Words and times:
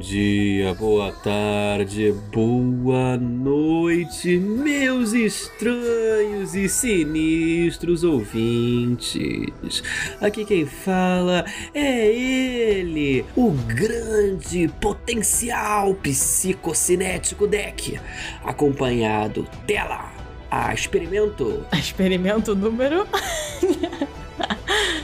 Bom 0.00 0.06
dia, 0.06 0.72
boa 0.72 1.12
tarde, 1.12 2.10
boa 2.32 3.18
noite, 3.18 4.38
meus 4.38 5.12
estranhos 5.12 6.54
e 6.54 6.70
sinistros 6.70 8.02
ouvintes. 8.02 9.82
Aqui 10.18 10.46
quem 10.46 10.64
fala 10.64 11.44
é 11.74 12.06
ele, 12.06 13.26
o 13.36 13.50
grande 13.50 14.68
potencial 14.80 15.92
psicocinético 15.96 17.46
deck, 17.46 18.00
acompanhado 18.42 19.46
dela, 19.66 20.10
a 20.50 20.72
experimento. 20.72 21.62
Experimento 21.78 22.56
número. 22.56 23.06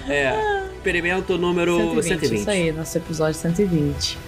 É, 0.09 0.65
experimento 0.75 1.37
número 1.37 1.77
120. 2.01 2.05
120. 2.05 2.41
Isso 2.41 2.51
aí, 2.51 2.73
nosso 2.73 2.97
episódio 2.97 3.35
120. 3.35 4.19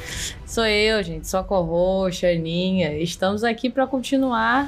Sou 0.49 0.65
eu, 0.65 1.03
gente, 1.03 1.29
sou 1.29 1.41
a 1.41 2.31
Aninha. 2.33 2.99
Estamos 2.99 3.45
aqui 3.45 3.69
para 3.69 3.87
continuar 3.87 4.67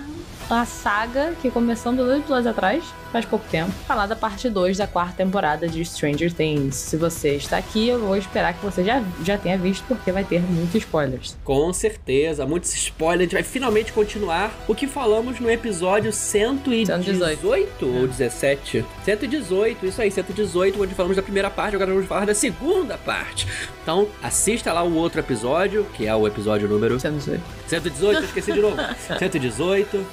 a 0.50 0.64
saga 0.64 1.32
que 1.40 1.50
começamos 1.50 2.04
dois 2.04 2.18
episódios 2.18 2.46
atrás, 2.48 2.84
faz 3.12 3.24
pouco 3.24 3.44
tempo, 3.48 3.70
falar 3.86 4.06
da 4.06 4.16
parte 4.16 4.48
2 4.48 4.78
da 4.78 4.86
quarta 4.86 5.14
temporada 5.14 5.68
de 5.68 5.84
Stranger 5.84 6.32
Things. 6.32 6.74
Se 6.74 6.96
você 6.96 7.36
está 7.36 7.56
aqui, 7.56 7.88
eu 7.88 8.00
vou 8.00 8.16
esperar 8.16 8.54
que 8.54 8.64
você 8.64 8.82
já, 8.82 9.02
já 9.24 9.38
tenha 9.38 9.56
visto, 9.56 9.84
porque 9.86 10.10
vai 10.10 10.24
ter 10.24 10.40
muitos 10.40 10.74
spoilers. 10.74 11.36
Com 11.44 11.72
certeza, 11.72 12.44
muitos 12.46 12.74
spoilers. 12.74 13.20
A 13.20 13.24
gente 13.24 13.32
vai 13.34 13.42
finalmente 13.44 13.92
continuar 13.92 14.52
o 14.66 14.74
que 14.74 14.88
falamos 14.88 15.38
no 15.38 15.48
episódio 15.48 16.12
118, 16.12 17.04
118. 17.04 17.86
ou 17.86 18.08
17? 18.08 18.84
118, 19.04 19.86
isso 19.86 20.02
aí, 20.02 20.10
118, 20.10 20.82
onde 20.82 20.94
falamos 20.94 21.16
da 21.16 21.22
primeira 21.22 21.50
parte, 21.50 21.76
agora 21.76 21.92
vamos 21.92 22.08
falar 22.08 22.26
da 22.26 22.34
segunda 22.34 22.98
parte. 22.98 23.46
Então, 23.82 24.08
assista 24.20 24.72
lá 24.72 24.82
o 24.82 24.94
outro 24.94 25.20
episódio, 25.20 25.69
que 25.96 26.06
é 26.06 26.14
o 26.14 26.26
episódio 26.26 26.68
número 26.68 26.98
118. 26.98 27.42
118, 27.66 28.24
esqueci 28.24 28.52
de 28.52 28.60
novo. 28.60 28.76
118. 29.18 30.06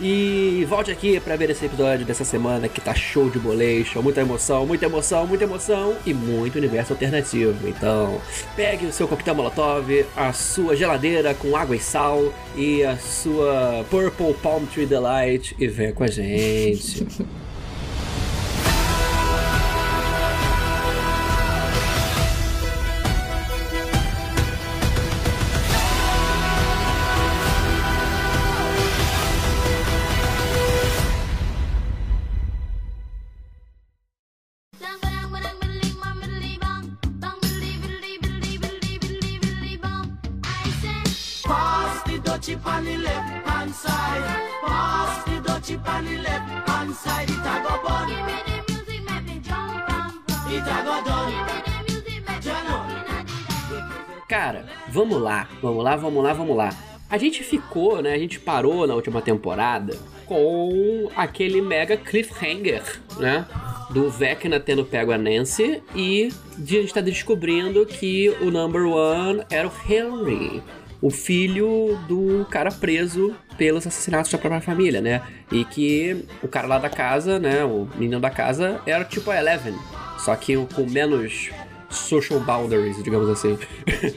E 0.00 0.66
volte 0.68 0.90
aqui 0.90 1.20
para 1.20 1.36
ver 1.36 1.50
esse 1.50 1.64
episódio 1.64 2.04
dessa 2.04 2.24
semana 2.24 2.68
que 2.68 2.80
tá 2.80 2.94
show 2.94 3.28
de 3.28 3.38
boleiro, 3.38 4.02
muita 4.02 4.20
emoção, 4.20 4.66
muita 4.66 4.86
emoção, 4.86 5.26
muita 5.26 5.44
emoção 5.44 5.96
e 6.06 6.14
muito 6.14 6.56
universo 6.56 6.92
alternativo. 6.92 7.68
Então, 7.68 8.20
pegue 8.56 8.86
o 8.86 8.92
seu 8.92 9.06
coquetel 9.06 9.34
Molotov, 9.34 10.04
a 10.16 10.32
sua 10.32 10.76
geladeira 10.76 11.34
com 11.34 11.56
água 11.56 11.76
e 11.76 11.80
sal 11.80 12.32
e 12.56 12.82
a 12.84 12.96
sua 12.96 13.84
Purple 13.90 14.34
Palm 14.42 14.64
Tree 14.66 14.86
Delight 14.86 15.54
e 15.58 15.66
venha 15.66 15.92
com 15.92 16.04
a 16.04 16.08
gente. 16.08 17.06
Cara, 54.28 54.64
vamos 54.88 55.20
lá, 55.20 55.46
vamos 55.60 55.84
lá, 55.84 55.96
vamos 55.96 56.24
lá, 56.24 56.32
vamos 56.32 56.56
lá. 56.56 56.70
A 57.10 57.18
gente 57.18 57.44
ficou, 57.44 58.00
né? 58.00 58.14
A 58.14 58.18
gente 58.18 58.40
parou 58.40 58.86
na 58.86 58.94
última 58.94 59.20
temporada 59.20 59.94
com 60.24 61.10
aquele 61.14 61.60
mega 61.60 61.96
cliffhanger, 61.96 62.82
né? 63.18 63.44
Do 63.90 64.08
Vecna 64.08 64.58
tendo 64.58 64.86
pego 64.86 65.12
a 65.12 65.18
Nancy 65.18 65.82
e 65.94 66.32
a 66.58 66.64
gente 66.64 66.94
tá 66.94 67.02
descobrindo 67.02 67.84
que 67.84 68.30
o 68.40 68.50
number 68.50 68.86
one 68.86 69.42
era 69.50 69.68
o 69.68 69.72
Henry, 69.86 70.62
o 71.02 71.10
filho 71.10 71.98
do 72.08 72.46
cara 72.48 72.70
preso 72.70 73.34
pelos 73.58 73.86
assassinatos 73.86 74.32
da 74.32 74.38
própria 74.38 74.62
família, 74.62 75.02
né? 75.02 75.20
E 75.50 75.66
que 75.66 76.24
o 76.42 76.48
cara 76.48 76.66
lá 76.66 76.78
da 76.78 76.88
casa, 76.88 77.38
né? 77.38 77.62
O 77.64 77.86
menino 77.96 78.20
da 78.20 78.30
casa 78.30 78.80
era 78.86 79.04
tipo 79.04 79.30
a 79.30 79.36
Eleven, 79.36 79.74
só 80.24 80.36
que 80.36 80.54
com 80.74 80.88
menos 80.88 81.50
social 81.90 82.40
boundaries, 82.40 83.02
digamos 83.02 83.28
assim. 83.28 83.58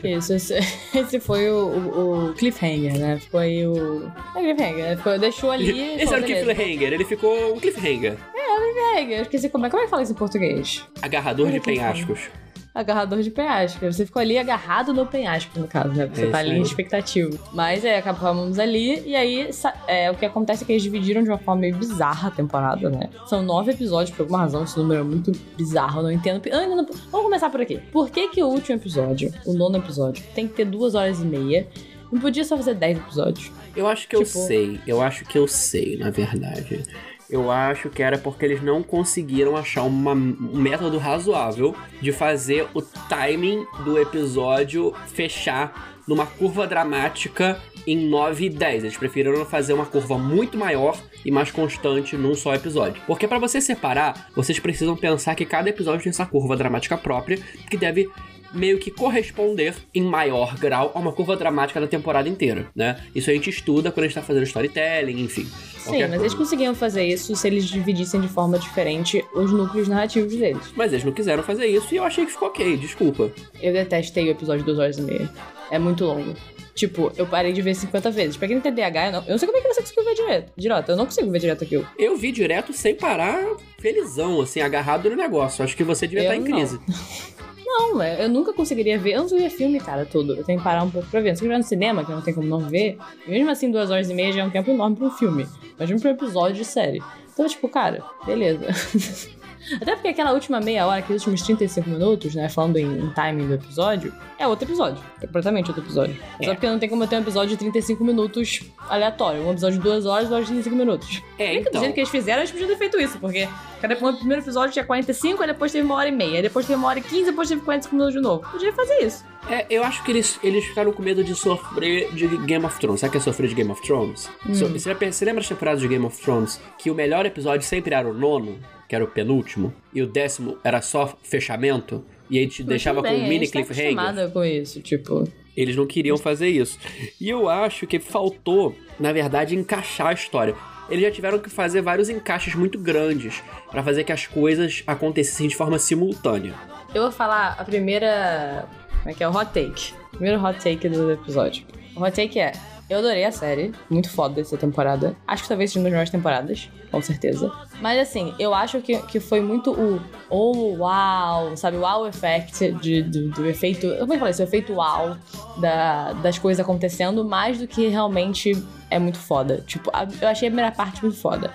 Isso, 0.04 0.34
esse, 0.34 0.54
esse 0.98 1.20
foi 1.20 1.50
o, 1.50 1.68
o, 1.68 2.30
o, 2.30 2.34
cliffhanger, 2.34 2.98
né? 2.98 3.20
Ficou 3.20 3.40
aí 3.40 3.68
o. 3.68 4.12
É 4.36 4.40
cliffhanger, 4.40 4.98
ficou, 4.98 5.20
deixou 5.20 5.52
ali. 5.52 5.96
Esse 5.96 6.14
era 6.14 6.22
o 6.22 6.26
cliffhanger, 6.26 6.94
ele 6.94 7.06
ficou 7.06 7.56
um 7.56 7.60
cliffhanger. 7.60 8.18
É, 8.36 8.54
o 8.54 8.74
cliffhanger. 8.74 9.22
Esqueci 9.22 9.50
como 9.50 9.66
é, 9.66 9.70
como 9.70 9.82
é 9.82 9.86
que 9.86 9.90
fala 9.90 10.04
isso 10.04 10.14
em 10.14 10.16
português? 10.16 10.86
Agarrador 11.02 11.52
de 11.52 11.60
penhascos 11.60 12.30
agarrador 12.76 13.22
de 13.22 13.32
penhasco. 13.32 13.86
Você 13.86 14.06
ficou 14.06 14.22
ali 14.22 14.38
agarrado 14.38 14.94
no 14.94 15.06
penhasco, 15.06 15.58
no 15.58 15.66
caso, 15.66 15.94
né? 15.94 16.10
Você 16.14 16.26
é 16.26 16.30
tá 16.30 16.40
ali 16.40 16.58
em 16.58 16.62
expectativa. 16.62 17.38
Mas 17.54 17.86
é, 17.86 17.98
acabamos 17.98 18.60
ali, 18.60 19.02
e 19.06 19.16
aí 19.16 19.50
é, 19.88 20.12
o 20.12 20.16
que 20.16 20.26
acontece 20.26 20.64
é 20.64 20.66
que 20.66 20.74
eles 20.74 20.84
dividiram 20.84 21.24
de 21.24 21.30
uma 21.30 21.38
forma 21.38 21.62
meio 21.62 21.78
bizarra 21.78 22.28
a 22.28 22.32
temporada, 22.32 22.90
né? 22.90 23.10
São 23.28 23.42
nove 23.42 23.72
episódios, 23.72 24.16
por 24.16 24.24
alguma 24.24 24.40
razão, 24.40 24.66
esse 24.66 24.78
número 24.78 25.00
é 25.00 25.04
muito 25.04 25.32
bizarro, 25.56 26.00
eu 26.00 26.04
não 26.04 26.12
entendo. 26.12 26.42
Ah, 26.52 26.68
não... 26.68 26.86
Vamos 26.86 27.26
começar 27.26 27.50
por 27.50 27.62
aqui. 27.62 27.78
Por 27.92 28.10
que, 28.10 28.28
que 28.28 28.44
o 28.44 28.48
último 28.48 28.76
episódio, 28.76 29.34
o 29.46 29.54
nono 29.54 29.78
episódio, 29.78 30.22
tem 30.36 30.46
que 30.46 30.54
ter 30.54 30.66
duas 30.66 30.96
horas 30.96 31.22
e 31.22 31.26
meia? 31.26 31.66
Não 32.12 32.20
podia 32.20 32.44
só 32.44 32.58
fazer 32.58 32.76
dez 32.76 32.98
episódios? 32.98 33.52
Eu 33.76 33.88
acho 33.88 34.08
que 34.08 34.18
tipo... 34.18 34.22
eu 34.22 34.26
sei, 34.26 34.80
eu 34.86 35.02
acho 35.02 35.26
que 35.26 35.38
eu 35.38 35.48
sei, 35.48 35.98
na 35.98 36.10
verdade. 36.10 36.84
Eu 37.30 37.50
acho 37.50 37.90
que 37.90 38.04
era 38.04 38.18
porque 38.18 38.46
eles 38.46 38.62
não 38.62 38.84
conseguiram 38.84 39.56
achar 39.56 39.84
uma, 39.84 40.14
um 40.14 40.58
método 40.58 40.98
razoável 40.98 41.76
de 42.02 42.12
fazer 42.12 42.68
o 42.74 42.82
timing 42.82 43.66
do 43.84 44.00
episódio 44.00 44.94
fechar 45.08 45.96
numa 46.08 46.26
curva 46.26 46.68
dramática 46.68 47.60
em 47.88 48.08
9 48.08 48.46
e 48.46 48.50
10. 48.50 48.84
Eles 48.84 48.98
preferiram 48.98 49.46
fazer 49.46 49.74
uma 49.74 49.86
curva 49.86 50.18
muito 50.18 50.58
maior 50.58 50.98
e 51.24 51.32
mais 51.32 51.52
constante 51.52 52.16
num 52.16 52.36
só 52.36 52.54
episódio. 52.54 53.02
Porque 53.08 53.28
para 53.28 53.40
você 53.40 53.60
separar, 53.60 54.30
vocês 54.36 54.60
precisam 54.60 54.96
pensar 54.96 55.36
que 55.36 55.46
cada 55.46 55.70
episódio 55.70 56.04
tem 56.04 56.10
essa 56.10 56.26
curva 56.26 56.56
dramática 56.56 56.98
própria, 56.98 57.38
que 57.70 57.78
deve 57.78 58.10
meio 58.56 58.80
que 58.80 58.90
corresponder 58.90 59.76
em 59.94 60.02
maior 60.02 60.58
grau 60.58 60.92
a 60.96 61.00
uma 61.00 61.12
curva 61.12 61.36
dramática 61.36 61.80
da 61.80 61.88
temporada 61.88 62.28
inteira, 62.28 62.68
né? 62.76 63.00
Isso 63.14 63.30
a 63.30 63.34
gente 63.34 63.50
estuda 63.50 63.92
quando 63.92 64.06
a 64.06 64.08
gente 64.08 64.16
tá 64.16 64.22
fazendo 64.22 64.44
storytelling, 64.44 65.22
enfim. 65.22 65.46
Sim, 65.46 65.92
mas 65.92 66.00
coisa. 66.00 66.16
eles 66.16 66.34
conseguiam 66.34 66.74
fazer 66.74 67.06
isso 67.06 67.36
se 67.36 67.48
eles 67.48 67.66
dividissem 67.66 68.20
de 68.22 68.28
forma 68.28 68.58
diferente 68.58 69.24
os 69.36 69.52
núcleos 69.52 69.88
narrativos 69.88 70.36
deles. 70.36 70.74
Mas 70.76 70.92
eles 70.92 71.06
não 71.06 71.12
quiseram 71.12 71.44
fazer 71.44 71.68
isso 71.68 71.94
e 71.94 71.98
eu 71.98 72.04
achei 72.04 72.26
que 72.26 72.32
ficou 72.32 72.48
ok, 72.48 72.78
desculpa. 72.78 73.32
Eu 73.62 73.74
detestei 73.74 74.28
o 74.28 74.32
episódio 74.32 74.66
2 74.66 74.80
horas 74.80 74.98
e 74.98 75.02
meia. 75.02 75.30
É 75.70 75.78
muito 75.78 76.06
longo. 76.06 76.34
Tipo, 76.76 77.12
eu 77.16 77.26
parei 77.26 77.54
de 77.54 77.62
ver 77.62 77.74
50 77.74 78.12
vezes. 78.12 78.36
Pra 78.36 78.48
quem 78.48 78.58
não 78.58 78.62
tem 78.62 78.74
DH, 78.74 78.82
eu 78.82 79.12
não, 79.12 79.24
eu 79.24 79.32
não 79.32 79.38
sei 79.38 79.48
como 79.48 79.58
é 79.58 79.62
que 79.62 79.74
você 79.74 79.82
conseguiu 79.82 80.04
ver 80.04 80.14
direto. 80.14 80.52
Direto, 80.58 80.90
eu 80.90 80.98
não 80.98 81.06
consigo 81.06 81.32
ver 81.32 81.40
direto 81.40 81.64
aquilo. 81.64 81.88
Eu 81.98 82.18
vi 82.18 82.34
direto 82.34 82.74
sem 82.74 82.94
parar, 82.94 83.46
felizão, 83.80 84.42
assim, 84.42 84.60
agarrado 84.60 85.10
no 85.10 85.16
negócio. 85.16 85.64
Acho 85.64 85.76
que 85.76 85.86
você 85.86 86.06
devia 86.06 86.26
eu 86.26 86.34
estar 86.34 86.36
em 86.36 86.44
crise. 86.44 86.80
Não, 87.66 88.02
é, 88.02 88.24
eu 88.24 88.30
nunca 88.30 88.54
conseguiria 88.54 88.98
ver. 89.00 89.14
Eu 89.14 89.24
não 89.24 89.30
ver 89.30 89.50
filme, 89.50 89.80
cara, 89.80 90.06
todo. 90.06 90.36
Eu 90.36 90.44
tenho 90.44 90.60
que 90.60 90.64
parar 90.64 90.84
um 90.84 90.92
pouco 90.92 91.10
pra 91.10 91.20
ver. 91.20 91.36
Se 91.36 91.46
eu 91.46 91.58
no 91.58 91.64
cinema, 91.64 92.06
que 92.06 92.12
não 92.12 92.22
tem 92.22 92.34
como 92.34 92.48
não 92.48 92.60
ver, 92.60 92.98
mesmo 93.28 93.50
assim, 93.50 93.72
duas 93.72 93.90
horas 93.90 94.10
e 94.10 94.14
meia 94.14 94.32
já 94.32 94.42
é 94.42 94.46
um 94.46 94.52
tempo 94.52 94.70
enorme 94.70 94.96
pra 94.96 95.08
um 95.08 95.12
filme. 95.12 95.48
Imagina 95.76 96.00
pra 96.00 96.10
um 96.12 96.14
episódio 96.14 96.56
de 96.56 96.66
série. 96.66 97.02
Então, 97.34 97.48
tipo, 97.48 97.68
cara, 97.68 98.04
beleza. 98.26 98.66
Até 99.82 99.96
porque 99.96 100.10
aquela 100.10 100.32
última 100.32 100.60
meia 100.62 100.86
hora, 100.86 101.00
aqueles 101.00 101.22
últimos 101.24 101.42
35 101.42 101.90
minutos, 101.90 102.36
né, 102.36 102.48
falando 102.50 102.78
em, 102.78 103.00
em 103.00 103.10
timing 103.10 103.48
do 103.48 103.56
episódio, 103.56 104.14
é 104.38 104.46
outro 104.48 104.68
episódio. 104.68 105.04
É 105.22 105.26
completamente 105.26 105.70
outro 105.70 105.84
episódio. 105.84 106.16
É. 106.40 106.46
Só 106.46 106.54
porque 106.54 106.70
não 106.70 106.78
tem 106.78 106.88
como 106.88 107.06
ter 107.08 107.16
um 107.16 107.22
episódio 107.22 107.50
de 107.50 107.58
35 107.58 108.04
minutos 108.04 108.62
aleatório. 108.88 109.42
Um 109.42 109.52
episódio 109.52 109.80
de 109.80 109.84
2 109.84 110.06
horas, 110.06 110.30
2 110.30 110.32
horas 110.32 110.46
e 110.46 110.52
35 110.52 110.76
minutos. 110.76 111.22
É, 111.40 111.56
então. 111.56 111.72
Do 111.72 111.80
jeito 111.80 111.94
que 111.94 112.00
eles 112.00 112.10
fizeram, 112.10 112.42
eles 112.42 112.52
podiam 112.52 112.70
ter 112.70 112.78
feito 112.78 113.00
isso, 113.00 113.18
porque 113.20 113.48
cada 113.88 114.10
o 114.10 114.18
primeiro 114.18 114.42
episódio 114.42 114.74
tinha 114.74 114.86
45, 114.86 115.42
aí 115.42 115.48
depois 115.48 115.72
teve 115.72 115.86
uma 115.86 115.96
hora 115.96 116.10
e 116.10 116.12
meia, 116.12 116.38
aí 116.38 116.42
depois 116.42 116.66
teve 116.66 116.78
uma 116.78 116.88
hora 116.88 117.00
e 117.00 117.02
15, 117.02 117.26
depois 117.26 117.50
teve 117.50 117.62
45 117.62 117.96
minutos 117.96 118.16
de 118.16 118.22
novo. 118.22 118.50
Podia 118.50 118.74
fazer 118.74 119.00
isso. 119.00 119.26
É, 119.50 119.66
eu 119.70 119.84
acho 119.84 120.04
que 120.04 120.12
eles, 120.12 120.40
eles 120.44 120.66
ficaram 120.66 120.92
com 120.92 121.04
medo 121.04 121.24
de 121.24 121.36
sofrer 121.36 122.12
de 122.14 122.28
Game 122.46 122.66
of 122.66 122.80
Thrones. 122.80 123.02
Sabe 123.02 123.10
o 123.10 123.12
que 123.12 123.18
é 123.18 123.22
sofrer 123.22 123.48
de 123.48 123.56
Game 123.56 123.72
of 123.72 123.82
Thrones? 123.82 124.30
Hum. 124.48 124.54
Você, 124.54 124.94
você 124.94 125.26
lembra 125.26 125.42
as 125.42 125.48
temporadas 125.48 125.82
de 125.82 125.88
Game 125.88 126.06
of 126.06 126.20
Thrones 126.22 126.60
que 126.78 126.90
o 126.90 126.96
melhor 126.96 127.26
episódio 127.26 127.66
sempre 127.66 127.94
era 127.94 128.08
o 128.08 128.14
nono? 128.14 128.58
que 128.88 128.96
era 128.96 129.04
o 129.04 129.08
penúltimo, 129.08 129.74
e 129.94 130.02
o 130.02 130.08
décimo 130.08 130.58
era 130.64 130.82
só 130.82 131.18
fechamento, 131.24 132.04
e 132.30 132.38
a 132.38 132.42
gente 132.42 132.62
Mas 132.62 132.70
deixava 132.70 133.02
com 133.02 133.10
um 133.10 133.28
mini 133.28 133.48
tá 133.48 133.64
cliffhanger. 133.64 134.32
com 134.32 134.44
isso, 134.44 134.82
tipo. 134.82 135.28
Eles 135.56 135.76
não 135.76 135.86
queriam 135.86 136.18
fazer 136.18 136.50
isso. 136.50 136.78
E 137.20 137.30
eu 137.30 137.48
acho 137.48 137.88
que 137.88 137.98
faltou, 137.98 138.76
na 139.00 139.14
verdade, 139.14 139.56
encaixar 139.56 140.08
a 140.08 140.14
história. 140.14 140.54
Eles 140.90 141.04
já 141.04 141.12
tiveram 141.12 141.40
que 141.40 141.50
fazer 141.50 141.82
vários 141.82 142.10
encaixes 142.10 142.54
muito 142.56 142.78
grandes 142.78 143.42
para 143.72 143.84
fazer 143.84 144.04
que 144.04 144.12
as 144.12 144.28
coisas 144.28 144.84
acontecessem 144.86 145.48
de 145.48 145.56
forma 145.56 145.80
simultânea. 145.80 146.54
Eu 146.94 147.04
vou 147.04 147.12
falar 147.12 147.56
a 147.58 147.64
primeira. 147.64 148.68
Como 149.00 149.10
é 149.10 149.14
que 149.14 149.24
é? 149.24 149.28
O 149.28 149.32
hot 149.32 149.52
take. 149.52 149.94
Primeiro 150.12 150.44
hot 150.44 150.60
take 150.60 150.88
do 150.88 151.12
episódio. 151.12 151.66
O 151.96 152.02
hot 152.02 152.16
take 152.16 152.40
é: 152.40 152.52
eu 152.90 153.00
adorei 153.00 153.26
a 153.26 153.32
série, 153.32 153.74
muito 153.90 154.10
foda 154.10 154.42
essa 154.42 154.58
temporada. 154.58 155.16
Acho 155.28 155.44
que 155.44 155.50
talvez 155.50 155.72
seja 155.72 155.80
uma 155.80 155.86
das 155.86 155.92
melhores 155.92 156.10
temporadas, 156.12 156.70
com 156.92 157.02
certeza. 157.02 157.52
Mas 157.82 158.00
assim, 158.00 158.34
eu 158.38 158.54
acho 158.54 158.80
que, 158.82 158.98
que 159.04 159.20
foi 159.20 159.42
muito 159.42 159.72
o 159.72 160.00
oh, 160.30 160.76
uau, 160.78 161.58
sabe, 161.58 161.78
o 161.78 161.82
wow 161.82 162.08
effect 162.08 162.72
de, 162.74 163.02
do, 163.02 163.30
do 163.32 163.46
efeito. 163.48 163.88
Eu 163.88 164.06
vou 164.06 164.18
falar 164.18 164.30
isso, 164.30 164.42
o 164.42 164.46
efeito 164.46 164.74
wow 164.74 165.18
da, 165.58 166.14
das 166.14 166.38
coisas 166.38 166.64
acontecendo, 166.64 167.26
mais 167.26 167.58
do 167.60 167.68
que 167.68 167.88
realmente 167.88 168.52
é 168.90 169.00
muito 169.00 169.18
foda. 169.18 169.64
Tipo, 169.66 169.90
a, 169.92 170.08
eu 170.22 170.28
achei 170.28 170.48
a 170.48 170.52
primeira 170.52 170.72
parte 170.72 171.02
muito 171.02 171.18
foda. 171.18 171.54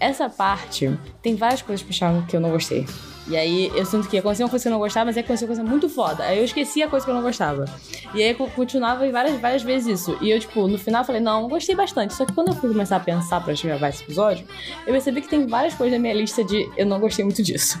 Essa 0.00 0.28
parte 0.28 0.90
tem 1.22 1.34
várias 1.34 1.62
coisas 1.62 1.86
que 2.28 2.36
eu 2.36 2.40
não 2.40 2.50
gostei. 2.50 2.86
E 3.28 3.36
aí 3.36 3.70
eu 3.74 3.84
sinto 3.84 4.08
que 4.08 4.16
aconteceu 4.16 4.46
uma 4.46 4.50
coisa 4.50 4.62
que 4.62 4.68
eu 4.68 4.72
não 4.72 4.78
gostava, 4.78 5.06
mas 5.06 5.16
aí 5.16 5.22
aconteceu 5.22 5.46
uma 5.46 5.54
coisa 5.54 5.70
muito 5.70 5.88
foda. 5.88 6.24
Aí 6.24 6.38
eu 6.38 6.44
esqueci 6.44 6.82
a 6.82 6.88
coisa 6.88 7.04
que 7.04 7.10
eu 7.10 7.14
não 7.14 7.22
gostava. 7.22 7.66
E 8.14 8.22
aí 8.22 8.34
continuava 8.34 9.10
várias, 9.10 9.38
várias 9.38 9.62
vezes 9.62 10.00
isso. 10.00 10.16
E 10.22 10.30
eu, 10.30 10.40
tipo, 10.40 10.66
no 10.66 10.78
final 10.78 11.04
falei, 11.04 11.20
não, 11.20 11.46
gostei 11.46 11.74
bastante. 11.74 12.14
Só 12.14 12.24
que 12.24 12.32
quando 12.32 12.48
eu 12.48 12.54
fui 12.54 12.70
começar 12.70 12.96
a 12.96 13.00
pensar 13.00 13.44
pra 13.44 13.52
gravar 13.52 13.90
esse 13.90 14.02
episódio, 14.02 14.46
eu 14.86 14.92
percebi 14.92 15.20
que 15.20 15.28
tem 15.28 15.46
várias 15.46 15.74
coisas 15.74 15.92
na 15.92 16.00
minha 16.00 16.14
lista 16.14 16.42
de 16.42 16.70
eu 16.74 16.86
não 16.86 16.98
gostei 16.98 17.22
muito 17.22 17.42
disso. 17.42 17.78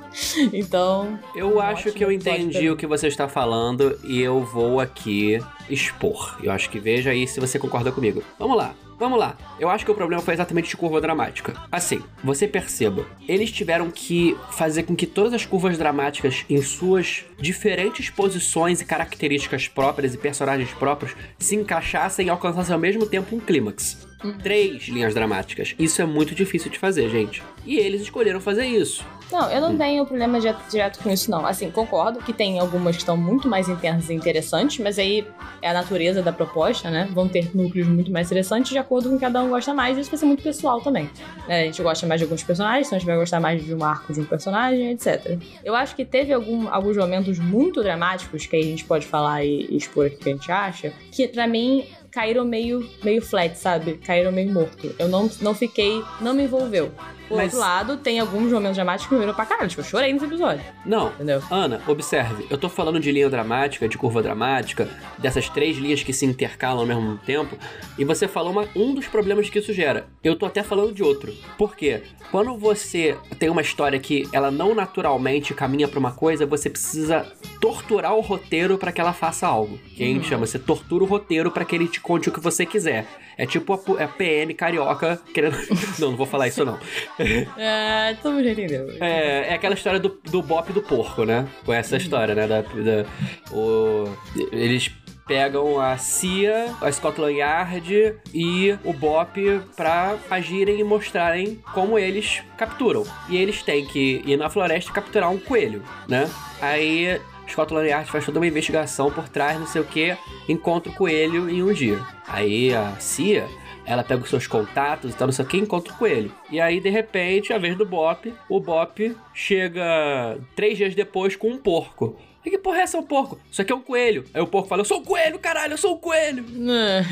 então. 0.52 1.18
Eu 1.34 1.60
acho 1.60 1.92
que 1.92 2.04
eu 2.04 2.12
entendi 2.12 2.68
o 2.68 2.76
que 2.76 2.86
você 2.86 3.08
está 3.08 3.26
falando 3.26 3.98
e 4.04 4.20
eu 4.20 4.44
vou 4.44 4.80
aqui 4.80 5.38
expor. 5.70 6.36
Eu 6.42 6.52
acho 6.52 6.68
que 6.68 6.78
veja 6.78 7.10
aí 7.10 7.26
se 7.26 7.40
você 7.40 7.58
concorda 7.58 7.90
comigo. 7.90 8.22
Vamos 8.38 8.56
lá. 8.56 8.74
Vamos 9.00 9.18
lá. 9.18 9.34
Eu 9.58 9.70
acho 9.70 9.82
que 9.82 9.90
o 9.90 9.94
problema 9.94 10.22
foi 10.22 10.34
exatamente 10.34 10.68
de 10.68 10.76
curva 10.76 11.00
dramática. 11.00 11.54
Assim, 11.72 12.02
você 12.22 12.46
perceba, 12.46 13.06
eles 13.26 13.50
tiveram 13.50 13.90
que 13.90 14.36
fazer 14.50 14.82
com 14.82 14.94
que 14.94 15.06
todas 15.06 15.32
as 15.32 15.46
curvas 15.46 15.78
dramáticas 15.78 16.44
em 16.50 16.60
suas 16.60 17.24
diferentes 17.38 18.10
posições 18.10 18.82
e 18.82 18.84
características 18.84 19.66
próprias 19.66 20.12
e 20.12 20.18
personagens 20.18 20.70
próprios 20.74 21.16
se 21.38 21.56
encaixassem 21.56 22.26
e 22.26 22.30
alcançassem 22.30 22.74
ao 22.74 22.78
mesmo 22.78 23.06
tempo 23.06 23.34
um 23.34 23.40
clímax. 23.40 24.06
Três 24.42 24.82
linhas 24.82 25.14
dramáticas. 25.14 25.74
Isso 25.78 26.02
é 26.02 26.04
muito 26.04 26.34
difícil 26.34 26.70
de 26.70 26.78
fazer, 26.78 27.08
gente. 27.08 27.42
E 27.64 27.78
eles 27.78 28.02
escolheram 28.02 28.38
fazer 28.38 28.66
isso. 28.66 29.02
Não, 29.32 29.50
eu 29.50 29.60
não 29.60 29.70
hum. 29.70 29.78
tenho 29.78 30.04
problema 30.04 30.38
direto 30.40 31.02
com 31.02 31.10
isso, 31.10 31.30
não. 31.30 31.46
Assim, 31.46 31.70
concordo 31.70 32.20
que 32.20 32.32
tem 32.32 32.58
algumas 32.58 32.96
que 32.96 33.02
estão 33.02 33.16
muito 33.16 33.48
mais 33.48 33.68
intensas 33.68 34.10
e 34.10 34.14
interessantes, 34.14 34.78
mas 34.78 34.98
aí 34.98 35.26
é 35.62 35.70
a 35.70 35.72
natureza 35.72 36.22
da 36.22 36.32
proposta, 36.32 36.90
né? 36.90 37.08
Vão 37.12 37.28
ter 37.28 37.54
núcleos 37.54 37.86
muito 37.86 38.10
mais 38.10 38.26
interessantes 38.26 38.70
de 38.72 38.78
acordo 38.78 39.08
com 39.08 39.16
que 39.16 39.20
cada 39.20 39.42
um 39.42 39.50
gosta 39.50 39.72
mais, 39.72 39.96
e 39.96 40.00
isso 40.00 40.10
vai 40.10 40.18
ser 40.18 40.26
muito 40.26 40.42
pessoal 40.42 40.80
também. 40.80 41.08
Né? 41.46 41.62
A 41.62 41.64
gente 41.64 41.82
gosta 41.82 42.06
mais 42.06 42.20
de 42.20 42.24
alguns 42.24 42.42
personagens, 42.42 42.86
então 42.86 42.96
a 42.96 42.98
gente 42.98 43.06
vai 43.06 43.16
gostar 43.16 43.40
mais 43.40 43.64
de 43.64 43.74
um 43.74 43.84
arco 43.84 44.12
de 44.12 44.20
um 44.20 44.24
personagem, 44.24 44.90
etc. 44.90 45.38
Eu 45.64 45.74
acho 45.74 45.94
que 45.94 46.04
teve 46.04 46.32
algum, 46.32 46.68
alguns 46.68 46.96
momentos 46.96 47.38
muito 47.38 47.82
dramáticos 47.82 48.46
que 48.46 48.56
aí 48.56 48.62
a 48.62 48.66
gente 48.66 48.84
pode 48.84 49.06
falar 49.06 49.44
e, 49.44 49.66
e 49.70 49.76
expor 49.76 50.06
aqui 50.06 50.16
o 50.16 50.18
que 50.18 50.28
a 50.28 50.32
gente 50.32 50.52
acha, 50.52 50.92
que 51.12 51.28
para 51.28 51.46
mim 51.46 51.86
caíram 52.10 52.44
meio, 52.44 52.88
meio 53.04 53.22
flat, 53.22 53.56
sabe? 53.56 53.94
Caíram 53.98 54.32
meio 54.32 54.52
morto. 54.52 54.94
Eu 54.98 55.08
não, 55.08 55.30
não 55.40 55.54
fiquei. 55.54 56.02
Não 56.20 56.34
me 56.34 56.44
envolveu. 56.44 56.92
Por 57.30 57.36
Mas... 57.36 57.54
outro 57.54 57.60
lado, 57.60 57.96
tem 57.96 58.18
alguns 58.18 58.50
momentos 58.50 58.74
dramáticos 58.74 59.08
que 59.08 59.14
me 59.14 59.20
viram 59.20 59.32
pra 59.32 59.46
caralho. 59.46 59.68
Tipo, 59.68 59.82
eu 59.82 59.84
chorei 59.84 60.12
nesse 60.12 60.24
episódio. 60.24 60.64
Não. 60.84 61.10
Entendeu? 61.10 61.40
Ana, 61.48 61.80
observe. 61.86 62.44
Eu 62.50 62.58
tô 62.58 62.68
falando 62.68 62.98
de 62.98 63.12
linha 63.12 63.30
dramática, 63.30 63.88
de 63.88 63.96
curva 63.96 64.20
dramática, 64.20 64.88
dessas 65.16 65.48
três 65.48 65.78
linhas 65.78 66.02
que 66.02 66.12
se 66.12 66.26
intercalam 66.26 66.80
ao 66.80 66.86
mesmo 66.86 67.18
tempo. 67.18 67.56
E 67.96 68.04
você 68.04 68.26
falou 68.26 68.50
uma, 68.50 68.66
um 68.74 68.92
dos 68.92 69.06
problemas 69.06 69.48
que 69.48 69.60
isso 69.60 69.72
gera. 69.72 70.08
Eu 70.24 70.34
tô 70.34 70.44
até 70.44 70.64
falando 70.64 70.92
de 70.92 71.04
outro. 71.04 71.32
Por 71.56 71.76
quê? 71.76 72.02
Quando 72.32 72.58
você 72.58 73.16
tem 73.38 73.48
uma 73.48 73.62
história 73.62 74.00
que 74.00 74.28
ela 74.32 74.50
não 74.50 74.74
naturalmente 74.74 75.54
caminha 75.54 75.86
pra 75.86 76.00
uma 76.00 76.10
coisa, 76.10 76.44
você 76.44 76.68
precisa 76.68 77.24
torturar 77.60 78.16
o 78.16 78.20
roteiro 78.20 78.76
para 78.76 78.90
que 78.90 79.00
ela 79.00 79.12
faça 79.12 79.46
algo. 79.46 79.78
Que 79.94 80.02
a 80.02 80.06
gente 80.06 80.24
uhum. 80.24 80.28
chama, 80.28 80.46
você 80.46 80.58
tortura 80.58 81.04
o 81.04 81.06
roteiro 81.06 81.52
para 81.52 81.64
que 81.64 81.76
ele 81.76 81.86
te 81.86 82.00
conte 82.00 82.28
o 82.28 82.32
que 82.32 82.40
você 82.40 82.66
quiser. 82.66 83.06
É 83.40 83.46
tipo 83.46 83.72
a, 83.72 84.04
a 84.04 84.06
PM 84.06 84.52
carioca 84.52 85.18
querendo. 85.32 85.56
não, 85.98 86.10
não 86.10 86.16
vou 86.16 86.26
falar 86.26 86.48
isso 86.48 86.62
não. 86.62 86.78
é, 87.56 88.14
todo 88.22 88.34
mundo 88.34 88.44
já 88.44 88.52
entendeu. 88.52 88.90
É, 89.00 89.48
é 89.48 89.54
aquela 89.54 89.74
história 89.74 90.00
do, 90.00 90.20
do 90.30 90.42
bop 90.42 90.72
do 90.72 90.82
porco, 90.82 91.24
né? 91.24 91.46
Com 91.64 91.72
essa 91.72 91.96
uhum. 91.96 92.00
história, 92.00 92.34
né? 92.34 92.46
Da, 92.46 92.62
da, 92.62 93.54
o, 93.54 94.08
eles 94.52 94.90
pegam 95.30 95.80
a 95.80 95.96
CIA, 95.96 96.74
a 96.80 96.90
Scotland 96.90 97.38
Yard 97.38 98.16
e 98.34 98.76
o 98.82 98.92
BOP 98.92 99.62
para 99.76 100.16
agirem 100.28 100.80
e 100.80 100.82
mostrarem 100.82 101.60
como 101.72 101.96
eles 101.96 102.42
capturam. 102.56 103.04
E 103.28 103.36
eles 103.36 103.62
têm 103.62 103.86
que 103.86 104.22
ir 104.26 104.36
na 104.36 104.50
floresta 104.50 104.90
e 104.90 104.92
capturar 104.92 105.30
um 105.30 105.38
coelho, 105.38 105.84
né? 106.08 106.28
Aí 106.60 107.20
Scotland 107.48 107.88
Yard 107.88 108.10
faz 108.10 108.26
toda 108.26 108.40
uma 108.40 108.46
investigação 108.46 109.08
por 109.08 109.28
trás, 109.28 109.56
não 109.56 109.68
sei 109.68 109.80
o 109.80 109.84
que, 109.84 110.16
encontra 110.48 110.90
o 110.90 110.96
coelho 110.96 111.48
em 111.48 111.62
um 111.62 111.72
dia. 111.72 112.00
Aí 112.26 112.74
a 112.74 112.96
CIA, 112.98 113.46
ela 113.90 114.04
pega 114.04 114.22
os 114.22 114.30
seus 114.30 114.46
contatos 114.46 115.12
e 115.12 115.16
tal, 115.16 115.26
não 115.26 115.32
sei 115.32 115.44
o 115.44 115.48
que, 115.48 115.58
encontra 115.58 115.92
o 115.92 115.96
coelho. 115.96 116.32
E 116.48 116.60
aí, 116.60 116.78
de 116.78 116.88
repente, 116.88 117.52
a 117.52 117.58
vez 117.58 117.76
do 117.76 117.84
Bop, 117.84 118.32
o 118.48 118.60
Bop 118.60 119.16
chega 119.34 120.38
três 120.54 120.78
dias 120.78 120.94
depois 120.94 121.34
com 121.34 121.48
um 121.48 121.58
porco. 121.58 122.16
E 122.44 122.50
que 122.50 122.56
porra 122.56 122.78
é 122.78 122.82
essa, 122.82 122.96
um 122.98 123.02
porco? 123.02 123.38
Isso 123.50 123.60
aqui 123.60 123.72
é 123.72 123.74
um 123.74 123.82
coelho. 123.82 124.24
Aí 124.32 124.40
o 124.40 124.46
porco 124.46 124.68
fala, 124.68 124.82
eu 124.82 124.86
sou 124.86 124.98
o 124.98 125.02
coelho, 125.02 125.38
caralho, 125.38 125.74
eu 125.74 125.78
sou 125.78 125.94
o 125.94 125.98
coelho. 125.98 126.44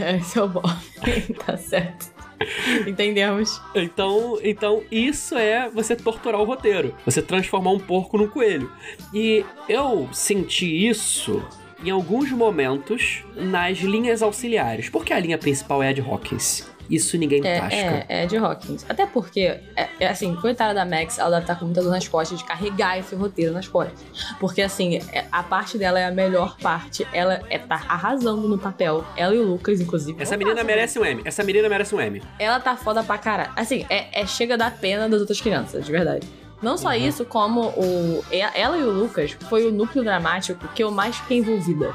É, 0.01 0.17
esse 0.23 0.39
é 0.39 0.43
o 0.43 0.49
Bop. 0.49 0.69
tá 1.45 1.57
certo. 1.57 2.17
Entendemos. 2.87 3.61
Então, 3.75 4.39
então, 4.43 4.83
isso 4.91 5.37
é 5.37 5.69
você 5.69 5.97
torturar 5.97 6.41
o 6.41 6.45
roteiro. 6.45 6.95
Você 7.05 7.21
transformar 7.21 7.73
um 7.73 7.81
porco 7.81 8.17
num 8.17 8.29
coelho. 8.29 8.71
E 9.13 9.45
eu 9.69 10.09
senti 10.13 10.89
isso 10.89 11.45
em 11.85 11.91
alguns 11.91 12.31
momentos 12.31 13.25
nas 13.37 13.79
linhas 13.79 14.23
auxiliares, 14.23 14.89
porque 14.89 15.13
a 15.13 15.19
linha 15.19 15.39
principal 15.39 15.83
é 15.83 15.89
a 15.89 15.93
de 15.93 16.01
Hawkins. 16.01 16.67
Isso 16.91 17.19
ninguém 17.19 17.47
é, 17.47 17.61
tasca. 17.61 17.77
É, 17.77 18.07
é 18.09 18.27
de 18.27 18.37
Hawkins. 18.37 18.85
Até 18.89 19.05
porque, 19.07 19.41
é, 19.77 19.89
é, 20.01 20.09
assim, 20.09 20.35
coitada 20.37 20.73
da 20.73 20.85
Max, 20.85 21.19
ela 21.19 21.31
deve 21.31 21.43
estar 21.43 21.55
tá 21.55 21.61
com 21.61 21.67
muita 21.67 21.83
dor 21.83 21.91
nas 21.91 22.09
costas 22.09 22.39
de 22.39 22.45
carregar 22.45 22.99
esse 22.99 23.15
roteiro 23.15 23.53
nas 23.53 23.69
costas. 23.69 23.99
Porque, 24.41 24.63
assim, 24.63 24.97
é, 25.13 25.27
a 25.31 25.43
parte 25.43 25.77
dela 25.77 26.01
é 26.01 26.07
a 26.07 26.11
melhor 26.11 26.57
parte. 26.59 27.07
Ela 27.13 27.43
é, 27.51 27.59
tá 27.59 27.85
arrasando 27.89 28.49
no 28.49 28.59
papel. 28.59 29.05
Ela 29.17 29.35
e 29.35 29.39
o 29.39 29.43
Lucas, 29.43 29.81
inclusive. 29.81 30.21
Essa 30.21 30.37
menina 30.37 30.65
merece 30.65 30.99
um 30.99 31.05
M. 31.05 31.23
Essa 31.25 31.45
menina 31.45 31.69
merece 31.69 31.95
um 31.95 32.01
M. 32.01 32.23
Ela 32.39 32.59
tá 32.59 32.77
foda 32.77 33.03
pra 33.03 33.19
caralho. 33.19 33.53
Assim, 33.55 33.85
é, 33.91 34.23
é 34.23 34.27
chega 34.27 34.57
da 34.57 34.71
pena 34.71 35.09
das 35.09 35.21
outras 35.21 35.41
crianças, 35.41 35.85
de 35.85 35.93
verdade. 35.93 36.27
Não 36.61 36.77
só 36.77 36.89
uhum. 36.89 36.95
isso, 36.95 37.25
como 37.25 37.69
o, 37.69 38.25
ela 38.31 38.77
e 38.77 38.83
o 38.83 38.91
Lucas 38.91 39.37
foi 39.49 39.67
o 39.67 39.73
núcleo 39.73 40.05
dramático 40.05 40.67
que 40.75 40.83
eu 40.83 40.91
mais 40.91 41.17
fiquei 41.17 41.39
envolvida. 41.39 41.95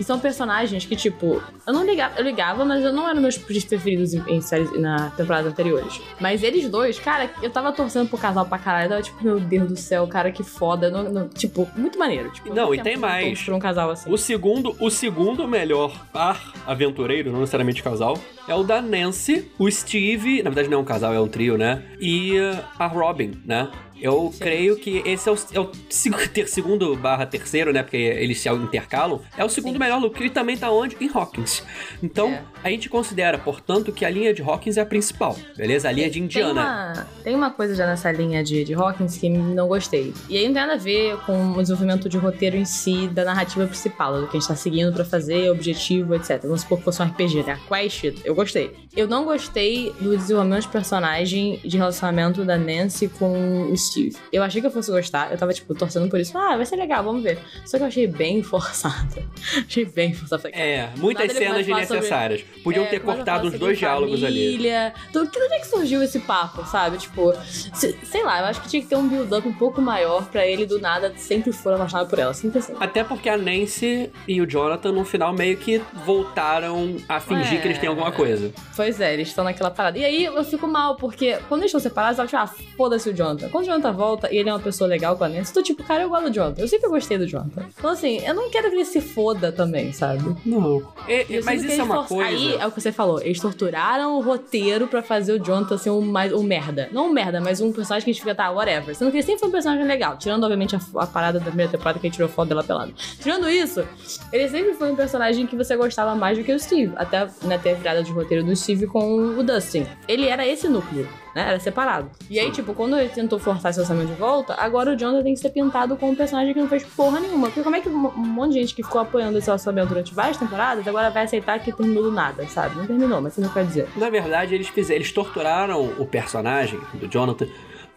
E 0.00 0.04
são 0.04 0.18
personagens 0.18 0.86
que, 0.86 0.96
tipo, 0.96 1.42
eu 1.66 1.74
não 1.74 1.84
ligava, 1.84 2.18
eu 2.18 2.24
ligava, 2.24 2.64
mas 2.64 2.82
eu 2.82 2.90
não 2.90 3.06
era 3.06 3.20
meus 3.20 3.36
preferidos 3.36 4.14
em, 4.14 4.22
em 4.28 4.40
séries 4.40 4.72
na 4.80 5.10
temporada 5.10 5.50
anteriores. 5.50 6.00
Mas 6.18 6.42
eles 6.42 6.70
dois, 6.70 6.98
cara, 6.98 7.30
eu 7.42 7.50
tava 7.50 7.70
torcendo 7.70 8.08
pro 8.08 8.16
casal 8.16 8.46
pra 8.46 8.56
caralho. 8.56 8.86
Eu 8.86 8.88
tava 8.88 9.02
tipo, 9.02 9.22
meu 9.22 9.38
Deus 9.38 9.68
do 9.68 9.76
céu, 9.76 10.06
cara, 10.06 10.32
que 10.32 10.42
foda. 10.42 10.90
Não, 10.90 11.02
não, 11.02 11.28
tipo, 11.28 11.68
muito 11.76 11.98
maneiro. 11.98 12.30
Tipo, 12.30 12.54
não, 12.54 12.74
e 12.74 12.80
tem 12.80 12.96
mais. 12.96 13.46
Um 13.46 13.58
casal 13.58 13.90
assim. 13.90 14.10
O 14.10 14.16
segundo, 14.16 14.74
o 14.80 14.88
segundo 14.88 15.46
melhor 15.46 15.94
par 16.10 16.54
aventureiro, 16.66 17.30
não 17.30 17.40
necessariamente 17.40 17.82
casal, 17.82 18.16
é 18.48 18.54
o 18.54 18.62
da 18.62 18.80
Nancy, 18.80 19.52
o 19.58 19.70
Steve. 19.70 20.42
Na 20.42 20.48
verdade, 20.48 20.70
não 20.70 20.78
é 20.78 20.80
um 20.80 20.84
casal, 20.84 21.12
é 21.12 21.20
um 21.20 21.28
trio, 21.28 21.58
né? 21.58 21.84
E 22.00 22.38
a 22.78 22.86
Robin, 22.86 23.38
né? 23.44 23.68
Eu 24.00 24.32
creio 24.38 24.76
que 24.76 25.02
esse 25.04 25.28
é 25.28 25.32
o, 25.32 25.36
é 25.52 25.60
o 25.60 25.70
segundo 26.46 26.96
barra 26.96 27.26
terceiro, 27.26 27.72
né? 27.72 27.82
Porque 27.82 27.96
eles 27.96 28.40
se 28.40 28.48
intercalam. 28.48 29.20
É 29.36 29.44
o 29.44 29.48
segundo 29.48 29.74
Sim. 29.74 29.78
melhor 29.78 30.00
look. 30.00 30.18
Ele 30.18 30.30
também 30.30 30.56
tá 30.56 30.70
onde? 30.70 30.96
Em 31.00 31.10
Hawkins. 31.12 31.62
Então, 32.02 32.28
é. 32.30 32.42
a 32.64 32.70
gente 32.70 32.88
considera, 32.88 33.38
portanto, 33.38 33.92
que 33.92 34.04
a 34.04 34.10
linha 34.10 34.32
de 34.32 34.42
Hawkins 34.42 34.76
é 34.76 34.80
a 34.80 34.86
principal. 34.86 35.36
Beleza? 35.56 35.88
A 35.88 35.92
linha 35.92 36.10
de 36.10 36.20
Indiana. 36.20 36.52
Tem 36.52 36.62
uma, 36.62 37.06
tem 37.24 37.36
uma 37.36 37.50
coisa 37.50 37.74
já 37.74 37.86
nessa 37.86 38.10
linha 38.10 38.42
de, 38.42 38.64
de 38.64 38.74
Hawkins 38.74 39.16
que 39.16 39.28
não 39.28 39.68
gostei. 39.68 40.12
E 40.28 40.36
aí 40.36 40.46
não 40.46 40.54
tem 40.54 40.62
nada 40.62 40.74
a 40.74 40.78
ver 40.78 41.16
com 41.26 41.52
o 41.52 41.60
desenvolvimento 41.60 42.08
de 42.08 42.16
roteiro 42.16 42.56
em 42.56 42.64
si, 42.64 43.08
da 43.08 43.24
narrativa 43.24 43.66
principal, 43.66 44.20
do 44.20 44.26
que 44.26 44.36
a 44.36 44.40
gente 44.40 44.48
tá 44.48 44.56
seguindo 44.56 44.92
para 44.92 45.04
fazer, 45.04 45.50
objetivo, 45.50 46.14
etc. 46.14 46.40
Vamos 46.42 46.62
supor 46.62 46.78
que 46.78 46.84
fosse 46.84 47.02
um 47.02 47.06
RPG, 47.06 47.42
né? 47.44 47.52
A 47.52 47.68
quest, 47.68 48.04
eu 48.24 48.34
gostei. 48.34 48.72
Eu 48.96 49.06
não 49.06 49.24
gostei 49.24 49.92
do 50.00 50.16
desenvolvimento 50.16 50.62
de 50.62 50.68
personagem 50.68 51.60
de 51.64 51.76
relacionamento 51.76 52.44
da 52.44 52.56
Nancy 52.56 53.08
com 53.08 53.70
o 53.70 53.74
Steve. 53.90 54.16
Eu 54.32 54.42
achei 54.42 54.60
que 54.60 54.66
eu 54.66 54.70
fosse 54.70 54.90
gostar, 54.90 55.30
eu 55.32 55.38
tava, 55.38 55.52
tipo, 55.52 55.74
torcendo 55.74 56.08
por 56.08 56.20
isso. 56.20 56.36
Ah, 56.36 56.56
vai 56.56 56.64
ser 56.64 56.76
legal, 56.76 57.02
vamos 57.02 57.22
ver. 57.22 57.38
Só 57.64 57.76
que 57.76 57.82
eu 57.82 57.88
achei 57.88 58.06
bem 58.06 58.42
forçada. 58.42 59.22
achei 59.66 59.84
bem 59.84 60.14
forçada. 60.14 60.48
É, 60.50 60.90
muitas 60.96 61.32
cenas 61.32 61.66
desnecessárias. 61.66 62.40
Sobre... 62.40 62.62
Podiam 62.62 62.84
é, 62.84 62.88
ter 62.88 63.00
cortado 63.00 63.48
os 63.48 63.58
dois 63.58 63.78
diálogos 63.78 64.20
família. 64.20 64.86
ali. 64.86 64.94
Então, 65.08 65.26
que 65.26 65.40
onde 65.40 65.54
é 65.54 65.58
que 65.60 65.66
surgiu 65.66 66.02
esse 66.02 66.20
papo, 66.20 66.64
sabe? 66.66 66.98
Tipo, 66.98 67.32
sei 67.74 68.22
lá, 68.22 68.40
eu 68.40 68.46
acho 68.46 68.60
que 68.60 68.68
tinha 68.68 68.82
que 68.82 68.88
ter 68.88 68.96
um 68.96 69.08
build-up 69.08 69.46
um 69.46 69.52
pouco 69.52 69.80
maior 69.80 70.26
pra 70.26 70.46
ele 70.46 70.66
do 70.66 70.80
nada 70.80 71.12
sempre 71.16 71.52
for 71.52 71.72
apaixonado 71.72 72.08
por 72.08 72.18
ela. 72.18 72.34
Sempre 72.34 72.58
assim. 72.58 72.74
Até 72.78 73.02
porque 73.02 73.28
a 73.28 73.36
Nancy 73.36 74.10
e 74.26 74.40
o 74.40 74.46
Jonathan, 74.46 74.92
no 74.92 75.04
final, 75.04 75.32
meio 75.32 75.56
que 75.56 75.80
voltaram 76.04 76.96
a 77.08 77.20
fingir 77.20 77.58
é... 77.58 77.60
que 77.60 77.68
eles 77.68 77.78
têm 77.78 77.88
alguma 77.88 78.12
coisa. 78.12 78.52
Pois 78.76 79.00
é, 79.00 79.12
eles 79.12 79.28
estão 79.28 79.44
naquela 79.44 79.70
parada. 79.70 79.98
E 79.98 80.04
aí 80.04 80.24
eu 80.24 80.44
fico 80.44 80.66
mal, 80.66 80.96
porque 80.96 81.38
quando 81.48 81.62
eles 81.62 81.70
estão 81.70 81.80
separados, 81.80 82.18
eu 82.18 82.24
acho, 82.24 82.36
ah, 82.36 82.46
foda-se 82.76 83.08
o 83.08 83.14
Jonathan. 83.14 83.48
Quando 83.48 83.64
o 83.64 83.66
Jonathan 83.66 83.79
Jonathan 83.80 83.92
volta 83.92 84.32
e 84.32 84.36
ele 84.38 84.48
é 84.48 84.52
uma 84.52 84.60
pessoa 84.60 84.88
legal 84.88 85.16
com 85.16 85.24
a 85.24 85.28
Nancy, 85.28 85.52
tô 85.52 85.62
tipo, 85.62 85.82
cara, 85.82 86.02
eu 86.02 86.08
gosto 86.08 86.24
do 86.28 86.32
Jonathan. 86.34 86.60
Eu 86.62 86.68
sempre 86.68 86.88
gostei 86.88 87.16
do 87.18 87.26
Jonathan. 87.26 87.64
Então, 87.76 87.90
assim, 87.90 88.20
eu 88.24 88.34
não 88.34 88.50
quero 88.50 88.68
que 88.68 88.76
ele 88.76 88.84
se 88.84 89.00
foda 89.00 89.50
também, 89.50 89.92
sabe? 89.92 90.36
Não. 90.44 90.82
É, 91.08 91.20
é, 91.22 91.26
Eu 91.30 91.44
mas 91.44 91.62
isso 91.64 91.80
é 91.80 91.84
uma 91.84 91.96
forçam- 92.06 92.16
coisa. 92.18 92.30
Aí 92.30 92.54
é 92.56 92.66
o 92.66 92.70
que 92.72 92.80
você 92.80 92.92
falou. 92.92 93.20
Eles 93.20 93.40
torturaram 93.40 94.16
o 94.18 94.20
roteiro 94.22 94.86
pra 94.86 95.02
fazer 95.02 95.32
o 95.32 95.38
Jonathan 95.38 95.78
ser 95.78 95.90
um, 95.90 96.00
mais, 96.00 96.32
um 96.32 96.42
merda. 96.42 96.88
Não 96.92 97.06
um 97.08 97.12
merda, 97.12 97.40
mas 97.40 97.60
um 97.60 97.72
personagem 97.72 98.04
que 98.04 98.10
a 98.10 98.12
gente 98.12 98.22
fica, 98.22 98.34
tá, 98.34 98.50
whatever. 98.50 98.94
Sendo 98.94 99.10
que 99.10 99.16
ele 99.16 99.22
sempre 99.24 99.40
foi 99.40 99.48
um 99.48 99.52
personagem 99.52 99.86
legal. 99.86 100.16
Tirando, 100.16 100.42
obviamente, 100.44 100.76
a, 100.76 100.80
a 100.96 101.06
parada 101.06 101.38
da 101.38 101.46
primeira 101.46 101.70
temporada 101.70 101.98
que 101.98 102.06
ele 102.06 102.14
tirou 102.14 102.28
foto 102.28 102.48
dela 102.48 102.62
pelada. 102.64 102.92
Tirando 103.20 103.48
isso, 103.48 103.84
ele 104.32 104.48
sempre 104.48 104.74
foi 104.74 104.90
um 104.92 104.96
personagem 104.96 105.46
que 105.46 105.56
você 105.56 105.76
gostava 105.76 106.14
mais 106.14 106.36
do 106.38 106.44
que 106.44 106.52
o 106.52 106.58
Steve. 106.58 106.92
Até 106.96 107.28
né, 107.42 107.58
ter 107.58 107.70
a 107.70 107.74
virada 107.74 108.02
de 108.02 108.12
roteiro 108.12 108.44
do 108.44 108.54
Steve 108.54 108.86
com 108.86 109.38
o 109.38 109.42
Dustin. 109.42 109.86
Ele 110.08 110.26
era 110.26 110.46
esse 110.46 110.68
núcleo. 110.68 111.08
Né? 111.34 111.48
Era 111.48 111.60
separado. 111.60 112.10
E 112.28 112.38
aí, 112.38 112.50
tipo, 112.50 112.74
quando 112.74 112.98
ele 112.98 113.08
tentou 113.08 113.38
forçar 113.38 113.70
esse 113.70 113.80
orçamento 113.80 114.08
de 114.08 114.14
volta, 114.14 114.54
agora 114.54 114.92
o 114.92 114.96
Jonathan 114.96 115.22
tem 115.22 115.34
que 115.34 115.40
ser 115.40 115.50
pintado 115.50 115.96
como 115.96 116.12
um 116.12 116.16
personagem 116.16 116.52
que 116.52 116.60
não 116.60 116.68
fez 116.68 116.84
porra 116.84 117.20
nenhuma. 117.20 117.48
Porque 117.48 117.62
como 117.62 117.76
é 117.76 117.80
que 117.80 117.88
um 117.88 118.10
monte 118.10 118.54
de 118.54 118.60
gente 118.60 118.74
que 118.74 118.82
ficou 118.82 119.00
apoiando 119.00 119.38
esse 119.38 119.50
orçamento 119.50 119.88
durante 119.88 120.14
várias 120.14 120.36
temporadas 120.36 120.86
agora 120.86 121.10
vai 121.10 121.24
aceitar 121.24 121.58
que 121.60 121.72
terminou 121.72 122.02
do 122.02 122.10
nada, 122.10 122.46
sabe? 122.48 122.76
Não 122.76 122.86
terminou, 122.86 123.20
mas 123.20 123.34
você 123.34 123.40
não 123.40 123.48
quer 123.48 123.64
dizer. 123.64 123.88
Na 123.96 124.10
verdade, 124.10 124.54
eles 124.54 124.68
fizeram, 124.68 124.96
eles 124.96 125.12
torturaram 125.12 125.92
o 125.98 126.06
personagem 126.06 126.80
do 126.94 127.06
Jonathan. 127.06 127.46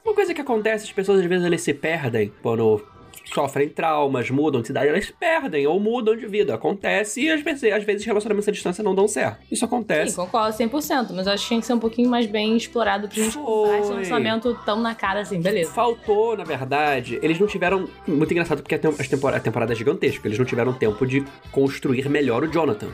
Uma 0.06 0.14
coisa 0.14 0.34
que 0.34 0.42
acontece, 0.42 0.86
as 0.86 0.92
pessoas 0.92 1.22
às 1.22 1.26
vezes 1.26 1.46
eles 1.46 1.62
se 1.62 1.74
perdem 1.74 2.32
quando 2.42 2.84
sofrem 3.26 3.70
traumas, 3.70 4.30
mudam 4.30 4.62
de 4.62 4.68
cidade, 4.68 4.88
elas 4.90 5.12
perdem 5.20 5.66
ou 5.68 5.80
mudam 5.80 6.16
de 6.16 6.26
vida. 6.28 6.54
Acontece 6.56 7.22
e 7.22 7.32
às 7.32 7.42
vezes, 7.42 7.72
às 7.72 7.84
vezes 7.84 8.06
relacionamentos 8.06 8.48
à 8.48 8.52
distância 8.52 8.84
não 8.84 8.94
dão 8.94 9.08
certo. 9.08 9.40
Isso 9.52 9.60
Sim, 9.62 9.66
acontece. 9.66 10.16
concordo 10.16 10.56
100%, 10.58 11.08
mas 11.14 11.28
acho 11.28 11.44
que 11.44 11.48
tinha 11.50 11.60
que 11.60 11.66
ser 11.66 11.74
um 11.74 11.80
pouquinho 11.80 12.10
mais 12.10 12.26
bem 12.26 12.56
explorado 12.58 13.08
pra 13.08 13.16
gente 13.24 13.38
comprar 13.38 13.80
esse 13.80 13.88
Foi. 13.88 13.98
orçamento 13.98 14.58
tão 14.66 14.80
na 14.82 14.94
cara 14.96 15.22
assim, 15.22 15.42
beleza. 15.42 15.72
Faltou, 15.72 16.36
na 16.38 16.44
verdade, 16.44 17.20
eles 17.22 17.40
não 17.40 17.48
tiveram. 17.48 17.88
Muito 18.08 18.32
engraçado, 18.32 18.62
porque 18.62 18.76
a, 18.76 18.80
tem- 18.80 18.94
as 19.00 19.08
tempor- 19.08 19.34
a 19.34 19.40
temporada 19.40 19.74
é 19.74 19.76
gigantesca. 19.76 20.28
Eles 20.28 20.38
não 20.38 20.46
tiveram 20.46 20.74
tempo 20.74 21.06
de 21.06 21.24
construir 21.52 22.10
melhor 22.10 22.44
o 22.44 22.48
Jonathan 22.52 22.90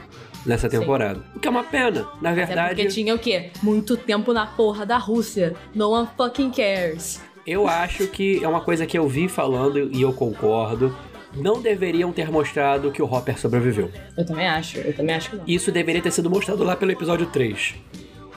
nessa 0.45 0.69
Sim. 0.69 0.79
temporada. 0.79 1.21
O 1.36 1.39
que 1.39 1.48
é 1.48 1.51
uma 1.51 1.63
pena. 1.63 2.07
Na 2.21 2.31
Até 2.31 2.45
verdade, 2.45 2.75
porque 2.75 2.88
tinha 2.93 3.13
o 3.15 3.19
quê? 3.19 3.50
Muito 3.62 3.98
tempo 3.98 4.31
na 4.33 4.45
porra 4.45 4.86
da 4.86 4.98
Rússia. 4.98 5.53
No 5.75 5.89
one 5.91 6.07
fucking 6.15 6.51
cares. 6.51 7.21
Eu 7.50 7.68
acho 7.68 8.08
que 8.08 8.44
é 8.44 8.48
uma 8.48 8.62
coisa 8.62 8.86
que 8.86 8.98
eu 8.98 9.08
vi 9.08 9.27
falando 9.27 9.89
e 9.91 10.01
eu 10.01 10.13
concordo. 10.13 10.96
Não 11.36 11.62
deveriam 11.62 12.12
ter 12.12 12.32
mostrado 12.32 12.91
que 12.91 13.01
o 13.01 13.12
Hopper 13.12 13.39
sobreviveu. 13.39 13.91
Eu 14.18 14.25
também 14.25 14.48
acho, 14.48 14.77
eu 14.77 14.94
também 14.96 15.15
acho 15.15 15.32
que 15.32 15.36
não. 15.36 15.44
Isso 15.48 15.72
deveria 15.72 16.01
ter 16.01 16.12
sido 16.12 16.29
mostrado 16.29 16.63
lá 16.63 16.75
pelo 16.75 16.91
episódio 16.91 17.25
3. 17.27 17.75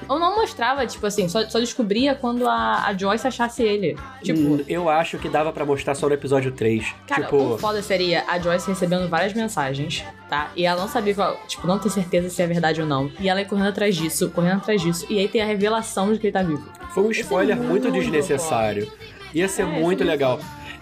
Ou 0.09 0.19
não 0.19 0.37
mostrava, 0.37 0.87
tipo 0.87 1.07
assim, 1.07 1.29
só, 1.29 1.49
só 1.49 1.59
descobria 1.59 2.15
quando 2.15 2.49
a, 2.49 2.87
a 2.87 2.95
Joyce 2.97 3.27
achasse 3.27 3.63
ele. 3.63 3.97
Tipo, 4.23 4.41
Hum, 4.41 4.65
Eu 4.69 4.89
acho 4.89 5.19
que 5.19 5.29
dava 5.29 5.53
pra 5.53 5.65
mostrar 5.65 5.95
só 5.95 6.09
no 6.09 6.15
episódio 6.15 6.53
3. 6.53 6.95
Cara, 7.07 7.23
tipo, 7.25 7.37
o 7.37 7.59
foda 7.59 7.83
seria 7.83 8.25
a 8.29 8.39
Joyce 8.39 8.69
recebendo 8.69 9.09
várias 9.09 9.33
mensagens, 9.35 10.05
tá? 10.29 10.51
E 10.57 10.65
ela 10.67 10.81
não 10.81 10.89
sabia 10.89 11.15
qual, 11.15 11.37
tipo, 11.47 11.67
não 11.67 11.79
ter 11.79 11.91
certeza 11.91 12.29
se 12.31 12.43
é 12.43 12.47
verdade 12.47 12.81
ou 12.81 12.87
não. 12.87 13.11
E 13.21 13.29
ela 13.29 13.41
ia 13.41 13.47
correndo 13.47 13.69
atrás 13.69 13.97
disso, 13.97 14.31
correndo 14.31 14.57
atrás 14.59 14.81
disso. 14.81 15.07
E 15.09 15.19
aí 15.19 15.29
tem 15.29 15.41
a 15.43 15.47
revelação 15.47 16.13
de 16.13 16.19
que 16.19 16.27
ele 16.27 16.33
tá 16.33 16.43
vivo. 16.43 16.67
Foi 16.91 17.05
um 17.05 17.09
é 17.09 17.13
spoiler 17.13 17.57
muito, 17.57 17.89
muito 17.89 17.93
desnecessário. 17.93 18.91
Ia 19.35 19.49
ser 19.49 19.63
É, 19.63 19.65
é 19.65 19.69
muito 19.69 19.85
muito 19.85 20.05
legal. 20.05 20.39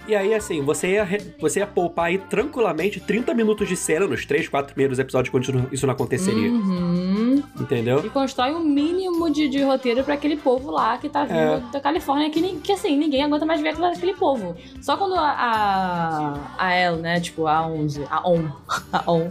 E 0.09 0.15
aí, 0.17 0.35
assim, 0.35 0.63
você 0.63 0.93
ia, 0.93 1.07
você 1.39 1.61
ia 1.61 1.67
poupar 1.67 2.07
aí 2.07 2.19
tranquilamente 2.19 2.99
30 2.99 3.33
minutos 3.35 3.69
de 3.69 3.77
cena 3.77 4.07
nos 4.07 4.25
3, 4.27 4.49
4 4.49 4.73
primeiros 4.75 4.99
episódios 4.99 5.31
quando 5.31 5.69
isso 5.73 5.87
não- 5.87 5.93
aconteceria. 5.93 6.51
Uhum. 6.51 7.43
Entendeu? 7.61 8.05
E 8.05 8.09
constrói 8.11 8.53
um 8.55 8.61
mínimo 8.65 9.31
de, 9.31 9.49
de 9.49 9.63
roteiro 9.63 10.03
pra 10.03 10.15
aquele 10.15 10.37
povo 10.37 10.71
lá 10.71 10.97
que 10.99 11.09
tá 11.09 11.25
vindo 11.25 11.37
É. 11.39 11.63
da 11.73 11.81
Califórnia, 11.81 12.31
que, 12.31 12.41
que 12.61 12.73
assim, 12.73 12.97
ninguém 12.97 13.23
aguenta 13.23 13.45
mais 13.47 13.61
ver 13.61 13.69
aquele, 13.71 14.15
povo. 14.15 14.57
Só 14.81 14.97
quando 14.97 15.15
a, 15.15 15.31
a, 15.31 16.35
a 16.59 16.75
El, 16.75 16.97
né, 16.97 17.21
tipo, 17.21 17.47
a 17.47 17.65
11, 17.67 18.05
a 18.11 18.29
On, 18.29 18.49
a 18.93 19.11
On, 19.13 19.31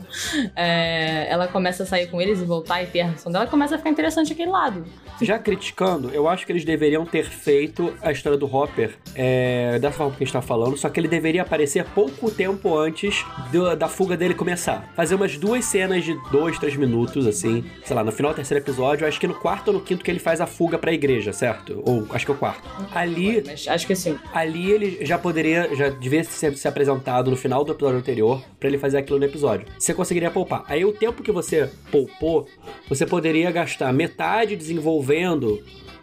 é, 0.55 1.27
ela 1.29 1.47
começa 1.47 1.83
a 1.83 1.85
sair 1.85 2.07
com 2.07 2.21
eles 2.21 2.39
e 2.41 2.45
voltar 2.45 2.81
e 2.83 2.87
ter 2.87 3.01
a 3.01 3.05
reação 3.07 3.31
dela, 3.31 3.47
começa 3.47 3.75
a 3.75 3.77
ficar 3.77 3.89
interessante 3.89 4.31
aquele 4.33 4.51
lado. 4.51 4.85
Já 5.21 5.37
criticando, 5.37 6.09
eu 6.11 6.27
acho 6.29 6.45
que 6.45 6.51
eles 6.51 6.63
deveriam 6.63 7.05
ter 7.05 7.25
feito 7.25 7.93
a 8.01 8.11
história 8.11 8.37
do 8.37 8.45
Hopper 8.53 8.95
é, 9.13 9.77
dessa 9.79 9.97
forma 9.97 10.15
que 10.15 10.23
a 10.23 10.25
gente 10.25 10.33
tá 10.33 10.41
falando, 10.41 10.77
só 10.77 10.87
que 10.89 10.97
ele 10.99 11.07
deveria 11.09 11.41
aparecer 11.41 11.83
pouco 11.93 12.31
tempo 12.31 12.77
antes 12.77 13.25
do- 13.51 13.75
da 13.75 13.87
fuga 13.89 14.15
dele 14.15 14.33
começar. 14.33 14.91
Fazer 14.95 15.15
umas 15.15 15.37
duas 15.37 15.65
cenas 15.65 16.05
de 16.05 16.15
dois, 16.31 16.57
três 16.57 16.75
minutos, 16.77 17.27
assim, 17.27 17.65
sei 17.83 17.95
lá, 17.95 18.03
no 18.03 18.11
final 18.13 18.31
do 18.31 18.35
terceiro 18.35 18.63
episódio, 18.63 19.05
acho 19.05 19.19
que 19.19 19.27
no 19.27 19.33
quarto 19.35 19.67
ou 19.69 19.73
no 19.73 19.81
quinto 19.81 20.03
que 20.05 20.09
ele 20.11 20.19
faz 20.19 20.39
a 20.39 20.47
fuga 20.47 20.77
pra 20.77 20.93
igreja, 20.93 21.33
certo? 21.33 21.83
Ou 21.85 22.07
acho 22.11 22.25
que 22.25 22.31
é 22.31 22.35
o 22.35 22.37
quarto. 22.37 22.63
Ali, 22.95 23.43
acho 23.67 23.85
que 23.87 23.95
sim. 23.95 24.17
ali 24.33 24.71
ele 24.71 25.05
já 25.05 25.17
poderia, 25.17 25.75
já 25.75 25.89
devia 25.89 26.23
ser, 26.23 26.55
ser 26.55 26.67
apresentado 26.69 27.29
no 27.29 27.35
final 27.35 27.65
do 27.65 27.73
episódio 27.73 27.97
anterior 27.99 28.41
pra 28.59 28.69
ele 28.69 28.77
fazer 28.77 28.97
aquilo 28.97 29.19
no 29.19 29.25
episódio. 29.25 29.67
Você 29.77 29.93
conseguiria 29.93 30.31
poupar. 30.31 30.63
Aí 30.67 30.85
o 30.85 30.93
tempo 30.93 31.21
que 31.21 31.31
você 31.31 31.69
poupou, 31.91 32.47
você 32.87 33.05
poderia 33.05 33.51
gastar 33.51 33.91
metade 33.91 34.55
desenvolvendo 34.55 35.08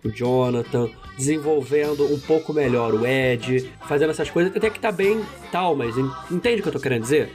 o 0.04 0.10
Jonathan, 0.10 0.88
desenvolvendo 1.16 2.04
um 2.12 2.18
pouco 2.20 2.52
melhor 2.52 2.92
o 2.94 3.06
Ed, 3.06 3.70
fazendo 3.88 4.10
essas 4.10 4.30
coisas, 4.30 4.54
até 4.54 4.68
que 4.70 4.78
tá 4.78 4.92
bem 4.92 5.20
tal, 5.50 5.74
mas 5.76 5.96
en- 5.96 6.10
entende 6.30 6.60
o 6.60 6.62
que 6.62 6.68
eu 6.68 6.72
tô 6.72 6.80
querendo 6.80 7.02
dizer? 7.02 7.30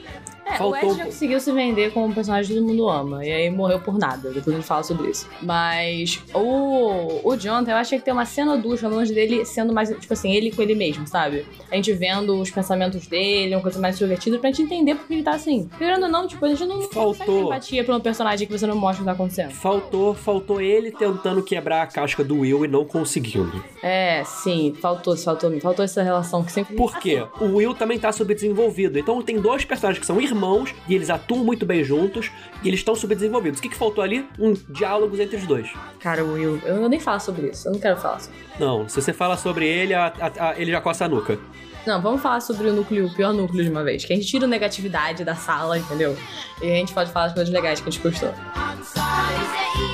É, 0.52 0.58
Faltou 0.58 0.90
o 0.90 0.92
Ed 0.92 0.98
já 0.98 1.06
conseguiu 1.06 1.40
se 1.40 1.52
vender 1.52 1.92
como 1.92 2.08
um 2.08 2.14
personagem 2.14 2.54
que 2.54 2.60
todo 2.60 2.68
mundo 2.68 2.90
ama. 2.90 3.26
E 3.26 3.32
aí 3.32 3.50
morreu 3.50 3.80
por 3.80 3.98
nada. 3.98 4.30
Depois 4.32 4.48
a 4.56 4.60
gente 4.60 4.68
fala 4.68 4.84
sobre 4.84 5.10
isso. 5.10 5.28
Mas 5.42 6.22
o, 6.34 7.22
o 7.24 7.36
Jonathan, 7.38 7.72
eu 7.72 7.78
achei 7.78 8.00
que 8.00 8.06
tem 8.06 8.14
uma 8.14 8.26
cena 8.26 8.54
ou 8.54 8.58
duas 8.58 8.80
falando 8.80 9.08
dele 9.08 9.46
sendo 9.46 9.74
mais, 9.74 9.90
tipo 9.90 10.14
assim, 10.14 10.32
ele 10.34 10.52
com 10.52 10.62
ele 10.62 10.76
mesmo, 10.76 11.08
sabe? 11.08 11.46
A 11.72 11.76
gente 11.76 11.92
vendo 11.94 12.40
os 12.40 12.50
pensamentos 12.50 13.08
dele, 13.08 13.56
uma 13.56 13.62
coisa 13.62 13.80
mais 13.80 13.98
divertida 13.98 14.38
pra 14.40 14.50
gente 14.50 14.64
entender 14.64 14.96
porque 14.96 15.14
ele 15.14 15.24
tá 15.24 15.32
assim. 15.32 15.70
Querendo 15.78 16.04
ou 16.04 16.10
não, 16.10 16.28
tipo, 16.28 16.44
a 16.46 16.50
gente 16.50 16.66
não, 16.66 16.80
não 16.80 16.88
consegue 16.88 17.18
ter 17.18 17.26
Faltou. 17.26 17.46
empatia 17.46 17.84
pra 17.84 17.96
um 17.96 18.00
personagem 18.00 18.48
que 18.48 18.58
você 18.58 18.68
não 18.68 18.76
mostra 18.76 19.02
o 19.02 19.06
que 19.06 19.06
tá 19.06 19.12
acontecendo. 19.14 19.52
Faltou, 19.52 20.14
faltou 20.14 20.62
ele 20.62 20.92
tentando 20.92 21.42
quebrar 21.44 21.84
a 21.84 21.88
casca 21.88 22.24
do 22.24 22.40
Will 22.40 22.66
e 22.66 22.68
não 22.68 22.86
conseguindo. 22.86 23.64
É, 23.82 24.24
sim, 24.26 24.76
faltou, 24.82 25.16
faltou, 25.18 25.60
faltou 25.60 25.86
essa 25.86 26.02
relação 26.04 26.44
que 26.44 26.52
sempre. 26.52 26.76
Por 26.76 26.98
quê? 27.00 27.26
O 27.40 27.56
Will 27.56 27.74
também 27.74 27.98
tá 28.00 28.12
subdesenvolvido. 28.12 29.00
Então 29.00 29.22
tem 29.22 29.40
dois 29.40 29.64
personagens 29.66 30.00
que 30.00 30.06
são 30.06 30.20
irmãos 30.20 30.41
e 30.88 30.96
eles 30.96 31.10
atuam 31.10 31.44
muito 31.44 31.66
bem 31.66 31.84
juntos 31.84 32.32
e 32.64 32.68
eles 32.68 32.80
estão 32.80 32.96
subdesenvolvidos. 32.96 33.60
O 33.60 33.62
que, 33.62 33.70
que 33.70 33.76
faltou 33.78 34.04
ali? 34.04 34.28
Um 34.40 34.54
diálogos 34.70 35.20
entre 35.20 35.38
os 35.38 35.46
dois. 35.46 35.70
Cara, 36.00 36.24
o 36.24 36.34
Will, 36.34 36.60
eu 36.66 36.88
nem 36.90 37.00
falo 37.00 37.20
sobre 37.20 37.48
isso. 37.48 37.68
Eu 37.68 37.74
não 37.74 37.80
quero 37.80 37.98
falar 37.98 38.20
sobre 38.20 38.38
Não, 38.60 38.88
se 38.90 39.02
você 39.02 39.14
fala 39.14 39.38
sobre 39.38 39.68
ele, 39.68 39.94
a- 39.94 40.14
a- 40.20 40.50
a- 40.50 40.60
ele 40.60 40.72
já 40.72 40.82
coça 40.82 41.06
a 41.06 41.08
nuca. 41.10 41.38
Não, 41.86 42.00
vamos 42.02 42.22
falar 42.22 42.42
sobre 42.42 42.70
o 42.70 42.74
núcleo, 42.74 43.08
o 43.08 43.14
pior 43.16 43.34
núcleo 43.34 43.64
de 43.64 43.70
uma 43.72 43.84
vez. 43.84 44.06
Que 44.06 44.14
a 44.14 44.16
gente 44.16 44.28
tira 44.28 44.46
a 44.46 44.48
negatividade 44.48 45.24
da 45.24 45.34
sala, 45.36 45.78
entendeu? 45.80 46.16
E 46.62 46.66
a 46.72 46.76
gente 46.76 46.94
pode 46.94 47.12
falar 47.12 47.26
as 47.28 47.34
coisas 47.34 47.52
legais 47.52 47.80
que 47.82 47.90
a 47.90 47.92
gente 47.92 48.02
gostou. 48.04 48.30
I'm 48.30 48.84
sorry. 48.84 49.91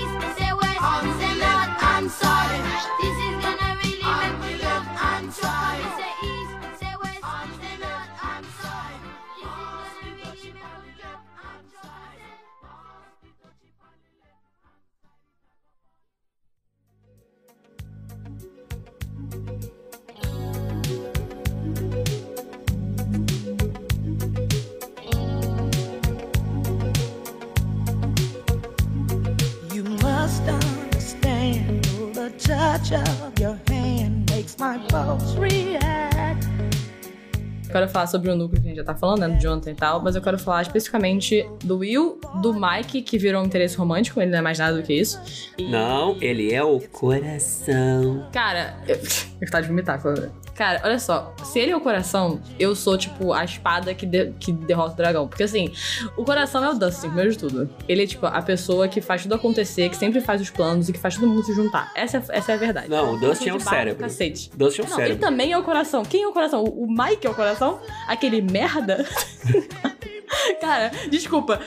The 32.28 32.34
touch 32.38 32.92
of 32.94 33.42
your 33.42 33.58
hand 33.70 34.30
makes 34.32 34.58
my 34.60 34.78
pulse 34.90 35.38
react. 35.40 36.46
Eu 37.68 37.72
quero 37.74 37.90
falar 37.90 38.08
sobre 38.08 38.30
o 38.32 38.36
núcleo 38.36 38.62
que 38.62 38.68
a 38.68 38.70
gente 38.70 38.78
já 38.78 38.84
tá 38.84 38.96
falando, 38.96 39.20
né? 39.20 39.30
Do 39.30 39.42
Jonathan 39.42 39.72
e 39.72 39.76
tal, 39.76 40.02
mas 40.02 40.16
eu 40.16 40.22
quero 40.22 40.40
falar 40.40 40.62
especificamente 40.62 41.46
do 41.66 41.80
Will, 41.80 42.18
do 42.42 42.54
Mike, 42.54 43.02
que 43.02 43.18
virou 43.18 43.42
um 43.44 43.46
interesse 43.46 43.76
romântico, 43.78 44.22
ele 44.22 44.32
não 44.32 44.40
é 44.40 44.42
mais 44.42 44.58
nada 44.58 44.78
do 44.78 44.84
que 44.84 44.94
isso. 44.94 45.20
E- 45.58 45.70
Não, 45.70 46.18
ele 46.22 46.54
é 46.54 46.64
o 46.64 46.80
coração. 46.80 48.26
Cara, 48.32 48.78
eu, 48.88 48.98
eu 49.42 49.50
tá 49.52 49.60
de 49.62 49.68
vomitar. 49.68 50.02
Cara, 50.58 50.82
olha 50.84 50.98
só, 50.98 51.34
se 51.44 51.60
ele 51.60 51.72
é 51.72 51.78
o 51.78 51.80
coração, 51.80 52.42
eu 52.60 52.76
sou, 52.76 52.98
tipo, 52.98 53.32
a 53.32 53.46
espada 53.46 53.94
que, 53.94 54.08
de- 54.08 54.32
que 54.40 54.52
derrota 54.52 54.94
o 54.94 54.96
dragão. 54.98 55.28
Porque 55.28 55.44
assim, 55.44 55.72
o 56.18 56.26
coração 56.26 56.64
é 56.66 56.70
o 56.72 56.74
Dustin, 56.74 57.08
primeiro 57.10 57.32
de 57.32 57.38
tudo. 57.38 57.70
Ele 57.88 58.04
é, 58.04 58.08
tipo, 58.08 58.26
a 58.26 58.42
pessoa 58.42 58.88
que 58.88 59.00
faz 59.00 59.22
tudo 59.22 59.36
acontecer, 59.36 59.88
que 59.90 59.96
sempre 59.96 60.20
faz 60.20 60.42
os 60.42 60.50
planos 60.50 60.90
e 60.90 60.94
que 60.94 60.98
faz 61.00 61.14
todo 61.16 61.28
mundo 61.28 61.44
se 61.44 61.54
juntar. 61.54 61.92
Essa 61.96 62.18
é, 62.18 62.24
essa 62.30 62.52
é 62.54 62.56
a 62.56 62.58
verdade. 62.58 62.90
Não, 62.90 63.14
o 63.14 63.20
Dustin 63.20 63.50
é 63.50 63.54
o 63.54 63.60
cérebro. 63.60 64.02
Cacete. 64.04 64.50
Dustin 64.56 64.82
é 64.82 64.86
o 64.86 64.90
Não, 64.90 64.98
ele 64.98 65.06
cérebro. 65.10 65.28
também 65.30 65.52
é 65.52 65.58
o 65.60 65.64
coração. 65.64 66.04
Quem 66.04 66.24
é 66.24 66.28
o 66.28 66.34
coração? 66.34 66.64
O 66.64 66.88
Mike 66.88 67.28
é 67.28 67.30
o 67.30 67.36
coração? 67.36 67.80
Aquele 68.08 68.42
merda? 68.42 69.06
Cara, 70.60 70.92
desculpa. 71.10 71.60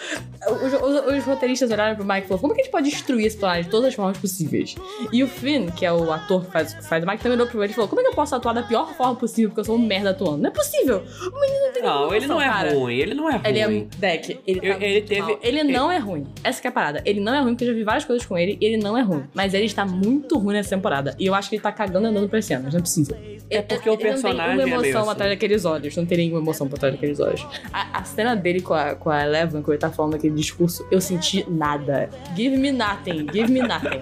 Os, 0.63 0.73
os- 0.73 1.17
os 1.19 1.25
roteiristas 1.25 1.71
olharam 1.71 1.97
pro 1.97 2.05
Mike 2.05 2.25
e 2.25 2.29
falaram: 2.29 2.41
como 2.41 2.55
que 2.55 2.61
a 2.61 2.65
gente 2.65 2.73
pode 2.73 2.91
destruir 2.91 3.27
esse 3.27 3.37
personagem 3.37 3.65
de 3.65 3.71
todas 3.71 3.89
as 3.89 3.95
formas 3.95 4.19
possíveis? 4.19 4.75
E 5.13 5.23
o 5.23 5.29
Finn, 5.29 5.71
que 5.71 5.85
é 5.87 5.93
o 5.93 6.11
ator 6.13 6.45
que 6.45 6.53
faz, 6.53 6.75
que 6.75 6.85
faz 6.87 7.03
o 7.03 7.07
Mike, 7.07 7.23
também 7.23 7.37
olhou 7.37 7.47
pro 7.47 7.63
ele 7.63 7.73
e 7.73 7.75
falou: 7.75 7.89
como 7.89 8.01
é 8.01 8.05
que 8.05 8.11
eu 8.11 8.15
posso 8.15 8.35
atuar 8.35 8.53
da 8.53 8.63
pior 8.63 8.80
forma 8.87 9.15
possível? 9.17 9.51
Porque 9.51 9.61
eu 9.61 9.65
sou 9.65 9.77
um 9.77 9.79
merda 9.79 10.11
atuando. 10.11 10.39
Não 10.39 10.51
é 10.51 10.53
possível. 10.53 10.99
O 10.99 11.41
menino 11.41 11.65
não 11.67 11.73
tem 11.73 11.83
Não, 11.83 12.15
ele 12.15 12.27
não 12.27 12.41
é 12.41 12.49
cara. 12.49 12.75
ruim, 12.75 12.95
ele 12.97 13.15
não 13.15 13.29
é 13.29 13.33
ruim. 13.33 13.43
Ele 13.45 13.59
é 13.61 13.87
deck. 13.97 14.41
Ele, 14.47 14.61
tá 14.61 14.67
Eu- 14.67 14.81
ele 14.83 15.01
teve- 15.03 15.21
mal. 15.23 15.39
Ele 15.43 15.63
não 15.65 15.91
é 15.91 15.99
ruim. 15.99 16.27
Essa 16.45 16.61
que 16.61 16.67
é 16.67 16.71
a 16.71 16.73
parada. 16.73 17.03
Ele 17.05 17.21
não 17.21 17.35
é 17.35 17.41
ruim, 17.41 17.53
porque 17.55 17.65
eu 17.65 17.69
já 17.69 17.75
vi 17.75 17.85
várias 17.85 18.05
coisas 18.05 18.27
com 18.27 18.37
ele 18.37 18.57
e 18.61 18.65
ele 18.67 18.77
não 18.83 18.97
é 18.97 19.03
ruim. 19.03 19.25
Mas 19.35 19.55
ele 19.55 19.65
está 19.67 19.85
muito 19.87 20.39
ruim 20.39 20.55
nessa 20.55 20.71
temporada. 20.71 21.15
E 21.19 21.27
eu 21.27 21.35
acho 21.35 21.49
que 21.49 21.57
ele 21.57 21.63
tá 21.63 21.73
cagando 21.73 22.07
andando 22.07 22.29
pra 22.29 22.39
esse 22.39 22.53
ano. 22.53 22.69
Não 22.71 22.79
é 22.79 22.81
possível. 22.81 23.17
É 23.49 23.63
porque 23.63 23.89
o 23.89 23.95
ele 23.95 24.05
não 24.05 24.11
personagem 24.11 24.57
tem 24.57 24.63
é 24.63 24.67
uma 24.77 24.85
emoção 24.87 25.03
assim. 25.03 25.11
atrás 25.11 25.31
daqueles 25.33 25.65
olhos. 25.65 25.97
Não 25.97 26.07
tem 26.07 26.19
nenhuma 26.19 26.41
emoção 26.41 26.69
por 26.69 26.79
trás 26.79 26.95
daqueles 26.95 27.19
olhos. 27.21 27.47
A, 27.73 27.99
a 27.99 28.05
cena 28.05 28.35
dele 28.37 28.61
com 28.61 28.75
a, 28.75 28.95
com 28.95 29.11
a 29.11 29.25
Eleven, 29.25 29.61
quando 29.63 29.71
ele 29.71 29.79
tá 29.79 29.91
falando 29.91 30.15
aquele 30.15 30.35
discurso, 30.35 30.87
eu 30.91 31.01
senti 31.01 31.45
nada. 31.51 32.09
Give 32.37 32.57
me 32.57 32.71
nothing. 32.71 33.27
Give 33.33 33.51
me 33.51 33.61
nothing. 33.61 34.01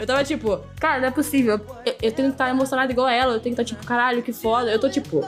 Eu 0.00 0.06
tava 0.06 0.24
tipo, 0.24 0.60
cara, 0.80 1.00
não 1.00 1.08
é 1.08 1.10
possível. 1.10 1.60
Eu, 1.84 1.94
eu 2.02 2.12
tenho 2.12 2.28
que 2.28 2.34
estar 2.34 2.48
emocionada 2.50 2.90
igual 2.90 3.08
ela. 3.08 3.34
Eu 3.34 3.40
tenho 3.40 3.54
que 3.54 3.60
estar 3.62 3.74
tipo, 3.74 3.86
caralho, 3.86 4.15
que 4.22 4.32
foda. 4.32 4.70
Eu 4.70 4.78
tô 4.78 4.88
tipo, 4.88 5.22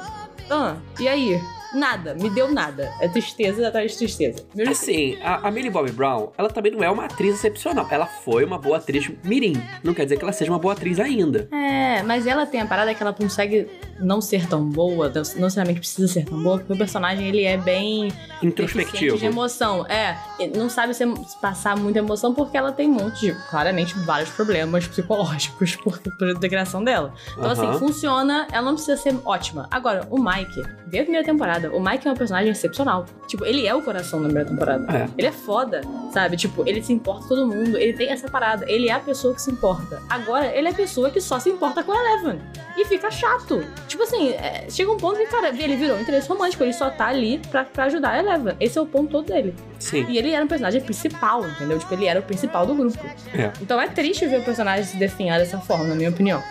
ah, 0.50 0.76
e 0.98 1.08
aí? 1.08 1.40
Nada, 1.74 2.14
me 2.14 2.30
deu 2.30 2.50
nada. 2.52 2.92
É 3.00 3.08
tristeza 3.08 3.68
atrás 3.68 3.92
de 3.92 3.98
tristeza. 3.98 4.44
Mesmo 4.54 4.72
Assim, 4.72 5.18
a, 5.22 5.48
a 5.48 5.50
Millie 5.50 5.70
Bobby 5.70 5.92
Brown, 5.92 6.30
ela 6.38 6.48
também 6.48 6.72
não 6.72 6.82
é 6.82 6.90
uma 6.90 7.04
atriz 7.04 7.34
excepcional. 7.34 7.86
Ela 7.90 8.06
foi 8.06 8.44
uma 8.44 8.58
boa 8.58 8.78
atriz 8.78 9.10
mirim. 9.24 9.60
Não 9.82 9.92
quer 9.92 10.04
dizer 10.04 10.16
que 10.16 10.22
ela 10.22 10.32
seja 10.32 10.50
uma 10.50 10.58
boa 10.58 10.74
atriz 10.74 10.98
ainda. 10.98 11.48
É, 11.52 12.02
mas 12.02 12.26
ela 12.26 12.46
tem 12.46 12.60
a 12.60 12.66
parada 12.66 12.94
que 12.94 13.02
ela 13.02 13.12
consegue 13.12 13.68
não 14.00 14.20
ser 14.20 14.46
tão 14.46 14.64
boa, 14.64 15.08
não 15.08 15.22
necessariamente 15.22 15.80
precisa 15.80 16.06
ser 16.06 16.24
tão 16.24 16.40
boa, 16.42 16.58
porque 16.58 16.72
o 16.72 16.78
personagem 16.78 17.26
ele 17.26 17.44
é 17.44 17.56
bem 17.56 18.12
Introspectivo. 18.42 19.18
de 19.18 19.26
emoção. 19.26 19.84
É, 19.86 20.16
não 20.56 20.68
sabe 20.70 20.94
se 20.94 21.04
passar 21.40 21.76
muita 21.76 21.98
emoção 21.98 22.32
porque 22.32 22.56
ela 22.56 22.72
tem 22.72 22.88
um 22.88 22.94
monte 22.94 23.20
de, 23.26 23.34
claramente, 23.50 23.98
vários 24.00 24.30
problemas 24.30 24.86
psicológicos 24.86 25.74
por, 25.76 25.98
por 25.98 26.28
integração 26.28 26.82
dela. 26.82 27.12
Então, 27.32 27.50
Aham. 27.50 27.70
assim, 27.70 27.78
funciona, 27.78 28.46
ela 28.52 28.66
não 28.66 28.74
precisa 28.74 28.96
ser 28.96 29.14
ótima. 29.24 29.66
Agora, 29.70 30.06
o 30.10 30.22
Mike, 30.22 30.62
vê 30.86 31.00
a 31.00 31.02
primeira 31.02 31.24
temporada, 31.26 31.57
o 31.72 31.80
Mike 31.80 32.06
é 32.06 32.12
um 32.12 32.14
personagem 32.14 32.50
excepcional. 32.50 33.06
Tipo, 33.26 33.44
ele 33.44 33.66
é 33.66 33.74
o 33.74 33.82
coração 33.82 34.20
da 34.20 34.26
primeira 34.26 34.48
temporada. 34.48 34.96
É. 34.96 35.08
Ele 35.16 35.26
é 35.26 35.32
foda, 35.32 35.80
sabe? 36.12 36.36
Tipo, 36.36 36.62
ele 36.68 36.82
se 36.82 36.92
importa 36.92 37.22
com 37.22 37.28
todo 37.28 37.46
mundo, 37.46 37.76
ele 37.76 37.92
tem 37.92 38.10
essa 38.10 38.28
parada, 38.28 38.64
ele 38.68 38.88
é 38.88 38.92
a 38.92 39.00
pessoa 39.00 39.34
que 39.34 39.42
se 39.42 39.50
importa. 39.50 40.00
Agora, 40.08 40.46
ele 40.46 40.68
é 40.68 40.70
a 40.70 40.74
pessoa 40.74 41.10
que 41.10 41.20
só 41.20 41.38
se 41.38 41.50
importa 41.50 41.82
com 41.82 41.92
a 41.92 41.96
Eleven. 41.96 42.40
E 42.76 42.84
fica 42.84 43.10
chato. 43.10 43.64
Tipo 43.88 44.04
assim, 44.04 44.30
é, 44.30 44.66
chega 44.70 44.92
um 44.92 44.96
ponto 44.96 45.16
que, 45.16 45.26
cara, 45.26 45.48
ele 45.48 45.76
virou 45.76 45.96
um 45.96 46.00
interesse 46.00 46.28
romântico, 46.28 46.62
ele 46.62 46.72
só 46.72 46.90
tá 46.90 47.08
ali 47.08 47.38
pra, 47.50 47.64
pra 47.64 47.84
ajudar 47.84 48.10
a 48.10 48.18
Eleven. 48.18 48.54
Esse 48.60 48.78
é 48.78 48.80
o 48.80 48.86
ponto 48.86 49.10
todo 49.10 49.26
dele. 49.26 49.54
Sim. 49.80 50.06
E 50.08 50.18
ele 50.18 50.30
era 50.30 50.44
um 50.44 50.48
personagem 50.48 50.80
principal, 50.80 51.44
entendeu? 51.46 51.78
Tipo, 51.78 51.94
ele 51.94 52.06
era 52.06 52.20
o 52.20 52.22
principal 52.22 52.66
do 52.66 52.74
grupo. 52.74 52.98
É. 53.34 53.52
Então 53.60 53.80
é 53.80 53.88
triste 53.88 54.26
ver 54.26 54.40
o 54.40 54.44
personagem 54.44 54.84
se 54.84 54.96
definhar 54.96 55.38
dessa 55.38 55.58
forma, 55.58 55.84
na 55.84 55.94
minha 55.94 56.10
opinião. 56.10 56.42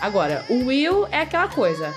Agora, 0.00 0.44
o 0.50 0.66
Will 0.66 1.06
é 1.10 1.20
aquela 1.20 1.48
coisa. 1.48 1.92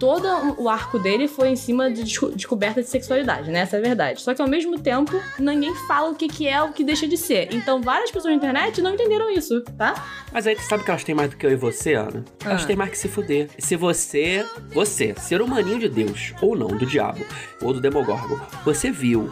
Todo 0.00 0.26
o 0.60 0.68
arco 0.68 0.98
dele 0.98 1.28
foi 1.28 1.48
em 1.50 1.56
cima 1.56 1.90
de 1.90 2.02
desco- 2.02 2.30
descoberta 2.30 2.80
de 2.82 2.88
sexualidade, 2.88 3.50
né? 3.50 3.60
Essa 3.60 3.76
é 3.76 3.78
a 3.78 3.82
verdade. 3.82 4.20
Só 4.22 4.32
que 4.34 4.40
ao 4.42 4.48
mesmo 4.48 4.78
tempo, 4.80 5.12
ninguém 5.38 5.74
fala 5.86 6.10
o 6.10 6.14
que, 6.14 6.26
que 6.26 6.48
é 6.48 6.60
o 6.62 6.72
que 6.72 6.82
deixa 6.82 7.06
de 7.06 7.16
ser. 7.18 7.54
Então 7.54 7.82
várias 7.82 8.10
pessoas 8.10 8.32
na 8.32 8.36
internet 8.38 8.80
não 8.80 8.94
entenderam 8.94 9.30
isso, 9.30 9.60
tá? 9.76 9.94
Mas 10.32 10.46
aí 10.46 10.56
tu 10.56 10.62
sabe 10.62 10.82
que 10.84 10.90
elas 10.90 11.04
têm 11.04 11.14
mais 11.14 11.28
do 11.30 11.36
que 11.36 11.44
eu 11.44 11.50
e 11.52 11.56
você, 11.56 11.92
Ana? 11.94 12.24
Elas 12.44 12.64
Ah. 12.64 12.66
têm 12.66 12.76
mais 12.76 12.90
que 12.90 12.96
se 12.98 13.08
fuder. 13.08 13.48
Se 13.58 13.76
você, 13.76 14.44
você, 14.72 15.14
ser 15.18 15.42
humaninho 15.42 15.78
de 15.78 15.88
Deus, 15.88 16.32
ou 16.40 16.56
não, 16.56 16.68
do 16.68 16.86
diabo, 16.86 17.20
ou 17.60 17.74
do 17.74 17.80
Demogorgon, 17.80 18.38
você 18.64 18.90
viu 18.90 19.30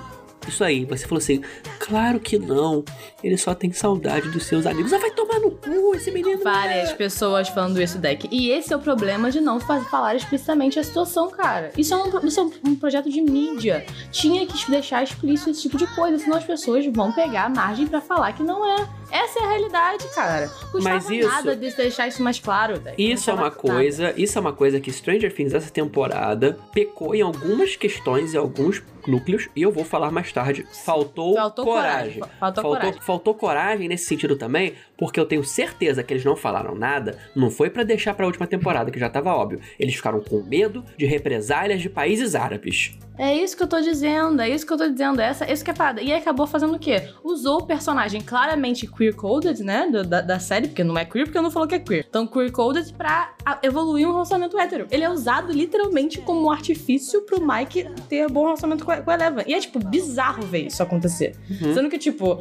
isso 0.48 0.64
aí, 0.64 0.84
você 0.84 1.04
falou 1.06 1.18
assim, 1.18 1.42
claro 1.78 2.18
que 2.20 2.38
não, 2.38 2.84
ele 3.22 3.36
só 3.36 3.54
tem 3.54 3.72
saudade 3.72 4.28
dos 4.30 4.44
seus 4.44 4.66
amigos. 4.66 4.92
Ah, 4.92 4.98
vai 4.98 5.10
tomar 5.10 5.40
no 5.40 5.50
cu 5.50 5.94
esse 5.94 6.10
menino. 6.10 6.42
Várias 6.42 6.92
pessoas 6.92 7.48
falando 7.48 7.80
isso, 7.80 7.98
Deck. 7.98 8.28
E 8.30 8.50
esse 8.50 8.72
é 8.72 8.76
o 8.76 8.80
problema 8.80 9.30
de 9.30 9.40
não 9.40 9.58
fa- 9.60 9.80
falar 9.82 10.14
explicitamente 10.14 10.78
a 10.78 10.84
situação, 10.84 11.30
cara. 11.30 11.70
Isso 11.76 11.92
é 11.94 11.96
um, 11.96 12.26
isso 12.26 12.40
é 12.40 12.42
um- 12.42 12.52
um 12.70 12.74
projeto 12.76 13.10
de 13.10 13.20
mídia. 13.20 13.84
Tinha 14.10 14.46
que 14.46 14.70
deixar 14.70 15.02
explícito 15.02 15.50
esse 15.50 15.62
tipo 15.62 15.76
de 15.76 15.86
coisa, 15.94 16.18
senão 16.18 16.36
as 16.36 16.44
pessoas 16.44 16.84
vão 16.86 17.12
pegar 17.12 17.44
a 17.44 17.48
margem 17.48 17.86
pra 17.86 18.00
falar 18.00 18.32
que 18.32 18.42
não 18.42 18.64
é. 18.64 18.86
Essa 19.10 19.38
é 19.40 19.42
a 19.44 19.48
realidade, 19.48 20.04
cara. 20.14 20.48
Custava 20.48 20.82
Mas 20.96 21.10
isso- 21.10 21.28
nada 21.28 21.56
de 21.56 21.70
deixar 21.74 22.06
isso 22.08 22.22
mais 22.22 22.38
claro, 22.38 22.78
Deck. 22.78 23.02
Isso 23.02 23.30
é 23.30 23.34
uma 23.34 23.50
coisa, 23.50 24.12
isso 24.16 24.36
é 24.36 24.40
uma 24.40 24.52
coisa 24.52 24.80
que 24.80 24.92
Stranger 24.92 25.32
Things 25.34 25.54
essa 25.54 25.70
temporada 25.70 26.58
pecou 26.72 27.14
em 27.14 27.22
algumas 27.22 27.76
questões 27.76 28.34
e 28.34 28.36
alguns 28.36 28.82
núcleos, 29.06 29.48
e 29.56 29.62
eu 29.62 29.72
vou 29.72 29.84
falar 29.84 30.10
mais 30.10 30.30
tarde. 30.32 30.66
Faltou, 30.84 31.34
Faltou 31.34 31.64
coragem. 31.64 32.20
coragem. 32.20 32.38
Faltou 32.38 32.62
coragem. 32.64 33.00
faltou 33.00 33.34
coragem 33.34 33.88
nesse 33.88 34.04
sentido 34.04 34.36
também, 34.36 34.74
porque 34.98 35.18
eu 35.18 35.24
tenho 35.24 35.44
certeza 35.44 36.02
que 36.02 36.12
eles 36.12 36.24
não 36.24 36.36
falaram 36.36 36.74
nada, 36.74 37.16
não 37.34 37.50
foi 37.50 37.70
pra 37.70 37.84
deixar 37.84 38.12
pra 38.14 38.26
última 38.26 38.46
temporada, 38.46 38.90
que 38.90 38.98
já 38.98 39.08
tava 39.08 39.32
óbvio. 39.34 39.60
Eles 39.78 39.94
ficaram 39.94 40.20
com 40.20 40.42
medo 40.42 40.84
de 40.96 41.06
represálias 41.06 41.80
de 41.80 41.88
países 41.88 42.34
árabes. 42.34 42.98
É 43.16 43.34
isso 43.34 43.56
que 43.56 43.62
eu 43.64 43.66
tô 43.66 43.80
dizendo, 43.80 44.40
é 44.40 44.48
isso 44.48 44.64
que 44.64 44.72
eu 44.72 44.76
tô 44.76 44.88
dizendo, 44.88 45.20
essa, 45.20 45.50
isso 45.50 45.64
que 45.64 45.70
é 45.70 45.74
a 45.74 45.76
parada. 45.76 46.00
E 46.00 46.12
aí 46.12 46.18
acabou 46.20 46.46
fazendo 46.46 46.74
o 46.76 46.78
quê? 46.78 47.02
Usou 47.24 47.58
o 47.62 47.66
personagem 47.66 48.20
claramente 48.20 48.86
queer-coded, 48.86 49.60
né, 49.64 49.88
da, 50.06 50.20
da 50.20 50.38
série, 50.38 50.68
porque 50.68 50.84
não 50.84 50.96
é 50.96 51.04
queer, 51.04 51.24
porque 51.26 51.40
não 51.40 51.50
falou 51.50 51.66
que 51.66 51.74
é 51.74 51.78
queer. 51.80 52.06
Então, 52.08 52.26
queer-coded 52.28 52.92
pra 52.94 53.32
a- 53.44 53.58
evoluir 53.62 54.06
um 54.08 54.12
relacionamento 54.12 54.56
hétero. 54.58 54.86
Ele 54.90 55.02
é 55.02 55.10
usado 55.10 55.52
literalmente 55.52 56.20
como 56.20 56.42
um 56.46 56.50
artifício 56.50 57.22
pro 57.22 57.44
Mike 57.44 57.88
ter 58.08 58.28
bom 58.30 58.44
relacionamento 58.44 58.84
com 58.84 58.92
a, 58.92 58.98
com 58.98 59.10
a 59.10 59.14
Eleven. 59.14 59.44
E 59.48 59.54
é, 59.54 59.58
tipo, 59.58 59.80
bizarro 59.80 60.42
ver 60.42 60.66
isso 60.66 60.80
acontecer. 60.80 61.34
Uhum. 61.50 61.74
Sendo 61.74 61.88
que, 61.90 61.98
tipo, 61.98 62.40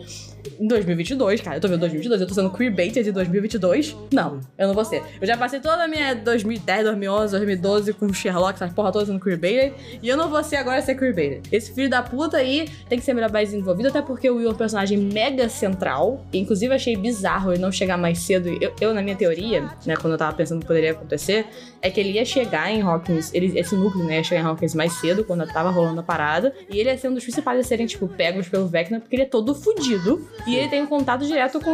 em 0.59 0.67
2022, 0.67 1.41
cara, 1.41 1.57
eu 1.57 1.61
tô 1.61 1.67
vendo 1.67 1.79
2022, 1.79 2.21
eu 2.21 2.27
tô 2.27 2.33
sendo 2.33 2.49
queerbaited 2.49 3.03
de 3.03 3.11
2022. 3.11 3.95
Não, 4.11 4.39
eu 4.57 4.67
não 4.67 4.73
vou 4.73 4.85
ser. 4.85 5.03
Eu 5.19 5.27
já 5.27 5.37
passei 5.37 5.59
toda 5.59 5.83
a 5.83 5.87
minha 5.87 6.15
2010, 6.15 6.83
2011, 6.85 7.31
2012 7.31 7.93
com 7.93 8.13
Sherlock, 8.13 8.55
essas 8.55 8.73
porra 8.73 8.91
toda 8.91 9.05
sendo 9.05 9.19
queerbaited. 9.19 9.73
E 10.01 10.07
eu 10.07 10.17
não 10.17 10.29
vou 10.29 10.43
ser 10.43 10.57
agora 10.57 10.81
ser 10.81 10.95
queerbaited. 10.95 11.43
Esse 11.51 11.73
filho 11.73 11.89
da 11.89 12.01
puta 12.01 12.37
aí 12.37 12.69
tem 12.87 12.97
que 12.99 13.05
ser 13.05 13.13
melhor 13.13 13.31
mais 13.31 13.49
desenvolvido, 13.49 13.87
até 13.89 14.01
porque 14.01 14.29
o 14.29 14.37
Will 14.37 14.49
é 14.49 14.53
um 14.53 14.55
personagem 14.55 14.97
mega 14.97 15.49
central. 15.49 16.25
Inclusive, 16.33 16.73
achei 16.73 16.95
bizarro 16.95 17.51
ele 17.51 17.61
não 17.61 17.71
chegar 17.71 17.97
mais 17.97 18.19
cedo. 18.19 18.49
Eu, 18.61 18.73
eu, 18.79 18.93
na 18.93 19.01
minha 19.01 19.15
teoria, 19.15 19.69
né, 19.85 19.95
quando 19.95 20.13
eu 20.13 20.17
tava 20.17 20.35
pensando 20.35 20.61
que 20.61 20.67
poderia 20.67 20.91
acontecer, 20.91 21.45
é 21.81 21.89
que 21.89 21.99
ele 21.99 22.11
ia 22.11 22.25
chegar 22.25 22.71
em 22.71 22.81
Hawkins, 22.81 23.33
ele, 23.33 23.57
esse 23.57 23.75
núcleo, 23.75 24.03
né, 24.05 24.17
ia 24.17 24.23
chegar 24.23 24.41
em 24.41 24.45
Hawkins 24.45 24.75
mais 24.75 24.93
cedo, 24.93 25.23
quando 25.23 25.45
tava 25.47 25.69
rolando 25.69 25.99
a 25.99 26.03
parada. 26.03 26.53
E 26.69 26.79
ele 26.79 26.89
ia 26.89 26.97
ser 26.97 27.09
um 27.09 27.13
dos 27.13 27.23
principais 27.23 27.59
a 27.59 27.63
serem, 27.63 27.85
tipo, 27.85 28.07
pegos 28.07 28.47
pelo 28.47 28.67
Vecna, 28.67 28.99
porque 28.99 29.15
ele 29.15 29.23
é 29.23 29.27
todo 29.27 29.53
fudido. 29.55 30.27
E 30.45 30.55
ele 30.55 30.67
tem 30.69 30.81
um 30.81 30.87
contato 30.87 31.25
direto 31.25 31.59
com. 31.59 31.71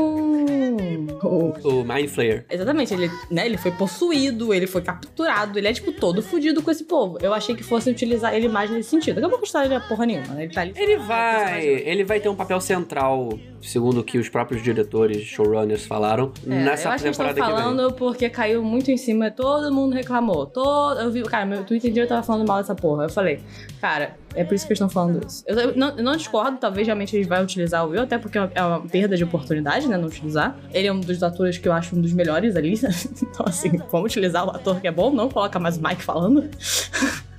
o- 1.24 1.54
O 1.64 1.84
Mind 1.84 2.08
Flayer. 2.10 2.46
Exatamente, 2.50 2.94
ele, 2.94 3.10
né, 3.30 3.46
ele 3.46 3.58
foi 3.58 3.72
possuído, 3.72 4.54
ele 4.54 4.68
foi 4.68 4.82
capturado, 4.82 5.58
ele 5.58 5.68
é, 5.68 5.74
tipo, 5.74 5.92
todo 5.92 6.22
fudido 6.22 6.62
com 6.62 6.72
esse 6.72 6.84
povo. 6.86 7.18
Eu 7.22 7.34
achei 7.34 7.56
que 7.56 7.64
fossem 7.64 7.94
utilizar 7.94 8.34
ele 8.34 8.48
mais 8.48 8.70
nesse 8.72 8.90
sentido. 8.90 9.16
Daqui 9.16 9.28
a 9.28 9.30
pouco 9.30 9.46
história 9.46 9.70
de 9.80 9.88
porra 9.88 10.06
nenhuma, 10.06 10.34
né? 10.34 10.44
Ele 10.46 10.54
tá 10.54 10.62
ali. 10.62 10.74
Ele 10.76 10.98
vai, 10.98 11.66
ele 11.66 12.04
vai 12.04 12.20
ter 12.20 12.30
um 12.30 12.36
papel 12.36 12.60
central, 12.62 13.38
segundo 13.62 14.00
o 14.00 14.04
que 14.04 14.18
os 14.18 14.30
próprios 14.30 14.62
diretores, 14.62 15.24
showrunners 15.24 15.86
falaram, 15.86 16.32
É, 16.46 16.50
nessa 16.50 16.88
eu 16.88 16.92
acho 16.94 17.04
que 17.04 17.10
estão 17.10 17.28
que 17.28 17.34
vem. 17.34 17.44
falando 17.44 17.94
porque 17.94 18.30
caiu 18.30 18.64
muito 18.64 18.90
em 18.92 18.98
cima, 18.98 19.30
todo 19.32 19.74
mundo 19.74 19.94
reclamou. 19.94 20.46
Todo, 20.46 21.00
eu 21.00 21.12
vi, 21.12 21.24
cara, 21.24 21.46
meu 21.46 21.64
Twitter 21.64 21.90
inteiro 21.92 22.08
tava 22.10 22.24
falando 22.24 22.48
mal 22.48 22.58
dessa 22.58 22.76
porra. 22.76 23.04
Eu 23.04 23.10
falei, 23.10 23.40
cara, 23.80 24.16
é 24.36 24.44
por 24.44 24.54
isso 24.54 24.66
que 24.66 24.74
eles 24.74 24.80
estão 24.80 24.90
falando 24.90 25.26
isso. 25.26 25.44
Eu, 25.48 25.76
não, 25.76 25.98
eu 25.98 26.04
não 26.04 26.16
discordo, 26.16 26.58
talvez 26.58 26.88
realmente 26.88 27.16
ele 27.16 27.26
vai 27.26 27.44
utilizar 27.44 27.86
o 27.86 27.90
Will, 27.90 28.02
até 28.02 28.18
porque 28.18 28.38
é 28.38 28.42
uma, 28.42 28.52
é 28.56 28.64
uma 28.64 28.82
perda 28.82 29.16
de 29.16 29.24
oportunidade, 29.24 29.88
né, 29.88 29.98
não 29.98 30.08
utilizar. 30.08 30.58
Ele 30.74 30.88
é 30.88 30.94
um 30.94 31.00
dos 31.00 31.22
atores 31.24 31.58
que 31.58 31.68
eu 31.68 31.74
acho 31.74 31.96
um 31.96 32.02
dos 32.02 32.14
melhores 32.14 32.56
ali. 32.56 32.74
então, 33.22 33.46
assim, 33.46 33.72
vamos 33.92 34.12
utilizar 34.12 34.46
o 34.46 34.50
ator 34.50 34.80
que 34.80 34.88
é 34.88 34.92
bom, 34.92 35.12
não 35.12 35.30
coloca 35.30 35.60
mais 35.60 35.78
o 35.78 35.84
Mike 35.84 36.04
falando. 36.04 36.50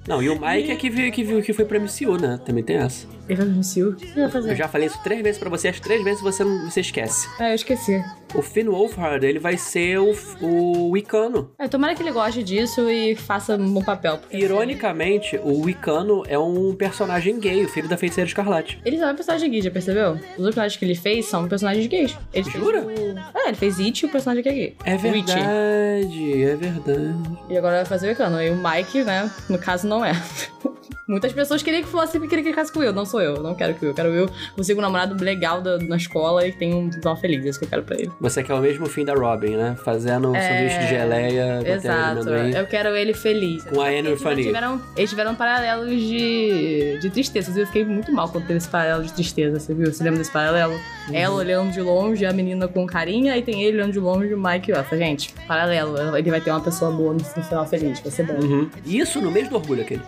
Não, 0.06 0.22
e 0.22 0.28
o 0.28 0.34
Mike 0.34 0.70
é 0.70 0.76
que 0.76 0.90
viu 0.90 1.10
que, 1.10 1.42
que 1.42 1.52
foi 1.52 1.64
pra 1.64 1.78
MCU, 1.80 2.18
né? 2.20 2.38
Também 2.44 2.62
tem 2.62 2.76
essa. 2.76 3.06
O 3.28 3.94
que 3.96 4.04
ele 4.04 4.20
vai 4.22 4.30
fazer? 4.30 4.50
Eu 4.50 4.56
já 4.56 4.68
falei 4.68 4.86
isso 4.86 5.00
três 5.02 5.22
vezes 5.22 5.38
pra 5.38 5.48
você, 5.48 5.68
as 5.68 5.80
três 5.80 6.02
vezes 6.04 6.20
você, 6.20 6.44
não, 6.44 6.70
você 6.70 6.80
esquece. 6.80 7.26
É, 7.40 7.50
eu 7.52 7.54
esqueci. 7.54 8.02
O 8.34 8.42
Finn 8.42 8.66
Wolfhard, 8.68 9.24
ele 9.24 9.38
vai 9.38 9.56
ser 9.56 9.98
o, 9.98 10.12
o 10.42 10.90
Wicano. 10.90 11.52
É, 11.58 11.68
tomara 11.68 11.94
que 11.94 12.02
ele 12.02 12.10
goste 12.10 12.42
disso 12.42 12.90
e 12.90 13.14
faça 13.14 13.56
um 13.56 13.72
bom 13.72 13.82
papel. 13.82 14.14
assim, 14.28 14.38
Ironicamente, 14.38 15.36
o 15.42 15.62
Wicano 15.62 16.24
é 16.26 16.38
um 16.38 16.74
personagem 16.74 17.38
gay, 17.38 17.64
o 17.64 17.68
filho 17.68 17.88
da 17.88 17.96
feiticeira 17.96 18.26
escarlate. 18.28 18.80
Ele 18.84 18.98
só 18.98 19.06
é 19.08 19.12
um 19.12 19.16
personagem 19.16 19.50
gay, 19.50 19.62
já 19.62 19.70
percebeu? 19.70 20.12
Os 20.14 20.18
outros 20.18 20.46
personagens 20.54 20.76
que 20.76 20.84
ele 20.84 20.94
fez 20.96 21.26
são 21.26 21.48
personagens 21.48 21.86
gays. 21.86 22.16
Ele 22.32 22.50
fez 22.50 22.62
Jura? 22.64 22.82
o- 22.82 22.90
É, 23.38 23.48
ele 23.48 23.56
fez 23.56 23.78
It 23.78 24.04
e 24.04 24.06
o 24.06 24.10
personagem 24.10 24.42
que 24.42 24.48
é 24.48 24.52
gay. 24.52 24.76
É 24.84 24.96
verdade, 24.96 26.42
é 26.42 26.56
verdade. 26.56 27.14
E 27.48 27.56
agora 27.56 27.76
vai 27.76 27.84
fazer 27.84 28.08
o 28.08 28.10
Ecano. 28.10 28.40
E 28.42 28.50
o 28.50 28.56
Mike, 28.56 29.02
né, 29.04 29.30
no 29.48 29.58
caso, 29.58 29.86
não 29.86 30.04
é. 30.04 30.12
Muitas 31.06 31.32
pessoas 31.32 31.62
queriam 31.62 31.82
que 31.82 31.88
fosse 31.88 32.18
queria 32.20 32.42
que 32.42 32.50
ficasse 32.50 32.72
com 32.72 32.80
Will. 32.80 32.92
Não 32.92 33.04
sou 33.04 33.20
eu, 33.20 33.42
não 33.42 33.54
quero 33.54 33.74
que. 33.74 33.84
Eu 33.84 33.92
quero 33.94 34.10
Will 34.10 34.28
consiga 34.56 34.78
um 34.78 34.82
namorado 34.82 35.22
legal 35.22 35.60
da- 35.60 35.78
na 35.78 35.96
escola 35.96 36.46
e 36.46 36.52
que 36.52 36.58
tenha 36.58 36.74
um 36.76 36.90
final 36.90 37.16
feliz. 37.16 37.44
É 37.44 37.48
isso 37.50 37.58
que 37.58 37.64
eu 37.66 37.68
quero 37.68 37.82
pra 37.82 37.96
ele. 37.96 38.10
Você 38.20 38.42
quer 38.42 38.54
o 38.54 38.60
mesmo 38.60 38.86
fim 38.86 39.04
da 39.04 39.12
Robin, 39.14 39.56
né? 39.56 39.76
Fazendo 39.84 40.30
um 40.30 40.36
É, 40.36 40.40
sanduíche 40.40 40.78
de 40.78 40.88
geleia, 40.88 41.62
Exato. 41.66 42.28
Eu 42.30 42.66
quero 42.66 42.96
ele 42.96 43.12
feliz. 43.12 43.64
Com 43.64 43.80
a 43.80 43.88
Anne 43.88 44.16
Fanny. 44.16 44.44
tiveram, 44.44 44.80
eles 44.96 45.10
tiveram 45.10 45.34
paralelos 45.34 45.90
de, 46.00 46.98
de 47.00 47.10
tristeza. 47.10 47.58
Eu 47.58 47.66
fiquei 47.66 47.84
muito 47.84 48.12
mal 48.12 48.28
quando 48.28 48.46
teve 48.46 48.56
esse 48.58 48.68
paralelo 48.68 49.04
de 49.04 49.12
tristeza, 49.12 49.58
você 49.60 49.74
viu? 49.74 49.92
Você 49.92 50.02
lembra 50.02 50.18
desse 50.18 50.32
paralelo? 50.32 50.72
Uhum. 50.72 51.14
Ela 51.14 51.34
olhando 51.34 51.70
de 51.72 51.80
longe, 51.80 52.24
a 52.24 52.32
menina 52.32 52.66
com 52.66 52.86
carinha, 52.86 53.36
e 53.36 53.42
tem 53.42 53.62
ele 53.62 53.76
olhando 53.78 53.92
de 53.92 54.00
longe 54.00 54.32
o 54.32 54.42
Mike 54.42 54.70
e 54.70 54.74
Essa. 54.74 54.96
Gente, 54.96 55.34
paralelo. 55.46 56.16
Ele 56.16 56.30
vai 56.30 56.40
ter 56.40 56.50
uma 56.50 56.60
pessoa 56.60 56.90
boa 56.90 57.12
no, 57.12 57.18
no 57.18 57.42
final 57.44 57.66
feliz. 57.66 58.00
Vai 58.00 58.10
ser 58.10 58.22
bom. 58.24 58.34
Uhum. 58.42 58.70
Isso 58.86 59.20
no 59.20 59.30
mês 59.30 59.48
do 59.48 59.56
orgulho 59.56 59.82
aquele. 59.82 60.02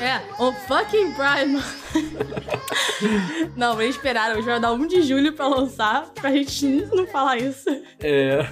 É, 0.00 0.13
o 0.38 0.52
fucking 0.52 1.12
Prime. 1.14 1.62
não, 3.56 3.80
eles 3.80 3.96
esperaram, 3.96 4.34
eles 4.34 4.44
vão 4.44 4.60
dar 4.60 4.72
1 4.72 4.86
de 4.86 5.02
julho 5.02 5.32
pra 5.32 5.46
lançar, 5.48 6.06
pra 6.14 6.30
gente 6.30 6.66
não 6.92 7.06
falar 7.06 7.38
isso. 7.38 7.68
É. 8.00 8.46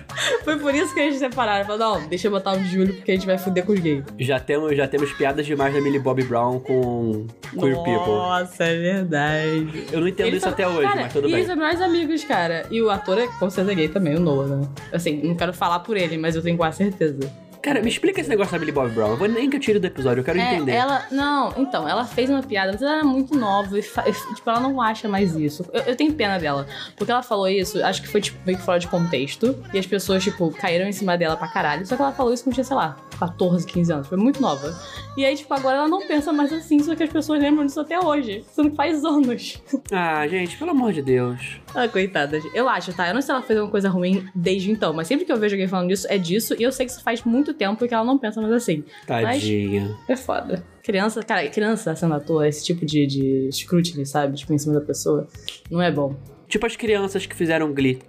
Foi 0.45 0.59
por 0.59 0.75
isso 0.75 0.93
que 0.95 1.01
eles 1.01 1.19
separaram. 1.19 1.65
Falaram, 1.67 2.01
não, 2.01 2.09
deixa 2.09 2.29
eu 2.29 2.31
botar 2.31 2.53
1 2.53 2.63
de 2.63 2.69
julho 2.71 2.95
porque 2.95 3.13
a 3.13 3.15
gente 3.15 3.27
vai 3.27 3.39
fuder 3.39 3.65
com 3.65 3.73
os 3.73 3.81
gays. 3.81 4.05
Já 4.19 4.39
temos, 4.41 4.77
já 4.77 4.87
temos 4.87 5.13
piadas 5.13 5.45
demais 5.47 5.75
da 5.75 5.81
Millie 5.81 6.01
Bobby 6.01 6.23
Brown 6.25 6.61
com 6.61 7.27
Queer 7.59 7.75
People. 7.77 8.13
Nossa, 8.13 8.65
é 8.65 8.79
verdade. 8.79 9.87
Eu 9.93 10.01
não 10.01 10.09
entendo 10.09 10.27
Ele 10.29 10.37
isso 10.37 10.47
só- 10.47 10.53
até 10.53 10.67
hoje, 10.69 10.83
cara, 10.89 11.03
mas 11.03 11.13
tudo 11.13 11.25
bem. 11.27 11.35
eles 11.35 11.47
são 11.47 11.57
melhores 11.57 11.81
amigos, 11.81 12.25
cara. 12.25 12.67
E 12.71 12.81
o 12.81 12.91
ator 12.91 13.19
é 13.19 13.27
com 13.39 13.51
certeza 13.51 13.75
gay 13.75 13.89
também, 13.89 14.17
o 14.17 14.21
Noah, 14.21 14.57
né? 14.57 14.69
Assim, 14.93 15.21
não 15.23 15.35
quero 15.35 15.53
falar 15.53 15.81
por 15.81 15.97
ele, 15.97 16.17
mas 16.19 16.35
eu 16.37 16.43
tenho 16.43 16.57
quase 16.57 16.79
certeza. 16.79 17.19
Cara, 17.63 17.81
me 17.81 17.89
explica 17.89 18.21
esse 18.21 18.29
negócio 18.29 18.53
da 18.53 18.59
Millie 18.59 18.75
Bobby 18.75 18.91
Brown. 18.93 19.11
Eu 19.11 19.17
vou 19.17 19.29
nem 19.29 19.49
que 19.49 19.57
eu 19.57 19.61
tire 19.61 19.79
do 19.79 19.87
episódio, 19.87 20.21
eu 20.21 20.25
quero 20.25 20.39
É, 20.39 20.55
entender. 20.57 20.73
ela. 20.73 21.07
Não, 21.13 21.55
então, 21.57 21.89
ela 21.89 22.05
fez 22.05 22.29
uma 22.29 22.43
piada, 22.43 22.73
mas 22.73 22.83
ela 22.83 22.97
era 22.97 23.05
muito 23.05 23.39
nova 23.39 23.79
e, 23.79 23.81
e, 23.81 24.35
tipo, 24.35 24.51
ela 24.51 24.59
não 24.61 24.81
acha 24.81 25.09
mais 25.09 25.37
isso. 25.37 25.65
Eu, 25.73 25.83
eu 25.83 25.97
tenho 25.97 26.13
pena 26.13 26.39
dela. 26.39 26.67
Porque 26.97 27.13
ela 27.13 27.23
falou 27.23 27.49
isso, 27.49 27.83
acho 27.85 28.03
que 28.03 28.09
foi, 28.09 28.21
tipo, 28.21 28.39
meio 28.45 28.59
que 28.59 28.65
fora 28.65 28.81
de 28.81 28.89
contexto. 28.89 29.57
E 29.73 29.79
as 29.79 29.87
pessoas, 29.87 30.25
tipo, 30.25 30.51
caíram 30.51 30.87
em 30.89 30.93
cima 30.93 31.17
dela 31.17 31.37
pra 31.37 31.47
caralho. 31.49 31.87
Só 31.87 31.95
que 31.95 32.03
ela 32.03 32.13
falou 32.13 32.35
isso 32.35 32.43
quando 32.43 32.55
tinha, 32.55 32.65
sei 32.65 32.75
lá, 32.77 32.97
14, 33.21 33.65
15 33.67 33.93
anos. 33.93 34.09
Foi 34.09 34.19
muito 34.19 34.43
nova. 34.43 34.77
E 35.17 35.25
aí, 35.25 35.37
tipo, 35.37 35.55
agora 35.55 35.77
ela 35.79 35.89
não 35.89 36.07
pensa 36.07 36.33
mais 36.33 36.53
assim, 36.53 36.81
só 36.83 36.97
que 36.97 37.03
as 37.05 37.11
pessoas 37.11 37.41
lembram 37.41 37.65
disso 37.65 37.79
até 37.81 38.01
hoje. 38.01 38.45
Sendo 38.51 38.71
que 38.71 38.77
faz 38.77 39.05
anos. 39.05 39.63
Ah, 39.95 40.27
gente, 40.27 40.57
pelo 40.57 40.71
amor 40.71 40.93
de 40.93 41.03
Deus. 41.03 41.61
Ah, 41.75 41.87
coitada. 41.87 42.41
Eu 42.55 42.69
acho, 42.69 42.93
tá? 42.95 43.09
Eu 43.09 43.15
não 43.15 43.21
sei 43.21 43.27
se 43.27 43.31
ela 43.33 43.43
fez 43.43 43.59
alguma 43.59 43.71
coisa 43.71 43.89
ruim 43.91 44.27
desde 44.35 44.71
então, 44.71 44.93
mas 44.93 45.07
sempre 45.07 45.25
que 45.27 45.33
eu 45.33 45.37
vejo 45.37 45.55
alguém 45.55 45.69
falando 45.69 45.89
disso, 45.89 46.07
é 46.09 46.17
disso. 46.17 46.55
E 46.59 46.63
eu 46.63 46.73
sei 46.73 46.87
que 46.87 46.93
isso 46.93 47.03
faz 47.03 47.23
muito 47.25 47.52
tempo 47.55 47.87
que 47.87 47.95
ela 47.95 48.05
não 48.05 48.19
pensa 48.19 48.41
mais 48.41 48.53
assim. 48.53 48.85
Tadinha. 49.07 49.97
É 50.09 50.17
foda. 50.17 50.65
Criança, 50.83 51.23
cara, 51.23 51.49
criança 51.49 51.95
sendo 51.95 52.15
ator, 52.15 52.45
esse 52.45 52.65
tipo 52.65 52.85
de, 52.85 53.07
de 53.07 53.49
scrutiny, 53.53 54.05
sabe? 54.05 54.37
Tipo, 54.37 54.53
em 54.53 54.59
cima 54.59 54.75
da 54.75 54.81
pessoa, 54.81 55.29
não 55.71 55.81
é 55.81 55.91
bom. 55.91 56.17
Tipo 56.49 56.67
as 56.67 56.77
crianças 56.77 57.25
que 57.25 57.35
fizeram 57.35 57.73
Glee. 57.73 58.01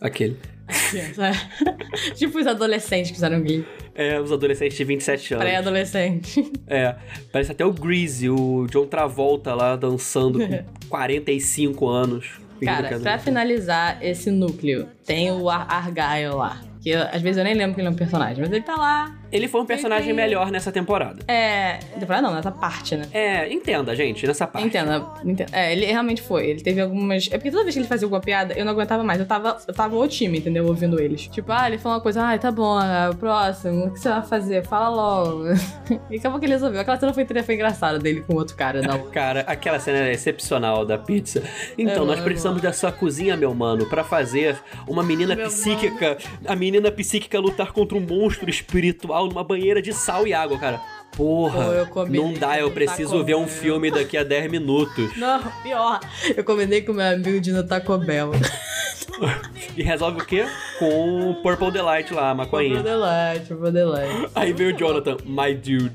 Aquele. 0.00 0.36
Tipo 2.14 2.38
os 2.38 2.46
adolescentes 2.46 3.10
que 3.10 3.16
fizeram 3.16 3.40
Glee. 3.42 3.64
É, 3.94 4.20
os 4.20 4.32
adolescentes 4.32 4.76
de 4.76 4.84
27 4.84 5.34
anos. 5.34 5.44
Pré-adolescente. 5.44 6.52
É, 6.66 6.96
parece 7.30 7.52
até 7.52 7.64
o 7.64 7.72
Greasy, 7.72 8.28
o 8.28 8.66
John 8.70 8.86
Travolta 8.86 9.54
lá 9.54 9.76
dançando 9.76 10.40
com 10.40 10.64
45 10.88 11.88
anos. 11.88 12.40
Cara, 12.64 12.88
é 12.88 12.98
pra 12.98 13.18
finalizar 13.18 13.98
esse 14.02 14.30
núcleo, 14.30 14.88
tem 15.04 15.30
o 15.30 15.50
Ar 15.50 15.66
Argyle 15.70 16.34
lá. 16.34 16.62
Que 16.84 16.92
às 16.92 17.22
vezes 17.22 17.38
eu 17.38 17.44
nem 17.44 17.54
lembro 17.54 17.74
que 17.74 17.80
ele 17.80 17.88
é 17.88 17.90
um 17.90 17.94
personagem, 17.94 18.44
mas 18.44 18.52
ele 18.52 18.62
tá 18.62 18.76
lá. 18.76 19.10
Ele 19.34 19.48
foi 19.48 19.60
um 19.60 19.66
personagem 19.66 20.06
tem- 20.06 20.14
melhor 20.14 20.50
nessa 20.50 20.70
temporada. 20.72 21.24
É. 21.28 21.78
Temporada 21.98 22.22
não, 22.26 22.34
nessa 22.34 22.50
parte, 22.50 22.96
né? 22.96 23.06
É, 23.12 23.52
entenda, 23.52 23.94
gente, 23.94 24.26
nessa 24.26 24.46
parte. 24.46 24.66
Entenda, 24.68 25.04
entenda. 25.24 25.50
É, 25.52 25.72
ele 25.72 25.86
realmente 25.86 26.22
foi. 26.22 26.46
Ele 26.46 26.60
teve 26.60 26.80
algumas. 26.80 27.26
É 27.30 27.36
porque 27.36 27.50
toda 27.50 27.64
vez 27.64 27.74
que 27.74 27.80
ele 27.80 27.88
fazia 27.88 28.06
alguma 28.06 28.20
piada, 28.20 28.54
eu 28.54 28.64
não 28.64 28.72
aguentava 28.72 29.02
mais. 29.02 29.18
Eu 29.18 29.26
tava, 29.26 29.58
eu 29.66 29.74
tava 29.74 29.96
o 29.96 30.06
time, 30.08 30.38
entendeu? 30.38 30.66
Ouvindo 30.66 31.00
eles. 31.00 31.26
Tipo, 31.28 31.52
ah, 31.52 31.66
ele 31.68 31.78
falou 31.78 31.98
uma 31.98 32.02
coisa, 32.02 32.22
ah, 32.28 32.38
tá 32.38 32.50
bom, 32.50 32.78
o 33.10 33.16
próximo, 33.16 33.86
o 33.86 33.90
que 33.92 33.98
você 34.00 34.08
vai 34.08 34.22
fazer? 34.22 34.64
Fala 34.66 34.88
logo. 34.88 35.44
e 36.10 36.16
acabou 36.16 36.38
que 36.38 36.46
ele 36.46 36.52
resolveu. 36.54 36.80
Aquela 36.80 36.98
cena 36.98 37.12
foi, 37.12 37.24
foi 37.26 37.54
engraçada 37.54 37.98
dele 37.98 38.20
com 38.22 38.34
outro 38.34 38.56
cara, 38.56 38.80
não. 38.82 39.04
Cara, 39.10 39.40
aquela 39.40 39.78
cena 39.78 39.98
é 40.08 40.12
excepcional 40.12 40.84
da 40.84 40.96
pizza. 40.98 41.42
Então, 41.76 41.94
É, 42.04 42.06
nós 42.06 42.08
mano. 42.16 42.22
precisamos 42.22 42.62
da 42.62 42.72
sua 42.72 42.90
cozinha, 42.92 43.36
meu 43.36 43.54
mano, 43.54 43.86
pra 43.86 44.04
fazer 44.04 44.56
uma 44.86 45.02
menina 45.02 45.34
Meu 45.34 45.46
psíquica, 45.48 46.16
a 46.46 46.54
menina 46.56 46.90
psíquica 46.90 47.38
lutar 47.40 47.72
contra 47.72 47.96
um 47.96 48.00
monstro 48.00 48.48
espiritual 48.50 49.23
numa 49.28 49.44
banheira 49.44 49.80
de 49.80 49.92
sal 49.92 50.26
e 50.26 50.32
água, 50.32 50.58
cara. 50.58 50.80
Porra, 51.16 51.86
Pô, 51.92 52.04
não 52.06 52.32
dá, 52.32 52.58
eu 52.58 52.68
tá 52.68 52.74
preciso 52.74 53.22
ver 53.22 53.36
um 53.36 53.46
filme 53.46 53.90
daqui 53.90 54.16
a 54.16 54.24
10 54.24 54.50
minutos. 54.50 55.14
Não, 55.16 55.40
pior. 55.62 56.00
Eu 56.36 56.42
combinei 56.42 56.82
com 56.82 56.92
meu 56.92 57.06
amigo 57.06 57.40
de 57.40 57.52
no 57.52 57.64
Taco 57.64 57.96
Bell. 57.98 58.32
E 59.76 59.82
resolve 59.82 60.20
o 60.20 60.24
quê? 60.24 60.46
Com 60.78 61.30
o 61.30 61.34
Purple 61.36 61.70
Delight 61.72 62.12
lá, 62.12 62.30
a 62.30 62.34
Pro 62.34 62.44
maconhinha. 62.44 62.82
Delight, 62.82 63.46
pro 63.46 63.72
Delight. 63.72 64.30
Aí 64.34 64.52
veio 64.52 64.74
o 64.74 64.78
Jonathan, 64.78 65.16
my 65.24 65.54
dude. 65.54 65.92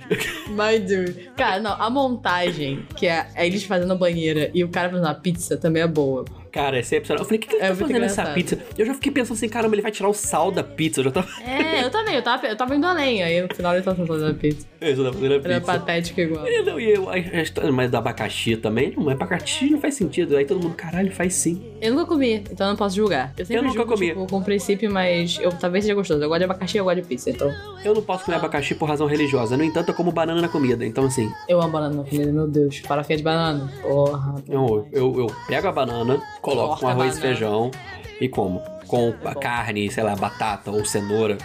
My 0.49 0.79
dude. 0.79 1.31
Cara, 1.35 1.61
não, 1.61 1.71
a 1.71 1.89
montagem, 1.89 2.85
que 2.95 3.07
é, 3.07 3.27
é 3.35 3.47
eles 3.47 3.63
fazendo 3.63 3.93
a 3.93 3.95
banheira 3.95 4.51
e 4.53 4.63
o 4.63 4.69
cara 4.69 4.89
fazendo 4.89 5.07
a 5.07 5.13
pizza, 5.13 5.55
também 5.55 5.81
é 5.81 5.87
boa. 5.87 6.25
Cara, 6.51 6.77
é 6.77 6.79
excepcional. 6.79 7.21
Eu 7.21 7.25
falei, 7.25 7.37
o 7.37 7.41
que, 7.41 7.47
que 7.49 7.55
ele 7.55 7.63
É 7.63 7.69
tá 7.69 7.75
fazendo 7.75 7.99
nessa 7.99 8.25
pizza? 8.27 8.57
Eu 8.77 8.85
já 8.85 8.93
fiquei 8.93 9.11
pensando 9.11 9.35
assim, 9.37 9.49
caramba, 9.49 9.75
ele 9.75 9.81
vai 9.81 9.91
tirar 9.91 10.09
o 10.09 10.13
sal 10.13 10.51
da 10.51 10.63
pizza. 10.63 10.99
Eu 11.01 11.05
já 11.05 11.11
tava. 11.11 11.27
É, 11.59 11.83
eu 11.83 11.89
também, 11.89 12.15
eu 12.15 12.21
tava, 12.21 12.47
eu 12.47 12.55
tava 12.55 12.75
indo 12.75 12.85
além, 12.85 13.21
aí 13.23 13.41
no 13.41 13.53
final 13.53 13.73
ele 13.73 13.81
tava 13.83 14.05
fazendo 14.05 14.31
a 14.31 14.33
pizza. 14.33 14.65
Isso, 14.81 15.03
tá 15.03 15.11
fazendo 15.13 15.31
a 15.31 15.35
Era 15.35 15.43
pizza. 15.59 15.61
patético 15.61 16.21
igual. 16.21 16.47
E 16.47 16.61
não, 16.63 16.79
e 16.79 16.91
eu, 16.91 17.09
a 17.09 17.17
história, 17.17 17.71
mas 17.71 17.89
do 17.91 17.97
abacaxi 17.97 18.55
também? 18.57 18.93
Não, 18.95 19.09
abacaxi 19.09 19.69
não 19.69 19.79
faz 19.79 19.95
sentido. 19.95 20.35
Aí 20.37 20.45
todo 20.45 20.61
mundo, 20.61 20.75
caralho, 20.75 21.11
faz 21.11 21.33
sim. 21.35 21.61
Eu 21.81 21.93
nunca 21.93 22.05
comi, 22.05 22.35
então 22.51 22.67
eu 22.67 22.71
não 22.71 22.75
posso 22.75 22.95
julgar. 22.95 23.33
Eu, 23.37 23.45
sempre 23.45 23.57
Eu 23.57 23.63
nunca 23.63 23.75
julgo, 23.79 23.93
comi. 23.93 24.07
Tipo, 24.09 24.27
com 24.27 24.41
princípio, 24.43 24.91
mas 24.91 25.37
eu 25.41 25.51
talvez 25.51 25.83
seja 25.83 25.95
gostoso. 25.95 26.21
Eu 26.23 26.27
gosto 26.29 26.39
de 26.39 26.45
abacaxi 26.45 26.77
eu 26.77 26.83
gosto 26.83 27.01
de 27.01 27.07
pizza, 27.07 27.29
então. 27.29 27.51
Eu 27.83 27.93
não 27.93 28.01
posso 28.01 28.25
comer 28.25 28.37
abacaxi 28.37 28.75
por 28.75 28.87
razão 28.87 29.07
religiosa. 29.07 29.55
No 29.57 29.63
entanto, 29.63 29.89
eu 29.89 29.93
como 29.95 30.11
banana 30.11 30.41
na 30.41 30.47
comida. 30.49 30.85
Então, 30.85 31.05
assim, 31.05 31.31
Eu 31.47 31.61
amo 31.61 31.71
banana 31.71 31.95
na 31.95 32.03
comida, 32.03 32.31
meu 32.31 32.47
Deus. 32.47 32.77
Farofinha 32.79 33.17
de 33.17 33.23
banana. 33.23 33.71
Porra. 33.81 34.35
eu, 34.47 34.87
eu, 34.91 35.19
eu 35.19 35.27
pego 35.47 35.67
a 35.67 35.71
banana, 35.71 36.21
coloco 36.41 36.79
Corta 36.79 36.81
com 36.81 36.87
arroz 36.89 37.17
e 37.17 37.21
feijão 37.21 37.71
e 38.19 38.27
como. 38.29 38.61
Com 38.87 39.13
a 39.23 39.35
carne, 39.35 39.91
sei 39.91 40.03
lá, 40.03 40.15
batata 40.15 40.71
ou 40.71 40.83
cenoura. 40.83 41.37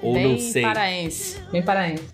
Ou 0.00 0.14
Bem 0.14 0.28
não 0.28 0.38
sei. 0.38 0.62
paraense. 0.62 1.40
Bem 1.50 1.62
paraense. 1.62 2.04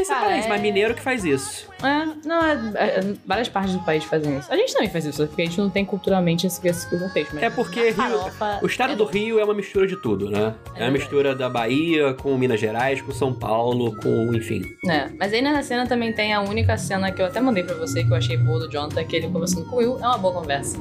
É, 0.00 0.04
sei 0.04 0.32
se 0.42 0.42
é 0.42 0.46
é- 0.46 0.48
mas 0.48 0.60
mineiro 0.60 0.94
que 0.94 1.02
faz 1.02 1.24
isso. 1.24 1.68
É, 1.82 2.06
não, 2.26 2.42
é, 2.44 2.52
é- 2.76 3.14
várias 3.26 3.48
partes 3.48 3.72
do 3.74 3.80
país 3.84 4.04
fazem 4.04 4.36
isso. 4.38 4.52
A 4.52 4.56
gente 4.56 4.72
também 4.72 4.88
faz 4.90 5.04
isso, 5.04 5.26
porque 5.26 5.42
a 5.42 5.44
gente 5.46 5.58
não 5.58 5.70
tem 5.70 5.84
culturalmente 5.84 6.46
esse, 6.46 6.66
esse 6.66 6.88
contexto. 6.90 7.34
Mas 7.34 7.42
É 7.44 7.50
porque 7.50 7.90
Rio, 7.90 8.20
o 8.62 8.66
estado 8.66 8.92
é 8.92 8.96
do 8.96 9.04
bom. 9.06 9.10
Rio 9.10 9.38
é 9.38 9.44
uma 9.44 9.54
mistura 9.54 9.86
de 9.86 9.96
tudo, 9.96 10.30
né? 10.30 10.38
É, 10.38 10.40
É 10.42 10.44
uma 10.46 10.54
verdade. 10.72 10.92
mistura 10.92 11.34
da 11.34 11.48
Bahia 11.48 12.14
com 12.14 12.36
Minas 12.36 12.60
Gerais, 12.60 13.00
com 13.00 13.12
São 13.12 13.32
Paulo, 13.32 13.96
com, 14.02 14.34
enfim. 14.34 14.62
É, 14.88 15.08
mas 15.18 15.32
aí 15.32 15.40
nessa 15.42 15.62
cena 15.62 15.86
também 15.86 16.12
tem 16.12 16.32
a 16.34 16.40
única 16.40 16.76
cena 16.76 17.10
que 17.10 17.20
eu 17.22 17.26
até 17.26 17.40
mandei 17.40 17.62
pra 17.62 17.74
você, 17.74 18.04
que 18.04 18.10
eu 18.10 18.16
achei 18.16 18.36
boa 18.36 18.60
do 18.60 18.70
Jonathan, 18.70 19.02
que 19.04 19.16
ele 19.16 19.28
conversando 19.28 19.64
com 19.66 19.76
o 19.76 19.78
Will, 19.78 19.98
é 20.00 20.06
uma 20.06 20.18
boa 20.18 20.34
conversa. 20.34 20.78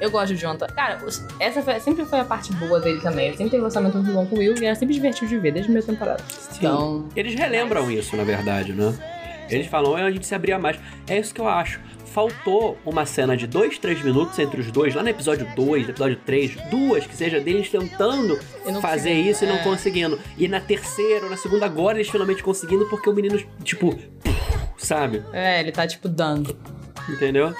Eu 0.00 0.10
gosto 0.10 0.32
do 0.32 0.36
Jonathan. 0.38 0.66
Cara, 0.66 0.98
essa 1.38 1.62
foi- 1.62 1.78
sempre 1.78 2.04
foi 2.04 2.18
a 2.18 2.24
parte 2.24 2.52
boa 2.54 2.80
dele 2.80 3.00
também. 3.00 3.26
Ele 3.28 3.36
sempre 3.36 3.50
teve 3.52 3.58
um 3.62 3.66
relacionamento 3.66 3.98
muito 3.98 4.12
bom 4.12 4.26
com 4.26 4.34
o 4.34 4.38
Will 4.40 4.54
e 4.60 4.64
era 4.66 4.74
sempre 4.74 4.94
divertido 4.94 5.28
de 5.28 5.38
ver, 5.38 5.52
desde 5.52 5.60
a 5.60 5.64
primeira 5.72 5.86
temporada. 5.86 6.24
Então, 6.56 7.06
Eles 7.14 7.34
relembram 7.36 7.88
isso, 7.90 8.16
na 8.16 8.24
verdade, 8.24 8.61
né? 8.68 8.94
Eles 9.50 9.66
falam, 9.66 9.98
"É, 9.98 10.02
a 10.02 10.10
gente 10.10 10.26
se 10.26 10.34
abria 10.34 10.58
mais. 10.58 10.78
É 11.08 11.18
isso 11.18 11.34
que 11.34 11.40
eu 11.40 11.48
acho. 11.48 11.80
Faltou 12.06 12.78
uma 12.84 13.06
cena 13.06 13.34
de 13.36 13.46
dois, 13.46 13.78
três 13.78 14.02
minutos 14.02 14.38
entre 14.38 14.60
os 14.60 14.70
dois, 14.70 14.94
lá 14.94 15.02
no 15.02 15.08
episódio 15.08 15.46
2, 15.56 15.84
no 15.84 15.90
episódio 15.92 16.16
3, 16.26 16.56
duas, 16.70 17.06
que 17.06 17.16
seja 17.16 17.40
deles 17.40 17.70
tentando 17.70 18.38
fazer 18.82 19.12
isso 19.12 19.44
e 19.44 19.48
não 19.48 19.56
é. 19.56 19.62
conseguindo. 19.64 20.20
E 20.36 20.46
na 20.46 20.60
terceira 20.60 21.24
ou 21.24 21.30
na 21.30 21.38
segunda, 21.38 21.64
agora 21.64 21.96
eles 21.96 22.10
finalmente 22.10 22.42
conseguindo, 22.42 22.86
porque 22.90 23.08
o 23.08 23.14
menino, 23.14 23.42
tipo, 23.64 23.98
sabe? 24.76 25.22
é, 25.32 25.60
ele 25.60 25.72
tá 25.72 25.86
tipo 25.86 26.06
dando. 26.06 26.54
Entendeu? 27.08 27.54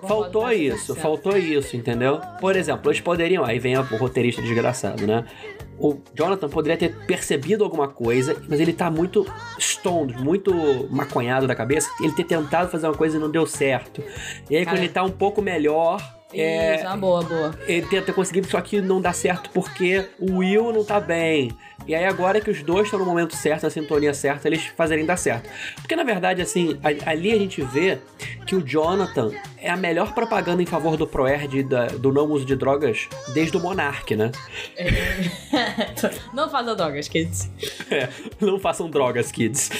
Faltou 0.00 0.50
isso, 0.50 0.94
faltou 0.96 1.36
isso, 1.36 1.76
entendeu? 1.76 2.20
Por 2.40 2.56
exemplo, 2.56 2.90
eles 2.90 3.00
poderiam, 3.00 3.44
aí 3.44 3.58
vem 3.58 3.76
o 3.76 3.82
roteirista 3.82 4.40
desgraçado, 4.40 5.06
né? 5.06 5.24
O 5.82 6.00
Jonathan 6.14 6.48
poderia 6.48 6.76
ter 6.76 6.94
percebido 7.06 7.64
alguma 7.64 7.88
coisa, 7.88 8.40
mas 8.48 8.60
ele 8.60 8.72
tá 8.72 8.88
muito 8.88 9.26
stoned, 9.58 10.16
muito 10.22 10.54
maconhado 10.88 11.48
da 11.48 11.56
cabeça, 11.56 11.90
ele 12.00 12.12
ter 12.12 12.22
tentado 12.22 12.70
fazer 12.70 12.86
uma 12.86 12.94
coisa 12.94 13.16
e 13.16 13.20
não 13.20 13.28
deu 13.28 13.44
certo. 13.46 14.00
E 14.48 14.56
aí, 14.56 14.64
Cara, 14.64 14.76
quando 14.76 14.84
ele 14.84 14.92
tá 14.92 15.02
um 15.02 15.10
pouco 15.10 15.42
melhor, 15.42 16.00
é, 16.32 16.76
Isso, 16.76 16.86
uma 16.86 16.96
boa, 16.96 17.22
boa. 17.24 17.58
ele 17.66 17.84
tenta 17.86 18.12
conseguir, 18.12 18.44
só 18.46 18.60
que 18.60 18.80
não 18.80 19.00
dá 19.00 19.12
certo 19.12 19.50
porque 19.50 20.06
o 20.20 20.38
Will 20.38 20.72
não 20.72 20.84
tá 20.84 21.00
bem. 21.00 21.50
E 21.86 21.94
aí 21.94 22.04
agora 22.04 22.40
que 22.40 22.50
os 22.50 22.62
dois 22.62 22.84
estão 22.84 22.98
no 22.98 23.04
momento 23.04 23.34
certo, 23.34 23.64
na 23.64 23.70
sintonia 23.70 24.14
certa, 24.14 24.48
eles 24.48 24.64
fazerem 24.76 25.04
dar 25.04 25.16
certo. 25.16 25.50
Porque 25.76 25.96
na 25.96 26.04
verdade, 26.04 26.40
assim, 26.40 26.78
ali 27.04 27.32
a 27.32 27.38
gente 27.38 27.60
vê 27.60 27.98
que 28.46 28.54
o 28.54 28.62
Jonathan 28.64 29.32
é 29.62 29.70
a 29.70 29.76
melhor 29.76 30.12
propaganda 30.14 30.62
em 30.62 30.66
favor 30.66 30.96
do 30.96 31.06
ProErd 31.06 31.62
da- 31.62 31.86
do 31.86 32.12
não 32.12 32.26
uso 32.30 32.44
de 32.44 32.56
drogas 32.56 33.08
desde 33.32 33.56
o 33.56 33.60
Monark, 33.60 34.14
né? 34.16 34.30
Não 36.34 36.48
faça 36.50 36.74
drogas, 36.74 37.08
kids. 37.08 37.50
É, 37.90 38.08
não 38.40 38.58
façam 38.58 38.88
drogas, 38.90 39.30
kids. 39.30 39.70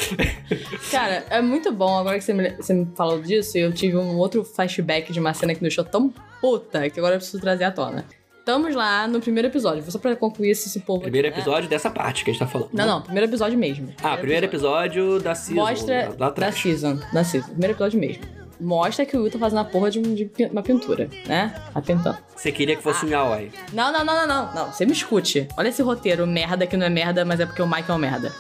Cara, 0.91 1.25
é 1.31 1.41
muito 1.41 1.73
bom. 1.73 1.99
Agora 1.99 2.19
que 2.19 2.25
você 2.25 2.33
me, 2.35 2.51
você 2.51 2.75
me 2.75 2.87
falou 2.95 3.21
disso, 3.21 3.57
eu 3.59 3.73
tive 3.73 3.97
um 3.97 4.17
outro 4.19 4.45
flashback 4.45 5.13
de 5.13 5.19
uma 5.21 5.33
cena 5.35 5.55
que 5.55 5.61
me 5.61 5.69
deixou 5.69 5.85
tão 5.85 6.13
puta 6.41 6.89
que 6.91 6.99
agora 7.01 7.15
eu 7.15 7.19
preciso 7.19 7.41
trazer 7.41 7.65
à 7.65 7.71
tona. 7.73 8.05
Estamos 8.39 8.75
lá 8.75 9.07
no 9.07 9.21
primeiro 9.21 9.49
episódio. 9.49 9.83
Só 9.91 9.99
pra 9.99 10.15
concluir 10.17 10.51
esse, 10.51 10.69
esse 10.69 10.81
povo. 10.81 11.01
Primeiro 11.03 11.29
aqui, 11.29 11.37
né? 11.39 11.43
episódio 11.43 11.69
dessa 11.69 11.91
parte 11.91 12.25
que 12.25 12.31
a 12.31 12.33
gente 12.33 12.41
tá 12.41 12.47
falando. 12.47 12.71
Não, 12.73 12.85
né? 12.85 12.91
não, 12.91 13.01
primeiro 13.03 13.29
episódio 13.31 13.59
mesmo. 13.59 13.93
Ah, 14.03 14.17
primeiro 14.17 14.45
episódio 14.47 15.19
da 15.21 15.35
season. 15.35 15.61
Mostra. 15.61 16.09
lá 16.11 16.15
Da 16.17 16.27
atrás. 16.27 16.55
season. 16.57 16.99
Da 17.13 17.25
season. 17.25 17.49
Primeiro 17.49 17.73
episódio 17.75 17.99
mesmo. 18.01 18.23
Mostra 18.63 19.05
que 19.05 19.17
o 19.17 19.23
Will 19.23 19.31
tá 19.33 19.39
fazendo 19.39 19.59
a 19.61 19.65
porra 19.65 19.91
de, 19.91 19.99
um- 19.99 20.15
de 20.15 20.31
uma 20.51 20.63
pintura, 20.63 21.09
né? 21.27 21.55
Tá 21.75 21.83
pintando. 21.83 22.19
Você 22.37 22.51
queria 22.53 22.77
que 22.77 22.83
fosse 22.83 23.05
um 23.05 23.09
yaoi. 23.09 23.51
Não, 23.73 23.93
não, 23.93 24.05
não, 24.05 24.15
não, 24.15 24.27
não. 24.27 24.55
Não, 24.55 24.73
você 24.73 24.87
me 24.87 24.93
escute. 24.93 25.49
Olha 25.57 25.69
esse 25.69 25.83
roteiro, 25.83 26.27
merda 26.27 26.67
que 26.67 26.77
não 26.77 26.87
é 26.87 26.91
merda, 26.91 27.25
mas 27.25 27.41
é 27.41 27.47
porque 27.47 27.61
o 27.63 27.67
Mike 27.67 27.91
é 27.91 27.95
um 27.95 27.99
merda. 27.99 28.33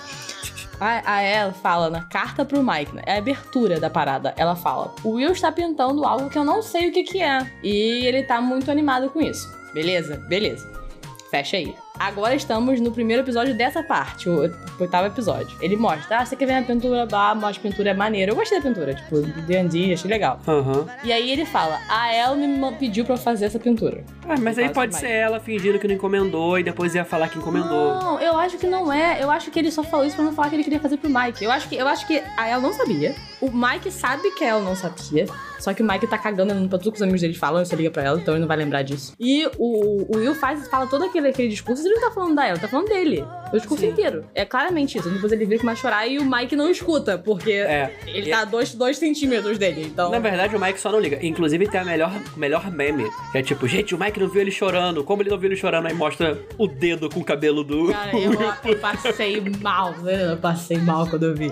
A, 0.80 1.14
a 1.16 1.20
ela 1.22 1.52
fala 1.52 1.88
na 1.90 2.02
carta 2.02 2.44
pro 2.44 2.62
Mike, 2.62 2.94
né? 2.94 3.02
é 3.06 3.14
a 3.14 3.18
abertura 3.18 3.78
da 3.78 3.88
parada. 3.88 4.34
Ela 4.36 4.56
fala: 4.56 4.92
O 5.04 5.10
Will 5.10 5.30
está 5.32 5.52
pintando 5.52 6.04
algo 6.04 6.28
que 6.28 6.36
eu 6.38 6.44
não 6.44 6.60
sei 6.62 6.88
o 6.88 6.92
que, 6.92 7.04
que 7.04 7.22
é. 7.22 7.46
E 7.62 8.04
ele 8.06 8.22
tá 8.24 8.40
muito 8.40 8.70
animado 8.70 9.08
com 9.10 9.20
isso. 9.20 9.48
Beleza? 9.72 10.16
Beleza. 10.28 10.68
Fecha 11.30 11.56
aí. 11.56 11.74
Agora 11.98 12.34
estamos 12.34 12.80
no 12.80 12.90
primeiro 12.90 13.22
episódio 13.22 13.54
dessa 13.56 13.82
parte, 13.82 14.28
o 14.28 14.50
oitavo 14.80 15.06
episódio. 15.06 15.56
Ele 15.60 15.76
mostra, 15.76 16.18
ah, 16.18 16.26
você 16.26 16.34
quer 16.34 16.46
ver 16.46 16.54
a 16.54 16.62
pintura, 16.62 17.06
mostra 17.34 17.60
a 17.60 17.70
pintura, 17.70 17.90
é 17.90 17.94
maneiro. 17.94 18.32
Eu 18.32 18.36
gostei 18.36 18.58
da 18.58 18.68
pintura, 18.68 18.94
tipo, 18.94 19.20
do 19.20 19.42
D&D, 19.42 19.92
achei 19.92 20.10
legal. 20.10 20.40
Aham. 20.48 20.86
E 21.04 21.12
aí 21.12 21.30
ele 21.30 21.44
fala, 21.44 21.78
a 21.88 22.12
El 22.12 22.36
me 22.36 22.72
pediu 22.76 23.04
pra 23.04 23.16
fazer 23.16 23.44
essa 23.44 23.58
pintura. 23.58 24.04
Ah, 24.28 24.34
mas 24.40 24.58
aí 24.58 24.70
pode 24.70 24.92
mais. 24.92 25.04
ser 25.04 25.10
ela 25.10 25.38
fingindo 25.38 25.78
que 25.78 25.86
não 25.86 25.94
encomendou 25.94 26.58
e 26.58 26.62
depois 26.62 26.94
ia 26.94 27.04
falar 27.04 27.28
que 27.28 27.38
encomendou. 27.38 28.00
Não, 28.00 28.20
eu 28.20 28.36
acho 28.36 28.58
que 28.58 28.66
não 28.66 28.92
é. 28.92 29.22
Eu 29.22 29.30
acho 29.30 29.50
que 29.50 29.58
ele 29.58 29.70
só 29.70 29.82
falou 29.84 30.06
isso 30.06 30.16
pra 30.16 30.24
não 30.24 30.32
falar 30.32 30.48
que 30.48 30.56
ele 30.56 30.64
queria 30.64 30.80
fazer 30.80 30.96
pro 30.96 31.10
Mike. 31.10 31.44
Eu 31.44 31.52
acho 31.52 31.68
que, 31.68 31.76
eu 31.76 31.86
acho 31.86 32.06
que 32.06 32.22
a 32.36 32.48
El 32.48 32.60
não 32.60 32.72
sabia. 32.72 33.14
O 33.40 33.50
Mike 33.50 33.90
sabe 33.90 34.30
que 34.32 34.44
a 34.44 34.48
El 34.48 34.62
não 34.62 34.74
sabia. 34.74 35.26
Só 35.62 35.72
que 35.72 35.80
o 35.80 35.86
Mike 35.86 36.08
tá 36.08 36.18
cagando 36.18 36.68
pra 36.68 36.76
tudo 36.76 36.90
que 36.90 36.96
os 36.96 37.02
amigos 37.02 37.20
dele 37.20 37.34
falam, 37.34 37.64
você 37.64 37.76
liga 37.76 37.90
pra 37.90 38.02
ela, 38.02 38.18
então 38.18 38.34
ele 38.34 38.40
não 38.40 38.48
vai 38.48 38.56
lembrar 38.56 38.82
disso. 38.82 39.12
E 39.18 39.46
o, 39.58 40.12
o 40.12 40.18
Will 40.18 40.34
faz, 40.34 40.66
fala 40.68 40.88
todo 40.88 41.04
aquele, 41.04 41.28
aquele 41.28 41.48
discurso, 41.48 41.81
ele 41.84 41.94
não 41.94 42.00
tá 42.08 42.10
falando 42.10 42.34
da 42.34 42.48
El, 42.48 42.58
tá 42.58 42.68
falando 42.68 42.88
dele. 42.88 43.24
O 43.52 43.56
discurso 43.58 43.84
Sim. 43.84 43.90
inteiro. 43.90 44.24
É 44.34 44.46
claramente 44.46 44.96
isso. 44.96 45.10
Depois 45.10 45.30
ele 45.30 45.44
vira 45.44 45.58
que 45.60 45.66
vai 45.66 45.76
chorar 45.76 46.06
e 46.06 46.18
o 46.18 46.24
Mike 46.24 46.56
não 46.56 46.70
escuta, 46.70 47.18
porque 47.18 47.52
É. 47.52 47.94
ele 48.06 48.30
tá 48.30 48.40
a 48.40 48.44
dois, 48.46 48.74
dois 48.74 48.96
centímetros 48.96 49.58
dele. 49.58 49.82
Então. 49.84 50.10
Na 50.10 50.18
verdade, 50.18 50.56
o 50.56 50.60
Mike 50.60 50.80
só 50.80 50.90
não 50.90 50.98
liga. 50.98 51.18
Inclusive, 51.24 51.68
tem 51.68 51.80
a 51.80 51.84
melhor, 51.84 52.10
melhor 52.36 52.70
meme. 52.70 53.10
Que 53.30 53.38
é 53.38 53.42
tipo, 53.42 53.68
gente, 53.68 53.94
o 53.94 53.98
Mike 53.98 54.18
não 54.18 54.28
viu 54.28 54.40
ele 54.40 54.50
chorando. 54.50 55.04
Como 55.04 55.22
ele 55.22 55.28
não 55.28 55.36
viu 55.38 55.48
ele 55.50 55.56
chorando? 55.56 55.86
Aí 55.86 55.92
mostra 55.94 56.38
o 56.56 56.66
dedo 56.66 57.10
com 57.10 57.20
o 57.20 57.24
cabelo 57.24 57.62
do. 57.62 57.92
Cara, 57.92 58.16
eu, 58.16 58.32
eu 58.72 58.78
passei 58.78 59.42
mal, 59.60 59.92
né? 59.98 60.32
Eu 60.32 60.36
passei 60.38 60.78
mal 60.78 61.06
quando 61.06 61.24
eu 61.26 61.34
vi. 61.34 61.50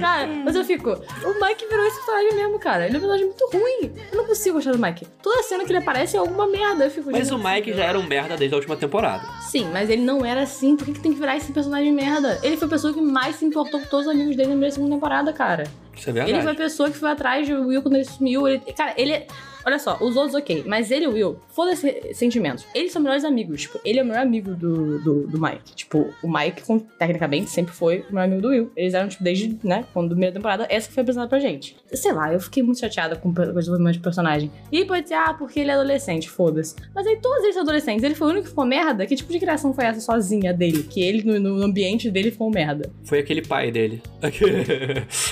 Cara, 0.00 0.26
mas 0.26 0.54
eu 0.56 0.64
fico. 0.64 0.90
O 0.92 1.44
Mike 1.46 1.66
virou 1.68 1.84
esse 1.86 1.96
personagem 1.96 2.34
mesmo, 2.36 2.58
cara. 2.58 2.86
Ele 2.86 2.94
é 2.94 2.98
um 2.98 3.00
personagem 3.00 3.26
muito 3.26 3.50
ruim. 3.52 3.92
Eu 4.12 4.16
não 4.16 4.24
consigo 4.26 4.54
gostar 4.56 4.72
do 4.72 4.78
Mike. 4.78 5.06
Toda 5.22 5.42
cena 5.42 5.64
que 5.64 5.70
ele 5.72 5.78
aparece 5.78 6.16
é 6.16 6.20
alguma 6.20 6.46
merda. 6.46 6.84
Eu 6.86 6.90
fico. 6.90 7.10
Mas 7.12 7.30
o 7.30 7.36
Mike 7.38 7.74
já 7.74 7.84
era 7.84 7.98
um 7.98 8.02
merda 8.06 8.34
desde 8.36 8.54
a 8.54 8.56
última 8.58 8.76
temporada. 8.76 9.24
Sim, 9.42 9.63
mas 9.72 9.88
ele 9.90 10.02
não 10.02 10.24
era 10.24 10.42
assim. 10.42 10.76
Por 10.76 10.84
que, 10.86 10.92
que 10.92 11.00
tem 11.00 11.12
que 11.12 11.18
virar 11.18 11.36
esse 11.36 11.52
personagem 11.52 11.92
merda? 11.92 12.38
Ele 12.42 12.56
foi 12.56 12.66
a 12.66 12.70
pessoa 12.70 12.92
que 12.92 13.00
mais 13.00 13.36
se 13.36 13.44
importou 13.44 13.80
com 13.80 13.86
todos 13.86 14.06
os 14.06 14.12
amigos 14.12 14.36
dele 14.36 14.48
na 14.48 14.54
primeira 14.54 14.74
segunda 14.74 14.94
temporada, 14.94 15.32
cara. 15.32 15.64
Isso 15.96 16.08
é 16.08 16.12
Ele 16.12 16.20
verdade. 16.24 16.42
foi 16.44 16.52
a 16.52 16.56
pessoa 16.56 16.90
que 16.90 16.96
foi 16.96 17.10
atrás 17.10 17.48
do 17.48 17.66
Will 17.68 17.82
quando 17.82 17.94
ele 17.94 18.04
sumiu. 18.04 18.46
Ele, 18.48 18.58
cara, 18.72 18.94
ele. 18.96 19.26
Olha 19.64 19.78
só, 19.78 19.96
os 20.00 20.16
outros 20.16 20.34
ok, 20.34 20.64
mas 20.66 20.90
ele 20.90 21.04
e 21.04 21.08
o 21.08 21.12
Will, 21.12 21.40
foda-se 21.48 22.14
sentimentos. 22.14 22.66
Eles 22.74 22.92
são 22.92 23.00
melhores 23.00 23.24
amigos. 23.24 23.62
Tipo, 23.62 23.80
ele 23.84 23.98
é 23.98 24.02
o 24.02 24.06
melhor 24.06 24.20
amigo 24.20 24.54
do, 24.54 24.98
do, 25.00 25.26
do 25.26 25.40
Mike. 25.40 25.74
Tipo, 25.74 26.12
o 26.22 26.32
Mike, 26.32 26.62
tecnicamente, 26.98 27.50
sempre 27.50 27.72
foi 27.72 28.00
o 28.08 28.14
melhor 28.14 28.24
amigo 28.24 28.42
do 28.42 28.48
Will. 28.48 28.70
Eles 28.76 28.94
eram, 28.94 29.08
tipo, 29.08 29.22
desde, 29.22 29.58
né, 29.62 29.84
quando 29.92 30.08
da 30.08 30.14
primeira 30.14 30.34
temporada, 30.34 30.66
essa 30.68 30.88
que 30.88 30.94
foi 30.94 31.02
apresentada 31.02 31.28
pra 31.28 31.38
gente. 31.38 31.76
Sei 31.92 32.12
lá, 32.12 32.32
eu 32.32 32.40
fiquei 32.40 32.62
muito 32.62 32.80
chateada 32.80 33.16
com 33.16 33.28
o 33.28 33.32
desenvolvimento 33.32 33.94
de 33.94 34.00
personagem. 34.00 34.50
E 34.70 34.84
pode 34.84 35.08
ser, 35.08 35.14
ah, 35.14 35.34
porque 35.34 35.60
ele 35.60 35.70
é 35.70 35.74
adolescente, 35.74 36.28
foda-se. 36.28 36.74
Mas 36.94 37.06
aí 37.06 37.16
todos 37.16 37.42
eles 37.42 37.54
são 37.54 37.62
adolescentes. 37.62 38.02
Ele 38.04 38.14
foi 38.14 38.28
o 38.28 38.30
único 38.30 38.44
que 38.44 38.50
ficou 38.50 38.64
merda. 38.64 39.06
Que 39.06 39.16
tipo 39.16 39.32
de 39.32 39.38
criação 39.38 39.72
foi 39.72 39.84
essa 39.84 40.00
sozinha 40.00 40.52
dele? 40.52 40.82
Que 40.82 41.02
ele, 41.02 41.22
no, 41.22 41.38
no 41.38 41.62
ambiente 41.62 42.10
dele, 42.10 42.30
ficou 42.30 42.48
um 42.48 42.50
merda. 42.50 42.90
Foi 43.04 43.18
aquele 43.18 43.42
pai 43.42 43.70
dele. 43.70 44.02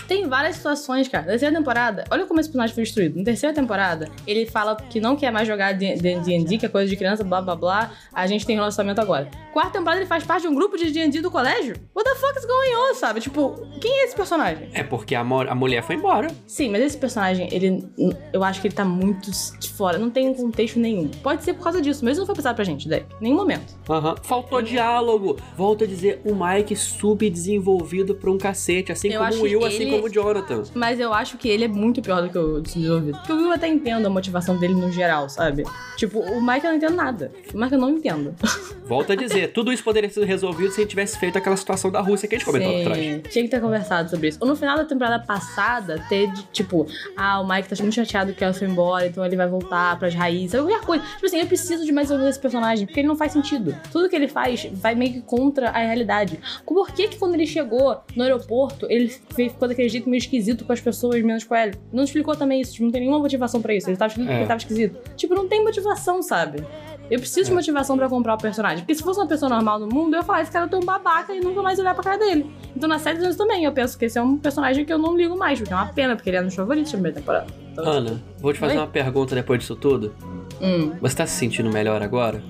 Tem 0.09 0.29
várias 0.29 0.57
situações, 0.57 1.09
cara. 1.09 1.25
Na 1.25 1.31
terceira 1.31 1.57
temporada, 1.57 2.05
olha 2.11 2.27
como 2.27 2.41
esse 2.41 2.49
personagem 2.49 2.75
foi 2.75 2.85
destruído. 2.85 3.19
Na 3.19 3.25
terceira 3.25 3.55
temporada, 3.55 4.09
ele 4.27 4.47
fala 4.47 4.77
que 4.77 5.01
não 5.01 5.17
quer 5.17 5.31
mais 5.31 5.47
jogar 5.47 5.73
D&D, 5.73 6.59
que 6.59 6.67
é 6.67 6.69
coisa 6.69 6.89
de 6.89 6.97
criança, 6.97 7.23
blá 7.25 7.41
blá 7.41 7.57
blá. 7.57 7.91
A 8.13 8.27
gente 8.27 8.45
tem 8.47 8.57
relacionamento 8.57 9.01
agora. 9.01 9.29
Quarta 9.53 9.73
temporada, 9.79 10.01
ele 10.01 10.07
faz 10.09 10.25
parte 10.25 10.43
de 10.43 10.49
um 10.49 10.55
grupo 10.55 10.77
de 10.77 10.91
D&D 10.91 11.21
do 11.21 11.31
colégio? 11.31 11.75
What 11.95 12.09
the 12.09 12.17
fuck 12.17 12.39
is 12.39 12.45
going 12.47 12.75
on, 12.75 12.95
sabe? 12.95 13.21
Tipo, 13.21 13.55
quem 13.81 13.91
é 14.01 14.05
esse 14.05 14.15
personagem? 14.17 14.69
é 14.73 14.83
porque 14.83 15.15
a, 15.15 15.21
a 15.21 15.55
mulher 15.55 15.83
foi 15.83 15.97
embora. 15.97 16.29
Sim, 16.47 16.71
mas 16.71 16.83
esse 16.83 16.97
personagem, 16.97 17.49
ele... 17.53 17.85
Eu 18.33 18.43
acho 18.43 18.61
que 18.61 18.67
ele 18.69 18.75
tá 18.75 18.85
muito 18.85 19.31
de 19.31 19.69
fora. 19.69 19.99
Não 19.99 20.11
tem 20.11 20.33
contexto 20.35 20.79
nenhum. 20.79 21.09
Pode 21.23 21.45
ser 21.45 21.53
por 21.55 21.63
causa 21.65 21.81
disso, 21.81 22.05
mas 22.05 22.13
isso 22.13 22.21
não 22.21 22.27
foi 22.27 22.35
pensado 22.35 22.55
pra 22.57 22.65
gente, 22.65 22.89
Deck. 22.89 23.07
Nenhum 23.21 23.37
momento. 23.37 23.75
Aham. 23.89 24.15
Faltou 24.23 24.63
diálogo. 24.63 25.37
Volto 25.57 25.85
a 25.85 25.87
dizer, 25.87 26.21
o 26.25 26.35
Mike 26.35 26.75
subdesenvolvido 26.77 28.15
pra 28.15 28.31
um 28.31 28.39
cacete. 28.39 28.93
Assim 28.93 29.09
Eu 29.09 29.21
como 29.21 29.35
o 29.37 29.43
Will, 29.43 29.65
assim 29.65 29.83
ele- 29.83 29.91
como 29.93 30.07
o 30.07 30.11
Jonathan. 30.11 30.63
Mas 30.75 30.99
eu 31.01 31.13
acho 31.13 31.37
que 31.39 31.49
ele 31.49 31.65
é 31.65 31.69
muito 31.69 32.01
pior 32.03 32.23
do 32.23 32.29
que 32.31 32.39
o 32.39 32.61
desenvolvido. 32.61 33.19
Porque 33.19 33.33
o 33.33 33.37
Will 33.37 33.53
até 33.53 33.69
entendo 33.69 34.11
motivação 34.13 34.57
dele 34.57 34.75
no 34.75 34.91
geral, 34.91 35.29
sabe? 35.29 35.65
Tipo, 35.97 36.21
o 36.21 36.41
Mike 36.41 36.65
eu 36.65 36.71
não 36.71 36.77
entendo 36.77 36.95
nada. 36.95 37.33
O 37.53 37.59
Mike 37.59 37.73
eu 37.75 37.81
não 37.81 37.91
entendo. 37.91 38.35
Volto 38.87 39.13
a 39.13 39.15
dizer, 39.15 39.53
tudo 39.53 39.73
isso 39.73 39.83
poderia 39.83 40.11
ser 40.11 40.25
resolvido 40.25 40.71
se 40.71 40.81
a 40.81 40.83
gente 40.83 40.91
tivesse 40.91 41.19
feito 41.19 41.39
aquela 41.39 41.57
situação 41.57 41.91
da 41.91 42.01
Rússia 42.01 42.29
que 42.29 42.35
a 42.35 42.39
gente 42.39 42.47
comentou 42.47 42.73
Sim, 42.73 42.81
atrás. 42.83 43.23
Tinha 43.31 43.45
que 43.45 43.51
ter 43.51 43.61
conversado 43.61 44.11
sobre 44.11 44.29
isso. 44.29 44.39
Ou 44.41 44.47
no 44.47 44.57
final 44.57 44.77
da 44.77 44.85
temporada 44.85 45.25
passada, 45.25 46.05
ter 46.09 46.31
tipo, 46.53 46.87
ah, 47.17 47.41
o 47.41 47.49
Mike 47.49 47.69
tá 47.69 47.77
muito 47.81 47.95
chateado 47.95 48.33
que 48.33 48.43
ela 48.43 48.53
foi 48.53 48.69
embora, 48.69 49.07
então 49.07 49.25
ele 49.25 49.37
vai 49.37 49.49
voltar 49.49 49.99
pras 49.99 50.15
raízes, 50.15 50.53
sabe? 50.53 50.65
qualquer 50.65 50.87
coisa. 50.87 51.05
Tipo 51.05 51.27
assim, 51.27 51.41
eu 51.41 51.47
preciso 51.47 51.85
de 51.85 51.93
mais 51.93 52.09
desenvolver 52.09 52.31
esse 52.31 52.41
personagem, 52.41 52.87
porque 52.87 53.01
ele 53.01 53.09
não 53.09 53.17
faz 53.17 53.33
sentido. 53.33 53.75
Tudo 53.91 54.09
que 54.09 54.17
ele 54.17 54.29
faz 54.29 54.67
vai 54.73 54.95
meio 54.95 55.13
que 55.13 55.21
contra 55.23 55.71
a 55.71 55.79
realidade. 55.79 56.39
Por 56.67 56.93
que 56.93 57.09
que 57.09 57.19
quando 57.19 57.35
ele 57.35 57.47
chegou 57.47 58.01
no 58.15 58.23
aeroporto, 58.23 58.87
ele 58.91 59.09
ficou 59.09 59.69
daquele 59.69 59.89
jeito 59.89 60.09
meio 60.09 60.19
esquisito 60.19 60.65
com 60.65 60.73
as 60.73 60.81
pessoas, 60.81 61.23
menos 61.23 61.45
com 61.45 61.55
ele? 61.55 61.75
Não 61.93 62.05
explicou 62.05 62.35
também 62.37 62.61
isso, 62.61 62.73
tipo, 62.73 62.85
não 62.85 62.93
tem 62.93 63.03
nenhuma 63.03 63.19
motivação 63.19 63.61
pra 63.61 63.75
isso. 63.75 63.89
Ele 63.89 63.97
tava 64.09 64.31
É. 64.31 64.47
tava 64.47 64.59
esquisito. 64.59 64.99
Tipo, 65.17 65.35
não 65.35 65.49
tem 65.49 65.63
motivação, 65.65 66.23
sabe? 66.23 66.65
Eu 67.11 67.19
preciso 67.19 67.49
de 67.51 67.55
motivação 67.55 67.97
pra 67.97 68.09
comprar 68.09 68.35
o 68.35 68.39
personagem. 68.39 68.79
Porque 68.79 68.95
se 68.95 69.03
fosse 69.03 69.21
uma 69.21 69.27
pessoa 69.27 69.49
normal 69.49 69.79
no 69.79 69.87
mundo, 69.87 70.15
eu 70.15 70.21
ia 70.21 70.23
falar, 70.25 70.43
esse 70.43 70.51
cara 70.51 70.69
é 70.71 70.77
um 70.77 70.81
babaca 70.81 71.35
e 71.35 71.41
nunca 71.41 71.61
mais 71.61 71.79
olhar 71.79 71.95
pra 71.95 72.03
cara 72.03 72.17
dele. 72.19 72.51
Então 72.75 72.89
na 72.89 72.99
série 72.99 73.19
deles 73.19 73.37
também, 73.37 73.65
eu 73.65 73.73
penso 73.73 73.99
que 73.99 74.05
esse 74.07 74.19
é 74.19 74.23
um 74.23 74.37
personagem 74.39 74.85
que 74.85 74.93
eu 74.93 74.99
não 74.99 75.15
ligo 75.17 75.37
mais, 75.37 75.59
porque 75.59 75.73
é 75.73 75.77
uma 75.77 75.87
pena, 75.93 76.15
porque 76.17 76.31
ele 76.31 76.37
é 76.39 76.41
um 76.41 76.47
dos 76.47 76.55
favoritos 76.55 76.91
da 76.91 76.97
primeira 76.97 77.19
temporada. 77.19 77.47
Então, 77.73 77.85
Ana, 77.85 78.23
vou 78.39 78.53
te 78.53 78.59
fazer 78.59 78.75
Oi? 78.75 78.79
uma 78.79 78.87
pergunta 78.87 79.35
depois 79.35 79.61
disso 79.61 79.77
tudo. 79.77 80.15
hum, 80.61 80.93
Você 81.01 81.17
tá 81.17 81.27
se 81.27 81.35
sentindo 81.37 81.71
melhor 81.71 82.03
agora? 82.03 82.43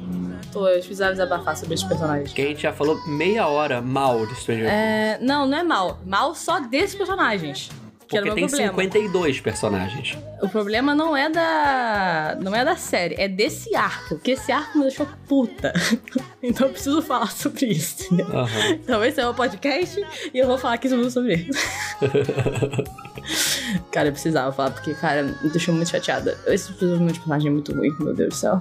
tô, 0.53 0.69
eu 0.69 0.75
precisava 0.81 1.13
desabafar 1.13 1.57
sobre 1.57 1.73
esses 1.75 1.87
personagens. 1.87 2.31
Que 2.35 2.43
a 2.43 2.45
gente 2.45 2.61
já 2.61 2.75
falou 2.75 3.01
meia 3.09 3.47
hora 3.49 3.81
mal 3.81 4.27
de 4.27 4.35
Stranger 4.35 4.65
Things. 4.67 4.71
É, 4.71 5.19
não, 5.23 5.47
não 5.47 5.57
é 5.59 5.63
mal. 5.63 5.99
Mal 6.05 6.35
só 6.35 6.61
desses 6.61 6.95
personagens. 6.95 7.71
Porque 8.21 8.35
tem 8.35 8.47
problema. 8.49 8.73
52 8.73 9.41
personagens. 9.41 10.19
O 10.41 10.49
problema 10.49 10.95
não 10.95 11.17
é 11.17 11.29
da. 11.29 12.39
Não 12.41 12.55
é 12.55 12.65
da 12.65 12.77
série, 12.77 13.15
é 13.19 13.29
desse 13.29 13.75
arco. 13.75 14.17
Porque 14.17 14.33
esse 14.33 14.51
arco 14.53 14.79
me 14.79 14.85
deixou 14.85 15.07
puta. 15.27 15.73
então 16.43 16.67
eu 16.67 16.73
preciso 16.73 17.03
falar 17.03 17.31
sobre 17.31 17.67
isso, 17.67 18.05
entendeu? 18.05 18.27
Aham. 18.37 18.69
Então 18.71 19.05
esse 19.05 19.21
é 19.21 19.29
o 19.29 19.35
podcast 19.35 20.05
e 20.33 20.39
eu 20.39 20.47
vou 20.47 20.59
falar 20.59 20.75
aqui 20.75 20.89
sobre 20.89 21.35
isso. 21.35 21.59
cara, 23.91 24.09
eu 24.09 24.13
precisava 24.13 24.53
falar, 24.53 24.71
porque, 24.71 24.95
cara, 24.95 25.23
me 25.23 25.51
deixou 25.51 25.75
muito 25.75 25.91
chateada. 25.91 26.39
Esse 26.47 26.73
personagem 26.73 27.49
é 27.49 27.51
muito 27.51 27.73
ruim, 27.73 27.91
meu 28.01 28.15
Deus 28.15 28.31
do 28.31 28.35
céu. 28.35 28.61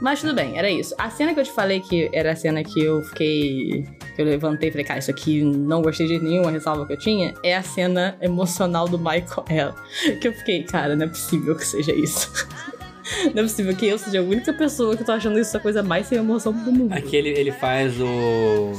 Mas 0.00 0.20
tudo 0.20 0.34
bem, 0.34 0.56
era 0.56 0.70
isso. 0.70 0.94
A 0.96 1.10
cena 1.10 1.34
que 1.34 1.40
eu 1.40 1.44
te 1.44 1.52
falei 1.52 1.80
que 1.80 2.08
era 2.12 2.32
a 2.32 2.36
cena 2.36 2.62
que 2.62 2.80
eu 2.80 3.02
fiquei. 3.02 3.84
que 4.14 4.22
eu 4.22 4.24
levantei 4.24 4.68
e 4.68 4.72
falei, 4.72 4.84
cara, 4.84 4.98
isso 4.98 5.10
aqui 5.10 5.42
não 5.42 5.82
gostei 5.82 6.06
de 6.06 6.18
nenhuma 6.20 6.50
ressalva 6.50 6.86
que 6.86 6.92
eu 6.92 6.98
tinha, 6.98 7.34
é 7.42 7.56
a 7.56 7.62
cena 7.62 8.16
emocional 8.20 8.88
do 8.88 8.98
Michael 8.98 9.44
ela. 9.48 9.74
Que 10.20 10.28
eu 10.28 10.32
fiquei, 10.32 10.62
cara, 10.62 10.94
não 10.94 11.06
é 11.06 11.08
possível 11.08 11.56
que 11.56 11.66
seja 11.66 11.92
isso. 11.92 12.32
Não 13.34 13.40
é 13.40 13.42
possível 13.42 13.74
que 13.74 13.86
eu 13.86 13.96
seja 13.96 14.18
a 14.18 14.22
única 14.22 14.52
pessoa 14.52 14.94
que 14.94 15.02
tô 15.02 15.12
achando 15.12 15.38
isso 15.38 15.56
a 15.56 15.60
coisa 15.60 15.82
mais 15.82 16.06
sem 16.06 16.18
emoção 16.18 16.52
do 16.52 16.70
mundo. 16.70 16.92
Aqui 16.92 17.16
ele, 17.16 17.30
ele 17.30 17.50
faz 17.50 17.98
o. 17.98 18.72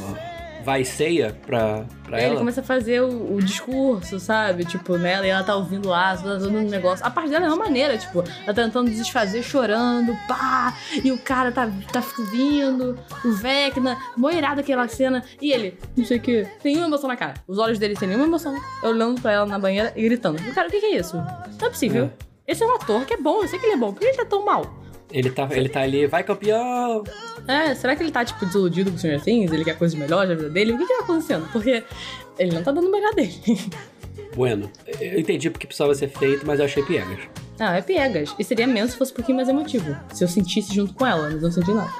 Vai 0.69 0.85
ceia 0.85 1.35
pra, 1.47 1.83
pra 2.03 2.19
Ele 2.19 2.27
ela. 2.27 2.37
começa 2.37 2.61
a 2.61 2.63
fazer 2.63 3.01
o, 3.01 3.33
o 3.33 3.41
discurso, 3.41 4.19
sabe? 4.19 4.63
Tipo, 4.65 4.99
nela, 4.99 5.25
e 5.25 5.29
ela 5.31 5.43
tá 5.43 5.55
ouvindo 5.55 5.89
lá, 5.89 6.15
tá 6.15 6.21
fazendo 6.21 6.59
um 6.59 6.69
negócio. 6.69 7.03
A 7.03 7.09
parte 7.09 7.31
dela 7.31 7.45
é 7.45 7.47
uma 7.47 7.57
maneira, 7.57 7.97
tipo, 7.97 8.19
ela 8.19 8.53
tá 8.53 8.63
tentando 8.63 8.91
desfazer, 8.91 9.41
chorando, 9.41 10.15
pá, 10.27 10.77
e 11.03 11.11
o 11.11 11.17
cara 11.17 11.51
tá, 11.51 11.67
tá 11.91 12.03
vindo, 12.31 12.99
o 13.25 13.31
Vecna, 13.31 13.97
moirado 14.15 14.61
aquela 14.61 14.87
cena, 14.87 15.23
e 15.41 15.51
ele, 15.51 15.75
não 15.97 16.05
sei 16.05 16.17
o 16.17 16.21
que, 16.21 16.47
nenhuma 16.63 16.85
emoção 16.85 17.07
na 17.07 17.17
cara. 17.17 17.33
Os 17.47 17.57
olhos 17.57 17.79
dele 17.79 17.95
sem 17.95 18.07
nenhuma 18.07 18.27
emoção, 18.27 18.55
olhando 18.83 19.19
pra 19.19 19.31
ela 19.31 19.47
na 19.47 19.57
banheira 19.57 19.91
e 19.95 20.03
gritando. 20.03 20.37
Cara, 20.53 20.67
o 20.67 20.71
que 20.71 20.79
que 20.79 20.85
é 20.85 20.97
isso? 20.97 21.17
Não 21.17 21.67
é 21.67 21.69
possível. 21.71 22.11
Esse 22.47 22.61
é 22.61 22.67
um 22.67 22.75
ator 22.75 23.05
que 23.05 23.15
é 23.15 23.17
bom, 23.17 23.41
eu 23.41 23.47
sei 23.47 23.57
que 23.57 23.65
ele 23.65 23.73
é 23.73 23.77
bom. 23.77 23.91
Por 23.91 24.01
que 24.01 24.05
ele 24.05 24.17
tá 24.17 24.25
tão 24.25 24.45
mal? 24.45 24.71
Ele 25.11 25.29
tá, 25.31 25.47
ele 25.51 25.69
tá 25.69 25.81
ali, 25.81 26.05
vai 26.05 26.23
campeão! 26.23 27.03
É, 27.47 27.73
será 27.73 27.95
que 27.95 28.03
ele 28.03 28.11
tá, 28.11 28.23
tipo, 28.23 28.45
desiludido 28.45 28.91
com 28.91 28.95
o 28.95 28.99
Stranger 28.99 29.21
Things? 29.21 29.51
Ele 29.51 29.63
quer 29.63 29.77
coisas 29.77 29.97
melhores 29.97 30.29
na 30.29 30.35
vida 30.35 30.49
dele? 30.49 30.73
O 30.73 30.77
que 30.77 30.85
que 30.85 30.97
tá 30.97 31.03
acontecendo? 31.03 31.49
Porque 31.51 31.83
ele 32.37 32.53
não 32.53 32.63
tá 32.63 32.71
dando 32.71 32.87
o 32.87 32.91
melhor 32.91 33.13
dele. 33.13 33.33
Bueno, 34.35 34.69
eu 35.01 35.19
entendi 35.19 35.49
porque 35.49 35.65
precisava 35.65 35.93
ser 35.95 36.07
feito, 36.07 36.45
mas 36.45 36.59
eu 36.59 36.65
achei 36.65 36.83
piegas. 36.83 37.19
Não, 37.57 37.73
é 37.73 37.81
piegas. 37.81 38.33
E 38.37 38.43
seria 38.43 38.67
menos 38.67 38.91
se 38.91 38.97
fosse 38.97 39.11
um 39.11 39.15
pouquinho 39.15 39.35
mais 39.37 39.49
emotivo. 39.49 39.97
Se 40.13 40.23
eu 40.23 40.27
sentisse 40.27 40.73
junto 40.73 40.93
com 40.93 41.05
ela, 41.05 41.23
mas 41.23 41.33
eu 41.33 41.41
não 41.41 41.51
senti 41.51 41.71
nada. 41.71 41.91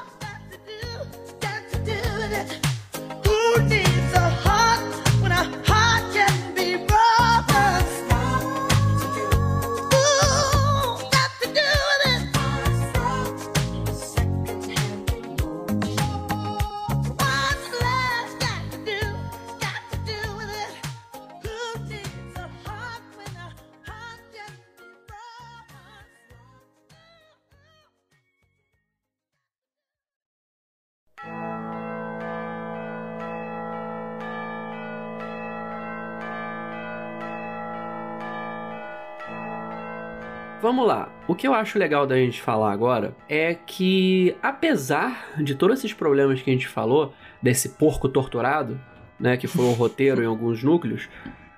Vamos 40.80 40.96
lá. 40.96 41.14
O 41.28 41.36
que 41.36 41.46
eu 41.46 41.54
acho 41.54 41.78
legal 41.78 42.08
da 42.08 42.16
gente 42.16 42.42
falar 42.42 42.72
agora 42.72 43.14
é 43.28 43.54
que, 43.54 44.34
apesar 44.42 45.36
de 45.38 45.54
todos 45.54 45.80
esses 45.80 45.92
problemas 45.92 46.42
que 46.42 46.50
a 46.50 46.54
gente 46.54 46.70
falou, 46.70 47.14
desse 47.42 47.68
porco 47.68 48.08
torturado, 48.08 48.80
né, 49.20 49.36
que 49.36 49.46
foi 49.46 49.66
o 49.66 49.74
roteiro 49.76 50.24
em 50.24 50.26
alguns 50.26 50.64
núcleos, 50.64 51.10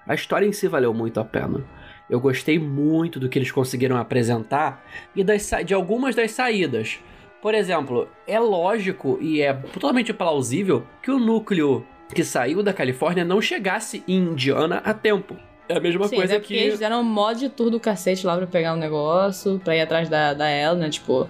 a 0.08 0.16
história 0.16 0.48
em 0.48 0.52
si 0.52 0.68
valeu 0.68 0.92
muito 0.92 1.20
a 1.20 1.24
pena. 1.24 1.64
Eu 2.10 2.20
gostei 2.20 2.58
muito 2.58 3.20
do 3.20 3.30
que 3.30 3.38
eles 3.38 3.52
conseguiram 3.52 3.96
apresentar 3.96 4.84
e 5.16 5.24
das 5.24 5.52
de 5.68 5.76
algumas 5.76 6.16
das 6.16 6.32
saídas. 6.32 7.00
Por 7.44 7.54
exemplo, 7.54 8.10
é 8.26 8.40
lógico 8.40 9.20
e 9.22 9.40
é 9.40 9.54
totalmente 9.54 10.12
plausível 10.12 10.84
que 11.00 11.12
o 11.12 11.20
núcleo 11.20 11.86
que 12.12 12.24
saiu 12.24 12.64
da 12.64 12.74
Califórnia 12.74 13.24
não 13.24 13.40
chegasse 13.40 14.04
em 14.08 14.18
Indiana 14.18 14.82
a 14.84 14.96
tempo. 14.96 15.38
É 15.72 15.78
a 15.78 15.80
mesma 15.80 16.08
Sim, 16.08 16.16
coisa 16.16 16.40
que. 16.40 16.54
eles 16.54 16.74
fizeram 16.74 17.02
um 17.02 17.04
mod 17.04 17.40
de 17.40 17.50
tour 17.50 17.70
do 17.70 17.80
cacete 17.80 18.26
lá 18.26 18.38
pra 18.38 18.48
pegar 18.48 18.74
um 18.74 18.78
negócio, 18.78 19.60
pra 19.64 19.76
ir 19.76 19.82
atrás 19.82 20.10
da, 20.10 20.34
da 20.34 20.48
ela, 20.48 20.76
né? 20.76 20.90
Tipo, 20.90 21.28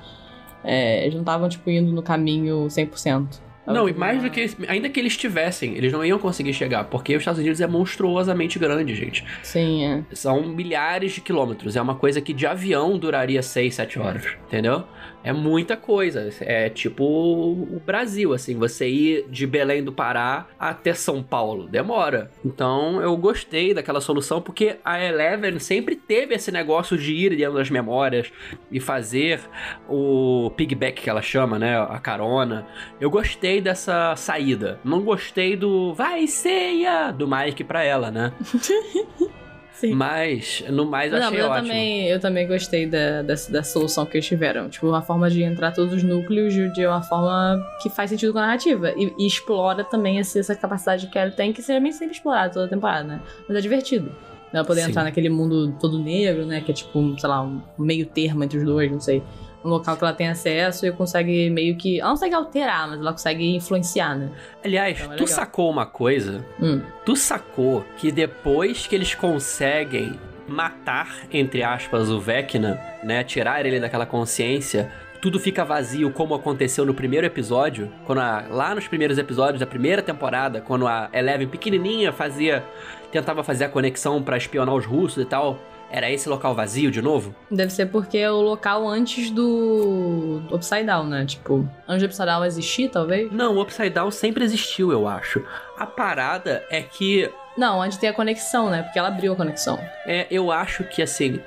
é, 0.64 1.02
eles 1.04 1.14
não 1.14 1.22
estavam, 1.22 1.48
tipo, 1.50 1.70
indo 1.70 1.92
no 1.92 2.02
caminho 2.04 2.66
100%. 2.68 3.40
Tava, 3.64 3.78
Não, 3.78 3.88
e 3.88 3.94
mais 3.94 4.24
do 4.24 4.30
que. 4.32 4.50
Ainda 4.68 4.90
que 4.90 5.00
eles 5.00 5.16
tivessem, 5.16 5.76
eles 5.76 5.94
não 5.94 6.04
iam 6.04 6.18
conseguir 6.18 6.52
chegar, 6.52 6.84
porque 6.86 7.14
os 7.16 7.22
Estados 7.22 7.40
Unidos 7.40 7.62
é 7.62 7.68
monstruosamente 7.68 8.58
grande, 8.58 8.96
gente. 8.96 9.24
Sim, 9.44 9.86
é. 9.86 10.04
São 10.16 10.42
milhares 10.48 11.12
de 11.12 11.22
quilômetros. 11.22 11.76
É 11.76 11.82
uma 11.82 11.94
coisa 11.94 12.20
que 12.20 12.34
de 12.34 12.48
avião 12.48 12.98
duraria 12.98 13.44
6, 13.44 13.76
7 13.76 14.00
horas. 14.00 14.26
Entendeu? 14.48 14.84
É 15.24 15.32
muita 15.32 15.78
coisa. 15.78 16.30
É 16.42 16.70
tipo 16.70 17.04
o 17.04 17.82
Brasil, 17.86 18.34
assim. 18.34 18.58
Você 18.58 18.88
ir 18.88 19.26
de 19.30 19.46
Belém 19.46 19.84
do 19.84 19.92
Pará 19.92 20.48
até 20.60 20.94
São 20.94 21.22
Paulo. 21.22 21.68
Demora. 21.68 22.32
Então 22.44 23.02
eu 23.02 23.16
gostei 23.18 23.74
daquela 23.74 24.02
solução, 24.02 24.42
porque 24.42 24.78
a 24.84 25.04
Eleven 25.04 25.60
sempre 25.60 25.96
teve 25.96 26.36
esse 26.36 26.52
negócio 26.52 26.98
de 26.98 27.14
ir 27.14 27.36
dentro 27.36 27.56
das 27.56 27.70
memórias 27.70 28.32
e 28.72 28.80
fazer 28.80 29.42
o 29.88 30.52
pigback 30.56 31.02
que 31.02 31.10
ela 31.10 31.22
chama, 31.22 31.60
né? 31.60 31.80
A 31.80 32.00
carona. 32.00 32.68
Eu 33.00 33.10
gostei 33.10 33.62
dessa 33.62 34.16
saída. 34.16 34.80
Não 34.84 35.02
gostei 35.02 35.56
do 35.56 35.94
vai 35.94 36.28
ceia 36.28 37.12
do 37.12 37.28
Mike 37.28 37.64
pra 37.64 37.84
ela, 37.84 38.10
né? 38.12 38.32
Sim. 39.74 39.94
Mas, 39.94 40.64
no 40.70 40.86
mais, 40.86 41.12
eu 41.12 41.20
Não, 41.20 41.28
achei 41.28 41.40
mas 41.40 41.46
eu 41.46 41.52
ótimo. 41.52 41.68
também, 41.68 42.08
eu 42.08 42.20
também 42.20 42.48
gostei 42.48 42.86
da, 42.86 43.22
da, 43.24 43.34
da 43.50 43.64
solução 43.64 44.06
que 44.06 44.18
eles 44.18 44.28
tiveram. 44.28 44.70
Tipo, 44.70 44.88
uma 44.88 45.02
forma 45.02 45.30
de 45.30 45.42
entrar 45.42 45.72
todos 45.72 45.94
os 45.94 46.04
núcleos 46.04 46.54
de, 46.54 46.86
uma 46.86 47.02
forma 47.02 47.60
que 47.82 47.90
faz 47.90 48.10
sentido 48.10 48.32
com 48.32 48.40
a 48.40 48.44
narrativa. 48.44 48.92
E, 48.96 49.14
e 49.18 49.26
explora 49.26 49.84
também 49.84 50.20
essa, 50.20 50.38
essa 50.40 50.56
capacidade 50.56 51.08
que 51.08 51.18
ela 51.18 51.32
tem, 51.32 51.52
que 51.52 51.62
seria 51.62 51.92
sempre 51.92 52.16
explorada 52.16 52.54
toda 52.54 52.66
a 52.66 52.70
temporada, 52.70 53.04
né? 53.04 53.22
Mas 53.48 53.58
é 53.58 53.62
divertido. 53.62 54.12
Ela 54.54 54.66
poder 54.66 54.82
Sim. 54.82 54.90
entrar 54.90 55.04
naquele 55.04 55.30
mundo 55.30 55.72
todo 55.80 55.98
negro, 55.98 56.46
né? 56.46 56.62
Que 56.62 56.72
é 56.72 56.74
tipo, 56.74 57.18
sei 57.18 57.30
lá, 57.30 57.42
um 57.42 57.62
meio 57.80 58.06
termo 58.06 58.44
entre 58.44 58.60
os 58.60 58.66
dois, 58.66 58.92
não 58.92 59.00
sei. 59.00 59.24
Um 59.64 59.70
local 59.70 59.96
que 59.96 60.04
ela 60.04 60.14
tem 60.14 60.28
acesso 60.28 60.86
e 60.88 60.92
consegue 60.92 61.50
meio 61.50 61.76
que. 61.78 62.00
Ela 62.00 62.10
não 62.10 62.16
consegue 62.16 62.34
alterar, 62.36 62.88
mas 62.90 63.00
ela 63.00 63.12
consegue 63.12 63.56
influenciar, 63.56 64.16
né? 64.18 64.30
Aliás, 64.64 65.00
Então 65.00 65.14
é 65.14 65.16
tu 65.18 65.24
legal. 65.24 65.36
sacou 65.36 65.70
uma 65.70 65.86
coisa? 65.86 66.44
Hum. 66.60 66.82
Tu 67.06 67.16
sacou 67.16 67.86
que 67.98 68.12
depois 68.12 68.88
que 68.88 68.96
eles 68.96 69.14
conseguem 69.14 70.20
matar, 70.48 71.16
entre 71.32 71.64
aspas, 71.64 72.10
o 72.10 72.20
Vecna, 72.20 72.80
né? 73.04 73.24
Tirar 73.24 73.66
ele 73.66 73.80
daquela 73.80 74.06
consciência, 74.06 74.92
tudo 75.22 75.40
fica 75.40 75.64
vazio, 75.64 76.12
como 76.12 76.34
aconteceu 76.34 76.84
no 76.84 76.94
primeiro 76.96 77.28
episódio. 77.28 77.92
Quando 78.06 78.20
a- 78.20 78.44
lá 78.50 78.74
nos 78.74 78.88
primeiros 78.88 79.18
episódios 79.20 79.60
da 79.60 79.68
primeira 79.68 80.02
temporada, 80.02 80.60
quando 80.60 80.88
a 80.88 81.10
Eleven 81.14 81.48
pequenininha 81.48 82.12
fazia. 82.12 82.64
tentava 83.12 83.44
fazer 83.44 83.66
a 83.66 83.70
conexão 83.70 84.24
pra 84.24 84.38
espionar 84.38 84.74
os 84.74 84.86
russos 84.86 85.22
e 85.22 85.26
tal. 85.26 85.60
Era 85.94 86.10
esse 86.10 86.30
local 86.30 86.56
vazio 86.56 86.90
de 86.90 87.02
novo? 87.02 87.36
Deve 87.50 87.70
ser 87.70 87.88
porque 87.88 88.18
é 88.18 88.32
o 88.32 88.40
local 88.40 88.88
antes 88.88 89.30
do, 89.30 90.40
do 90.48 90.56
Upside 90.56 90.86
Down, 90.86 91.04
né? 91.08 91.26
Tipo, 91.26 91.68
antes 91.86 92.02
do 92.02 92.06
Upside 92.06 92.26
Down 92.28 92.46
existir, 92.46 92.90
talvez? 92.90 93.30
Não, 93.30 93.58
o 93.58 93.62
Upside 93.62 93.90
Down 93.90 94.10
sempre 94.10 94.44
existiu, 94.46 94.92
eu 94.92 95.06
acho. 95.06 95.44
A 95.78 95.86
parada 95.86 96.64
é 96.70 96.82
que 96.82 97.30
Não, 97.58 97.82
antes 97.82 97.98
tem 97.98 98.10
a 98.10 98.14
conexão, 98.14 98.70
né? 98.70 98.84
Porque 98.84 98.98
ela 98.98 99.10
abriu 99.10 99.34
a 99.34 99.36
conexão. 99.36 99.78
É, 100.06 100.28
eu 100.32 100.50
acho 100.50 100.86
que 100.86 101.02
assim, 101.02 101.42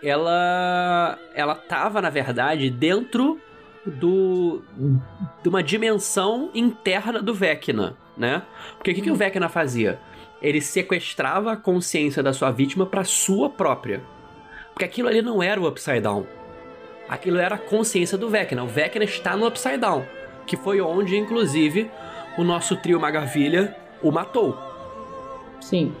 ela 0.00 1.18
ela 1.34 1.56
tava 1.56 2.00
na 2.00 2.10
verdade 2.10 2.70
dentro 2.70 3.40
do 3.84 4.62
de 5.42 5.48
uma 5.48 5.62
dimensão 5.62 6.50
interna 6.54 7.20
do 7.20 7.34
Vecna, 7.34 7.96
né? 8.16 8.42
Porque 8.76 8.92
o 8.92 8.94
que, 8.94 9.00
que 9.00 9.10
o 9.10 9.16
Vecna 9.16 9.48
fazia? 9.48 9.98
Ele 10.40 10.60
sequestrava 10.60 11.52
a 11.52 11.56
consciência 11.56 12.22
da 12.22 12.32
sua 12.32 12.50
vítima 12.50 12.86
para 12.86 13.04
sua 13.04 13.50
própria. 13.50 14.02
Porque 14.72 14.84
aquilo 14.84 15.08
ali 15.08 15.20
não 15.22 15.42
era 15.42 15.60
o 15.60 15.68
Upside 15.68 16.00
Down. 16.00 16.26
Aquilo 17.08 17.38
era 17.38 17.56
a 17.56 17.58
consciência 17.58 18.16
do 18.16 18.28
Vecna. 18.28 18.62
O 18.62 18.68
Vecna 18.68 19.04
está 19.04 19.36
no 19.36 19.46
Upside 19.46 19.78
Down, 19.78 20.04
que 20.46 20.56
foi 20.56 20.80
onde 20.80 21.16
inclusive 21.16 21.90
o 22.38 22.44
nosso 22.44 22.76
trio 22.76 23.00
Magavilha 23.00 23.76
o 24.02 24.10
matou. 24.10 24.56
Sim. 25.60 25.94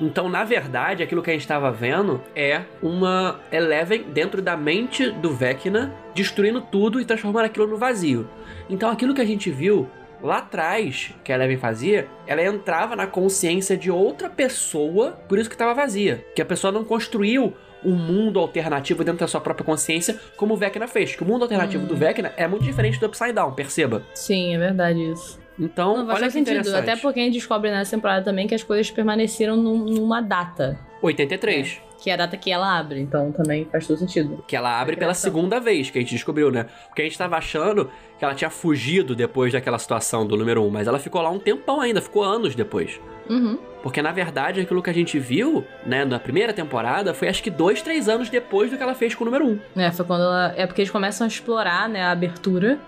Então, 0.00 0.30
na 0.30 0.44
verdade, 0.44 1.02
aquilo 1.02 1.22
que 1.22 1.28
a 1.28 1.32
gente 1.32 1.42
estava 1.42 1.70
vendo 1.70 2.22
é 2.34 2.62
uma 2.82 3.38
Eleven 3.52 4.04
dentro 4.04 4.40
da 4.40 4.56
mente 4.56 5.10
do 5.10 5.34
Vecna, 5.34 5.92
destruindo 6.14 6.60
tudo 6.60 7.00
e 7.00 7.04
transformando 7.04 7.44
aquilo 7.44 7.66
no 7.66 7.76
vazio. 7.76 8.26
Então, 8.68 8.88
aquilo 8.88 9.14
que 9.14 9.20
a 9.20 9.26
gente 9.26 9.50
viu 9.50 9.90
lá 10.22 10.38
atrás, 10.38 11.12
que 11.24 11.32
a 11.32 11.34
Eleven 11.34 11.56
fazia, 11.56 12.08
ela 12.26 12.42
entrava 12.42 12.94
na 12.96 13.06
consciência 13.06 13.76
de 13.76 13.90
outra 13.90 14.28
pessoa, 14.28 15.12
por 15.28 15.38
isso 15.38 15.48
que 15.48 15.54
estava 15.54 15.74
vazia. 15.74 16.24
Que 16.34 16.42
a 16.42 16.44
pessoa 16.46 16.72
não 16.72 16.84
construiu 16.84 17.54
um 17.84 17.94
mundo 17.94 18.38
alternativo 18.38 19.02
dentro 19.02 19.20
da 19.20 19.26
sua 19.28 19.40
própria 19.40 19.64
consciência, 19.64 20.18
como 20.36 20.52
o 20.54 20.56
Vecna 20.56 20.86
fez. 20.86 21.16
Que 21.16 21.22
o 21.22 21.26
mundo 21.26 21.42
alternativo 21.42 21.86
do 21.86 21.96
Vecna 21.96 22.32
é 22.36 22.46
muito 22.46 22.62
diferente 22.64 23.00
do 23.00 23.06
Upside 23.06 23.32
Down, 23.32 23.52
perceba. 23.52 24.02
Sim, 24.14 24.54
é 24.54 24.58
verdade 24.58 24.98
isso. 25.12 25.40
Então, 25.58 25.96
Não, 25.98 26.06
faz 26.06 26.18
olha 26.18 26.26
que 26.26 26.32
sentido. 26.32 26.74
Até 26.76 26.96
porque 26.96 27.20
a 27.20 27.22
gente 27.22 27.34
descobre 27.34 27.70
nessa 27.70 27.90
temporada 27.96 28.24
também 28.24 28.46
que 28.46 28.54
as 28.54 28.62
coisas 28.62 28.90
permaneceram 28.90 29.56
num- 29.56 29.84
numa 29.84 30.20
data. 30.20 30.78
83. 31.02 31.80
Que 32.00 32.10
é 32.10 32.14
a 32.14 32.16
data 32.16 32.36
que 32.36 32.50
ela 32.50 32.78
abre. 32.78 33.00
Então 33.00 33.30
também 33.30 33.66
faz 33.70 33.86
todo 33.86 33.98
sentido. 33.98 34.42
Que 34.46 34.56
ela 34.56 34.80
abre 34.80 34.96
pela 34.96 35.14
segunda 35.14 35.60
vez 35.60 35.90
que 35.90 35.98
a 35.98 36.00
gente 36.00 36.14
descobriu, 36.14 36.50
né? 36.50 36.66
Porque 36.88 37.02
a 37.02 37.04
gente 37.04 37.18
tava 37.18 37.36
achando 37.36 37.90
que 38.18 38.24
ela 38.24 38.34
tinha 38.34 38.50
fugido 38.50 39.14
depois 39.14 39.52
daquela 39.52 39.78
situação 39.78 40.26
do 40.26 40.36
número 40.36 40.62
1, 40.64 40.70
mas 40.70 40.86
ela 40.86 40.98
ficou 40.98 41.22
lá 41.22 41.30
um 41.30 41.38
tempão 41.38 41.80
ainda, 41.80 42.00
ficou 42.00 42.22
anos 42.22 42.54
depois. 42.54 43.00
Uhum. 43.28 43.58
Porque 43.82 44.02
na 44.02 44.12
verdade 44.12 44.60
aquilo 44.60 44.82
que 44.82 44.90
a 44.90 44.94
gente 44.94 45.18
viu, 45.18 45.64
né, 45.86 46.04
na 46.04 46.18
primeira 46.18 46.52
temporada, 46.52 47.14
foi 47.14 47.28
acho 47.28 47.42
que 47.42 47.50
dois, 47.50 47.80
três 47.80 48.08
anos 48.08 48.28
depois 48.28 48.70
do 48.70 48.76
que 48.76 48.82
ela 48.82 48.94
fez 48.94 49.14
com 49.14 49.24
o 49.24 49.26
número 49.26 49.46
1. 49.46 49.60
É, 49.76 49.90
foi 49.92 50.04
quando 50.04 50.22
ela. 50.22 50.52
É 50.56 50.66
porque 50.66 50.82
eles 50.82 50.90
começam 50.90 51.24
a 51.24 51.28
explorar, 51.28 51.88
né, 51.88 52.02
a 52.02 52.10
abertura. 52.10 52.78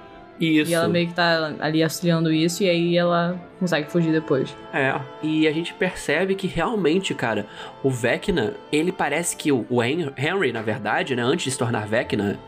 Isso. 0.41 0.71
E 0.71 0.75
ela 0.75 0.89
meio 0.89 1.07
que 1.07 1.15
tá 1.15 1.55
ali 1.61 1.83
auxiliando 1.83 2.33
isso. 2.33 2.63
E 2.65 2.69
aí 2.69 2.97
ela 2.97 3.39
consegue 3.61 3.91
fugir 3.91 4.11
depois. 4.13 4.57
É, 4.73 4.99
e 5.23 5.47
a 5.47 5.53
gente 5.53 5.73
percebe 5.75 6.35
que 6.35 6.47
realmente, 6.49 7.15
cara, 7.15 7.47
o 7.83 7.91
Vecna, 7.91 8.55
ele 8.73 8.91
parece 8.91 9.37
que 9.37 9.53
o 9.53 9.65
o 9.71 9.83
Hen- 9.83 10.13
Henry, 10.19 10.53
na 10.53 10.63
verdade, 10.63 11.15
né, 11.15 11.23
antes 11.23 11.45
de 11.45 11.51
se 11.53 11.59
tornar 11.59 11.87
Vecna, 11.87 12.39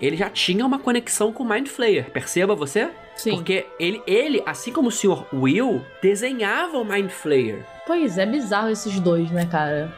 ele 0.00 0.16
já 0.16 0.30
tinha 0.30 0.64
uma 0.64 0.78
conexão 0.78 1.32
com 1.32 1.42
o 1.42 1.48
Mind 1.48 1.66
Flayer. 1.68 2.10
Perceba 2.10 2.54
você? 2.54 2.88
Sim. 3.16 3.32
Porque 3.34 3.66
ele, 3.78 4.00
ele, 4.06 4.42
assim 4.46 4.72
como 4.72 4.88
o 4.88 4.92
Sr. 4.92 5.24
Will, 5.34 5.84
desenhava 6.02 6.78
o 6.78 6.84
Mind 6.84 7.10
Flayer. 7.10 7.66
Pois 7.86 8.16
é, 8.16 8.24
bizarro 8.24 8.70
esses 8.70 8.98
dois, 8.98 9.30
né, 9.30 9.44
cara? 9.44 9.92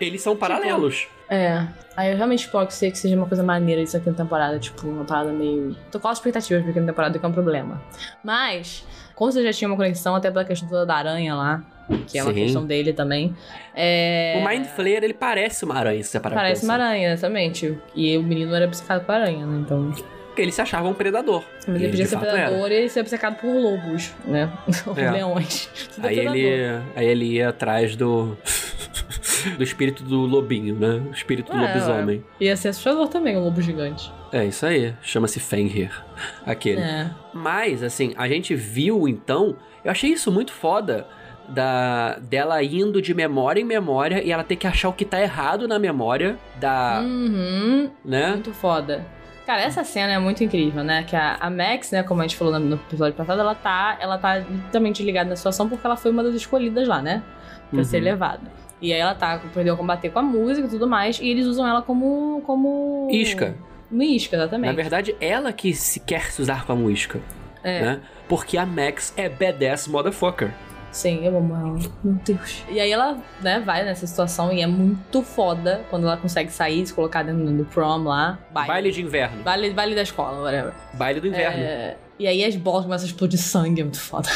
Eles 0.00 0.22
são 0.22 0.34
paralelos. 0.34 1.06
É. 1.28 1.66
Aí 1.96 2.10
eu 2.10 2.16
realmente 2.16 2.44
espero 2.44 2.66
que 2.66 2.74
se- 2.74 2.90
que 2.90 2.98
seja 2.98 3.16
uma 3.16 3.26
coisa 3.26 3.42
maneira 3.42 3.80
isso 3.80 3.96
aqui 3.96 4.08
na 4.10 4.16
temporada. 4.16 4.58
Tipo, 4.58 4.86
uma 4.88 5.04
parada 5.04 5.32
meio. 5.32 5.76
Tô 5.90 5.98
com 6.00 6.08
as 6.08 6.18
expectativas 6.18 6.62
pra 6.62 6.70
aqui 6.70 6.80
na 6.80 6.86
temporada, 6.86 7.18
que 7.18 7.24
é 7.24 7.28
um 7.28 7.32
problema. 7.32 7.80
Mas, 8.22 8.84
como 9.14 9.30
você 9.32 9.42
já 9.42 9.52
tinha 9.52 9.68
uma 9.68 9.76
conexão, 9.76 10.14
até 10.14 10.30
pela 10.30 10.44
questão 10.44 10.68
toda 10.68 10.84
da 10.84 10.94
aranha 10.96 11.34
lá, 11.34 11.62
que 12.08 12.18
é 12.18 12.22
uma 12.22 12.32
Sim. 12.34 12.40
questão 12.42 12.66
dele 12.66 12.92
também. 12.92 13.34
É... 13.74 14.42
O 14.42 14.48
Mind 14.48 14.66
Flayer, 14.66 15.04
ele 15.04 15.14
parece 15.14 15.64
uma 15.64 15.76
aranha, 15.76 16.02
se 16.02 16.10
você 16.10 16.20
parar 16.20 16.34
Parece 16.36 16.64
uma 16.64 16.74
aranha, 16.74 17.12
exatamente. 17.12 17.78
E 17.94 18.16
o 18.18 18.22
menino 18.22 18.54
era 18.54 18.66
obcecado 18.66 19.04
com 19.04 19.12
aranha, 19.12 19.46
né? 19.46 19.60
Então. 19.64 19.92
Porque 20.26 20.42
ele 20.42 20.50
se 20.50 20.60
achava 20.60 20.88
um 20.88 20.94
predador. 20.94 21.44
Mas 21.66 21.80
E 21.80 21.84
ele 21.84 21.88
podia 21.90 22.06
ser 22.06 22.16
fato 22.16 22.26
era. 22.26 22.48
predador 22.48 22.70
e 22.72 22.74
ele 22.74 22.88
ser 22.88 23.00
obcecado 23.00 23.36
por 23.36 23.54
lobos, 23.54 24.12
né? 24.24 24.50
Ou 24.84 24.98
É. 24.98 25.10
leões. 25.12 25.68
Tudo 25.94 26.06
Aí 26.08 26.16
predador. 26.16 26.36
ele, 26.40 26.82
aí 26.96 27.06
ele 27.06 27.24
ia 27.34 27.50
atrás 27.50 27.94
do. 27.94 28.36
Do 29.56 29.62
espírito 29.62 30.02
do 30.04 30.20
lobinho, 30.26 30.74
né? 30.74 31.02
O 31.08 31.10
espírito 31.12 31.52
do 31.52 31.58
É, 31.58 31.66
lobisomem. 31.66 32.24
Ia 32.40 32.56
ser 32.56 32.68
assustador 32.68 33.08
também, 33.08 33.36
um 33.36 33.44
lobo 33.44 33.60
gigante. 33.60 34.12
É 34.32 34.44
isso 34.44 34.64
aí. 34.66 34.94
Chama-se 35.02 35.38
Fenrir. 35.40 35.90
Aquele. 36.46 36.80
É. 36.80 37.10
Mas, 37.32 37.82
assim, 37.82 38.12
a 38.16 38.26
gente 38.28 38.54
viu 38.54 39.06
então. 39.08 39.56
Eu 39.84 39.90
achei 39.90 40.10
isso 40.10 40.30
muito 40.32 40.52
foda. 40.52 41.06
Da, 41.46 42.16
dela 42.22 42.62
indo 42.62 43.02
de 43.02 43.12
memória 43.12 43.60
em 43.60 43.64
memória 43.64 44.22
e 44.24 44.32
ela 44.32 44.42
ter 44.42 44.56
que 44.56 44.66
achar 44.66 44.88
o 44.88 44.94
que 44.94 45.04
tá 45.04 45.20
errado 45.20 45.68
na 45.68 45.78
memória 45.78 46.38
da. 46.58 47.02
Uhum. 47.04 47.90
né? 48.02 48.30
Muito 48.30 48.52
foda. 48.54 49.04
Cara, 49.44 49.60
essa 49.60 49.84
cena 49.84 50.14
é 50.14 50.18
muito 50.18 50.42
incrível, 50.42 50.82
né? 50.82 51.02
Que 51.02 51.14
a, 51.14 51.36
a 51.38 51.50
Max, 51.50 51.90
né, 51.90 52.02
como 52.02 52.22
a 52.22 52.24
gente 52.24 52.34
falou 52.38 52.58
no, 52.58 52.76
episódio 52.76 53.14
passado, 53.14 53.40
ela 53.40 53.54
tá, 53.54 53.98
ela 54.00 54.16
tá 54.16 54.38
literalmente 54.38 55.02
ligada 55.02 55.28
na 55.28 55.36
situação 55.36 55.68
porque 55.68 55.86
ela 55.86 55.96
foi 55.98 56.10
uma 56.10 56.22
das 56.22 56.34
escolhidas 56.34 56.88
lá, 56.88 57.02
né? 57.02 57.22
Pra 57.68 57.80
Uhum. 57.80 57.84
ser 57.84 58.00
levada. 58.00 58.50
E 58.84 58.92
aí 58.92 59.00
ela 59.00 59.14
tá, 59.14 59.32
aprendeu 59.32 59.72
a 59.72 59.76
combater 59.78 60.10
com 60.10 60.18
a 60.18 60.22
música 60.22 60.66
e 60.66 60.70
tudo 60.70 60.86
mais, 60.86 61.18
e 61.18 61.26
eles 61.26 61.46
usam 61.46 61.66
ela 61.66 61.80
como. 61.80 62.42
como. 62.44 63.08
Isca. 63.10 63.54
Uma 63.90 64.04
isca, 64.04 64.36
exatamente. 64.36 64.68
Na 64.68 64.76
verdade, 64.76 65.16
ela 65.18 65.54
que 65.54 65.72
se 65.72 66.00
quer 66.00 66.30
se 66.30 66.42
usar 66.42 66.66
como 66.66 66.90
isca, 66.90 67.18
é, 67.62 67.80
né? 67.80 68.00
Porque 68.28 68.58
a 68.58 68.66
Max 68.66 69.14
é 69.16 69.26
badass 69.26 69.88
motherfucker. 69.88 70.52
sim, 70.92 71.24
eu 71.24 71.34
amo 71.34 71.54
ela. 71.54 71.92
Meu 72.02 72.14
Deus. 72.26 72.62
E 72.68 72.78
aí 72.78 72.92
ela, 72.92 73.16
né, 73.40 73.58
vai 73.60 73.84
nessa 73.84 74.06
situação 74.06 74.52
e 74.52 74.60
é 74.60 74.66
muito 74.66 75.22
foda 75.22 75.82
quando 75.88 76.06
ela 76.06 76.18
consegue 76.18 76.52
sair, 76.52 76.86
se 76.86 76.92
colocar 76.92 77.22
dentro 77.22 77.42
do 77.42 77.64
prom 77.64 78.04
lá. 78.04 78.38
Baile. 78.50 78.68
Baile 78.68 78.90
de 78.90 79.00
inverno. 79.00 79.42
Baile, 79.42 79.70
baile 79.70 79.94
da 79.94 80.02
escola, 80.02 80.42
whatever. 80.42 80.74
Baile 80.92 81.20
do 81.20 81.28
inverno. 81.28 81.62
É, 81.62 81.96
e 82.18 82.26
aí 82.26 82.44
as 82.44 82.54
bolas 82.54 82.84
começam 82.84 83.06
a 83.06 83.08
explodir 83.08 83.40
sangue, 83.40 83.80
é 83.80 83.84
muito 83.84 84.00
foda. 84.00 84.28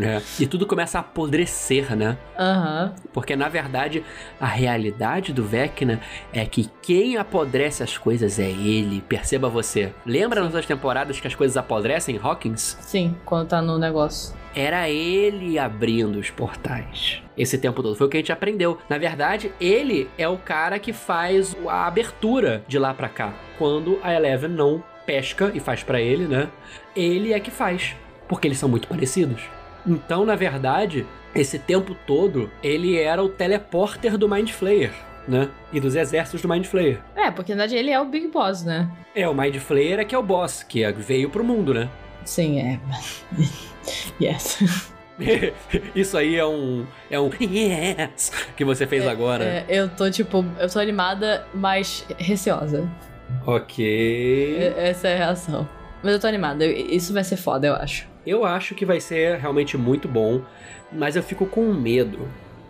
É. 0.00 0.20
E 0.38 0.46
tudo 0.46 0.66
começa 0.66 0.98
a 0.98 1.00
apodrecer, 1.00 1.96
né? 1.96 2.16
Aham. 2.38 2.94
Porque 3.12 3.34
na 3.34 3.48
verdade 3.48 4.04
a 4.40 4.46
realidade 4.46 5.32
do 5.32 5.44
Vecna 5.44 6.00
é 6.32 6.44
que 6.44 6.70
quem 6.82 7.16
apodrece 7.16 7.82
as 7.82 7.96
coisas 7.96 8.38
é 8.38 8.50
ele. 8.50 9.00
Perceba 9.02 9.48
você. 9.48 9.92
Lembra 10.04 10.40
nas 10.40 10.48
outras 10.48 10.66
temporadas 10.66 11.18
que 11.18 11.26
as 11.26 11.34
coisas 11.34 11.56
apodrecem 11.56 12.16
em 12.16 12.20
Hawkins? 12.22 12.76
Sim, 12.80 13.16
quando 13.24 13.48
tá 13.48 13.62
no 13.62 13.78
negócio. 13.78 14.34
Era 14.54 14.88
ele 14.88 15.58
abrindo 15.58 16.18
os 16.18 16.30
portais. 16.30 17.22
Esse 17.36 17.58
tempo 17.58 17.82
todo. 17.82 17.94
Foi 17.94 18.06
o 18.06 18.10
que 18.10 18.16
a 18.16 18.20
gente 18.20 18.32
aprendeu. 18.32 18.78
Na 18.88 18.96
verdade, 18.96 19.52
ele 19.60 20.08
é 20.16 20.26
o 20.26 20.38
cara 20.38 20.78
que 20.78 20.94
faz 20.94 21.54
a 21.68 21.86
abertura 21.86 22.64
de 22.66 22.78
lá 22.78 22.94
pra 22.94 23.08
cá. 23.08 23.34
Quando 23.58 23.98
a 24.02 24.14
Eleven 24.14 24.48
não 24.50 24.82
pesca 25.04 25.52
e 25.54 25.60
faz 25.60 25.82
pra 25.82 26.00
ele, 26.00 26.26
né? 26.26 26.48
Ele 26.94 27.34
é 27.34 27.40
que 27.40 27.50
faz. 27.50 27.94
Porque 28.26 28.48
eles 28.48 28.58
são 28.58 28.68
muito 28.68 28.88
parecidos. 28.88 29.42
Então, 29.86 30.24
na 30.24 30.34
verdade, 30.34 31.06
esse 31.34 31.58
tempo 31.58 31.96
todo, 32.06 32.50
ele 32.62 32.98
era 32.98 33.22
o 33.22 33.28
teleporter 33.28 34.16
do 34.18 34.28
Mind 34.28 34.50
Flayer, 34.50 34.92
né? 35.28 35.48
E 35.72 35.78
dos 35.78 35.94
exércitos 35.94 36.42
do 36.42 36.48
Mind 36.48 36.64
Flayer. 36.66 37.00
É, 37.14 37.30
porque 37.30 37.54
na 37.54 37.62
verdade 37.62 37.76
ele 37.78 37.90
é 37.90 38.00
o 38.00 38.04
Big 38.04 38.28
Boss, 38.28 38.64
né? 38.64 38.90
É, 39.14 39.28
o 39.28 39.34
Mind 39.34 39.56
Flayer 39.56 40.00
é 40.00 40.04
que 40.04 40.14
é 40.14 40.18
o 40.18 40.22
boss, 40.22 40.62
que 40.62 40.82
é- 40.82 40.92
veio 40.92 41.30
pro 41.30 41.44
mundo, 41.44 41.72
né? 41.72 41.88
Sim, 42.24 42.58
é. 42.60 42.80
yes. 44.20 44.58
Isso 45.94 46.18
aí 46.18 46.36
é 46.36 46.44
um. 46.44 46.84
É 47.10 47.18
um 47.18 47.30
yes 47.40 48.30
que 48.56 48.64
você 48.64 48.86
fez 48.86 49.06
agora. 49.06 49.44
É, 49.44 49.64
eu 49.68 49.88
tô, 49.88 50.10
tipo, 50.10 50.44
eu 50.58 50.68
tô 50.68 50.78
animada, 50.78 51.46
mas 51.54 52.04
receosa. 52.18 52.86
Ok. 53.46 54.74
Essa 54.76 55.08
é 55.08 55.14
a 55.14 55.18
reação. 55.18 55.68
Mas 56.02 56.12
eu 56.12 56.20
tô 56.20 56.26
animada. 56.26 56.66
Isso 56.66 57.12
vai 57.14 57.24
ser 57.24 57.36
foda, 57.36 57.66
eu 57.66 57.74
acho. 57.74 58.06
Eu 58.26 58.44
acho 58.44 58.74
que 58.74 58.84
vai 58.84 59.00
ser 59.00 59.38
realmente 59.38 59.76
muito 59.76 60.08
bom, 60.08 60.42
mas 60.92 61.16
eu 61.16 61.22
fico 61.22 61.46
com 61.46 61.72
medo 61.72 62.28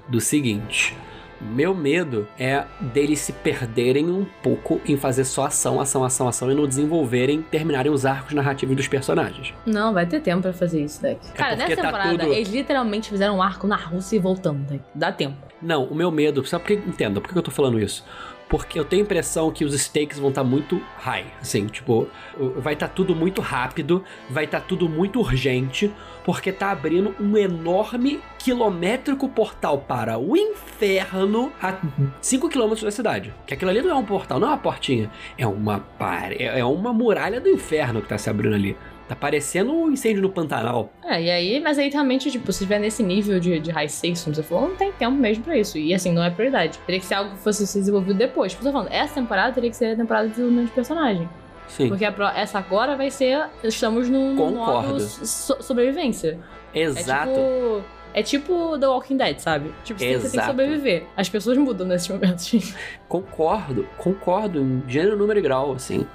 do 0.09 0.21
seguinte. 0.21 0.97
Meu 1.39 1.75
medo 1.75 2.27
é 2.39 2.65
deles 2.81 3.21
se 3.21 3.31
perderem 3.33 4.07
um 4.11 4.25
pouco 4.43 4.81
em 4.87 4.97
fazer 4.97 5.25
só 5.25 5.45
ação, 5.47 5.79
ação, 5.79 6.03
ação, 6.03 6.27
ação 6.27 6.51
e 6.51 6.55
não 6.55 6.67
desenvolverem, 6.67 7.43
terminarem 7.43 7.93
os 7.93 8.07
arcos 8.07 8.33
narrativos 8.33 8.75
dos 8.75 8.89
personagens. 8.89 9.53
Não, 9.67 9.93
vai 9.93 10.07
ter 10.07 10.21
tempo 10.21 10.41
pra 10.43 10.53
fazer 10.55 10.83
isso, 10.83 11.03
Deck. 11.03 11.21
Cara, 11.35 11.53
É 11.53 11.57
porque 11.57 11.69
nessa 11.71 11.83
tá 11.83 11.89
temporada, 11.89 12.19
tudo- 12.25 12.33
eles 12.33 12.49
literalmente 12.49 13.11
fizeram 13.11 13.37
um 13.37 13.43
arco 13.43 13.67
na 13.67 13.77
Rússia 13.77 14.17
e 14.17 14.19
voltando, 14.19 14.61
Deck. 14.67 14.83
Dá 14.95 15.13
tempo. 15.13 15.37
Não, 15.61 15.85
o 15.85 15.95
meu 15.95 16.11
medo, 16.11 16.45
sabe 16.47 16.65
por 16.65 16.69
que? 16.69 16.89
Entenda, 16.89 17.21
por 17.21 17.31
que 17.31 17.37
eu 17.39 17.43
tô 17.43 17.51
falando 17.51 17.79
isso? 17.79 18.03
Porque 18.49 18.79
eu 18.79 18.85
tenho 18.85 19.03
a 19.03 19.05
impressão 19.05 19.51
que 19.51 19.65
os 19.65 19.75
stakes 19.75 20.19
vão 20.19 20.29
estar 20.29 20.45
muito 20.45 20.81
high, 20.99 21.27
assim, 21.41 21.67
tipo, 21.67 22.09
vai 22.57 22.75
estar 22.75 22.89
tudo 22.89 23.15
muito 23.15 23.41
rápido, 23.41 24.05
vai 24.31 24.45
estar 24.45 24.61
tudo 24.61 24.89
muito 24.89 25.19
urgente, 25.19 25.93
porque 26.25 26.53
tá 26.53 26.71
abrindo 26.71 27.15
um 27.19 27.37
enorme 27.37 28.21
quilométrico 28.39 29.29
portal 29.29 29.79
para 29.79 30.19
o 30.19 30.37
inferno 30.37 31.53
a 31.61 31.77
5 32.21 32.49
quilômetros 32.49 32.85
da 32.85 32.91
cidade. 32.91 33.35
Que 33.47 33.55
aquilo 33.55 33.71
ali 33.71 33.83
não 33.83 33.91
é 33.91 33.95
um 33.95 34.05
portal, 34.05 34.39
não 34.39 34.49
é 34.49 34.51
uma 34.53 34.59
portinha, 34.59 35.11
é 35.37 35.47
uma 35.47 35.81
pare... 35.81 36.43
é 36.43 36.65
uma 36.65 36.93
muralha 36.93 37.41
do 37.41 37.49
inferno 37.49 38.01
que 38.01 38.09
tá 38.09 38.17
se 38.17 38.31
abrindo 38.31 38.55
ali. 38.55 38.77
Tá 39.09 39.15
parecendo 39.15 39.73
um 39.73 39.91
incêndio 39.93 40.21
no 40.21 40.29
Pantanal. 40.31 40.91
É, 41.05 41.23
e 41.23 41.31
aí, 41.31 41.61
mas 41.61 41.79
aí 41.79 41.89
realmente, 41.89 42.29
tipo, 42.31 42.53
se 42.53 42.61
tiver 42.65 42.81
nesse 42.81 43.03
nível 43.05 43.39
de, 43.39 43.61
de 43.61 43.71
high 43.71 43.89
stakes, 43.89 44.25
como 44.25 44.35
você 44.35 44.43
falou, 44.43 44.69
não 44.69 44.75
tem 44.77 44.91
tempo 44.91 45.13
mesmo 45.17 45.45
pra 45.45 45.57
isso. 45.57 45.79
E 45.79 45.95
assim, 45.95 46.13
não 46.13 46.25
é 46.25 46.31
prioridade. 46.31 46.79
Teria 46.85 46.99
que 47.01 47.07
ser 47.07 47.15
algo 47.15 47.31
que 47.31 47.39
fosse 47.39 47.63
desenvolvido 47.79 48.15
depois. 48.19 48.51
Tipo, 48.53 48.65
eu 48.65 48.73
tô 48.73 48.79
falando, 48.79 48.93
essa 48.93 49.15
temporada 49.15 49.53
teria 49.53 49.71
que 49.71 49.77
ser 49.77 49.93
a 49.93 49.97
temporada 49.97 50.25
de 50.27 50.31
desenvolvimento 50.33 50.69
de 50.69 50.75
personagem. 50.75 51.29
Sim, 51.69 51.89
Porque 51.89 52.09
pro- 52.11 52.27
essa 52.29 52.59
agora 52.59 52.97
vai 52.97 53.11
ser. 53.11 53.47
Estamos 53.63 54.09
no, 54.09 54.33
no 54.35 54.37
Concordo. 54.37 54.89
modo 54.89 55.01
so- 55.01 55.63
sobrevivência. 55.63 56.39
exato. 56.75 57.31
É 57.31 57.35
tipo. 57.35 57.96
É 58.17 58.23
tipo 58.23 58.79
The 58.79 58.87
Walking 58.87 59.19
Dead, 59.19 59.39
sabe? 59.39 59.73
Tipo, 59.85 60.01
você 60.01 60.07
tem- 60.07 60.15
você 60.17 60.23
tem 60.23 60.31
que 60.31 60.37
Exato. 60.39 60.51
sobreviver. 60.51 61.05
As 61.15 61.29
pessoas 61.29 61.59
mudam 61.59 61.87
nesses 61.87 62.09
momentos. 62.09 62.75
Concordo, 63.07 63.87
concordo 63.99 64.59
em 64.59 64.83
gênero, 64.89 65.17
número 65.19 65.39
e 65.39 65.43
grau, 65.43 65.73
assim. 65.75 66.07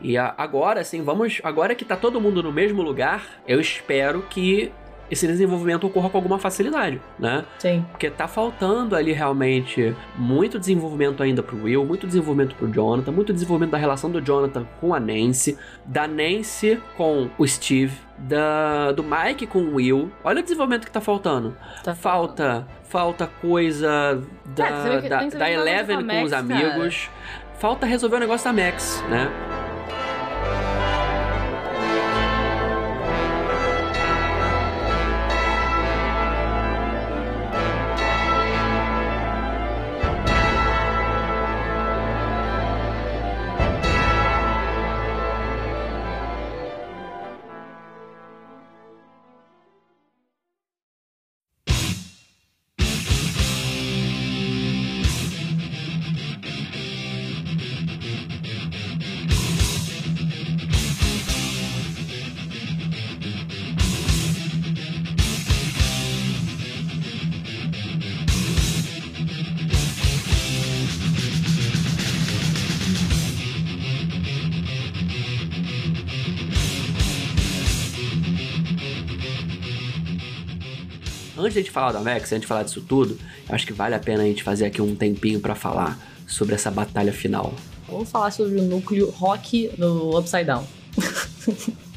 E 0.00 0.16
agora, 0.16 0.80
assim, 0.80 1.02
vamos. 1.02 1.38
Agora 1.44 1.74
que 1.74 1.84
tá 1.84 1.96
todo 1.96 2.18
mundo 2.20 2.42
no 2.42 2.50
mesmo 2.50 2.80
lugar, 2.82 3.24
eu 3.46 3.60
espero 3.60 4.22
que 4.30 4.72
esse 5.10 5.26
desenvolvimento 5.26 5.86
ocorra 5.86 6.08
com 6.08 6.18
alguma 6.18 6.38
facilidade, 6.38 7.00
né? 7.18 7.44
Sim. 7.58 7.84
Porque 7.90 8.08
tá 8.10 8.28
faltando 8.28 8.94
ali 8.94 9.12
realmente 9.12 9.94
muito 10.16 10.58
desenvolvimento 10.58 11.22
ainda 11.22 11.42
pro 11.42 11.62
Will, 11.64 11.84
muito 11.84 12.06
desenvolvimento 12.06 12.54
pro 12.54 12.68
Jonathan, 12.72 13.10
muito 13.10 13.32
desenvolvimento 13.32 13.72
da 13.72 13.78
relação 13.78 14.10
do 14.10 14.20
Jonathan 14.20 14.66
com 14.80 14.94
a 14.94 15.00
Nancy, 15.00 15.58
da 15.84 16.06
Nancy 16.06 16.80
com 16.96 17.28
o 17.36 17.46
Steve, 17.46 17.92
da, 18.18 18.92
do 18.92 19.02
Mike 19.02 19.46
com 19.46 19.60
o 19.60 19.74
Will. 19.74 20.10
Olha 20.22 20.40
o 20.40 20.42
desenvolvimento 20.42 20.84
que 20.84 20.92
tá 20.92 21.00
faltando. 21.00 21.56
Tá 21.82 21.94
Falta, 21.94 22.66
falta 22.84 23.26
coisa 23.26 24.22
da, 24.54 24.66
É, 24.66 25.00
que 25.02 25.08
da, 25.08 25.24
da 25.26 25.50
Eleven 25.50 25.98
com 25.98 26.06
com 26.06 26.22
os 26.22 26.30
Max, 26.30 26.50
amigos. 26.50 27.10
Falta 27.58 27.86
resolver 27.86 28.16
o 28.16 28.20
negócio 28.20 28.44
da 28.44 28.52
Max, 28.52 29.04
né? 29.10 29.59
Antes 81.40 81.54
de 81.54 81.60
a 81.60 81.62
gente 81.62 81.70
falar 81.70 81.92
do 81.92 82.00
Max, 82.00 82.32
antes 82.32 82.40
de 82.40 82.46
a 82.46 82.48
falar 82.48 82.62
disso 82.62 82.80
tudo, 82.80 83.18
eu 83.48 83.54
acho 83.54 83.66
que 83.66 83.72
vale 83.72 83.94
a 83.94 83.98
pena 83.98 84.22
a 84.22 84.26
gente 84.26 84.42
fazer 84.42 84.66
aqui 84.66 84.80
um 84.80 84.94
tempinho 84.94 85.40
pra 85.40 85.54
falar 85.54 85.98
sobre 86.26 86.54
essa 86.54 86.70
batalha 86.70 87.12
final. 87.12 87.54
Vamos 87.88 88.10
falar 88.10 88.30
sobre 88.30 88.58
o 88.58 88.62
núcleo 88.62 89.10
rock 89.10 89.70
no 89.76 90.16
Upside 90.16 90.44
Down. 90.44 90.64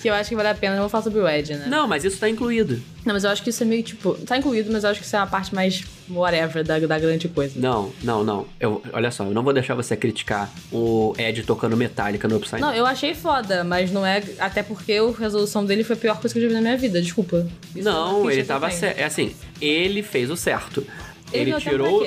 que 0.00 0.08
eu 0.08 0.14
acho 0.14 0.28
que 0.28 0.36
vale 0.36 0.48
a 0.48 0.54
pena. 0.54 0.74
Não 0.74 0.82
vou 0.82 0.88
falar 0.88 1.04
sobre 1.04 1.20
o 1.20 1.28
Ed, 1.28 1.54
né? 1.54 1.66
Não, 1.68 1.88
mas 1.88 2.04
isso 2.04 2.18
tá 2.18 2.28
incluído. 2.28 2.80
Não, 3.04 3.12
mas 3.14 3.24
eu 3.24 3.30
acho 3.30 3.42
que 3.42 3.50
isso 3.50 3.62
é 3.62 3.66
meio 3.66 3.82
tipo. 3.82 4.14
Tá 4.26 4.36
incluído, 4.36 4.70
mas 4.72 4.84
eu 4.84 4.90
acho 4.90 5.00
que 5.00 5.06
isso 5.06 5.16
é 5.16 5.18
uma 5.18 5.26
parte 5.26 5.54
mais 5.54 5.84
whatever 6.14 6.64
da, 6.64 6.78
da 6.78 6.98
grande 6.98 7.28
coisa. 7.28 7.58
Não, 7.58 7.92
não, 8.02 8.22
não. 8.24 8.46
Eu, 8.60 8.82
olha 8.92 9.10
só, 9.10 9.24
eu 9.24 9.32
não 9.32 9.42
vou 9.42 9.52
deixar 9.52 9.74
você 9.74 9.96
criticar 9.96 10.50
o 10.70 11.14
Ed 11.18 11.42
tocando 11.42 11.76
Metallica 11.76 12.28
no 12.28 12.36
Upside 12.36 12.60
Não, 12.60 12.72
eu 12.74 12.86
achei 12.86 13.14
foda, 13.14 13.64
mas 13.64 13.90
não 13.90 14.04
é. 14.04 14.22
Até 14.38 14.62
porque 14.62 14.92
a 14.92 15.18
resolução 15.18 15.64
dele 15.64 15.84
foi 15.84 15.96
a 15.96 15.98
pior 15.98 16.20
coisa 16.20 16.32
que 16.32 16.38
eu 16.38 16.42
já 16.42 16.48
vi 16.48 16.54
na 16.54 16.60
minha 16.60 16.76
vida, 16.76 17.00
desculpa. 17.00 17.46
Isso 17.74 17.88
é 17.88 17.92
Não, 17.92 18.22
crítica 18.22 18.32
ele 18.34 18.44
tava 18.44 18.70
certo. 18.70 18.98
É 18.98 19.04
assim, 19.04 19.34
ele 19.60 20.02
fez 20.02 20.30
o 20.30 20.36
certo. 20.36 20.86
Ele 21.32 21.50
Ele, 21.52 21.60
tirou. 21.60 22.06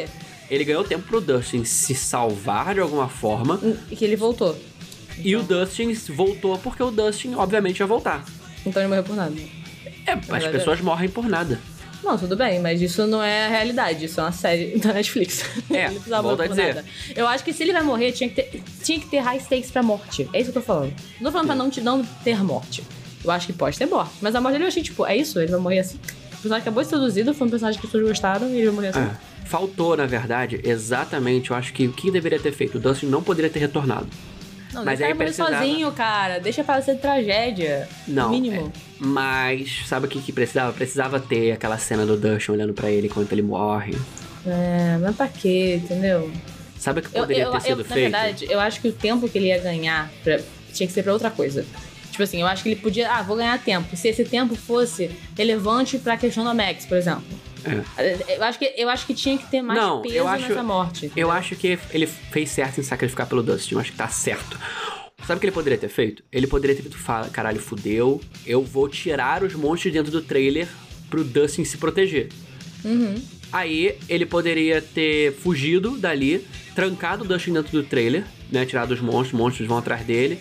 Ele 0.49 0.63
ganhou 0.63 0.83
tempo 0.83 1.07
pro 1.07 1.19
Dustin 1.19 1.63
se 1.63 1.95
salvar 1.95 2.75
de 2.75 2.79
alguma 2.79 3.09
forma. 3.09 3.59
E 3.89 3.95
que 3.95 4.05
ele 4.05 4.15
voltou. 4.15 4.55
E 5.17 5.35
o 5.35 5.41
Dustin 5.41 5.93
voltou 5.93 6.57
porque 6.59 6.83
o 6.83 6.91
Dustin, 6.91 7.33
obviamente, 7.35 7.79
ia 7.79 7.87
voltar. 7.87 8.23
Então 8.65 8.81
ele 8.81 8.89
morreu 8.89 9.03
por 9.03 9.15
nada. 9.15 9.33
É, 10.05 10.11
as 10.13 10.25
verdade. 10.27 10.51
pessoas 10.51 10.81
morrem 10.81 11.09
por 11.09 11.27
nada. 11.27 11.59
Não, 12.05 12.17
tudo 12.17 12.35
bem, 12.37 12.59
mas 12.59 12.81
isso 12.81 13.05
não 13.07 13.21
é 13.23 13.47
a 13.47 13.49
realidade, 13.49 14.05
isso 14.05 14.19
é 14.19 14.23
uma 14.23 14.31
série 14.31 14.77
da 14.79 14.93
Netflix. 14.93 15.43
É, 15.71 15.85
ele 15.85 15.95
precisava 15.95 16.33
a 16.33 16.35
por 16.37 16.47
dizer. 16.47 16.75
nada. 16.75 16.85
Eu 17.15 17.27
acho 17.27 17.43
que 17.43 17.51
se 17.51 17.63
ele 17.63 17.73
vai 17.73 17.81
morrer, 17.83 18.11
tinha 18.11 18.29
que 18.29 18.35
ter, 18.41 18.63
tinha 18.83 18.99
que 18.99 19.07
ter 19.07 19.17
high 19.19 19.39
stakes 19.39 19.71
pra 19.71 19.81
morte. 19.81 20.29
É 20.31 20.39
isso 20.39 20.51
que 20.51 20.57
eu 20.57 20.61
tô 20.61 20.65
falando. 20.67 20.93
Não 21.19 21.25
tô 21.25 21.31
falando 21.31 21.47
pra 21.47 21.55
não, 21.55 21.69
te- 21.69 21.81
não 21.81 22.03
ter 22.23 22.41
morte. 22.43 22.83
Eu 23.23 23.31
acho 23.31 23.47
que 23.47 23.53
pode 23.53 23.77
ter 23.77 23.87
morte. 23.87 24.11
Mas 24.21 24.35
a 24.35 24.39
morte 24.39 24.53
dele 24.53 24.65
eu 24.65 24.67
achei, 24.67 24.83
tipo, 24.83 25.03
é 25.05 25.17
isso? 25.17 25.39
Ele 25.39 25.51
vai 25.51 25.59
morrer 25.59 25.79
assim. 25.79 25.97
O 25.97 26.37
personagem 26.45 26.61
acabou 26.61 26.83
de 26.83 26.89
ser 26.89 26.95
seduzido, 26.95 27.33
foi 27.33 27.47
um 27.47 27.49
personagem 27.49 27.79
que 27.81 27.87
as 27.87 27.91
pessoas 27.91 28.07
gostaram 28.07 28.47
e 28.49 28.57
ele 28.57 28.65
vai 28.67 28.75
morrer 28.75 28.87
assim. 28.89 28.99
É. 28.99 29.11
Faltou, 29.45 29.97
na 29.97 30.05
verdade, 30.05 30.59
exatamente, 30.63 31.49
eu 31.51 31.57
acho 31.57 31.73
que 31.73 31.87
o 31.87 31.91
que 31.93 32.11
deveria 32.11 32.39
ter 32.39 32.51
feito? 32.51 32.77
O 32.77 32.79
Dustin 32.79 33.07
não 33.07 33.23
poderia 33.23 33.49
ter 33.49 33.59
retornado. 33.59 34.07
Não, 34.75 34.85
Mas 34.85 34.99
deixa 34.99 35.13
aí 35.13 35.17
precisava- 35.17 35.57
sozinho, 35.57 35.91
cara. 35.93 36.39
Deixa 36.39 36.63
pra 36.63 36.81
ser 36.81 36.95
tragédia. 36.97 37.87
Não. 38.07 38.29
Mínimo. 38.29 38.71
é, 38.75 38.79
mas, 38.99 39.83
sabe 39.87 40.05
o 40.05 40.09
que, 40.09 40.21
que 40.21 40.31
precisava? 40.31 40.71
Precisava 40.73 41.19
ter 41.19 41.51
aquela 41.53 41.77
cena 41.77 42.05
do 42.05 42.15
Dustin 42.17 42.51
olhando 42.51 42.73
pra 42.73 42.91
ele 42.91 43.07
enquanto 43.07 43.31
ele 43.31 43.41
morre. 43.41 43.97
É, 44.45 44.97
mas 45.01 45.15
pra 45.15 45.27
quê, 45.27 45.79
entendeu? 45.83 46.31
Sabe 46.77 46.99
o 46.99 47.03
que 47.03 47.09
Eu, 47.17 47.21
poderia 47.21 47.43
eu- 47.45 47.51
ter 47.51 47.57
eu- 47.57 47.61
sido 47.61 47.77
na 47.79 47.83
feito? 47.85 48.11
verdade, 48.11 48.47
eu 48.49 48.59
acho 48.59 48.79
que 48.81 48.89
o 48.89 48.91
tempo 48.91 49.27
que 49.27 49.37
ele 49.37 49.47
ia 49.47 49.57
ganhar 49.59 50.11
pra- 50.23 50.39
tinha 50.73 50.85
que 50.85 50.93
ser 50.93 51.01
pra 51.03 51.13
outra 51.13 51.31
coisa. 51.31 51.65
Tipo 52.11 52.21
assim, 52.23 52.41
eu 52.41 52.47
acho 52.47 52.61
que 52.63 52.69
ele 52.69 52.75
podia. 52.75 53.11
Ah, 53.11 53.21
vou 53.23 53.35
ganhar 53.37 53.57
tempo. 53.61 53.95
Se 53.95 54.07
esse 54.07 54.23
tempo 54.23 54.55
fosse 54.55 55.09
relevante 55.37 55.97
pra 55.97 56.15
questão 56.15 56.43
da 56.43 56.53
Max, 56.53 56.85
por 56.85 56.97
exemplo. 56.97 57.23
Eu 58.27 58.43
acho 58.43 58.59
que, 58.59 58.73
eu 58.77 58.89
acho 58.89 59.05
que 59.05 59.13
tinha 59.13 59.37
que 59.37 59.45
ter 59.49 59.61
mais 59.61 59.79
Não, 59.79 60.01
peso 60.01 60.15
eu 60.15 60.27
acho- 60.27 60.47
nessa 60.49 60.63
morte. 60.63 61.11
Eu 61.15 61.31
acho 61.31 61.55
que 61.55 61.79
ele 61.91 62.07
fez 62.07 62.49
certo 62.49 62.79
em 62.79 62.83
sacrificar 62.83 63.27
pelo 63.27 63.41
Dustin. 63.43 63.75
Eu 63.75 63.79
acho 63.81 63.91
que 63.91 63.97
tá 63.97 64.07
certo. 64.07 64.59
Sabe 65.25 65.37
o 65.37 65.39
que 65.39 65.45
ele 65.47 65.51
poderia 65.53 65.77
ter 65.77 65.89
feito? 65.89 66.23
Ele 66.31 66.45
poderia 66.45 66.75
ter 66.75 66.83
feito, 66.83 66.97
"Fa- 66.97 67.27
caralho, 67.31 67.59
fudeu. 67.59 68.21
Eu 68.45 68.63
vou 68.63 68.87
tirar 68.87 69.43
os 69.43 69.53
monstros 69.55 69.91
dentro 69.91 70.11
do 70.11 70.21
trailer 70.21 70.67
pro 71.09 71.23
Dustin 71.23 71.63
se 71.63 71.77
proteger. 71.77 72.29
Uhum. 72.83 73.15
Aí 73.51 73.97
ele 74.09 74.25
poderia 74.25 74.81
ter 74.81 75.33
fugido 75.33 75.97
dali, 75.97 76.45
trancado 76.75 77.23
o 77.23 77.27
Dustin 77.27 77.53
dentro 77.53 77.71
do 77.71 77.83
trailer, 77.83 78.23
né? 78.51 78.65
Tirado 78.65 78.91
os 78.93 79.01
monstros, 79.01 79.31
os 79.33 79.39
monstros 79.39 79.67
vão 79.67 79.77
atrás 79.77 80.05
dele, 80.05 80.39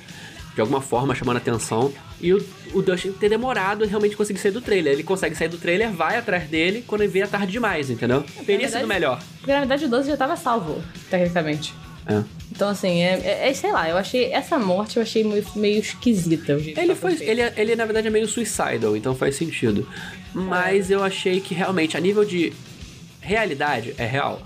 de 0.54 0.60
alguma 0.60 0.80
forma 0.80 1.14
chamando 1.14 1.36
atenção. 1.38 1.92
E 2.20 2.32
o, 2.32 2.44
o 2.72 2.80
Dustin 2.80 3.12
ter 3.12 3.28
demorado 3.28 3.84
a 3.84 3.86
realmente 3.86 4.16
conseguir 4.16 4.38
sair 4.38 4.52
do 4.52 4.60
trailer. 4.60 4.92
Ele 4.92 5.02
consegue 5.02 5.34
sair 5.34 5.48
do 5.48 5.58
trailer, 5.58 5.90
vai 5.90 6.16
atrás 6.16 6.48
dele, 6.48 6.84
quando 6.86 7.02
ele 7.02 7.12
vê 7.12 7.20
é 7.20 7.26
tarde 7.26 7.52
demais, 7.52 7.90
entendeu? 7.90 8.24
Teria 8.46 8.68
sido 8.68 8.86
melhor. 8.86 9.20
Na 9.46 9.58
verdade 9.60 9.84
o 9.84 9.88
12 9.88 10.08
já 10.08 10.16
tava 10.16 10.36
salvo, 10.36 10.82
tecnicamente. 11.10 11.74
É. 12.06 12.22
Então, 12.52 12.68
assim, 12.68 13.00
é, 13.02 13.14
é- 13.24 13.48
é- 13.48 13.54
sei 13.54 13.72
lá, 13.72 13.88
eu 13.88 13.96
achei. 13.96 14.30
Essa 14.30 14.58
morte 14.58 14.98
eu 14.98 15.02
achei 15.02 15.24
meio, 15.24 15.44
meio 15.56 15.80
esquisita. 15.80 16.52
Ele 16.52 16.94
foi. 16.94 17.14
Ele, 17.20 17.40
é- 17.40 17.54
ele, 17.56 17.74
na 17.74 17.84
verdade, 17.86 18.06
é 18.06 18.10
meio 18.10 18.28
suicidal, 18.28 18.94
então 18.94 19.14
faz 19.14 19.36
sentido. 19.36 19.88
Mas 20.34 20.90
eu 20.90 21.02
achei 21.02 21.40
que 21.40 21.54
realmente, 21.54 21.96
a 21.96 22.00
nível 22.00 22.24
de 22.24 22.52
realidade, 23.20 23.94
é 23.96 24.04
real. 24.04 24.40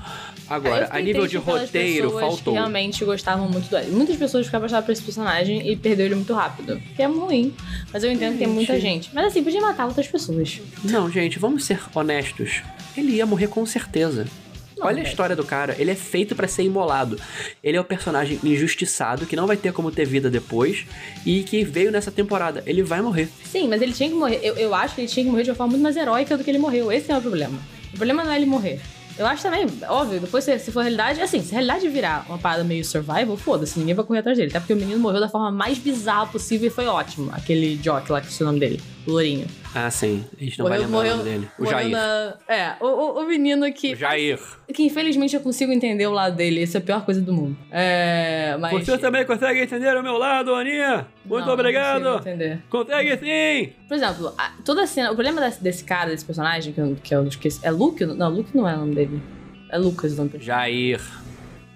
Agora, 0.48 0.86
fiquei 0.86 1.00
a 1.00 1.02
nível 1.02 1.26
de 1.26 1.36
roteiro, 1.36 2.10
pessoas 2.10 2.20
faltou. 2.20 2.54
Que 2.54 2.58
realmente 2.58 3.04
gostavam 3.04 3.48
muito 3.48 3.70
dele. 3.70 3.90
Muitas 3.90 4.16
pessoas 4.16 4.46
ficavam 4.46 4.66
apaixonadas 4.66 4.86
por 4.86 4.92
esse 4.92 5.02
personagem 5.02 5.70
e 5.70 5.76
perdeu 5.76 6.06
ele 6.06 6.14
muito 6.14 6.32
rápido. 6.32 6.80
Que 6.96 7.02
é 7.02 7.06
ruim. 7.06 7.54
Mas 7.92 8.02
eu 8.02 8.10
entendo 8.10 8.32
que 8.32 8.38
tem 8.38 8.48
muita 8.48 8.80
gente. 8.80 9.10
Mas 9.12 9.26
assim, 9.26 9.42
podia 9.42 9.60
matar 9.60 9.86
outras 9.86 10.06
pessoas. 10.06 10.60
Não, 10.84 11.10
gente, 11.10 11.38
vamos 11.38 11.64
ser 11.64 11.80
honestos. 11.94 12.62
Ele 12.96 13.12
ia 13.12 13.26
morrer 13.26 13.48
com 13.48 13.64
certeza. 13.66 14.26
Olha 14.80 15.00
a 15.00 15.02
história 15.02 15.34
do 15.34 15.44
cara, 15.44 15.74
ele 15.78 15.90
é 15.90 15.94
feito 15.94 16.36
pra 16.36 16.46
ser 16.46 16.62
imolado. 16.62 17.18
Ele 17.62 17.76
é 17.76 17.80
o 17.80 17.84
personagem 17.84 18.38
injustiçado 18.44 19.26
que 19.26 19.34
não 19.34 19.46
vai 19.46 19.56
ter 19.56 19.72
como 19.72 19.90
ter 19.90 20.04
vida 20.04 20.30
depois 20.30 20.86
e 21.26 21.42
que 21.42 21.64
veio 21.64 21.90
nessa 21.90 22.10
temporada. 22.10 22.62
Ele 22.64 22.82
vai 22.82 23.02
morrer. 23.02 23.28
Sim, 23.44 23.68
mas 23.68 23.82
ele 23.82 23.92
tinha 23.92 24.08
que 24.08 24.14
morrer. 24.14 24.40
Eu, 24.42 24.54
eu 24.56 24.74
acho 24.74 24.94
que 24.94 25.00
ele 25.00 25.08
tinha 25.08 25.24
que 25.24 25.30
morrer 25.30 25.42
de 25.42 25.50
uma 25.50 25.56
forma 25.56 25.72
muito 25.72 25.82
mais 25.82 25.96
heróica 25.96 26.36
do 26.36 26.44
que 26.44 26.50
ele 26.50 26.58
morreu. 26.58 26.92
Esse 26.92 27.10
é 27.10 27.18
o 27.18 27.20
problema. 27.20 27.58
O 27.92 27.96
problema 27.96 28.22
não 28.22 28.32
é 28.32 28.36
ele 28.36 28.46
morrer. 28.46 28.80
Eu 29.18 29.26
acho 29.26 29.42
também, 29.42 29.66
óbvio, 29.88 30.20
depois 30.20 30.44
se, 30.44 30.56
se 30.60 30.70
for 30.70 30.80
realidade, 30.80 31.20
assim, 31.20 31.42
se 31.42 31.48
a 31.48 31.58
realidade 31.58 31.88
virar 31.88 32.24
uma 32.28 32.38
parada 32.38 32.62
meio 32.62 32.84
survival, 32.84 33.36
foda-se, 33.36 33.76
ninguém 33.76 33.94
vai 33.94 34.04
correr 34.04 34.20
atrás 34.20 34.38
dele. 34.38 34.50
Até 34.50 34.60
porque 34.60 34.72
o 34.72 34.76
menino 34.76 35.00
morreu 35.00 35.18
da 35.18 35.28
forma 35.28 35.50
mais 35.50 35.76
bizarra 35.76 36.26
possível 36.26 36.68
e 36.68 36.70
foi 36.70 36.86
ótimo. 36.86 37.28
Aquele 37.32 37.76
Jock 37.78 38.12
lá, 38.12 38.20
que 38.20 38.28
é 38.28 38.42
o 38.44 38.46
nome 38.46 38.60
dele, 38.60 38.80
o 39.06 39.10
Lourinho. 39.10 39.46
Ah, 39.86 39.90
sim. 39.90 40.24
A 40.38 40.42
gente 40.44 40.58
não 40.58 40.66
vai 40.68 40.78
lembrar 40.78 40.98
o 40.98 41.04
nome 41.04 41.22
dele. 41.22 41.48
O 41.58 41.62
morreu 41.62 41.78
Jair. 41.78 41.90
na- 41.90 42.34
É, 42.48 42.72
o, 42.80 42.86
o, 42.86 43.22
o 43.22 43.26
menino 43.28 43.72
que. 43.72 43.92
O 43.92 43.96
Jair. 43.96 44.38
Que 44.74 44.82
infelizmente 44.82 45.36
eu 45.36 45.40
consigo 45.40 45.70
entender 45.72 46.06
o 46.06 46.10
lado 46.12 46.34
dele. 46.36 46.62
Isso 46.62 46.76
é 46.76 46.80
a 46.80 46.82
pior 46.82 47.04
coisa 47.04 47.20
do 47.20 47.32
mundo. 47.32 47.56
É. 47.70 48.56
Mas. 48.58 48.84
Você 48.86 48.98
também 48.98 49.24
consegue 49.24 49.60
entender 49.60 49.96
o 49.96 50.02
meu 50.02 50.18
lado, 50.18 50.54
Aninha? 50.54 51.06
Muito 51.24 51.46
Não, 51.46 51.52
obrigado. 51.54 52.02
Não 52.02 52.12
consigo 52.18 52.28
entender. 52.30 52.62
Consegue 52.68 53.16
sim! 53.18 53.72
Por 53.86 53.94
exemplo, 53.96 54.34
a- 54.36 54.52
toda 54.64 54.82
a 54.82 54.86
cena. 54.86 55.10
O 55.12 55.14
problema 55.14 55.40
desse, 55.40 55.62
desse 55.62 55.84
cara, 55.84 56.10
desse 56.10 56.24
personagem, 56.24 56.72
que 56.72 56.80
eu, 56.80 56.96
que 57.02 57.14
eu 57.14 57.26
esqueci. 57.26 57.60
É 57.62 57.70
Luke? 57.70 58.04
Não, 58.04 58.30
Luke 58.30 58.56
não 58.56 58.68
é 58.68 58.74
o 58.74 58.78
nome 58.78 58.94
dele. 58.94 59.22
É 59.70 59.78
Lucas 59.78 60.14
o 60.14 60.16
nome 60.16 60.30
dele. 60.30 60.44
Jair. 60.44 61.00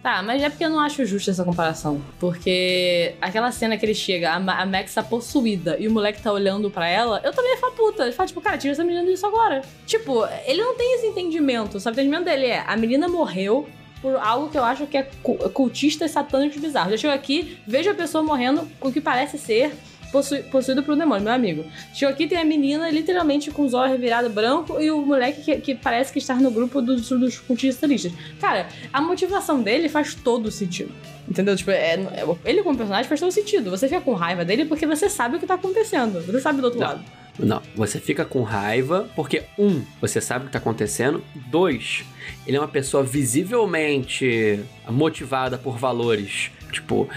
Tá, 0.02 0.20
mas 0.20 0.42
é 0.42 0.50
porque 0.50 0.64
eu 0.64 0.70
não 0.70 0.80
acho 0.80 1.06
justa 1.06 1.30
essa 1.30 1.44
comparação. 1.44 2.02
Porque 2.18 3.14
aquela 3.20 3.52
cena 3.52 3.76
que 3.78 3.86
ele 3.86 3.94
chega, 3.94 4.32
a, 4.32 4.40
Ma- 4.40 4.60
a 4.60 4.66
Max 4.66 4.92
tá 4.92 5.02
possuída 5.02 5.76
e 5.78 5.86
o 5.86 5.92
moleque 5.92 6.20
tá 6.20 6.32
olhando 6.32 6.68
pra 6.70 6.88
ela, 6.88 7.20
eu 7.22 7.32
também 7.32 7.52
ia 7.52 7.58
falar 7.58 7.72
puta. 7.74 8.02
Ele 8.02 8.12
fala, 8.12 8.26
tipo, 8.26 8.40
cara, 8.40 8.58
tira 8.58 8.72
essa 8.72 8.82
menina 8.82 9.04
disso 9.04 9.24
agora. 9.24 9.62
Tipo, 9.86 10.26
ele 10.44 10.60
não 10.60 10.74
tem 10.76 10.96
esse 10.96 11.06
entendimento. 11.06 11.78
Sabe? 11.78 11.94
O 11.96 12.00
entendimento 12.00 12.24
dele 12.24 12.46
é: 12.46 12.64
a 12.66 12.76
menina 12.76 13.06
morreu 13.06 13.68
por 14.00 14.16
algo 14.16 14.48
que 14.48 14.58
eu 14.58 14.64
acho 14.64 14.86
que 14.88 14.96
é 14.96 15.08
cu- 15.22 15.38
cultista, 15.50 16.08
satânico 16.08 16.56
e 16.56 16.60
bizarro. 16.60 16.90
Já 16.90 16.96
chego 16.96 17.14
aqui, 17.14 17.58
vejo 17.64 17.88
a 17.88 17.94
pessoa 17.94 18.24
morrendo 18.24 18.68
com 18.80 18.88
o 18.88 18.92
que 18.92 19.00
parece 19.00 19.38
ser 19.38 19.72
possu 20.12 20.36
possuído 20.44 20.82
por 20.82 20.94
um 20.94 20.98
demônio, 20.98 21.24
meu 21.24 21.32
amigo. 21.32 21.64
Chego 21.94 22.12
aqui, 22.12 22.26
tem 22.28 22.38
a 22.38 22.44
menina 22.44 22.90
literalmente 22.90 23.50
com 23.50 23.64
os 23.64 23.74
olhos 23.74 23.92
revirados 23.92 24.30
branco 24.30 24.80
e 24.80 24.90
o 24.90 25.04
moleque 25.04 25.42
que, 25.42 25.56
que 25.56 25.74
parece 25.74 26.12
que 26.12 26.18
está 26.18 26.34
no 26.34 26.50
grupo 26.50 26.80
dos, 26.82 27.08
dos 27.08 27.38
cultistas. 27.40 28.06
Cara, 28.40 28.68
a 28.92 29.00
motivação 29.00 29.62
dele 29.62 29.88
faz 29.88 30.14
todo 30.14 30.50
sentido. 30.50 30.92
Entendeu? 31.28 31.56
Tipo, 31.56 31.70
é, 31.70 31.94
é- 31.94 32.26
ele 32.44 32.62
como 32.62 32.76
personagem 32.76 33.08
faz 33.08 33.18
todo 33.18 33.32
sentido. 33.32 33.70
Você 33.70 33.88
fica 33.88 34.00
com 34.00 34.12
raiva 34.12 34.44
dele 34.44 34.64
porque 34.66 34.86
você 34.86 35.08
sabe 35.08 35.36
o 35.36 35.40
que 35.40 35.46
tá 35.46 35.54
acontecendo. 35.54 36.20
Você 36.26 36.40
sabe 36.40 36.60
do 36.60 36.64
outro 36.64 36.78
Não. 36.80 36.86
lado. 36.86 37.04
Não, 37.38 37.62
você 37.74 37.98
fica 37.98 38.26
com 38.26 38.42
raiva 38.42 39.08
porque, 39.16 39.42
um, 39.58 39.82
você 40.02 40.20
sabe 40.20 40.44
o 40.44 40.46
que 40.48 40.52
tá 40.52 40.58
acontecendo. 40.58 41.24
Dois, 41.50 42.04
ele 42.46 42.58
é 42.58 42.60
uma 42.60 42.68
pessoa 42.68 43.02
visivelmente 43.02 44.60
motivada 44.88 45.56
por 45.56 45.78
valores, 45.78 46.50
tipo, 46.70 47.08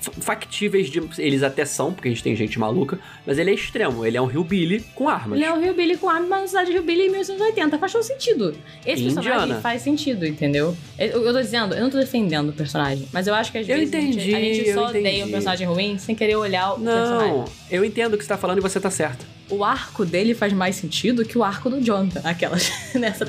factíveis 0.00 0.88
de. 0.90 1.00
Eles 1.18 1.42
até 1.42 1.64
são, 1.64 1.92
porque 1.92 2.08
a 2.08 2.10
gente 2.10 2.22
tem 2.22 2.34
gente 2.36 2.58
maluca, 2.58 2.98
mas 3.26 3.38
ele 3.38 3.50
é 3.50 3.54
extremo. 3.54 4.04
Ele 4.04 4.16
é 4.16 4.22
um 4.22 4.30
hillbilly 4.30 4.80
com 4.94 5.08
armas. 5.08 5.36
Ele 5.38 5.44
é 5.46 5.52
o 5.52 5.60
Rio 5.60 5.74
Billy 5.74 5.96
com 5.96 6.08
arma, 6.08 6.26
mas 6.28 6.40
na 6.42 6.46
cidade 6.48 6.66
de 6.66 6.72
Rio 6.72 6.82
Billy 6.82 7.02
em 7.06 7.10
1980. 7.10 7.78
Faz 7.78 7.92
todo 7.92 8.02
sentido. 8.02 8.54
Esse 8.86 9.02
personagem 9.04 9.32
Indiana. 9.42 9.60
faz 9.60 9.82
sentido, 9.82 10.26
entendeu? 10.26 10.76
Eu, 10.98 11.24
eu 11.24 11.32
tô 11.32 11.40
dizendo, 11.40 11.74
eu 11.74 11.82
não 11.82 11.90
tô 11.90 11.98
defendendo 11.98 12.50
o 12.50 12.52
personagem, 12.52 13.08
mas 13.12 13.26
eu 13.26 13.34
acho 13.34 13.50
que 13.52 13.58
às 13.58 13.68
Eu 13.68 13.76
vezes 13.76 13.94
a 13.94 14.00
gente- 14.00 14.16
entendi, 14.18 14.34
a 14.34 14.38
gente, 14.40 14.72
só 14.74 14.86
odeia 14.88 15.08
entendi. 15.08 15.22
um 15.24 15.30
personagem 15.30 15.66
ruim 15.66 15.98
sem 15.98 16.14
querer 16.14 16.36
olhar 16.36 16.74
o 16.74 16.78
Não, 16.78 16.92
personagem. 16.92 17.44
eu 17.70 17.84
entendo 17.84 18.14
o 18.14 18.18
que 18.18 18.24
você 18.24 18.28
tá 18.28 18.38
falando 18.38 18.58
e 18.58 18.60
você 18.60 18.78
tá 18.80 18.90
certo. 18.90 19.26
O 19.50 19.64
arco 19.64 20.04
dele 20.04 20.34
faz 20.34 20.52
mais 20.52 20.76
sentido 20.76 21.24
que 21.24 21.38
o 21.38 21.42
arco 21.42 21.70
do 21.70 21.80
Jonathan. 21.80 22.20
Aquelas. 22.22 22.70
Nessa. 22.94 23.26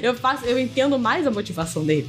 Eu 0.00 0.14
faço. 0.14 0.44
Eu 0.46 0.56
entendo 0.56 0.96
mais 0.96 1.26
a 1.26 1.30
motivação 1.30 1.84
dele. 1.84 2.08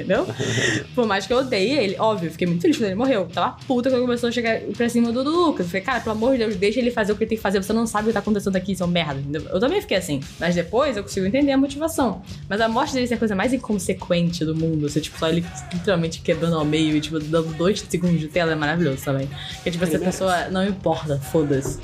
Entendeu? 0.00 0.26
Por 0.94 1.06
mais 1.06 1.26
que 1.26 1.32
eu 1.32 1.38
odeie 1.38 1.72
ele. 1.72 1.96
Óbvio, 1.98 2.30
fiquei 2.30 2.46
muito 2.46 2.62
feliz 2.62 2.76
quando 2.76 2.86
ele 2.86 2.94
morreu. 2.94 3.26
Tava 3.26 3.56
puta 3.66 3.90
quando 3.90 4.02
começou 4.02 4.28
a 4.28 4.32
chegar 4.32 4.60
pra 4.76 4.88
cima 4.88 5.12
do, 5.12 5.22
do 5.22 5.30
Lucas. 5.30 5.66
Eu 5.66 5.70
falei, 5.70 5.82
cara, 5.82 6.00
pelo 6.00 6.16
amor 6.16 6.32
de 6.32 6.38
Deus, 6.38 6.56
deixa 6.56 6.80
ele 6.80 6.90
fazer 6.90 7.12
o 7.12 7.16
que 7.16 7.24
ele 7.24 7.28
tem 7.28 7.38
que 7.38 7.42
fazer. 7.42 7.62
Você 7.62 7.72
não 7.72 7.86
sabe 7.86 8.04
o 8.04 8.06
que 8.08 8.12
tá 8.12 8.20
acontecendo 8.20 8.56
aqui, 8.56 8.74
seu 8.74 8.86
merda. 8.86 9.20
Eu 9.50 9.60
também 9.60 9.80
fiquei 9.80 9.96
assim. 9.96 10.20
Mas 10.38 10.54
depois 10.54 10.96
eu 10.96 11.02
consigo 11.02 11.26
entender 11.26 11.52
a 11.52 11.58
motivação. 11.58 12.22
Mas 12.48 12.60
a 12.60 12.68
morte 12.68 12.94
dele 12.94 13.06
ser 13.06 13.14
a 13.14 13.18
coisa 13.18 13.34
mais 13.34 13.52
inconsequente 13.52 14.44
do 14.44 14.54
mundo. 14.54 14.88
Você, 14.88 15.00
tipo, 15.00 15.18
só 15.18 15.28
ele 15.28 15.44
literalmente 15.72 16.20
quebrando 16.20 16.56
ao 16.56 16.64
meio 16.64 16.96
e, 16.96 17.00
tipo, 17.00 17.18
dando 17.18 17.52
dois 17.54 17.84
segundos 17.88 18.20
de 18.20 18.28
tela 18.28 18.52
é 18.52 18.54
maravilhoso 18.54 19.04
também. 19.04 19.28
Porque, 19.54 19.70
tipo, 19.70 19.84
Ele 19.84 19.94
essa 19.94 20.04
pessoa 20.04 20.48
não 20.48 20.66
importa, 20.66 21.18
foda-se. 21.18 21.78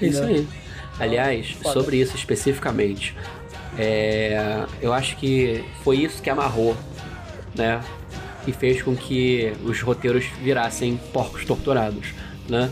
É 0.00 0.06
isso 0.06 0.22
aí. 0.22 0.46
Aliás, 0.98 1.50
Foda. 1.52 1.72
sobre 1.72 1.96
isso 1.96 2.14
especificamente, 2.14 3.16
é, 3.78 4.66
eu 4.82 4.92
acho 4.92 5.16
que 5.16 5.64
foi 5.82 5.96
isso 5.98 6.20
que 6.20 6.28
amarrou, 6.28 6.76
né? 7.54 7.80
E 8.46 8.52
fez 8.52 8.82
com 8.82 8.96
que 8.96 9.52
os 9.64 9.80
roteiros 9.80 10.24
virassem 10.42 10.98
porcos 11.12 11.44
torturados, 11.44 12.08
né? 12.48 12.70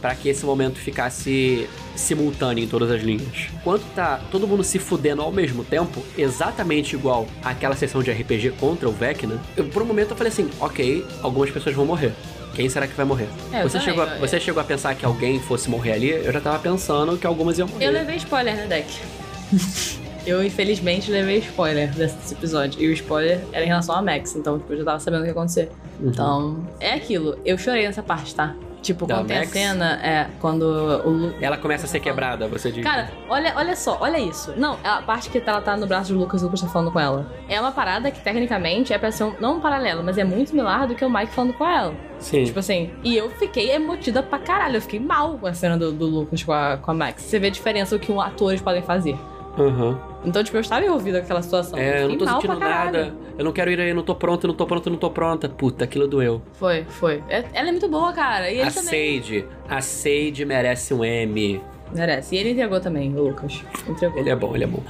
Pra 0.00 0.14
que 0.14 0.28
esse 0.28 0.44
momento 0.44 0.78
ficasse 0.78 1.68
simultâneo 1.96 2.64
em 2.64 2.68
todas 2.68 2.90
as 2.90 3.02
linhas. 3.02 3.48
Enquanto 3.54 3.84
tá 3.94 4.20
todo 4.30 4.46
mundo 4.46 4.62
se 4.62 4.78
fudendo 4.78 5.22
ao 5.22 5.32
mesmo 5.32 5.64
tempo, 5.64 6.02
exatamente 6.16 6.94
igual 6.94 7.26
àquela 7.42 7.74
sessão 7.74 8.02
de 8.02 8.10
RPG 8.10 8.52
contra 8.60 8.88
o 8.88 8.92
Vecna, 8.92 9.40
eu, 9.56 9.64
por 9.64 9.82
um 9.82 9.86
momento 9.86 10.10
eu 10.10 10.16
falei 10.16 10.32
assim, 10.32 10.50
ok, 10.60 11.06
algumas 11.22 11.50
pessoas 11.50 11.74
vão 11.74 11.86
morrer. 11.86 12.12
Quem 12.54 12.68
será 12.68 12.86
que 12.86 12.94
vai 12.94 13.04
morrer? 13.04 13.28
É, 13.52 13.62
você, 13.62 13.78
também, 13.78 13.94
chegou 13.94 14.02
a, 14.04 14.06
você 14.18 14.40
chegou 14.40 14.60
a 14.60 14.64
pensar 14.64 14.94
que 14.94 15.04
alguém 15.04 15.40
fosse 15.40 15.68
morrer 15.68 15.92
ali? 15.92 16.10
Eu 16.10 16.32
já 16.32 16.40
tava 16.40 16.58
pensando 16.58 17.16
que 17.16 17.26
algumas 17.26 17.58
iam 17.58 17.66
morrer. 17.66 17.86
Eu 17.86 17.92
levei 17.92 18.16
spoiler, 18.16 18.54
né, 18.54 18.66
Deck? 18.66 19.94
eu, 20.26 20.44
infelizmente, 20.44 21.10
levei 21.10 21.38
spoiler 21.38 21.90
desse 21.92 22.34
episódio. 22.34 22.80
E 22.82 22.88
o 22.88 22.92
spoiler 22.92 23.40
era 23.52 23.64
em 23.64 23.68
relação 23.68 23.94
a 23.94 24.02
Max, 24.02 24.34
então, 24.34 24.58
tipo, 24.58 24.72
eu 24.72 24.78
já 24.78 24.84
tava 24.84 25.00
sabendo 25.00 25.20
o 25.20 25.22
que 25.22 25.28
ia 25.28 25.32
acontecer. 25.32 25.70
Uhum. 26.00 26.08
Então, 26.08 26.66
é 26.80 26.94
aquilo. 26.94 27.38
Eu 27.44 27.56
chorei 27.58 27.86
nessa 27.86 28.02
parte, 28.02 28.34
tá? 28.34 28.54
Tipo, 28.84 29.06
Da 29.06 29.16
quando 29.16 29.28
tem 29.28 29.38
a 29.38 29.46
cena, 29.46 29.94
é, 30.04 30.28
quando 30.38 30.62
o 30.62 31.08
Lu... 31.08 31.34
Ela 31.40 31.56
começa 31.56 31.86
a 31.86 31.88
ser 31.88 32.00
quebrada, 32.00 32.46
você 32.46 32.70
diz. 32.70 32.84
Cara, 32.84 33.10
olha, 33.30 33.54
olha 33.56 33.74
só, 33.74 33.96
olha 33.98 34.18
isso. 34.18 34.52
Não, 34.58 34.78
a 34.84 35.00
parte 35.00 35.30
que 35.30 35.38
ela 35.38 35.62
tá 35.62 35.74
no 35.74 35.86
braço 35.86 36.12
do 36.12 36.18
Lucas 36.18 36.42
e 36.42 36.44
o 36.44 36.48
Lucas 36.48 36.60
tá 36.60 36.68
falando 36.68 36.92
com 36.92 37.00
ela. 37.00 37.26
É 37.48 37.58
uma 37.58 37.72
parada 37.72 38.10
que, 38.10 38.20
tecnicamente, 38.20 38.92
é 38.92 38.98
pra 38.98 39.10
ser 39.10 39.24
um, 39.24 39.32
não 39.40 39.56
um 39.56 39.60
paralelo, 39.60 40.04
mas 40.04 40.18
é 40.18 40.24
muito 40.24 40.50
similar 40.50 40.86
do 40.86 40.94
que 40.94 41.02
o 41.02 41.08
Mike 41.08 41.32
falando 41.32 41.54
com 41.54 41.66
ela. 41.66 41.94
Sim. 42.18 42.44
Tipo 42.44 42.58
assim, 42.58 42.90
e 43.02 43.16
eu 43.16 43.30
fiquei 43.30 43.70
emotiva 43.72 44.22
pra 44.22 44.38
caralho. 44.38 44.76
Eu 44.76 44.82
fiquei 44.82 45.00
mal 45.00 45.38
com 45.38 45.46
a 45.46 45.54
cena 45.54 45.78
do, 45.78 45.90
do 45.90 46.04
Lucas 46.04 46.42
com 46.42 46.52
a, 46.52 46.76
com 46.76 46.90
a 46.90 46.94
Max. 46.94 47.22
Você 47.22 47.38
vê 47.38 47.46
a 47.46 47.50
diferença 47.50 47.96
do 47.96 48.00
que 48.00 48.12
um 48.12 48.20
atores 48.20 48.60
podem 48.60 48.82
fazer. 48.82 49.16
Aham. 49.58 49.98
Então, 50.24 50.42
tipo, 50.42 50.56
eu 50.56 50.60
estava 50.62 50.84
envolvida 50.84 51.18
com 51.18 51.24
aquela 51.24 51.42
situação. 51.42 51.78
É, 51.78 52.02
eu 52.02 52.08
não 52.08 52.18
tô 52.18 52.26
sentindo 52.26 52.58
nada. 52.58 53.14
Eu 53.38 53.44
não 53.44 53.52
quero 53.52 53.70
ir 53.70 53.80
aí, 53.80 53.90
eu 53.90 53.94
não 53.94 54.02
tô 54.02 54.14
pronto, 54.14 54.44
eu 54.44 54.48
não 54.48 54.54
tô 54.54 54.66
pronto, 54.66 54.86
eu 54.88 54.92
não 54.92 54.98
tô 54.98 55.10
pronta. 55.10 55.48
Puta, 55.48 55.84
aquilo 55.84 56.08
doeu. 56.08 56.42
Foi, 56.54 56.84
foi. 56.84 57.22
É- 57.28 57.44
ela 57.52 57.68
é 57.68 57.72
muito 57.72 57.88
boa, 57.88 58.12
cara. 58.12 58.50
E 58.50 58.58
ele 58.58 58.68
a 58.68 58.70
também. 58.72 59.20
Sage, 59.22 59.46
a 59.68 59.80
Sage 59.80 60.44
merece 60.44 60.92
um 60.94 61.04
M. 61.04 61.60
Merece. 61.94 62.34
E 62.34 62.38
ele 62.38 62.50
entregou 62.50 62.80
também, 62.80 63.14
o 63.14 63.22
Lucas. 63.22 63.62
Entregou. 63.86 64.18
Ele 64.18 64.30
é 64.30 64.36
bom, 64.36 64.54
ele 64.54 64.64
é 64.64 64.66
bom. 64.66 64.82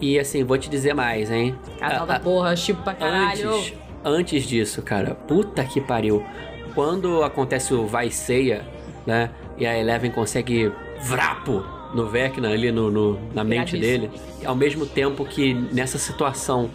E 0.00 0.18
assim, 0.18 0.42
vou 0.44 0.58
te 0.58 0.68
dizer 0.68 0.94
mais, 0.94 1.30
hein? 1.30 1.54
Casal 1.78 2.06
da 2.06 2.18
porra, 2.18 2.54
tipo 2.54 2.82
pra 2.82 2.94
caralho. 2.94 3.54
Antes, 3.54 3.74
antes 4.04 4.42
disso, 4.44 4.82
cara, 4.82 5.14
puta 5.14 5.62
que 5.64 5.80
pariu. 5.80 6.24
Quando 6.74 7.22
acontece 7.22 7.74
o 7.74 7.86
vai 7.86 8.10
ceia, 8.10 8.62
né? 9.06 9.30
E 9.58 9.66
a 9.66 9.78
Eleven 9.78 10.10
consegue 10.10 10.72
vrapo 11.02 11.64
no 11.94 12.06
Vecna 12.06 12.50
ali 12.50 12.70
no, 12.72 12.90
no- 12.90 13.18
na 13.34 13.42
mente 13.44 13.76
dele. 13.80 14.10
Ao 14.44 14.54
mesmo 14.54 14.86
tempo 14.86 15.24
que 15.24 15.52
nessa 15.54 15.98
situação 15.98 16.70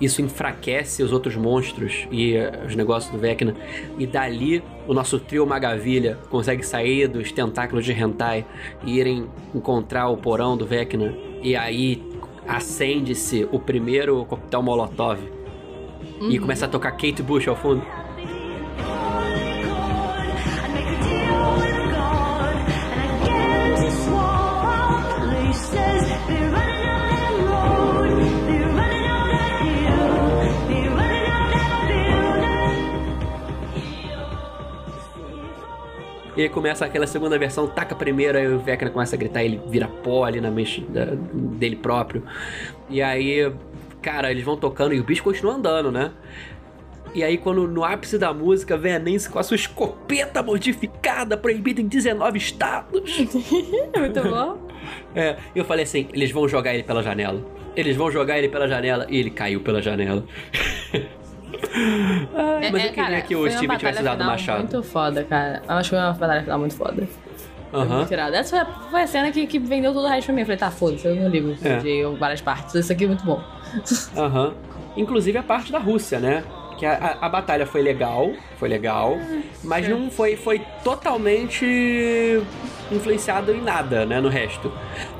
isso 0.00 0.20
enfraquece 0.20 1.02
os 1.02 1.10
outros 1.12 1.36
monstros 1.36 2.06
e 2.10 2.34
eh, 2.34 2.64
os 2.66 2.74
negócios 2.76 3.10
do 3.12 3.18
Vecna. 3.18 3.54
E 3.98 4.06
dali 4.06 4.62
o 4.86 4.92
nosso 4.92 5.18
trio 5.18 5.46
Magavilha 5.46 6.18
consegue 6.28 6.62
sair 6.64 7.08
dos 7.08 7.32
tentáculos 7.32 7.84
de 7.84 7.92
Hentai 7.92 8.44
e 8.84 8.98
irem 8.98 9.26
encontrar 9.54 10.08
o 10.08 10.16
porão 10.16 10.56
do 10.56 10.66
Vecna. 10.66 11.14
E 11.42 11.56
aí 11.56 12.02
acende-se 12.46 13.48
o 13.50 13.58
primeiro 13.58 14.24
coquetel 14.26 14.62
Molotov. 14.62 15.18
E 16.30 16.38
começa 16.38 16.64
a 16.66 16.68
tocar 16.68 16.92
Kate 16.92 17.22
Bush 17.22 17.46
ao 17.48 17.56
fundo. 17.56 17.82
E 36.36 36.42
aí 36.42 36.48
começa 36.48 36.84
aquela 36.84 37.06
segunda 37.06 37.38
versão, 37.38 37.66
taca 37.66 37.94
a 37.94 37.98
primeira, 37.98 38.38
aí 38.38 38.48
o 38.48 38.58
Vecna 38.58 38.90
começa 38.90 39.16
a 39.16 39.18
gritar, 39.18 39.42
ele 39.42 39.60
vira 39.68 39.88
pó 39.88 40.24
ali 40.24 40.40
na 40.40 40.50
mente 40.50 40.86
dele 41.32 41.76
próprio. 41.76 42.22
E 42.90 43.00
aí, 43.00 43.50
cara, 44.02 44.30
eles 44.30 44.44
vão 44.44 44.56
tocando 44.56 44.94
e 44.94 45.00
o 45.00 45.04
bicho 45.04 45.22
continua 45.22 45.54
andando, 45.54 45.90
né? 45.90 46.12
E 47.14 47.24
aí, 47.24 47.38
quando 47.38 47.66
no 47.66 47.82
ápice 47.82 48.18
da 48.18 48.34
música, 48.34 48.76
vem 48.76 48.94
a 48.94 48.98
Nancy 48.98 49.30
com 49.30 49.38
a 49.38 49.42
sua 49.42 49.54
escopeta 49.54 50.42
modificada, 50.42 51.34
proibida 51.34 51.80
em 51.80 51.86
19 51.86 52.36
estados. 52.36 53.18
Muito 53.96 54.22
bom. 54.22 54.68
É, 55.14 55.36
eu 55.54 55.64
falei 55.64 55.84
assim: 55.84 56.08
eles 56.12 56.30
vão 56.30 56.46
jogar 56.46 56.74
ele 56.74 56.82
pela 56.82 57.02
janela. 57.02 57.42
Eles 57.74 57.96
vão 57.96 58.10
jogar 58.10 58.36
ele 58.36 58.50
pela 58.50 58.68
janela. 58.68 59.06
E 59.08 59.16
ele 59.16 59.30
caiu 59.30 59.62
pela 59.62 59.80
janela. 59.80 60.24
Ai, 62.34 62.70
mas 62.70 62.82
É, 62.82 62.86
eu 62.86 62.90
queria 62.90 62.92
cara, 62.92 63.20
que 63.22 63.34
o 63.36 63.40
foi 63.40 63.48
uma 63.50 63.56
Steve 63.58 63.76
tivesse 63.76 64.02
dado 64.02 64.16
final 64.18 64.30
machado. 64.32 64.58
Muito 64.58 64.82
foda, 64.82 65.24
cara. 65.24 65.62
Eu 65.68 65.74
acho 65.76 65.90
que 65.90 65.96
foi 65.96 66.04
uma 66.04 66.12
batalha 66.12 66.42
final 66.42 66.58
muito 66.58 66.74
foda. 66.76 67.08
Irado. 68.10 68.34
Essa 68.36 68.50
foi 68.50 68.58
a, 68.58 68.64
foi 68.90 69.02
a 69.02 69.06
cena 69.06 69.30
que, 69.30 69.46
que 69.46 69.58
vendeu 69.58 69.92
todo 69.92 70.04
o 70.04 70.08
resto 70.08 70.26
pra 70.26 70.34
mim. 70.34 70.40
Eu 70.40 70.46
falei, 70.46 70.58
tá, 70.58 70.70
foda-se, 70.70 71.06
eu 71.06 71.14
não 71.16 71.28
ligo 71.28 71.54
É. 71.62 71.76
de 71.78 72.04
várias 72.18 72.40
partes. 72.40 72.74
Isso 72.74 72.92
aqui 72.92 73.04
é 73.04 73.08
muito 73.08 73.24
bom. 73.24 73.42
Aham. 74.16 74.54
Inclusive 74.96 75.36
a 75.36 75.42
parte 75.42 75.70
da 75.70 75.78
Rússia, 75.78 76.18
né? 76.18 76.42
Que 76.78 76.86
a, 76.86 76.92
a, 77.20 77.26
a 77.26 77.28
batalha 77.28 77.66
foi 77.66 77.80
legal, 77.82 78.30
foi 78.58 78.68
legal, 78.68 79.16
mas 79.64 79.86
sim. 79.86 79.92
não 79.92 80.10
foi, 80.10 80.36
foi 80.36 80.60
totalmente 80.84 82.42
influenciado 82.92 83.52
em 83.52 83.60
nada, 83.62 84.04
né, 84.04 84.20
no 84.20 84.28
resto. 84.28 84.70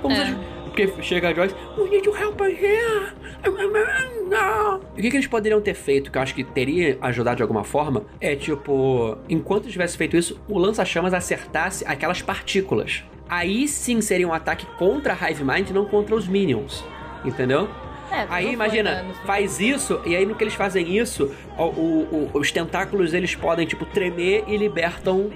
Como 0.02 0.14
É. 0.14 0.34
porque 0.64 0.92
chega 1.02 1.30
a 1.30 1.34
Joyce, 1.34 1.54
we 1.78 1.88
need 1.88 2.06
your 2.06 2.16
help 2.18 2.38
here. 2.42 3.12
O 3.50 4.96
que, 4.96 5.10
que 5.10 5.16
eles 5.16 5.26
poderiam 5.26 5.60
ter 5.60 5.74
feito, 5.74 6.10
que 6.10 6.18
eu 6.18 6.22
acho 6.22 6.34
que 6.34 6.42
teria 6.44 6.98
ajudado 7.00 7.36
de 7.36 7.42
alguma 7.42 7.64
forma, 7.64 8.04
é 8.20 8.34
tipo, 8.34 9.16
enquanto 9.28 9.68
tivesse 9.68 9.96
feito 9.96 10.16
isso, 10.16 10.40
o 10.48 10.58
lança-chamas 10.58 11.14
acertasse 11.14 11.84
aquelas 11.86 12.22
partículas. 12.22 13.04
Aí 13.28 13.66
sim 13.68 14.00
seria 14.00 14.26
um 14.26 14.32
ataque 14.32 14.66
contra 14.78 15.16
a 15.20 15.30
Hive 15.30 15.44
Mind, 15.44 15.70
não 15.70 15.84
contra 15.84 16.14
os 16.14 16.26
Minions. 16.28 16.84
Entendeu? 17.24 17.68
É, 18.10 18.24
Aí 18.28 18.52
imagina, 18.52 19.04
faz 19.24 19.58
isso, 19.58 20.00
e 20.06 20.14
aí 20.14 20.24
no 20.24 20.34
que 20.36 20.44
eles 20.44 20.54
fazem 20.54 20.96
isso, 20.96 21.34
o- 21.58 21.62
o- 21.64 22.30
o- 22.34 22.38
os 22.38 22.52
tentáculos 22.52 23.12
eles 23.12 23.34
podem, 23.34 23.66
tipo, 23.66 23.84
tremer 23.84 24.44
e 24.46 24.56
libertam 24.56 25.30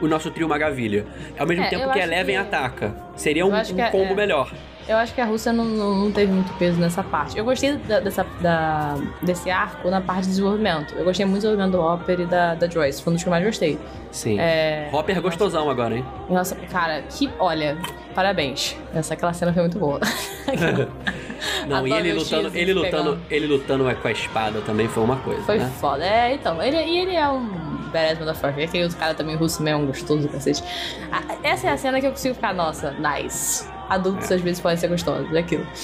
o 0.00 0.08
nosso 0.08 0.30
trio 0.30 0.48
Magavilha. 0.48 1.04
Ao 1.38 1.46
mesmo 1.46 1.64
É, 1.64 1.68
tempo 1.68 1.92
que 1.92 1.98
Eleven 1.98 2.34
que- 2.36 2.40
ataca. 2.40 2.96
Seria 3.16 3.44
um, 3.44 3.50
um 3.50 3.54
é- 3.80 3.90
combo 3.90 4.12
é. 4.12 4.14
melhor. 4.14 4.50
Eu 4.90 4.96
acho 4.96 5.14
que 5.14 5.20
a 5.20 5.24
Rússia 5.24 5.52
não, 5.52 5.64
não, 5.64 5.94
não 5.94 6.10
teve 6.10 6.32
muito 6.32 6.52
peso 6.58 6.80
nessa 6.80 7.00
parte. 7.04 7.38
Eu 7.38 7.44
gostei 7.44 7.76
da- 7.76 8.00
dessa, 8.00 8.26
da, 8.40 8.96
desse 9.22 9.48
arco 9.48 9.88
na 9.88 10.00
parte 10.00 10.22
de 10.22 10.30
desenvolvimento. 10.30 10.96
Eu 10.96 11.04
gostei 11.04 11.24
muito 11.24 11.42
do 11.42 11.46
desenvolvimento 11.56 11.72
do 11.78 11.80
Hopper 11.80 12.18
e 12.18 12.26
da, 12.26 12.56
da 12.56 12.68
Joyce. 12.68 13.00
Foi 13.00 13.12
um 13.12 13.14
dos 13.14 13.22
que 13.22 13.28
eu 13.28 13.30
mais 13.30 13.44
gostei. 13.44 13.78
Sim. 14.10 14.40
É, 14.40 14.90
Hopper 14.92 15.22
gostosão 15.22 15.70
agora, 15.70 15.94
hein? 15.96 16.04
Nossa, 16.28 16.56
cara, 16.56 17.02
que. 17.02 17.30
Olha, 17.38 17.78
parabéns. 18.16 18.76
Essa 18.92 19.14
aquela 19.14 19.32
cena 19.32 19.52
foi 19.52 19.62
muito 19.62 19.78
boa. 19.78 20.00
Não, 21.68 21.86
e 21.86 21.92
ele 21.92 22.12
lutando, 22.12 22.50
ele 22.52 22.72
lutando, 22.74 22.90
pegando. 22.90 23.20
ele 23.30 23.46
lutando 23.46 23.94
com 24.02 24.08
a 24.08 24.12
espada 24.12 24.60
também 24.62 24.88
foi 24.88 25.04
uma 25.04 25.16
coisa, 25.18 25.40
Foi 25.42 25.58
né? 25.58 25.70
foda. 25.80 26.04
É, 26.04 26.34
então, 26.34 26.60
ele, 26.60 26.76
e 26.76 26.98
ele 26.98 27.14
é 27.14 27.28
um 27.28 27.69
badass 27.90 28.18
motherfucker. 28.18 28.64
Aquele 28.64 28.84
outro 28.84 28.98
cara 28.98 29.14
também 29.14 29.36
russo 29.36 29.62
mesmo, 29.62 29.86
gostoso 29.86 30.22
do 30.22 30.28
cacete. 30.28 30.62
Ah, 31.10 31.22
Essa 31.42 31.68
é 31.68 31.70
a 31.70 31.76
cena 31.76 32.00
que 32.00 32.06
eu 32.06 32.10
consigo 32.10 32.34
ficar, 32.34 32.54
nossa, 32.54 32.92
nice. 32.92 33.68
Adultos 33.88 34.30
às 34.30 34.40
vezes 34.40 34.60
podem 34.60 34.76
ser 34.76 34.88
gostosos, 34.88 35.32
é 35.34 35.38
aquilo. 35.38 35.66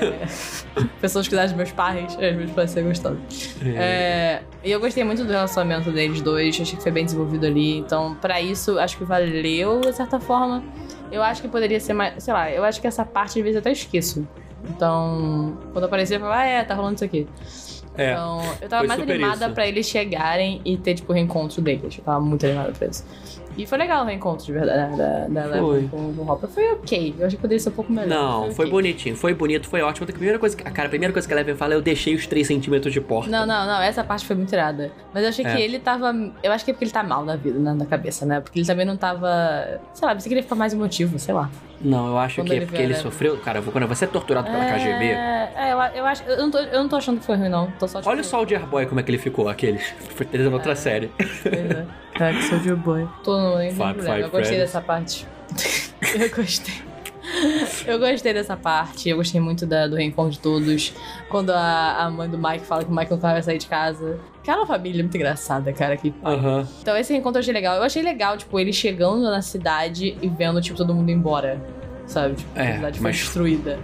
É, 0.00 0.26
pessoas 1.00 1.26
que 1.26 1.34
dos 1.34 1.52
meus 1.54 1.72
pais, 1.72 2.14
às 2.14 2.36
vezes 2.36 2.50
podem 2.50 2.68
ser 2.68 2.82
gostosos. 2.82 3.18
É, 3.64 4.42
e 4.62 4.70
eu 4.70 4.78
gostei 4.78 5.02
muito 5.02 5.24
do 5.24 5.32
relacionamento 5.32 5.90
deles 5.90 6.20
dois, 6.20 6.60
achei 6.60 6.76
que 6.76 6.82
foi 6.82 6.92
bem 6.92 7.04
desenvolvido 7.04 7.46
ali. 7.46 7.78
Então, 7.78 8.14
pra 8.14 8.40
isso, 8.40 8.78
acho 8.78 8.96
que 8.96 9.04
valeu, 9.04 9.80
de 9.80 9.92
certa 9.92 10.20
forma. 10.20 10.62
Eu 11.10 11.22
acho 11.22 11.40
que 11.42 11.48
poderia 11.48 11.80
ser 11.80 11.94
mais. 11.94 12.22
Sei 12.22 12.32
lá, 12.32 12.50
eu 12.50 12.64
acho 12.64 12.80
que 12.80 12.86
essa 12.86 13.04
parte 13.04 13.38
às 13.38 13.42
vezes 13.44 13.54
eu 13.54 13.60
até 13.60 13.72
esqueço. 13.72 14.26
Então, 14.68 15.56
quando 15.72 15.84
aparecer, 15.84 16.16
eu 16.16 16.20
falo, 16.20 16.32
ah, 16.32 16.44
é, 16.44 16.62
tá 16.64 16.74
rolando 16.74 16.96
isso 16.96 17.04
aqui. 17.04 17.26
É. 17.98 18.12
Então, 18.12 18.40
eu 18.62 18.68
tava 18.68 18.86
foi 18.86 18.88
mais 18.88 19.00
animada 19.00 19.46
isso. 19.46 19.54
pra 19.54 19.66
eles 19.66 19.86
chegarem 19.86 20.60
e 20.64 20.76
ter, 20.76 20.94
tipo, 20.94 21.12
o 21.12 21.14
reencontro 21.14 21.60
deles. 21.60 21.98
Eu 21.98 22.04
tava 22.04 22.20
muito 22.20 22.46
animada 22.46 22.72
pra 22.72 22.86
isso. 22.86 23.04
E 23.56 23.66
foi 23.66 23.76
legal 23.76 24.04
o 24.04 24.06
reencontro, 24.06 24.46
de 24.46 24.52
verdade, 24.52 24.96
da, 24.96 25.26
da 25.26 25.42
Foi. 25.58 25.78
Eleven 25.78 25.88
com 25.88 25.96
o 25.96 26.30
Hopper. 26.30 26.48
Foi 26.48 26.72
ok. 26.74 27.16
Eu 27.18 27.26
acho 27.26 27.34
que 27.34 27.42
poderia 27.42 27.58
ser 27.58 27.70
um 27.70 27.72
pouco 27.72 27.92
melhor. 27.92 28.06
Não, 28.08 28.52
foi 28.52 28.66
ok. 28.66 28.70
bonitinho, 28.70 29.16
foi 29.16 29.34
bonito, 29.34 29.68
foi 29.68 29.82
ótimo. 29.82 30.06
A 30.08 30.12
primeira 30.12 30.38
coisa 30.38 30.56
que, 30.56 30.62
cara, 30.62 30.86
a 30.86 30.88
primeira 30.88 31.12
coisa 31.12 31.26
que 31.26 31.34
a 31.34 31.36
Eleven 31.36 31.56
fala 31.56 31.74
é 31.74 31.76
eu 31.76 31.82
deixei 31.82 32.14
os 32.14 32.24
3 32.24 32.46
centímetros 32.46 32.92
de 32.94 33.00
porta. 33.00 33.28
Não, 33.28 33.44
não, 33.44 33.66
não. 33.66 33.82
Essa 33.82 34.04
parte 34.04 34.24
foi 34.24 34.36
muito 34.36 34.52
irada. 34.52 34.92
Mas 35.12 35.24
eu 35.24 35.30
achei 35.30 35.44
É. 35.44 35.56
que 35.56 35.60
ele 35.60 35.80
tava. 35.80 36.14
Eu 36.40 36.52
acho 36.52 36.64
que 36.64 36.70
é 36.70 36.74
porque 36.74 36.84
ele 36.84 36.92
tá 36.92 37.02
mal 37.02 37.24
na 37.24 37.34
vida, 37.34 37.58
né, 37.58 37.74
na 37.74 37.84
cabeça, 37.84 38.24
né? 38.24 38.40
Porque 38.40 38.60
ele 38.60 38.66
também 38.66 38.86
não 38.86 38.96
tava. 38.96 39.80
Sei 39.92 40.06
lá, 40.06 40.14
você 40.14 40.28
queria 40.28 40.42
ficar 40.44 40.54
mais 40.54 40.72
emotivo, 40.72 41.18
sei 41.18 41.34
lá. 41.34 41.50
Não, 41.80 42.08
eu 42.08 42.18
acho 42.18 42.36
Quando 42.40 42.48
que 42.48 42.56
é 42.56 42.60
porque 42.60 42.76
ele 42.76 42.84
Eleven. 42.86 43.02
sofreu. 43.02 43.36
Cara, 43.38 43.62
quando 43.62 43.86
você 43.86 44.04
é 44.04 44.08
torturado 44.08 44.50
pela 44.50 44.64
KGB. 44.64 45.04
É, 45.04 45.52
é, 45.56 45.72
eu, 45.72 45.78
eu 45.78 46.06
acho. 46.06 46.22
Eu 46.24 46.36
não, 46.38 46.50
tô, 46.50 46.58
eu 46.58 46.78
não 46.80 46.88
tô 46.88 46.96
achando 46.96 47.20
que 47.20 47.26
foi 47.26 47.36
ruim, 47.36 47.48
não. 47.48 47.70
Tô 47.78 47.86
só 47.86 48.00
tipo, 48.00 48.10
Olha 48.10 48.20
o 48.20 48.24
Soldier 48.24 48.66
Boy 48.66 48.86
como 48.86 48.98
é 48.98 49.02
que 49.02 49.10
ele 49.10 49.18
ficou, 49.18 49.48
aqueles. 49.48 49.82
Foi 50.16 50.26
trazendo 50.26 50.54
outra 50.54 50.74
série. 50.74 51.10
É, 52.18 52.32
que 52.32 52.42
Soldier 52.42 52.76
Boy. 52.76 53.06
Tô 53.22 53.38
no 53.38 53.58
Five, 53.58 53.74
problema. 53.76 54.16
Eu 54.16 54.22
gostei 54.22 54.42
friends. 54.42 54.58
dessa 54.58 54.80
parte. 54.80 55.26
eu 56.18 56.30
gostei. 56.34 56.87
Eu 57.86 57.98
gostei 57.98 58.32
dessa 58.32 58.56
parte, 58.56 59.08
eu 59.08 59.16
gostei 59.16 59.40
muito 59.40 59.64
da- 59.66 59.86
do 59.86 59.96
reencontro 59.96 60.32
de 60.32 60.38
todos. 60.40 60.92
Quando 61.28 61.50
a, 61.50 62.04
a 62.04 62.10
mãe 62.10 62.28
do 62.28 62.36
Mike 62.38 62.64
fala 62.64 62.84
que 62.84 62.90
o 62.90 62.94
Mike 62.94 63.10
não 63.10 63.18
vai 63.18 63.42
sair 63.42 63.58
de 63.58 63.66
casa. 63.66 64.18
Aquela 64.42 64.66
família 64.66 65.00
é 65.00 65.02
muito 65.02 65.16
engraçada, 65.16 65.72
cara. 65.72 65.96
Que... 65.96 66.12
Aham. 66.24 66.66
Então 66.80 66.96
esse 66.96 67.12
reencontro 67.12 67.38
eu 67.38 67.40
achei 67.40 67.52
legal. 67.52 67.76
Eu 67.76 67.82
achei 67.82 68.02
legal, 68.02 68.36
tipo, 68.36 68.58
ele 68.58 68.72
chegando 68.72 69.22
na 69.22 69.42
cidade 69.42 70.16
e 70.20 70.28
vendo, 70.28 70.60
tipo, 70.60 70.76
todo 70.76 70.94
mundo 70.94 71.10
embora. 71.10 71.60
Sabe? 72.06 72.36
Tipo, 72.36 72.58
É, 72.58 72.72
a 72.72 72.74
cidade 72.76 72.98
foi 72.98 73.10
mas- 73.10 73.16
destruída. 73.18 73.78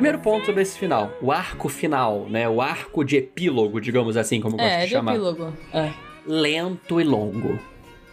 Primeiro 0.00 0.18
ponto 0.18 0.46
sobre 0.46 0.62
esse 0.62 0.78
final. 0.78 1.12
O 1.20 1.30
arco 1.30 1.68
final, 1.68 2.26
né? 2.30 2.48
O 2.48 2.62
arco 2.62 3.04
de 3.04 3.16
epílogo, 3.18 3.78
digamos 3.80 4.16
assim, 4.16 4.40
como 4.40 4.54
eu 4.54 4.58
gosto 4.58 4.70
É, 4.72 4.78
de 4.80 4.86
de 4.86 4.92
chamar. 4.92 5.12
epílogo. 5.12 5.52
É. 5.74 5.90
Lento 6.26 6.98
e 7.00 7.04
longo. 7.04 7.58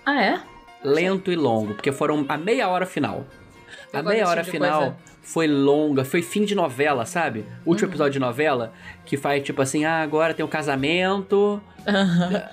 Ah, 0.05 0.21
é? 0.21 0.41
Lento 0.83 1.31
e 1.31 1.35
longo, 1.37 1.73
porque 1.75 1.91
foram 1.93 2.25
a 2.27 2.37
meia 2.37 2.67
hora 2.67 2.85
final. 2.85 3.25
Eu 3.93 3.99
A 3.99 4.03
meia 4.03 4.27
hora 4.27 4.41
tipo 4.41 4.51
final 4.51 4.79
coisa. 4.81 4.95
foi 5.21 5.47
longa, 5.47 6.03
foi 6.05 6.21
fim 6.21 6.43
de 6.45 6.53
novela, 6.55 7.05
sabe? 7.05 7.45
Último 7.65 7.87
Uhum. 7.87 7.91
episódio 7.91 8.13
de 8.13 8.19
novela, 8.19 8.73
que 9.05 9.15
faz 9.17 9.41
tipo 9.43 9.61
assim, 9.61 9.85
ah, 9.85 10.01
agora 10.01 10.33
tem 10.33 10.45
o 10.45 10.47
casamento, 10.49 11.61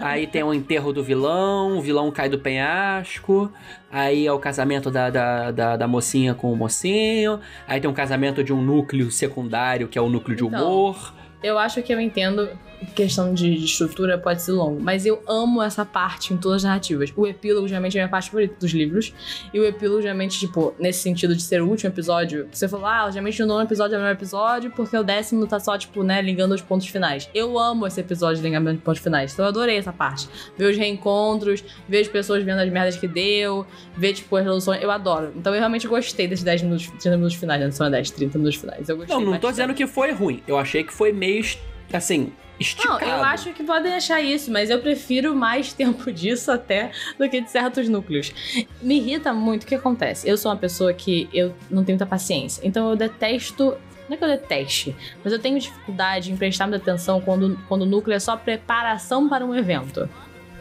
aí 0.00 0.26
tem 0.26 0.42
o 0.42 0.54
enterro 0.54 0.92
do 0.92 1.02
vilão, 1.02 1.76
o 1.78 1.80
vilão 1.80 2.10
cai 2.10 2.28
do 2.28 2.38
penhasco, 2.38 3.50
aí 3.90 4.26
é 4.26 4.32
o 4.32 4.38
casamento 4.38 4.90
da, 4.90 5.10
da, 5.10 5.50
da, 5.50 5.76
da 5.76 5.88
mocinha 5.88 6.34
com 6.34 6.52
o 6.52 6.56
mocinho, 6.56 7.40
aí 7.66 7.80
tem 7.80 7.90
um 7.90 7.94
casamento 7.94 8.42
de 8.44 8.52
um 8.52 8.62
núcleo 8.62 9.10
secundário, 9.10 9.88
que 9.88 9.98
é 9.98 10.02
o 10.02 10.08
núcleo 10.08 10.36
de 10.36 10.44
Então. 10.44 10.58
humor. 10.62 11.12
Eu 11.42 11.58
acho 11.58 11.82
que 11.82 11.92
eu 11.92 12.00
entendo 12.00 12.48
questão 12.94 13.32
de, 13.32 13.56
de 13.56 13.64
estrutura 13.64 14.18
pode 14.18 14.42
ser 14.42 14.52
longo, 14.52 14.80
mas 14.80 15.06
eu 15.06 15.22
amo 15.26 15.62
essa 15.62 15.84
parte 15.84 16.32
em 16.32 16.36
todas 16.36 16.58
as 16.58 16.64
narrativas. 16.64 17.12
O 17.16 17.26
epílogo 17.26 17.66
geralmente 17.68 17.96
é 17.96 18.00
a 18.00 18.04
minha 18.04 18.10
parte 18.10 18.30
favorita 18.30 18.56
dos 18.58 18.72
livros, 18.72 19.12
e 19.52 19.60
o 19.60 19.64
epílogo 19.64 20.02
geralmente, 20.02 20.38
tipo, 20.38 20.74
nesse 20.78 21.00
sentido 21.00 21.34
de 21.34 21.42
ser 21.42 21.62
o 21.62 21.68
último 21.68 21.90
episódio, 21.90 22.48
você 22.50 22.68
falou, 22.68 22.86
ah, 22.86 23.10
geralmente 23.10 23.42
o 23.42 23.46
nono 23.46 23.62
episódio 23.62 23.94
é 23.94 23.98
o 23.98 24.00
melhor 24.00 24.14
episódio, 24.14 24.70
porque 24.70 24.96
o 24.96 25.02
décimo 25.02 25.46
tá 25.46 25.58
só, 25.60 25.76
tipo, 25.78 26.02
né, 26.02 26.20
ligando 26.22 26.52
os 26.52 26.62
pontos 26.62 26.86
finais. 26.86 27.28
Eu 27.34 27.58
amo 27.58 27.86
esse 27.86 28.00
episódio 28.00 28.36
de 28.36 28.42
ligamento 28.42 28.78
de 28.78 28.82
pontos 28.82 29.00
finais, 29.00 29.32
então 29.32 29.44
eu 29.44 29.48
adorei 29.48 29.76
essa 29.76 29.92
parte. 29.92 30.28
Ver 30.56 30.70
os 30.70 30.76
reencontros, 30.76 31.64
ver 31.88 32.00
as 32.00 32.08
pessoas 32.08 32.42
vendo 32.42 32.60
as 32.60 32.70
merdas 32.70 32.96
que 32.96 33.08
deu, 33.08 33.66
ver, 33.96 34.14
tipo, 34.14 34.36
as 34.36 34.42
resoluções, 34.42 34.82
eu 34.82 34.90
adoro. 34.90 35.32
Então 35.36 35.52
eu 35.54 35.58
realmente 35.58 35.86
gostei 35.86 36.26
desses 36.26 36.44
10 36.44 36.62
minutos, 36.62 36.86
30 36.88 37.16
minutos 37.16 37.36
finais, 37.36 37.60
né, 37.60 37.66
não 37.66 37.72
são 37.72 37.90
10, 37.90 38.10
30 38.10 38.38
minutos 38.38 38.60
finais. 38.60 38.88
Eu 38.88 38.96
gostei 38.96 39.14
Não, 39.16 39.24
não 39.24 39.38
tô 39.38 39.50
dizendo 39.50 39.74
que 39.74 39.86
foi 39.86 40.12
ruim, 40.12 40.42
eu 40.46 40.58
achei 40.58 40.84
que 40.84 40.92
foi 40.92 41.12
meio, 41.12 41.44
assim, 41.92 42.32
esticado. 42.58 43.00
Não, 43.00 43.08
eu 43.08 43.24
acho 43.24 43.52
que 43.52 43.62
podem 43.62 43.94
achar 43.94 44.20
isso, 44.20 44.50
mas 44.50 44.70
eu 44.70 44.80
prefiro 44.80 45.34
mais 45.34 45.72
tempo 45.74 46.12
disso 46.12 46.50
até 46.50 46.90
do 47.18 47.28
que 47.28 47.40
de 47.40 47.50
certos 47.50 47.88
núcleos. 47.88 48.32
Me 48.80 48.98
irrita 48.98 49.32
muito 49.32 49.64
o 49.64 49.66
que 49.66 49.74
acontece. 49.74 50.28
Eu 50.28 50.36
sou 50.36 50.50
uma 50.50 50.58
pessoa 50.58 50.92
que 50.92 51.28
eu 51.32 51.54
não 51.70 51.84
tenho 51.84 51.96
muita 51.98 52.06
paciência. 52.06 52.66
Então 52.66 52.90
eu 52.90 52.96
detesto. 52.96 53.76
Não 54.06 54.14
é 54.14 54.18
que 54.18 54.24
eu 54.24 54.28
deteste, 54.28 54.94
mas 55.24 55.32
eu 55.32 55.38
tenho 55.38 55.58
dificuldade 55.58 56.30
em 56.30 56.36
prestar 56.36 56.66
muita 56.66 56.82
atenção 56.82 57.22
quando, 57.22 57.58
quando 57.66 57.82
o 57.82 57.86
núcleo 57.86 58.14
é 58.14 58.18
só 58.18 58.36
preparação 58.36 59.30
para 59.30 59.46
um 59.46 59.54
evento. 59.54 60.06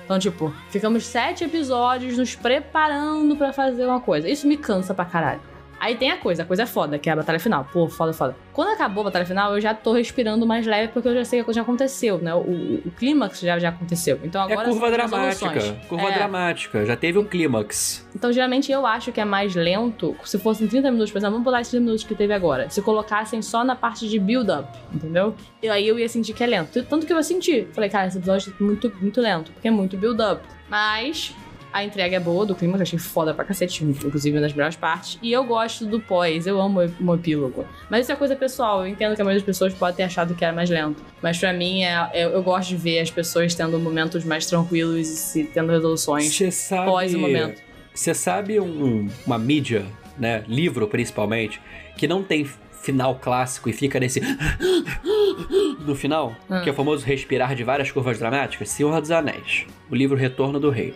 Então, 0.06 0.18
tipo, 0.18 0.54
ficamos 0.70 1.06
sete 1.06 1.44
episódios 1.44 2.18
nos 2.18 2.36
preparando 2.36 3.36
pra 3.36 3.52
fazer 3.52 3.86
uma 3.86 4.00
coisa. 4.00 4.30
Isso 4.30 4.48
me 4.48 4.56
cansa 4.56 4.94
pra 4.94 5.04
caralho. 5.04 5.42
Aí 5.84 5.96
tem 5.98 6.12
a 6.12 6.18
coisa, 6.18 6.44
a 6.44 6.46
coisa 6.46 6.64
é 6.64 6.66
foda, 6.66 6.98
que 6.98 7.10
é 7.10 7.12
a 7.12 7.16
batalha 7.18 7.38
final. 7.40 7.68
Pô, 7.74 7.90
foda, 7.90 8.14
foda. 8.14 8.34
Quando 8.54 8.70
acabou 8.70 9.02
a 9.02 9.06
batalha 9.06 9.26
final, 9.26 9.54
eu 9.54 9.60
já 9.60 9.74
tô 9.74 9.92
respirando 9.92 10.46
mais 10.48 10.66
leve 10.66 10.94
porque 10.94 11.10
eu 11.10 11.14
já 11.14 11.26
sei 11.26 11.40
que 11.40 11.42
a 11.42 11.44
coisa 11.46 11.58
já 11.58 11.62
aconteceu, 11.62 12.20
né? 12.20 12.34
O, 12.34 12.38
o, 12.38 12.76
o 12.86 12.92
clímax 12.92 13.42
já, 13.42 13.60
já 13.60 13.68
aconteceu. 13.68 14.18
Então 14.24 14.40
É 14.42 14.46
agora 14.54 14.70
curva 14.70 14.80
são 14.88 14.88
as 14.88 15.10
dramática, 15.10 15.76
curva 15.90 16.08
É. 16.08 16.14
dramática, 16.14 16.86
já 16.86 16.96
teve 16.96 17.20
um 17.20 17.26
clímax. 17.26 18.08
Então, 18.16 18.32
geralmente, 18.32 18.72
eu 18.72 18.86
acho 18.86 19.12
que 19.12 19.20
é 19.20 19.26
mais 19.26 19.56
lento. 19.56 20.16
Se 20.24 20.40
fossem 20.40 20.68
30 20.68 20.90
minutos, 20.90 21.12
por 21.12 21.18
exemplo, 21.18 21.34
vamos 21.34 21.44
botar 21.44 21.60
esses 21.60 21.72
30 21.72 21.84
minutos 21.84 22.04
que 22.06 22.16
teve 22.16 22.34
agora. 22.34 22.70
Se 22.70 22.82
colocassem 22.82 23.42
só 23.42 23.62
na 23.66 23.76
parte 23.76 24.08
de 24.08 24.18
build-up, 24.20 24.70
entendeu? 24.94 25.36
E 25.62 25.68
aí 25.68 25.86
eu 25.86 26.00
ia 26.00 26.08
sentir 26.08 26.32
que 26.34 26.44
é 26.44 26.48
lento. 26.48 26.82
Tanto 26.84 27.06
que 27.06 27.12
eu 27.12 27.18
ia 27.18 27.24
sentir. 27.24 27.68
Falei, 27.74 27.90
cara, 27.90 28.08
esse 28.08 28.18
episódio 28.18 28.54
é 28.58 28.64
muito, 28.64 28.90
muito 29.02 29.20
lento, 29.20 29.52
porque 29.52 29.68
é 29.68 29.72
muito 29.72 29.98
build-up. 29.98 30.42
Mas 30.70 31.36
a 31.74 31.84
entrega 31.84 32.16
é 32.16 32.20
boa 32.20 32.46
do 32.46 32.54
clima, 32.56 32.74
que 32.76 32.80
eu 32.80 32.84
achei 32.84 33.00
foda 33.00 33.34
pra 33.34 33.44
cacete, 33.44 33.84
inclusive 33.84 34.38
uma 34.38 34.42
das 34.42 34.54
melhores 34.54 34.76
partes. 34.76 35.18
E 35.22 35.32
eu 35.34 35.44
gosto 35.44 35.86
do 35.88 36.00
pós, 36.00 36.46
eu 36.46 36.62
amo 36.62 36.80
o 37.02 37.16
epílogo. 37.16 37.66
Mas 37.90 38.02
isso 38.06 38.12
é 38.12 38.16
coisa 38.16 38.36
pessoal, 38.36 38.82
eu 38.82 38.88
entendo 38.88 39.16
que 39.16 39.22
a 39.22 39.26
maioria 39.26 39.40
das 39.42 39.46
pessoas 39.46 39.74
pode 39.74 39.98
ter 39.98 40.04
achado 40.04 40.36
que 40.36 40.46
era 40.46 40.54
mais 40.54 40.70
lento. 40.70 41.02
Mas 41.22 41.38
pra 41.40 41.52
mim, 41.52 41.84
é, 41.84 42.10
eu, 42.14 42.30
eu 42.30 42.44
gosto 42.44 42.70
de 42.70 42.78
ver 42.78 43.00
as 43.00 43.10
pessoas 43.10 43.56
tendo 43.56 43.80
momentos 43.80 44.24
mais 44.24 44.46
tranquilos 44.46 45.00
e 45.10 45.16
se, 45.16 45.44
tendo 45.46 45.72
resoluções 45.72 46.38
sabe. 46.54 46.86
pós 46.86 47.14
o 47.16 47.20
momento. 47.20 47.62
Você 47.94 48.14
sabe 48.14 48.60
um- 48.60 49.10
uma 49.26 49.38
mídia, 49.40 49.86
né? 50.18 50.44
Livro 50.48 50.88
principalmente, 50.88 51.60
que 51.98 52.08
não 52.08 52.24
tem 52.24 52.46
final 52.84 53.16
clássico 53.16 53.70
e 53.70 53.74
fica 53.74 54.00
nesse. 54.00 54.20
no 55.86 55.96
final, 55.96 56.36
Ah. 56.50 56.62
que 56.62 56.70
é 56.70 56.72
o 56.72 56.76
famoso 56.76 57.06
respirar 57.06 57.56
de 57.56 57.64
várias 57.64 57.92
curvas 57.92 58.18
dramáticas? 58.20 58.70
Senhor 58.70 59.00
dos 59.00 59.12
Anéis. 59.12 59.66
O 59.90 59.96
livro 59.96 60.18
Retorno 60.18 60.60
do 60.60 60.70
Rei. 60.70 60.94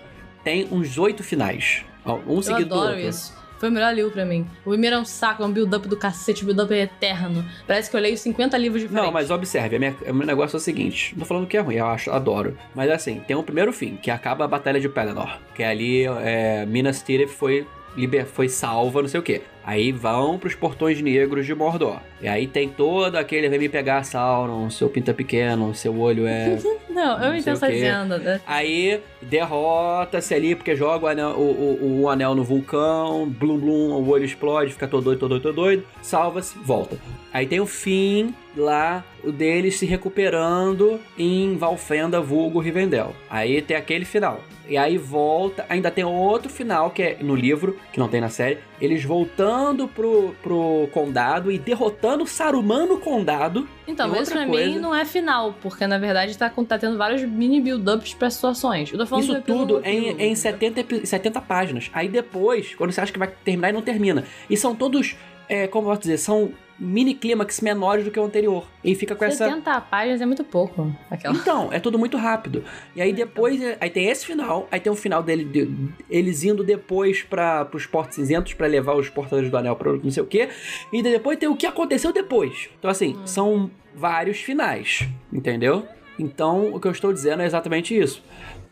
Tem 0.47 0.65
uns 0.71 0.97
oito 0.97 1.23
finais. 1.25 1.83
Um 2.05 2.37
Eu 2.37 2.41
seguido 2.41 2.69
do 2.69 2.75
adoro 2.75 2.91
outro. 2.93 3.09
isso. 3.09 3.35
Foi 3.59 3.67
o 3.67 3.71
melhor 3.71 3.93
livro 3.93 4.11
pra 4.11 4.23
mim. 4.23 4.47
O 4.63 4.69
primeiro 4.69 4.95
é 4.95 4.99
um 4.99 5.03
saco, 5.03 5.43
é 5.43 5.45
um 5.45 5.51
build-up 5.51 5.87
do 5.89 5.97
cacete, 5.97 6.43
o 6.43 6.45
build-up 6.45 6.73
é 6.73 6.83
eterno. 6.83 7.43
Parece 7.65 7.89
que 7.91 7.97
eu 7.97 7.99
leio 7.99 8.15
50 8.17 8.55
livros 8.57 8.81
diferentes. 8.83 9.05
Não, 9.07 9.11
mas 9.11 9.29
observe, 9.29 9.77
minha- 9.77 9.93
o 10.07 10.13
meu 10.13 10.25
negócio 10.25 10.55
é 10.55 10.59
o 10.59 10.61
seguinte: 10.61 11.11
não 11.15 11.21
tô 11.21 11.25
falando 11.25 11.47
que 11.47 11.57
é 11.57 11.59
ruim, 11.59 11.75
eu 11.75 11.87
acho, 11.87 12.11
adoro. 12.11 12.55
Mas 12.73 12.89
assim, 12.89 13.19
tem 13.27 13.35
um 13.35 13.43
primeiro 13.43 13.73
fim, 13.73 13.97
que 13.97 14.09
acaba 14.09 14.45
a 14.45 14.47
Batalha 14.47 14.79
de 14.79 14.87
Pelennor. 14.87 15.37
Que 15.53 15.63
ali 15.63 16.05
é, 16.05 16.65
Minas 16.65 17.01
Tirith 17.01 17.27
foi, 17.29 17.67
liber, 17.97 18.25
foi 18.25 18.47
salva, 18.47 19.01
não 19.01 19.09
sei 19.09 19.19
o 19.19 19.23
quê. 19.23 19.41
Aí 19.65 19.91
vão 19.91 20.37
pros 20.39 20.55
portões 20.55 21.01
negros 21.01 21.45
de 21.45 21.53
Mordor. 21.53 21.99
E 22.21 22.27
aí 22.27 22.47
tem 22.47 22.69
todo 22.69 23.17
aquele 23.17 23.49
vem 23.49 23.59
me 23.59 23.67
pegar 23.67 24.03
Sauron, 24.03 24.69
seu 24.69 24.87
pinta 24.87 25.13
pequeno, 25.13 25.75
seu 25.75 25.99
olho 25.99 26.25
é. 26.25 26.57
Não, 26.89 27.21
eu 27.23 27.35
entendo 27.35 27.59
dizendo. 27.59 28.17
né? 28.17 28.39
Aí 28.47 29.01
derrota-se 29.21 30.33
ali, 30.33 30.55
porque 30.55 30.75
joga 30.75 31.05
o 31.05 31.07
anel, 31.09 31.29
o, 31.31 31.41
o- 31.81 32.01
o 32.01 32.09
anel 32.09 32.33
no 32.33 32.43
vulcão, 32.43 33.27
blum 33.27 33.57
blum, 33.59 33.91
o 33.91 34.07
olho 34.09 34.23
explode, 34.25 34.71
fica 34.73 34.87
todo 34.87 35.03
doido, 35.03 35.19
todo 35.19 35.29
doido, 35.29 35.43
todo 35.43 35.55
doido, 35.55 35.83
salva-se, 36.01 36.57
volta. 36.59 36.97
Aí 37.33 37.45
tem 37.45 37.59
o 37.59 37.65
fim 37.67 38.33
lá, 38.55 39.03
o 39.23 39.31
deles 39.31 39.77
se 39.77 39.85
recuperando 39.85 40.99
em 41.17 41.55
Valfenda, 41.57 42.19
vulgo 42.21 42.59
Rivendell. 42.59 43.13
Aí 43.29 43.61
tem 43.61 43.75
aquele 43.77 44.05
final. 44.05 44.41
E 44.69 44.77
aí 44.77 44.97
volta, 44.97 45.65
ainda 45.69 45.89
tem 45.89 46.03
outro 46.03 46.49
final, 46.49 46.91
que 46.91 47.01
é 47.01 47.17
no 47.21 47.35
livro, 47.35 47.77
que 47.91 47.99
não 47.99 48.07
tem 48.07 48.19
na 48.19 48.29
série, 48.29 48.57
eles 48.81 49.03
voltando 49.03 49.87
pro, 49.87 50.35
pro 50.43 50.89
condado 50.93 51.51
e 51.51 51.57
derrotando 51.57 52.25
Saruman 52.27 52.85
no 52.85 52.97
condado. 52.99 53.67
Então, 53.87 54.07
mas 54.09 54.23
isso 54.23 54.31
pra 54.33 54.45
coisa- 54.45 54.69
mim 54.69 54.79
não 54.79 54.93
é 54.93 55.05
final, 55.05 55.55
porque 55.61 55.87
na 55.87 55.97
verdade 55.97 56.37
tá, 56.37 56.49
tá 56.49 56.77
tendo 56.77 56.97
vários 56.97 57.21
mini 57.23 57.61
build-ups 57.61 58.13
pra 58.13 58.29
situações. 58.29 58.91
Eu 58.91 58.97
tô 58.99 59.05
falando 59.05 59.23
Isso 59.23 59.41
tudo 59.41 59.81
em, 59.85 60.07
em 60.07 60.09
entendeu? 60.11 60.35
70, 60.35 60.79
epi- 60.81 61.05
70 61.07 61.41
páginas. 61.41 61.89
Aí 61.93 62.07
depois, 62.09 62.75
quando 62.75 62.91
você 62.91 63.01
acha 63.01 63.11
que 63.11 63.19
vai 63.19 63.29
terminar, 63.43 63.69
e 63.69 63.73
não 63.73 63.81
termina. 63.81 64.23
E 64.49 64.57
são 64.57 64.75
todos, 64.75 65.15
é, 65.47 65.67
como 65.67 65.87
eu 65.87 65.91
posso 65.91 66.01
dizer, 66.01 66.17
são 66.17 66.51
mini 66.79 67.13
clímax 67.15 67.59
menores 67.61 68.05
do 68.05 68.11
que 68.11 68.19
o 68.19 68.23
anterior. 68.23 68.65
E 68.83 68.93
fica 68.95 69.15
com 69.15 69.25
essa. 69.25 69.45
70 69.49 69.81
páginas 69.81 70.21
é 70.21 70.25
muito 70.25 70.43
pouco. 70.43 70.91
Aquela. 71.09 71.35
Então, 71.35 71.69
é 71.71 71.79
tudo 71.79 71.97
muito 71.97 72.17
rápido. 72.17 72.63
E 72.95 73.01
aí 73.01 73.11
depois, 73.13 73.61
é, 73.61 73.77
aí 73.81 73.89
tem 73.89 74.05
esse 74.07 74.25
final, 74.25 74.67
aí 74.71 74.79
tem 74.79 74.91
o 74.91 74.95
final 74.95 75.23
dele, 75.23 75.43
de- 75.43 75.69
eles 76.09 76.43
indo 76.43 76.63
depois 76.63 77.23
para 77.23 77.65
pros 77.65 77.85
portos 77.85 78.15
cinzentos 78.15 78.53
pra 78.53 78.67
levar 78.67 78.95
os 78.95 79.09
portadores 79.09 79.49
do 79.49 79.57
anel 79.57 79.75
pra 79.75 79.93
não 79.93 80.11
sei 80.11 80.23
o 80.23 80.27
quê. 80.27 80.49
E 80.93 81.01
depois 81.01 81.37
tem 81.37 81.49
o 81.49 81.55
que 81.55 81.65
aconteceu 81.65 82.13
depois. 82.13 82.69
Então 82.77 82.89
assim, 82.91 83.17
são 83.25 83.69
vários 83.95 84.37
finais, 84.39 85.07
entendeu? 85.33 85.85
Então, 86.19 86.73
o 86.73 86.79
que 86.79 86.87
eu 86.87 86.91
estou 86.91 87.13
dizendo 87.13 87.41
é 87.41 87.45
exatamente 87.45 87.97
isso. 87.97 88.23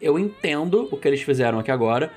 eu 0.02 0.20
entendo 0.20 0.88
o 0.92 0.98
que 0.98 1.08
eles 1.08 1.22
fizeram 1.22 1.58
aqui 1.60 1.72
agora. 1.72 2.12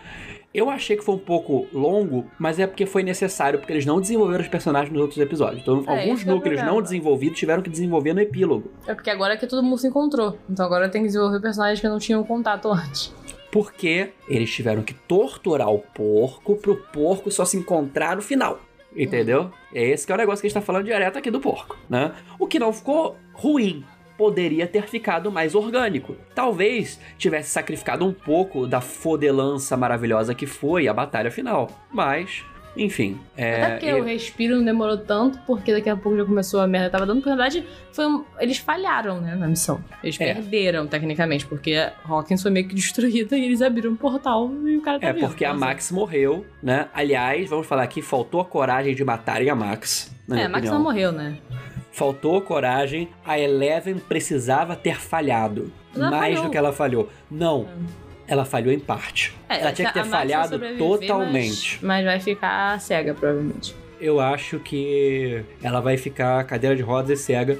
Eu 0.58 0.68
achei 0.68 0.96
que 0.96 1.04
foi 1.04 1.14
um 1.14 1.18
pouco 1.18 1.68
longo, 1.72 2.26
mas 2.36 2.58
é 2.58 2.66
porque 2.66 2.84
foi 2.84 3.04
necessário, 3.04 3.60
porque 3.60 3.72
eles 3.72 3.86
não 3.86 4.00
desenvolveram 4.00 4.42
os 4.42 4.48
personagens 4.48 4.92
nos 4.92 5.00
outros 5.00 5.20
episódios. 5.20 5.62
Então, 5.62 5.84
É, 5.86 6.00
alguns 6.00 6.26
é 6.26 6.30
núcleos 6.30 6.56
não 6.56 6.64
problema. 6.64 6.82
desenvolvidos 6.82 7.38
tiveram 7.38 7.62
que 7.62 7.70
desenvolver 7.70 8.12
no 8.12 8.20
epílogo. 8.20 8.72
É 8.86 8.92
porque 8.92 9.08
agora 9.08 9.34
é 9.34 9.36
que 9.36 9.46
todo 9.46 9.62
mundo 9.62 9.78
se 9.78 9.86
encontrou. 9.86 10.36
Então 10.50 10.66
agora 10.66 10.88
tem 10.88 11.02
que 11.02 11.06
desenvolver 11.06 11.40
personagens 11.40 11.80
que 11.80 11.88
não 11.88 11.98
tinham 12.00 12.24
contato 12.24 12.68
antes. 12.72 13.14
Porque 13.52 14.10
eles 14.28 14.50
tiveram 14.52 14.82
que 14.82 14.92
torturar 14.94 15.70
o 15.70 15.78
porco 15.78 16.56
pro 16.56 16.76
porco 16.92 17.30
só 17.30 17.44
se 17.44 17.56
encontrar 17.56 18.16
no 18.16 18.22
final. 18.22 18.58
Entendeu? 18.96 19.50
É 19.72 19.84
esse 19.84 20.04
que 20.04 20.10
é 20.12 20.14
o 20.14 20.18
negócio 20.18 20.40
que 20.40 20.46
a 20.46 20.50
gente 20.50 20.54
tá 20.54 20.60
falando 20.60 20.84
direto 20.84 21.18
aqui 21.18 21.30
do 21.30 21.38
porco, 21.40 21.78
né? 21.88 22.12
O 22.38 22.46
que 22.48 22.58
não 22.58 22.72
ficou 22.72 23.16
ruim. 23.32 23.84
Poderia 24.18 24.66
ter 24.66 24.86
ficado 24.88 25.30
mais 25.32 25.54
orgânico. 25.54 26.16
Talvez 26.34 27.00
tivesse 27.16 27.48
sacrificado 27.50 28.04
um 28.04 28.12
pouco 28.12 28.66
da 28.66 28.80
fodelança 28.80 29.76
maravilhosa 29.76 30.34
que 30.34 30.44
foi 30.44 30.88
a 30.88 30.92
batalha 30.92 31.30
final. 31.30 31.70
Mas, 31.90 32.44
enfim. 32.76 33.16
É, 33.36 33.62
Até 33.62 33.70
porque 33.76 33.92
o 33.94 34.02
respiro 34.04 34.56
não 34.56 34.64
demorou 34.64 34.98
tanto, 34.98 35.38
porque 35.46 35.72
daqui 35.72 35.88
a 35.88 35.96
pouco 35.96 36.18
já 36.18 36.24
começou 36.24 36.60
a 36.60 36.66
merda 36.66 36.90
tava 36.90 37.06
dando. 37.06 37.18
Porque, 37.20 37.30
na 37.30 37.36
verdade, 37.36 37.64
foi 37.92 38.06
um- 38.06 38.24
eles 38.40 38.58
falharam, 38.58 39.20
né, 39.20 39.36
na 39.36 39.46
missão. 39.46 39.82
Eles 40.02 40.20
É. 40.20 40.34
perderam, 40.34 40.86
tecnicamente, 40.88 41.46
porque 41.46 41.74
Hawkins 42.04 42.42
foi 42.42 42.50
meio 42.50 42.66
que 42.68 42.74
destruída 42.74 43.38
e 43.38 43.44
eles 43.44 43.62
abriram 43.62 43.92
um 43.92 43.96
portal 43.96 44.50
e 44.66 44.76
o 44.76 44.82
cara 44.82 44.98
tá 44.98 45.06
É 45.06 45.12
vivo. 45.12 45.28
porque 45.28 45.44
a 45.44 45.54
Max 45.54 45.92
morreu, 45.92 46.44
né? 46.60 46.88
Aliás, 46.92 47.48
vamos 47.48 47.68
falar 47.68 47.84
aqui, 47.84 48.02
faltou 48.02 48.40
a 48.40 48.44
coragem 48.44 48.94
de 48.96 49.04
matarem 49.04 49.48
a 49.48 49.54
Max. 49.54 50.12
É, 50.30 50.44
a 50.44 50.48
Max 50.48 50.68
não 50.68 50.82
morreu, 50.82 51.10
né? 51.10 51.38
Faltou 51.92 52.40
coragem, 52.40 53.08
a 53.24 53.38
Eleven 53.38 53.98
precisava 53.98 54.76
ter 54.76 55.00
falhado. 55.00 55.72
Ela 55.94 56.10
mais 56.10 56.34
falhou. 56.34 56.44
do 56.44 56.50
que 56.50 56.58
ela 56.58 56.72
falhou. 56.72 57.08
Não, 57.30 57.68
ela 58.26 58.44
falhou 58.44 58.72
em 58.72 58.78
parte. 58.78 59.34
É, 59.48 59.60
ela 59.60 59.72
tinha 59.72 59.88
que 59.88 59.94
ter 59.94 60.04
falhado 60.04 60.60
totalmente. 60.76 61.78
Mas, 61.82 62.04
mas 62.04 62.04
vai 62.04 62.20
ficar 62.20 62.78
cega, 62.80 63.14
provavelmente. 63.14 63.74
Eu 64.00 64.20
acho 64.20 64.60
que 64.60 65.42
ela 65.60 65.80
vai 65.80 65.96
ficar 65.96 66.44
cadeira 66.44 66.76
de 66.76 66.82
rodas 66.82 67.18
e 67.18 67.22
cega. 67.22 67.58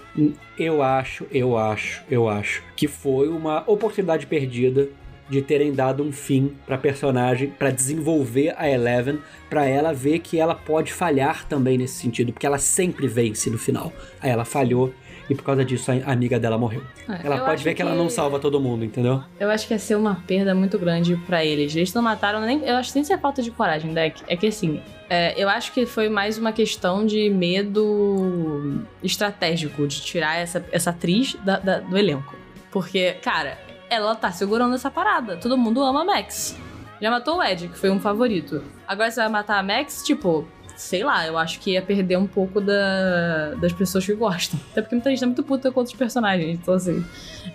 Eu 0.57 0.83
acho, 0.83 1.26
eu 1.33 1.57
acho, 1.57 2.05
eu 2.09 2.29
acho 2.29 2.62
que 2.76 2.87
foi 2.87 3.29
uma 3.29 3.64
oportunidade 3.66 4.26
perdida 4.26 4.89
de 5.29 5.43
terem 5.43 5.72
dado 5.72 6.03
um 6.03 6.11
fim 6.12 6.55
pra 6.66 6.79
personagem, 6.79 7.51
pra 7.51 7.70
desenvolver 7.70 8.55
a 8.57 8.68
Eleven, 8.68 9.18
pra 9.51 9.66
ela 9.66 9.93
ver 9.93 10.18
que 10.20 10.39
ela 10.39 10.55
pode 10.55 10.93
falhar 10.93 11.47
também 11.47 11.76
nesse 11.79 11.95
sentido, 12.01 12.33
porque 12.33 12.47
ela 12.47 12.59
sempre 12.59 13.07
vence 13.07 13.51
no 13.51 13.59
final. 13.59 13.93
Aí 14.20 14.31
ela 14.31 14.45
falhou 14.45 14.93
e 15.29 15.35
por 15.35 15.45
causa 15.45 15.62
disso 15.62 15.91
a 15.93 16.11
amiga 16.11 16.41
dela 16.41 16.57
morreu. 16.57 16.83
É, 17.07 17.26
Ela 17.26 17.41
pode 17.41 17.62
ver 17.62 17.74
que, 17.74 17.83
ela 17.83 17.95
não 17.95 18.09
salva 18.09 18.39
todo 18.39 18.59
mundo, 18.59 18.83
entendeu? 18.83 19.22
Eu 19.39 19.51
acho 19.51 19.66
que 19.66 19.74
ia 19.74 19.79
ser 19.79 19.95
uma 19.95 20.14
perda 20.26 20.55
muito 20.55 20.79
grande 20.79 21.16
pra 21.26 21.45
eles. 21.45 21.76
Eles 21.76 21.93
não 21.93 22.01
mataram 22.01 22.41
nem. 22.41 22.64
Eu 22.64 22.76
acho 22.76 22.91
que 22.93 22.97
nem 22.99 23.05
se 23.05 23.12
é 23.12 23.18
falta 23.18 23.43
de 23.43 23.51
coragem, 23.51 23.93
Deck. 23.93 24.22
É 24.26 24.35
que 24.37 24.47
assim. 24.47 24.81
é, 25.11 25.35
eu 25.37 25.47
acho 25.51 25.72
que 25.74 25.85
foi 25.85 26.09
mais 26.09 26.39
uma 26.39 26.51
questão 26.51 27.05
de 27.05 27.29
medo 27.29 28.81
estratégico 29.03 29.87
de 29.87 30.01
tirar 30.01 30.37
essa, 30.39 30.64
essa 30.72 30.91
atriz 30.91 31.37
da- 31.45 31.59
da- 31.59 31.81
do 31.81 31.97
elenco. 31.99 32.35
Porque, 32.70 33.12
cara, 33.22 33.59
ela 33.91 34.14
tá 34.14 34.30
segurando 34.32 34.74
essa 34.74 34.91
parada. 34.91 35.36
Todo 35.36 35.57
mundo 35.57 35.82
ama 35.82 36.03
a 36.03 36.05
Max. 36.05 36.57
Já 37.01 37.11
matou 37.11 37.36
o 37.39 37.43
Ed, 37.43 37.68
que 37.68 37.78
foi 37.78 37.91
um 37.91 38.01
favorito. 38.01 38.62
Agora 38.86 39.11
você 39.11 39.20
vai 39.20 39.28
matar 39.28 39.59
a 39.59 39.62
Max, 39.62 40.03
tipo, 40.03 40.47
sei 40.76 41.05
lá, 41.05 41.26
eu 41.26 41.39
acho 41.39 41.61
que 41.61 41.72
ia 41.72 41.82
perder 41.82 42.16
um 42.18 42.26
pouco 42.26 42.61
da, 42.61 43.55
das 43.61 43.72
pessoas 43.72 44.05
que 44.05 44.14
gostam. 44.14 44.59
Até 44.72 44.82
porque 44.82 44.95
muita 44.97 45.11
gente 45.11 45.20
tá 45.20 45.26
muito 45.26 45.43
puta 45.45 45.70
com 45.70 45.78
outros 45.80 45.97
personagens. 45.97 46.59
Então, 46.61 46.74
assim. 46.74 47.05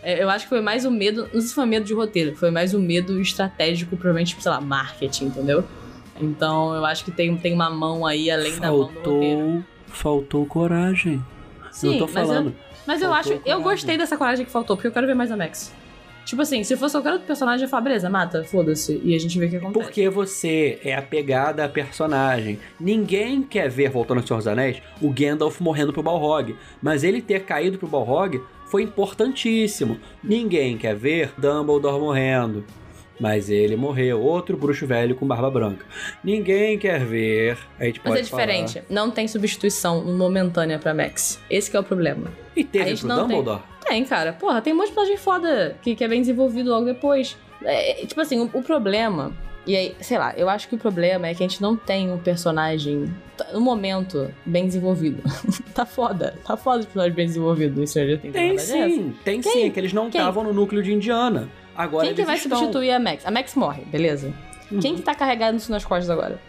é, 0.02 0.24
eu 0.24 0.30
acho 0.30 0.46
que 0.46 0.50
foi 0.50 0.62
mais 0.62 0.86
o 0.86 0.92
medo. 0.92 1.24
Não 1.34 1.42
sei 1.42 1.50
se 1.50 1.54
foi 1.54 1.66
medo 1.66 1.86
de 1.86 1.94
roteiro, 1.94 2.36
foi 2.38 2.52
mais 2.52 2.74
o 2.74 2.80
medo 2.80 3.20
estratégico, 3.20 3.98
provavelmente, 3.98 4.30
tipo, 4.30 4.42
sei 4.42 4.52
lá, 4.52 4.62
marketing, 4.62 5.26
entendeu? 5.26 5.64
Então 6.22 6.74
eu 6.76 6.86
acho 6.86 7.04
que 7.04 7.12
tem, 7.12 7.36
tem 7.38 7.54
uma 7.54 7.70
mão 7.70 8.06
aí 8.06 8.30
além 8.32 8.58
da 8.60 8.68
mão 8.72 8.78
do 8.80 8.84
roteiro. 8.86 9.64
Faltou, 9.88 9.88
faltou 9.88 10.46
coragem. 10.46 11.24
Sim, 11.72 12.00
não 12.00 12.08
tô 12.08 12.14
mas 12.14 12.16
eu- 12.16 12.28
falando. 12.28 12.56
Mas 12.86 13.02
eu 13.02 13.10
Faltou 13.10 13.20
acho. 13.20 13.32
Eu 13.34 13.40
coragem. 13.42 13.64
gostei 13.64 13.98
dessa 13.98 14.16
coragem 14.18 14.46
que 14.46 14.52
faltou, 14.52 14.76
porque 14.78 14.88
eu 14.88 14.92
quero 14.92 15.08
ver 15.08 15.16
mais 15.16 15.32
a 15.32 15.38
Max. 15.38 15.74
Tipo 16.26 16.42
assim, 16.42 16.64
se 16.64 16.76
fosse 16.78 16.94
qualquer 16.94 17.14
outro 17.14 17.28
personagem, 17.28 17.66
eu 17.66 17.70
falo, 17.70 17.84
beleza, 17.84 18.10
mata, 18.10 18.44
foda-se. 18.44 19.00
E 19.04 19.16
a 19.16 19.20
gente 19.20 19.38
vê 19.38 19.46
o 19.46 19.50
que 19.50 19.58
acontece. 19.58 19.86
Porque 19.86 20.10
você 20.10 20.80
é 20.84 20.96
apegada 20.96 21.66
à 21.66 21.70
personagem. 21.70 22.60
Ninguém 22.80 23.44
quer 23.44 23.70
ver, 23.70 23.90
voltando 23.90 24.20
ao 24.20 24.28
Senhor 24.28 24.38
dos 24.38 24.48
Anéis, 24.48 24.82
o 25.02 25.10
Gandalf 25.10 25.60
morrendo 25.60 25.92
pro 25.92 26.04
Balrog. 26.04 26.56
Mas 26.82 27.04
ele 27.04 27.22
ter 27.22 27.44
caído 27.44 27.78
pro 27.78 27.88
Balrog 27.88 28.42
foi 28.68 28.84
importantíssimo. 28.84 30.00
Ninguém 30.24 30.78
quer 30.78 30.96
ver 30.96 31.32
Dumbledore 31.38 32.00
morrendo. 32.00 32.66
Mas 33.20 33.50
ele 33.50 33.76
morreu. 33.76 34.22
Outro 34.22 34.58
bruxo 34.58 34.88
velho 34.88 35.16
com 35.16 35.28
barba 35.28 35.50
branca. 35.50 35.86
Ninguém 36.24 36.78
quer 36.80 37.06
ver. 37.06 37.58
A 37.80 37.86
gente 37.86 38.02
Mas 38.04 38.14
pode 38.14 38.20
é 38.20 38.24
diferente. 38.24 38.82
Não 38.90 39.12
tem 39.12 39.28
substituição 39.28 40.04
momentânea 40.04 40.80
pra 40.80 40.94
Max. 40.94 41.40
Esse 41.50 41.76
é 41.76 41.80
o 41.80 41.84
problema. 41.84 42.26
Falar. 42.26 42.38
E 42.56 42.62
A 42.62 42.66
teve 42.66 42.98
pro 42.98 43.08
não 43.08 43.28
tem. 43.28 43.44
Tem, 43.86 44.04
cara. 44.06 44.34
Porra, 44.34 44.62
tem 44.62 44.74
um 44.74 44.78
monte 44.78 44.88
de 44.88 44.94
personagem 44.94 45.18
foda 45.18 45.78
que, 45.82 45.96
que 45.96 46.04
é 46.04 46.08
bem 46.08 46.22
desenvolvido 46.22 46.70
logo 46.70 46.86
depois. 46.86 47.38
É, 47.64 48.06
tipo 48.06 48.20
assim, 48.20 48.40
o, 48.40 48.50
o 48.54 48.62
problema. 48.62 49.34
E 49.66 49.76
aí, 49.78 49.96
sei 50.02 50.18
lá, 50.18 50.34
eu 50.36 50.50
acho 50.50 50.68
que 50.68 50.76
o 50.76 50.78
problema 50.78 51.28
é 51.28 51.34
que 51.34 51.42
a 51.42 51.48
gente 51.48 51.62
não 51.62 51.78
tem 51.78 52.12
um 52.12 52.18
personagem, 52.18 53.14
no 53.54 53.62
momento, 53.62 54.30
bem 54.46 54.66
desenvolvido. 54.66 55.24
tá 55.74 55.86
foda. 55.86 56.36
Tá 56.46 56.58
foda 56.58 56.82
de 56.82 56.88
personagem 56.88 57.14
bem 57.14 57.28
desenvolvido 57.28 57.82
em 57.82 57.88
Stranger 57.88 58.20
Things. 58.20 58.34
Tem 58.34 58.52
é 58.52 58.58
sim, 58.58 59.16
tem 59.24 59.42
Quem? 59.42 59.52
sim. 59.52 59.66
É 59.68 59.70
que 59.70 59.80
eles 59.80 59.94
não 59.94 60.08
estavam 60.08 60.44
no 60.44 60.54
núcleo 60.54 60.84
de 60.84 60.92
Indiana. 60.92 61.50
Agora 61.76 62.08
Quem 62.08 62.16
que 62.16 62.24
vai 62.24 62.36
estão. 62.36 62.58
substituir 62.58 62.92
a 62.92 63.00
Max? 63.00 63.26
A 63.26 63.32
Max 63.32 63.56
morre, 63.56 63.84
beleza. 63.86 64.34
Uhum. 64.70 64.80
Quem 64.80 64.96
que 64.96 65.02
tá 65.02 65.16
carregando 65.16 65.58
isso 65.58 65.72
nas 65.72 65.86
costas 65.86 66.10
agora? 66.10 66.40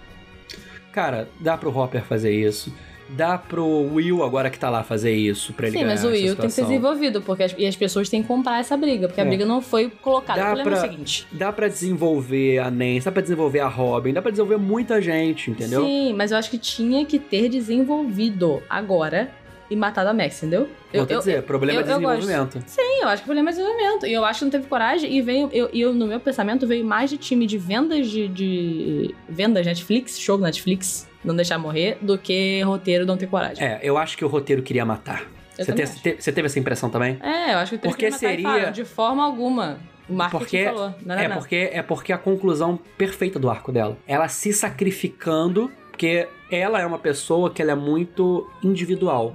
Cara, 0.93 1.29
dá 1.41 1.57
pro 1.57 1.77
Hopper 1.77 2.03
fazer 2.03 2.33
isso. 2.33 2.75
Dá 3.09 3.37
pro 3.37 3.67
Will, 3.93 4.23
agora 4.23 4.49
que 4.49 4.59
tá 4.59 4.71
lá, 4.71 4.83
fazer 4.83 5.13
isso 5.13 5.53
pra 5.53 5.69
ele 5.69 5.79
Sim, 5.79 5.85
mas 5.85 6.03
o 6.05 6.09
Will 6.09 6.35
tem 6.35 6.47
que 6.47 6.53
ser 6.53 6.63
desenvolvido, 6.63 7.21
porque 7.21 7.43
as, 7.43 7.55
e 7.59 7.67
as 7.67 7.77
pessoas 7.77 8.09
têm 8.09 8.23
que 8.23 8.29
comprar 8.29 8.59
essa 8.61 8.77
briga, 8.77 9.07
porque 9.09 9.21
a 9.21 9.25
É. 9.25 9.27
briga 9.27 9.45
não 9.45 9.61
foi 9.61 9.91
colocada. 10.03 10.41
Dá 10.41 10.47
o 10.53 10.55
problema 10.55 10.71
é 10.71 10.81
pra- 10.81 10.89
o 10.89 10.91
seguinte. 10.91 11.27
Dá 11.31 11.53
pra 11.53 11.69
desenvolver 11.69 12.59
a 12.61 12.71
Nancy, 12.71 13.05
dá 13.05 13.13
pra 13.13 13.23
desenvolver 13.23 13.61
a 13.61 13.69
Robin, 13.69 14.13
dá 14.13 14.23
pra 14.23 14.31
desenvolver 14.31 14.57
muita 14.57 15.01
gente, 15.03 15.51
entendeu? 15.51 15.85
Sim, 15.85 16.15
mas 16.15 16.33
eu 16.33 16.39
acho 16.39 16.51
que 16.51 16.59
tinha 16.59 17.05
que 17.05 17.19
ter 17.19 17.49
desenvolvido 17.49 18.63
agora 18.69 19.31
e 19.71 19.77
matado 19.77 20.09
a 20.11 20.15
Max, 20.15 20.39
entendeu? 20.43 20.69
Eu, 20.93 21.07
eu- 21.09 21.19
dizer, 21.19 21.43
problema 21.43 21.81
eu- 21.81 21.87
é 21.87 21.93
eu 21.93 22.01
gosto. 22.01 22.21
desenvolvimento. 22.21 22.63
Sim, 22.67 23.01
eu 23.03 23.09
acho 23.09 23.17
que 23.23 23.23
o 23.23 23.27
problema 23.27 23.51
é 23.51 23.53
desenvolvimento. 23.53 24.07
E 24.07 24.13
eu 24.13 24.25
acho 24.25 24.39
que 24.41 24.45
não 24.45 24.51
teve 24.53 24.67
coragem. 24.67 25.13
E 25.13 25.21
veio, 25.23 25.49
eu, 25.53 25.69
eu, 25.73 25.93
no 25.95 26.07
meu 26.07 26.21
pensamento, 26.21 26.67
veio 26.67 26.85
mais 26.85 27.11
de 27.11 27.17
time 27.19 27.47
de 27.47 27.57
vendas 27.59 28.09
de, 28.09 28.29
de 28.29 29.15
vendas 29.29 29.67
Netflix, 29.67 30.19
show 30.19 30.37
Netflix, 30.39 31.09
não 31.25 31.35
deixar 31.35 31.59
morrer, 31.59 31.97
do 32.01 32.19
que 32.19 32.61
roteiro 32.63 33.07
não 33.07 33.17
ter 33.17 33.27
coragem. 33.27 33.65
É, 33.67 33.81
eu 33.83 33.97
acho 33.99 34.17
que 34.17 34.25
o 34.25 34.29
roteiro 34.29 34.63
queria 34.63 34.85
matar. 34.85 35.25
Você, 35.57 35.73
te- 35.73 36.01
te- 36.03 36.17
você 36.21 36.33
teve 36.33 36.47
essa 36.47 36.59
impressão 36.59 36.91
também? 36.91 37.17
É, 37.23 37.55
eu 37.55 37.59
acho 37.59 37.71
que 37.73 37.79
teve 37.79 37.93
Porque 37.95 38.07
que 38.07 38.11
matar 38.13 38.19
seria- 38.19 38.71
de 38.71 38.85
forma 38.85 39.25
alguma. 39.25 39.79
O 40.09 40.13
marketing 40.13 40.39
Porque, 40.45 40.65
falou. 40.67 40.95
Não, 41.07 41.15
não, 41.17 41.23
é, 41.23 41.29
não. 41.29 41.37
porque 41.39 41.71
é 41.73 41.83
porque 41.83 42.13
a 42.13 42.19
conclusão 42.19 42.79
perfeita 42.99 43.39
do 43.39 43.49
arco 43.49 43.73
dela. 43.73 43.97
Ela 44.07 44.29
se 44.29 44.53
sacrificando, 44.53 45.71
porque 45.95 46.27
ela 46.51 46.81
é 46.81 46.85
uma 46.85 46.99
pessoa 46.99 47.49
que 47.51 47.63
ela 47.63 47.71
é 47.71 47.75
muito 47.77 48.51
individual, 48.65 49.33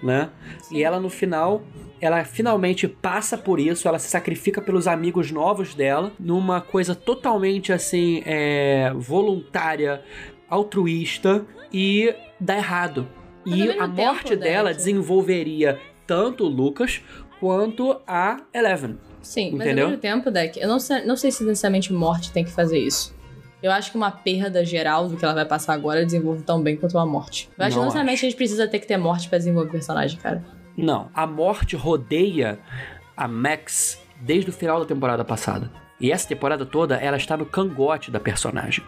né? 0.00 0.30
E 0.70 0.84
ela 0.84 1.00
no 1.00 1.10
final, 1.10 1.62
ela 2.00 2.24
finalmente 2.24 2.86
passa 2.86 3.36
por 3.36 3.58
isso, 3.58 3.88
ela 3.88 3.98
se 3.98 4.08
sacrifica 4.08 4.62
pelos 4.62 4.86
amigos 4.86 5.32
novos 5.32 5.74
dela, 5.74 6.12
numa 6.18 6.60
coisa 6.60 6.94
totalmente 6.94 7.72
assim, 7.72 8.22
é, 8.24 8.92
voluntária, 8.94 10.00
altruísta 10.48 11.44
e 11.72 12.14
dá 12.38 12.56
errado. 12.56 13.08
Mas 13.44 13.58
E 13.58 13.70
a 13.70 13.72
tempo, 13.72 13.88
morte 13.88 14.36
dela 14.36 14.68
Deck- 14.68 14.76
desenvolveria 14.76 15.80
tanto 16.06 16.44
o 16.44 16.48
Lucas 16.48 17.02
quanto 17.40 18.00
a 18.06 18.36
Eleven. 18.54 18.96
Sim, 19.20 19.50
mas 19.56 19.66
Entendeu? 19.66 19.86
ao 19.86 19.90
mesmo 19.90 20.00
tempo, 20.00 20.30
Deck, 20.30 20.56
eu 20.60 20.68
não 20.68 20.78
sei, 20.78 21.04
não 21.04 21.16
sei 21.16 21.32
se 21.32 21.42
necessariamente 21.42 21.92
morte 21.92 22.30
tem 22.32 22.44
que 22.44 22.52
fazer 22.52 22.78
isso. 22.78 23.12
Eu 23.62 23.72
acho 23.72 23.90
que 23.90 23.96
uma 23.96 24.10
perda 24.10 24.64
geral 24.64 25.08
do 25.08 25.16
que 25.16 25.24
ela 25.24 25.34
vai 25.34 25.44
passar 25.46 25.72
agora 25.74 26.04
desenvolve 26.04 26.42
tão 26.42 26.62
bem 26.62 26.76
quanto 26.76 26.96
uma 26.96 27.06
morte. 27.06 27.48
Eu 27.58 27.64
acho 27.64 27.70
que 27.70 27.76
Não 27.76 27.82
não 27.82 27.84
necessariamente 27.86 28.16
acho. 28.18 28.26
a 28.26 28.28
gente 28.28 28.36
precisa 28.36 28.68
ter 28.68 28.78
que 28.78 28.86
ter 28.86 28.96
morte 28.96 29.28
pra 29.28 29.38
desenvolver 29.38 29.68
o 29.68 29.72
personagem, 29.72 30.18
cara. 30.18 30.44
Não, 30.76 31.10
a 31.14 31.26
morte 31.26 31.74
rodeia 31.74 32.58
a 33.16 33.26
Max 33.26 33.98
desde 34.20 34.50
o 34.50 34.52
final 34.52 34.78
da 34.78 34.84
temporada 34.86 35.24
passada. 35.24 35.70
E 35.98 36.12
essa 36.12 36.28
temporada 36.28 36.66
toda, 36.66 36.96
ela 36.96 37.16
está 37.16 37.38
no 37.38 37.46
cangote 37.46 38.10
da 38.10 38.20
personagem. 38.20 38.84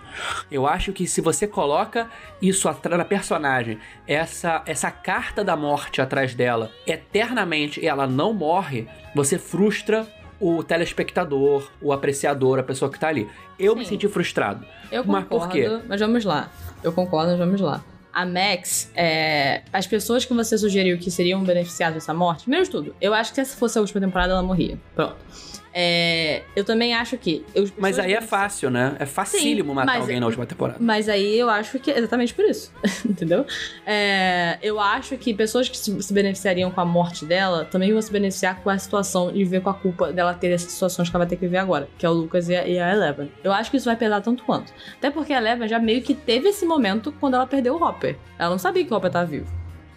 Eu 0.51 0.67
acho 0.67 0.93
que 0.93 1.07
se 1.07 1.23
você 1.23 1.47
coloca 1.47 2.11
isso 2.41 2.69
atrás 2.69 2.99
da 2.99 3.05
personagem, 3.05 3.79
essa, 4.07 4.63
essa 4.67 4.91
carta 4.91 5.43
da 5.43 5.57
morte 5.57 6.03
atrás 6.03 6.35
dela, 6.35 6.71
eternamente, 6.87 7.81
e 7.81 7.87
ela 7.87 8.07
não 8.07 8.35
morre, 8.35 8.87
você 9.15 9.39
frustra 9.39 10.07
o 10.41 10.63
telespectador, 10.63 11.69
o 11.81 11.93
apreciador, 11.93 12.59
a 12.59 12.63
pessoa 12.63 12.91
que 12.91 12.99
tá 12.99 13.09
ali. 13.09 13.29
Eu 13.59 13.75
me 13.75 13.85
Sim. 13.85 13.91
senti 13.91 14.09
frustrado. 14.09 14.65
Eu 14.91 15.05
Mas 15.05 15.25
concordo, 15.25 15.47
por 15.47 15.53
quê? 15.53 15.81
mas 15.89 16.01
vamos 16.01 16.25
lá. 16.25 16.51
Eu 16.83 16.93
concordo, 16.93 17.31
mas 17.31 17.39
vamos 17.39 17.61
lá. 17.61 17.85
A 18.13 18.25
Max, 18.25 18.91
é, 18.97 19.63
as 19.73 19.87
pessoas 19.87 20.25
que 20.25 20.33
você 20.35 20.57
sugeriu 20.57 20.99
que 20.99 21.11
seriam 21.11 21.43
beneficiadas 21.45 21.95
dessa 21.95 22.15
morte, 22.15 22.43
primeiro 22.43 22.65
de 22.65 22.71
tudo, 22.71 22.95
eu 23.01 23.13
acho 23.15 23.31
que 23.31 23.37
se 23.37 23.41
essa 23.43 23.57
fosse 23.57 23.79
a 23.79 23.81
última 23.81 24.01
temporada, 24.01 24.33
ela 24.33 24.43
morria. 24.43 24.79
Pronto. 24.95 25.17
É, 25.81 26.43
eu 26.57 26.65
também 26.65 26.93
acho 26.93 27.17
que. 27.17 27.45
eu- 27.55 27.71
Mas 27.79 28.01
aí 28.01 28.13
é 28.13 28.21
fácil, 28.21 28.69
né? 28.69 28.97
É 28.99 29.07
facílimo 29.07 29.69
Sim, 29.71 29.77
matar 29.77 29.93
mas- 29.93 30.01
alguém 30.01 30.19
na 30.19 30.27
última 30.27 30.45
temporada. 30.45 30.77
Mas 30.81 31.09
aí 31.09 31.39
eu 31.39 31.49
acho 31.49 31.79
que. 31.79 31.89
Exatamente 31.89 32.35
por 32.35 32.45
isso. 32.45 32.73
Entendeu? 33.09 33.47
É, 33.87 34.59
eu 34.61 34.81
acho 34.81 35.17
que 35.17 35.33
pessoas 35.33 35.69
que 35.69 35.77
se 35.79 36.03
se 36.03 36.13
beneficiariam 36.13 36.69
com 36.73 36.81
a 36.81 36.85
morte 36.85 37.25
dela 37.25 37.65
também 37.65 37.93
vão 37.93 38.03
se 38.03 38.11
beneficiar 38.11 38.61
com 38.61 38.71
a 38.71 38.77
situação 38.77 39.29
de 39.31 39.39
viver 39.39 39.61
com 39.61 39.71
a 39.71 39.75
culpa 39.75 40.13
dela 40.13 40.35
ter 40.35 40.49
essas 40.51 40.73
situações 40.73 41.09
que 41.09 41.15
ela 41.15 41.25
vai 41.25 41.29
ter 41.31 41.37
que 41.37 41.43
viver 41.47 41.59
agora, 41.59 41.89
que 41.97 42.05
é 42.05 42.11
o 42.11 42.13
Lucas 42.13 42.49
e 42.49 42.57
a, 42.57 42.67
e 42.67 42.77
a 42.77 42.93
Eleven. 42.93 43.31
Eu 43.45 43.53
acho 43.53 43.71
que 43.71 43.77
isso 43.77 43.87
vai 43.87 43.95
pesar 43.97 44.21
tanto 44.21 44.43
quanto. 44.43 44.73
Até 44.97 45.13
porque 45.13 45.33
a 45.33 45.39
Eleven 45.39 45.69
já 45.69 45.79
meio 45.79 46.03
que 46.03 46.13
teve 46.13 46.49
esse 46.49 46.67
momento 46.67 47.13
quando 47.21 47.35
ela 47.35 47.47
perdeu 47.47 47.77
o 47.77 47.83
Hopper. 47.85 48.17
Ela 48.37 48.51
não 48.51 48.59
sabia 48.59 48.85
que 48.85 48.93
o 48.93 48.97
Hopper 48.97 49.13
tava 49.13 49.27
vivo. 49.27 49.47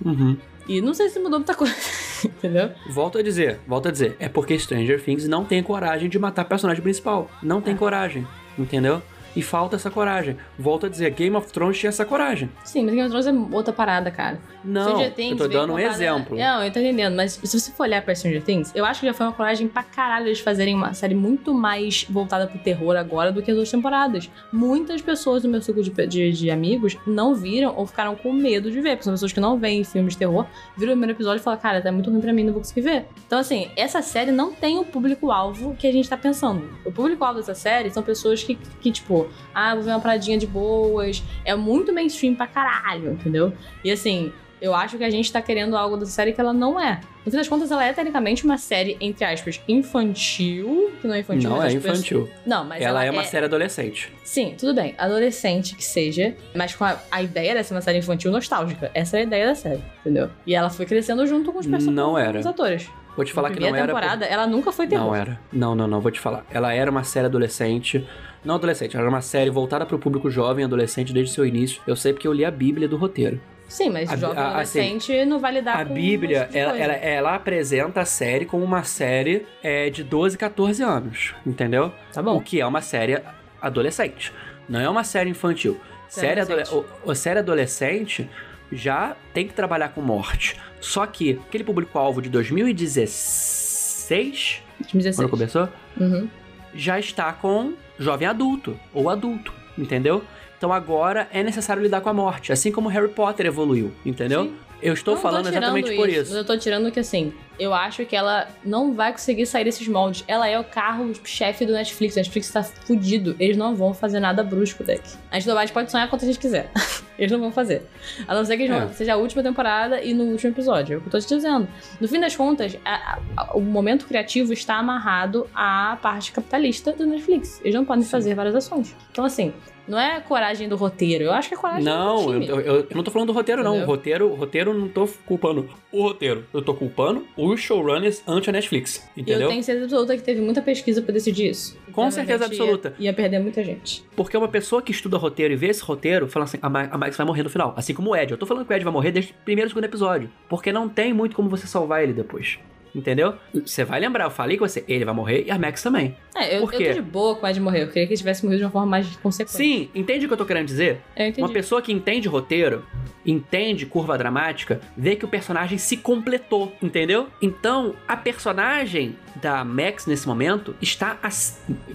Uhum. 0.06 0.38
E 0.68 0.80
não 0.80 0.94
sei 0.94 1.10
se 1.10 1.18
mudou 1.20 1.40
muita 1.40 1.56
coisa. 1.56 1.74
Entendeu? 2.26 2.72
Volto 2.90 3.18
a 3.18 3.22
dizer, 3.22 3.60
volto 3.68 3.88
a 3.88 3.92
dizer. 3.92 4.16
É 4.20 4.30
porque 4.30 4.58
Stranger 4.58 5.04
Things 5.04 5.28
não 5.28 5.46
tem 5.46 5.62
coragem 5.64 6.10
de 6.10 6.20
matar 6.20 6.46
personagem 6.46 6.82
principal. 6.82 7.30
Não 7.42 7.62
tem 7.62 7.76
coragem, 7.76 8.28
entendeu? 8.58 9.02
E 9.36 9.42
falta 9.42 9.76
essa 9.76 9.90
coragem. 9.90 10.36
Volto 10.58 10.86
a 10.86 10.90
dizer, 10.90 11.10
Game 11.12 11.36
of 11.36 11.52
Thrones 11.52 11.78
tinha 11.78 11.90
essa 11.90 12.04
coragem. 12.06 12.50
Sim, 12.64 12.84
mas 12.84 12.94
Game 12.96 13.02
of 13.08 13.10
Thrones 13.10 13.28
é 13.28 13.56
outra 13.56 13.74
parada, 13.74 14.12
cara. 14.12 14.40
Não, 14.64 14.84
Stranger 14.84 15.14
Things 15.14 15.32
eu 15.32 15.38
tô 15.38 15.48
dando 15.48 15.72
um 15.74 15.76
parada- 15.78 15.94
exemplo. 15.96 16.38
Não, 16.38 16.64
eu 16.64 16.72
tô 16.72 16.80
entendendo, 16.80 17.16
mas 17.16 17.34
se 17.44 17.60
você 17.60 17.72
for 17.72 17.84
olhar 17.84 18.02
pra 18.02 18.14
Stranger 18.14 18.44
Things, 18.44 18.72
eu 18.76 18.86
acho 18.86 19.00
que 19.00 19.06
já 19.08 19.14
foi 19.14 19.26
uma 19.26 19.32
coragem 19.34 19.68
pra 19.68 19.84
caralho 19.84 20.28
eles 20.28 20.40
fazerem 20.40 20.76
uma 20.76 20.94
série 20.94 21.16
muito 21.16 21.54
mais 21.54 22.06
voltada 22.10 22.46
pro 22.48 22.60
terror 22.60 22.96
agora 22.96 23.32
do 23.32 23.42
que 23.42 23.50
as 23.50 23.58
outras 23.58 23.72
temporadas. 23.72 24.30
Muitas 24.52 25.02
pessoas 25.02 25.42
do 25.42 25.50
meu 25.50 25.62
ciclo 25.62 25.82
de, 25.82 25.90
de, 26.08 26.32
de 26.32 26.52
amigos 26.52 26.98
não 27.08 27.34
viram 27.34 27.74
ou 27.76 27.88
ficaram 27.88 28.16
com 28.16 28.32
medo 28.34 28.70
de 28.70 28.80
ver, 28.82 28.92
porque 28.92 29.04
são 29.06 29.14
pessoas 29.14 29.32
que 29.34 29.40
não 29.40 29.58
veem 29.58 29.84
filmes 29.84 30.14
de 30.14 30.20
terror, 30.20 30.46
viram 30.78 30.94
o 30.94 30.96
primeiro 30.96 31.14
episódio 31.18 31.40
e 31.42 31.44
falam, 31.44 31.60
cara, 31.60 31.82
tá 31.82 31.92
muito 31.92 32.10
ruim 32.12 32.22
pra 32.22 32.34
mim, 32.34 32.44
não 32.44 32.54
vou 32.54 32.62
conseguir 32.62 32.82
ver. 32.82 33.06
Então, 33.26 33.40
assim, 33.40 33.70
essa 33.76 34.02
série 34.02 34.32
não 34.32 34.52
tem 34.54 34.78
o 34.78 34.86
público-alvo 34.86 35.76
que 35.76 35.88
a 35.88 35.92
gente 35.92 36.10
tá 36.10 36.18
pensando. 36.18 36.70
O 36.86 36.92
público-alvo 36.92 37.40
dessa 37.40 37.56
série 37.56 37.90
são 37.90 38.04
pessoas 38.04 38.44
que, 38.44 38.56
que, 38.56 38.92
tipo, 38.92 39.21
ah, 39.54 39.76
vou 39.76 39.84
ver 39.84 39.92
uma 39.92 40.00
paradinha 40.00 40.38
de 40.38 40.48
boas. 40.48 41.24
É 41.46 41.56
muito 41.56 41.94
mainstream 41.94 42.36
pra 42.36 42.48
caralho, 42.48 43.12
entendeu? 43.14 43.54
E 43.84 43.92
assim, 43.92 44.32
eu 44.62 44.74
acho 44.76 44.98
que 44.98 45.04
a 45.04 45.10
gente 45.10 45.32
tá 45.32 45.42
querendo 45.42 45.76
algo 45.76 45.98
dessa 45.98 46.12
série 46.12 46.34
que 46.34 46.40
ela 46.42 46.54
não 46.54 46.80
é. 46.80 47.02
No 47.26 47.32
fim 47.32 47.38
das 47.38 47.48
contas, 47.48 47.70
ela 47.72 47.84
é 47.86 47.94
tecnicamente 47.94 48.44
uma 48.46 48.58
série, 48.58 48.98
entre 49.00 49.24
aspas, 49.24 49.62
infantil. 49.68 50.92
Que 51.02 51.08
não 51.08 51.14
é 51.16 51.20
infantil, 51.20 51.50
não 51.50 51.62
é 51.64 51.66
pessoas- 51.72 51.86
infantil. 52.00 52.30
Não, 52.46 52.64
mas 52.66 52.82
ela, 52.82 53.04
é 53.06 53.12
uma 53.12 53.24
série 53.24 53.46
adolescente. 53.46 54.12
Sim, 54.24 54.56
tudo 54.58 54.74
bem. 54.74 54.96
Adolescente 54.98 55.76
que 55.76 55.84
seja, 55.84 56.36
mas 56.56 56.76
com 56.76 56.84
a, 56.84 56.98
a 57.12 57.22
ideia 57.22 57.54
dessa 57.54 57.74
uma 57.74 57.82
série 57.82 58.00
infantil 58.00 58.32
nostálgica. 58.32 58.90
Essa 58.94 59.18
é 59.18 59.20
a 59.22 59.24
ideia 59.24 59.46
da 59.48 59.56
série, 59.56 59.82
entendeu? 60.00 60.30
E 60.48 60.56
ela 60.56 60.70
foi 60.70 60.86
crescendo 60.86 61.26
junto 61.28 61.52
com 61.52 61.60
os 61.60 61.68
personagens. 61.68 61.96
Não 61.96 62.12
com 62.12 62.18
era. 62.18 62.40
os 62.40 62.46
atores. 62.46 62.90
Vou 63.16 63.26
te 63.26 63.34
falar 63.34 63.50
que 63.50 63.56
não 63.60 63.64
primeira 63.68 63.84
era. 63.86 63.94
por- 63.94 64.00
temporada, 64.00 64.26
ela 64.26 64.48
nunca 64.48 64.72
foi 64.72 64.88
terror. 64.88 65.06
Não 65.08 65.16
era. 65.16 65.40
Não, 65.52 65.76
não, 65.76 65.86
não, 65.86 66.00
vou 66.02 66.12
te 66.12 66.20
falar. 66.20 66.46
Ela 66.50 66.74
era 66.74 66.90
uma 66.90 67.04
série 67.04 67.26
adolescente. 67.28 68.08
Não 68.44 68.56
adolescente, 68.56 68.98
era 68.98 69.08
uma 69.08 69.22
série 69.22 69.50
voltada 69.52 69.86
pro 69.86 70.00
público 70.00 70.30
jovem, 70.32 70.66
adolescente 70.66 71.14
desde 71.14 71.34
seu 71.34 71.46
início. 71.46 71.82
Eu 71.86 71.96
sei 71.96 72.12
porque 72.14 72.28
eu 72.28 72.34
li 72.34 72.44
a 72.44 72.50
Bíblia 72.52 72.88
do 72.88 72.98
roteiro. 72.98 73.40
Sim, 73.68 73.90
mas 73.90 74.12
A- 74.12 74.18
jovem 74.18 74.38
a- 74.44 74.58
assim, 74.58 74.80
adolescente 74.80 75.26
não 75.26 75.40
vai 75.40 75.54
lidar 75.54 75.80
A 75.80 75.86
com 75.86 75.94
Bíblia, 75.94 76.38
esse 76.40 76.46
tipo 76.48 76.58
ela, 76.58 76.78
ela, 76.78 76.94
ela 76.94 77.36
apresenta 77.36 78.02
a 78.02 78.06
série 78.06 78.46
como 78.46 78.66
uma 78.66 78.84
série 78.84 79.46
é, 79.64 79.90
de 79.90 80.04
12, 80.04 80.38
14 80.38 80.84
anos, 80.84 81.34
entendeu? 81.46 81.92
Tá 82.12 82.22
bom. 82.22 82.36
O 82.38 82.42
que 82.42 82.60
é 82.60 82.66
uma 82.66 82.82
série 82.82 83.22
adolescente. 83.62 84.34
Não 84.68 84.80
é 84.80 84.90
uma 84.90 85.04
série 85.04 85.30
infantil. 85.30 85.80
Série 86.10 86.42
adole 86.42 86.62
adolescente. 86.64 86.86
o, 87.06 87.12
o 87.12 87.16
série 87.16 87.40
adolescente 87.40 88.30
já 88.72 89.16
tem 89.34 89.48
que 89.48 89.54
trabalhar 89.54 89.90
com 89.90 90.02
morte. 90.02 90.60
Só 90.82 91.06
que 91.06 91.40
aquele 91.48 91.64
público-alvo 91.64 92.22
de 92.22 92.30
2016, 92.30 94.62
2016. 94.80 95.16
quando 95.16 95.30
começou, 95.30 95.70
Uhum. 96.00 96.28
já 96.74 97.00
está 97.00 97.32
com 97.34 97.74
jovem 98.02 98.28
adulto 98.28 98.78
ou 98.94 99.10
adulto, 99.10 99.54
entendeu? 99.78 100.24
Então 100.58 100.72
agora 100.72 101.28
é 101.32 101.42
necessário 101.42 101.82
lidar 101.82 102.02
com 102.02 102.10
a 102.10 102.14
morte, 102.14 102.52
assim 102.52 102.72
como 102.72 102.90
Harry 102.90 103.10
Potter 103.10 103.46
evoluiu, 103.46 103.92
entendeu? 104.06 104.46
Sim. 104.46 104.56
Eu 104.82 104.94
estou 104.94 105.16
não 105.16 105.22
falando 105.22 105.48
exatamente 105.48 105.96
por 105.96 106.10
isso. 106.10 106.36
Eu 106.36 106.44
tô 106.46 106.58
tirando 106.58 106.92
que, 106.92 107.00
assim, 107.00 107.34
eu 107.60 107.74
acho 107.74 108.06
que 108.06 108.16
ela 108.16 108.48
não 108.66 108.94
vai 108.94 109.12
conseguir 109.12 109.46
sair 109.46 109.64
desses 109.64 109.88
moldes. 109.88 110.24
Ela 110.28 110.48
é 110.48 110.60
o 110.60 110.64
carro-chefe 110.64 111.66
do 111.66 111.74
Netflix. 111.74 112.16
O 112.16 112.18
Netflix 112.18 112.50
tá 112.52 112.64
fudido. 112.64 113.36
Eles 113.40 113.56
não 113.58 113.76
vão 113.76 113.94
fazer 113.94 114.20
nada 114.20 114.44
brusco, 114.44 114.84
deck. 114.84 115.02
A 115.30 115.40
gente, 115.40 115.50
a 115.52 115.60
gente 115.62 115.74
pode 115.74 115.92
sonhar 115.92 116.10
quanto 116.10 116.24
a 116.24 116.26
gente 116.26 116.40
quiser. 116.40 116.72
eles 117.20 117.32
não 117.32 117.40
vão 117.40 117.52
fazer. 117.52 117.84
A 118.28 118.34
não 118.34 118.44
ser 118.44 118.58
que 118.58 118.64
eles 118.64 118.76
vão- 118.76 118.90
É. 118.90 118.94
seja 118.94 119.14
a 119.14 119.18
última 119.18 119.44
temporada 119.44 120.02
e 120.02 120.14
no 120.14 120.24
último 120.24 120.52
episódio. 120.54 120.96
É 120.96 120.98
o 120.98 121.02
que 121.02 121.08
eu 121.08 121.12
tô 121.12 121.20
te 121.20 121.28
dizendo. 121.28 121.68
No 122.00 122.08
fim 122.08 122.20
das 122.20 122.36
contas, 122.36 122.76
a- 122.84 123.20
a- 123.38 123.56
o 123.58 123.62
momento 123.62 124.06
criativo 124.08 124.52
está 124.54 124.76
amarrado 124.78 125.48
à 125.54 125.98
parte 126.02 126.32
capitalista 126.32 126.92
do 126.94 127.06
Netflix. 127.06 127.60
Eles 127.62 127.76
não 127.76 127.86
podem 127.86 128.04
fazer 128.04 128.34
várias 128.34 128.56
ações. 128.56 128.96
Então, 129.12 129.24
assim, 129.24 129.54
não 129.88 130.00
é 130.00 130.16
a 130.18 130.22
coragem 130.22 130.68
do 130.70 130.76
roteiro. 130.76 131.24
Eu 131.26 131.32
acho 131.34 131.50
que 131.50 131.56
é 131.56 131.58
a 131.58 131.62
coragem 131.62 131.84
Não, 131.84 132.26
do 132.26 132.34
eu, 132.34 132.40
time. 132.42 132.48
eu- 132.58 132.76
eu 132.80 132.88
não 132.96 133.04
tô 133.04 133.12
falando 133.12 133.28
do 133.28 133.34
roteiro, 133.34 133.64
não. 133.64 133.72
O 133.72 133.76
Entendeu? 133.78 133.88
roteiro, 133.88 134.28
o 134.32 134.36
roteiro 134.36 134.74
não 134.74 134.88
tô 134.88 135.08
culpando 135.26 135.70
o 135.92 136.02
roteiro. 136.04 136.46
Eu 136.54 136.62
tô 136.62 136.74
culpando 136.74 137.26
os 137.38 137.60
showrunners 137.60 138.24
ante 138.28 138.50
a 138.50 138.54
Netflix. 138.54 139.08
Entendeu? 139.16 139.42
Eu 139.44 139.50
tenho 139.50 139.64
certeza 139.64 139.86
absoluta 139.86 140.16
que 140.18 140.24
teve 140.24 140.42
muita 140.42 140.62
pesquisa 140.62 141.02
pra 141.02 141.14
decidir 141.14 141.50
isso. 141.50 141.78
Com 141.92 142.02
Então, 142.02 142.12
certeza 142.12 142.46
absoluta. 142.46 142.94
Ia, 143.00 143.06
ia 143.10 143.14
perder 143.14 143.40
muita 143.40 143.64
gente. 143.64 144.04
Porque 144.16 144.36
uma 144.38 144.48
pessoa 144.48 144.82
que 144.82 144.92
estuda 144.92 145.18
roteiro 145.18 145.54
e 145.54 145.58
vê 145.58 145.68
esse 145.68 145.82
roteiro, 145.84 146.28
fala 146.28 146.46
assim, 146.46 146.58
a, 146.62 146.70
Ma 146.70 146.84
a 146.92 146.98
Max 146.98 147.18
vai 147.18 147.26
morrer 147.26 147.44
no 147.44 147.50
final. 147.50 147.74
Assim 147.76 147.94
como 147.94 148.12
o 148.12 148.16
Ed. 148.16 148.32
Eu 148.32 148.38
tô 148.38 148.46
falando 148.46 148.66
que 148.66 148.72
o 148.72 148.76
Ed 148.76 148.84
vai 148.84 148.94
morrer 148.94 149.12
desde 149.12 149.32
o 149.32 149.36
primeiro 149.44 149.68
e 149.68 149.72
segundo 149.72 149.86
episódio. 149.86 150.30
Porque 150.48 150.72
não 150.72 150.88
tem 150.88 151.14
muito 151.14 151.36
como 151.36 151.50
você 151.50 151.68
salvar 151.68 152.04
ele 152.04 152.14
depois. 152.14 152.60
Entendeu? 152.94 153.36
Você 153.54 153.86
vai 153.86 154.00
lembrar, 154.00 154.26
eu 154.26 154.32
falei 154.32 154.58
com 154.58 154.68
você, 154.68 154.84
ele 154.88 155.06
vai 155.06 155.14
morrer 155.14 155.46
e 155.46 155.52
a 155.52 155.58
Max 155.58 155.82
também. 155.82 156.16
É, 156.36 156.58
eu, 156.58 156.62
Por 156.62 156.74
eu 156.74 156.78
quê? 156.80 156.88
tô 156.88 156.94
de 156.94 157.02
boa 157.02 157.36
com 157.36 157.46
o 157.46 157.50
Ed 157.50 157.60
morrer. 157.60 157.84
Eu 157.84 157.88
queria 157.88 158.06
que 158.06 158.14
ele 158.14 158.18
tivesse 158.18 158.44
morrido 158.44 158.60
de 158.60 158.66
uma 158.66 158.72
forma 158.72 158.88
mais 158.88 159.08
consequente. 159.18 159.56
Sim, 159.56 159.90
entende 159.96 160.26
o 160.26 160.28
que 160.28 160.34
eu 160.34 160.38
tô 160.38 160.46
querendo 160.46 160.66
dizer? 160.66 161.02
Eu 161.16 161.28
entendi. 161.28 161.42
Uma 161.42 161.50
pessoa 161.50 161.82
que 161.82 161.92
entende 161.92 162.28
roteiro, 162.28 162.86
entende 163.26 163.86
curva 163.86 164.18
dramática, 164.18 164.82
vê 164.98 165.16
que 165.16 165.26
o 165.26 165.28
personagem 165.28 165.78
se 165.78 165.98
completou, 165.98 166.74
entendeu? 166.82 167.28
Então, 167.42 167.96
a 168.08 168.18
personagem 168.18 169.16
da 169.36 169.64
Max 169.64 170.06
nesse 170.06 170.28
momento 170.28 170.76
está 170.82 171.18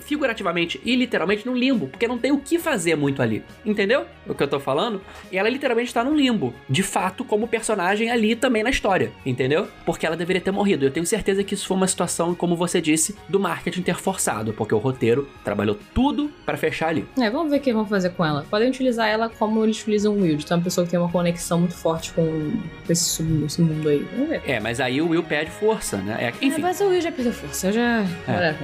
figurativamente 0.01 0.80
e 0.84 0.95
literalmente 0.97 1.47
no 1.47 1.55
limbo, 1.55 1.89
porque 1.89 2.09
não 2.09 2.18
tem 2.18 2.32
o 2.32 2.39
que 2.39 2.59
fazer 2.59 2.97
muito 2.97 3.22
ali, 3.22 3.43
entendeu? 3.64 4.07
O 4.26 4.34
que 4.34 4.43
eu 4.43 4.49
tô 4.49 4.59
falando? 4.59 5.01
E 5.30 5.39
ela 5.39 5.49
literalmente 5.49 5.89
está 5.89 6.03
no 6.03 6.14
limbo, 6.14 6.55
de 6.68 6.82
fato, 6.82 7.24
como 7.24 7.47
personagem 7.49 8.11
ali 8.11 8.34
também 8.34 8.62
na 8.62 8.70
história, 8.70 9.12
entendeu? 9.24 9.68
Porque 9.84 10.07
ela 10.07 10.16
deveria 10.16 10.41
ter 10.41 10.51
morrido. 10.51 10.84
Eu 10.84 10.91
tenho 10.91 11.07
certeza 11.07 11.43
que 11.45 11.55
isso 11.55 11.66
foi 11.66 11.76
uma 11.76 11.87
situação, 11.87 12.34
como 12.34 12.57
você 12.57 12.80
disse, 12.80 13.16
do 13.28 13.39
marketing 13.39 13.82
ter 13.82 13.97
forçado, 13.97 14.53
porque 14.53 14.74
o 14.74 14.78
roteiro 14.78 15.28
trabalhou 15.45 15.78
tudo 15.95 16.30
pra 16.45 16.57
fechar 16.57 16.89
ali. 16.89 17.07
É, 17.18 17.30
vamos 17.30 17.51
ver 17.51 17.59
o 17.59 17.61
que 17.61 17.72
vão 17.72 17.87
fazer 17.87 18.11
com 18.11 18.24
ela. 18.24 18.47
Podem 18.49 18.68
utilizar 18.68 19.09
ela 19.09 19.28
como 19.28 19.64
eles 19.64 19.80
utilizam 19.80 20.14
o 20.14 20.20
Will. 20.20 20.34
Então, 20.34 20.57
é 20.57 20.59
uma 20.59 20.64
pessoa 20.64 20.84
que 20.84 20.91
tem 20.91 21.01
uma 21.01 21.11
conexão 21.11 21.59
muito 21.59 21.74
forte 21.74 22.12
com 22.12 22.53
esse, 22.89 23.22
mundo 23.22 23.89
aí. 23.89 24.07
Vamos 24.12 24.28
ver. 24.28 24.43
É, 24.47 24.61
mas 24.61 24.80
aí 24.80 25.01
o 25.01 25.09
Will 25.09 25.22
perde 25.22 25.51
força, 25.51 25.97
né? 25.99 26.16
É, 26.20 26.47
enfim. 26.47 26.61
É, 26.61 26.62
mas 26.62 26.80
o 26.80 26.89
Will 26.89 27.01
já 27.01 27.12
perdeu 27.26 27.32
força. 27.32 27.68
Eu 27.68 27.72
já. 27.72 28.02
É. 28.28 28.56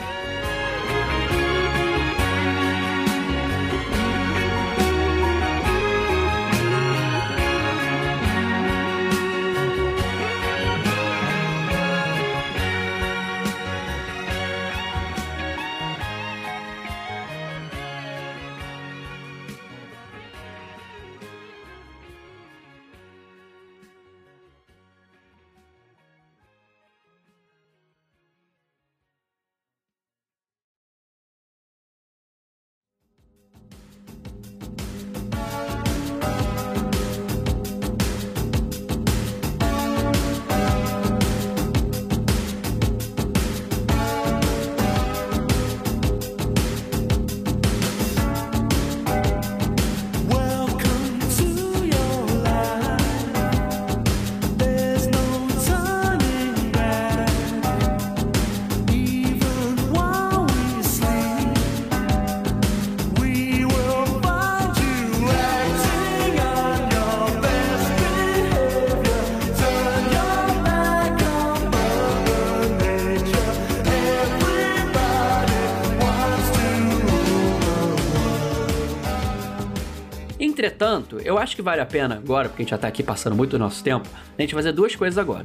Entretanto, 80.65 81.19
eu 81.23 81.37
acho 81.37 81.55
que 81.55 81.61
vale 81.61 81.83
a 81.83 81.85
pena 81.85 82.15
agora, 82.15 82.49
porque 82.49 82.63
a 82.63 82.65
gente 82.65 82.71
já 82.71 82.79
tá 82.79 82.89
aqui 82.89 83.03
passando 83.03 83.37
muito 83.37 83.51
do 83.51 83.59
nosso 83.59 83.85
tempo, 83.85 84.09
a 84.39 84.41
gente 84.41 84.55
fazer 84.55 84.73
duas 84.73 84.97
coisas 84.97 85.19
agora. 85.19 85.45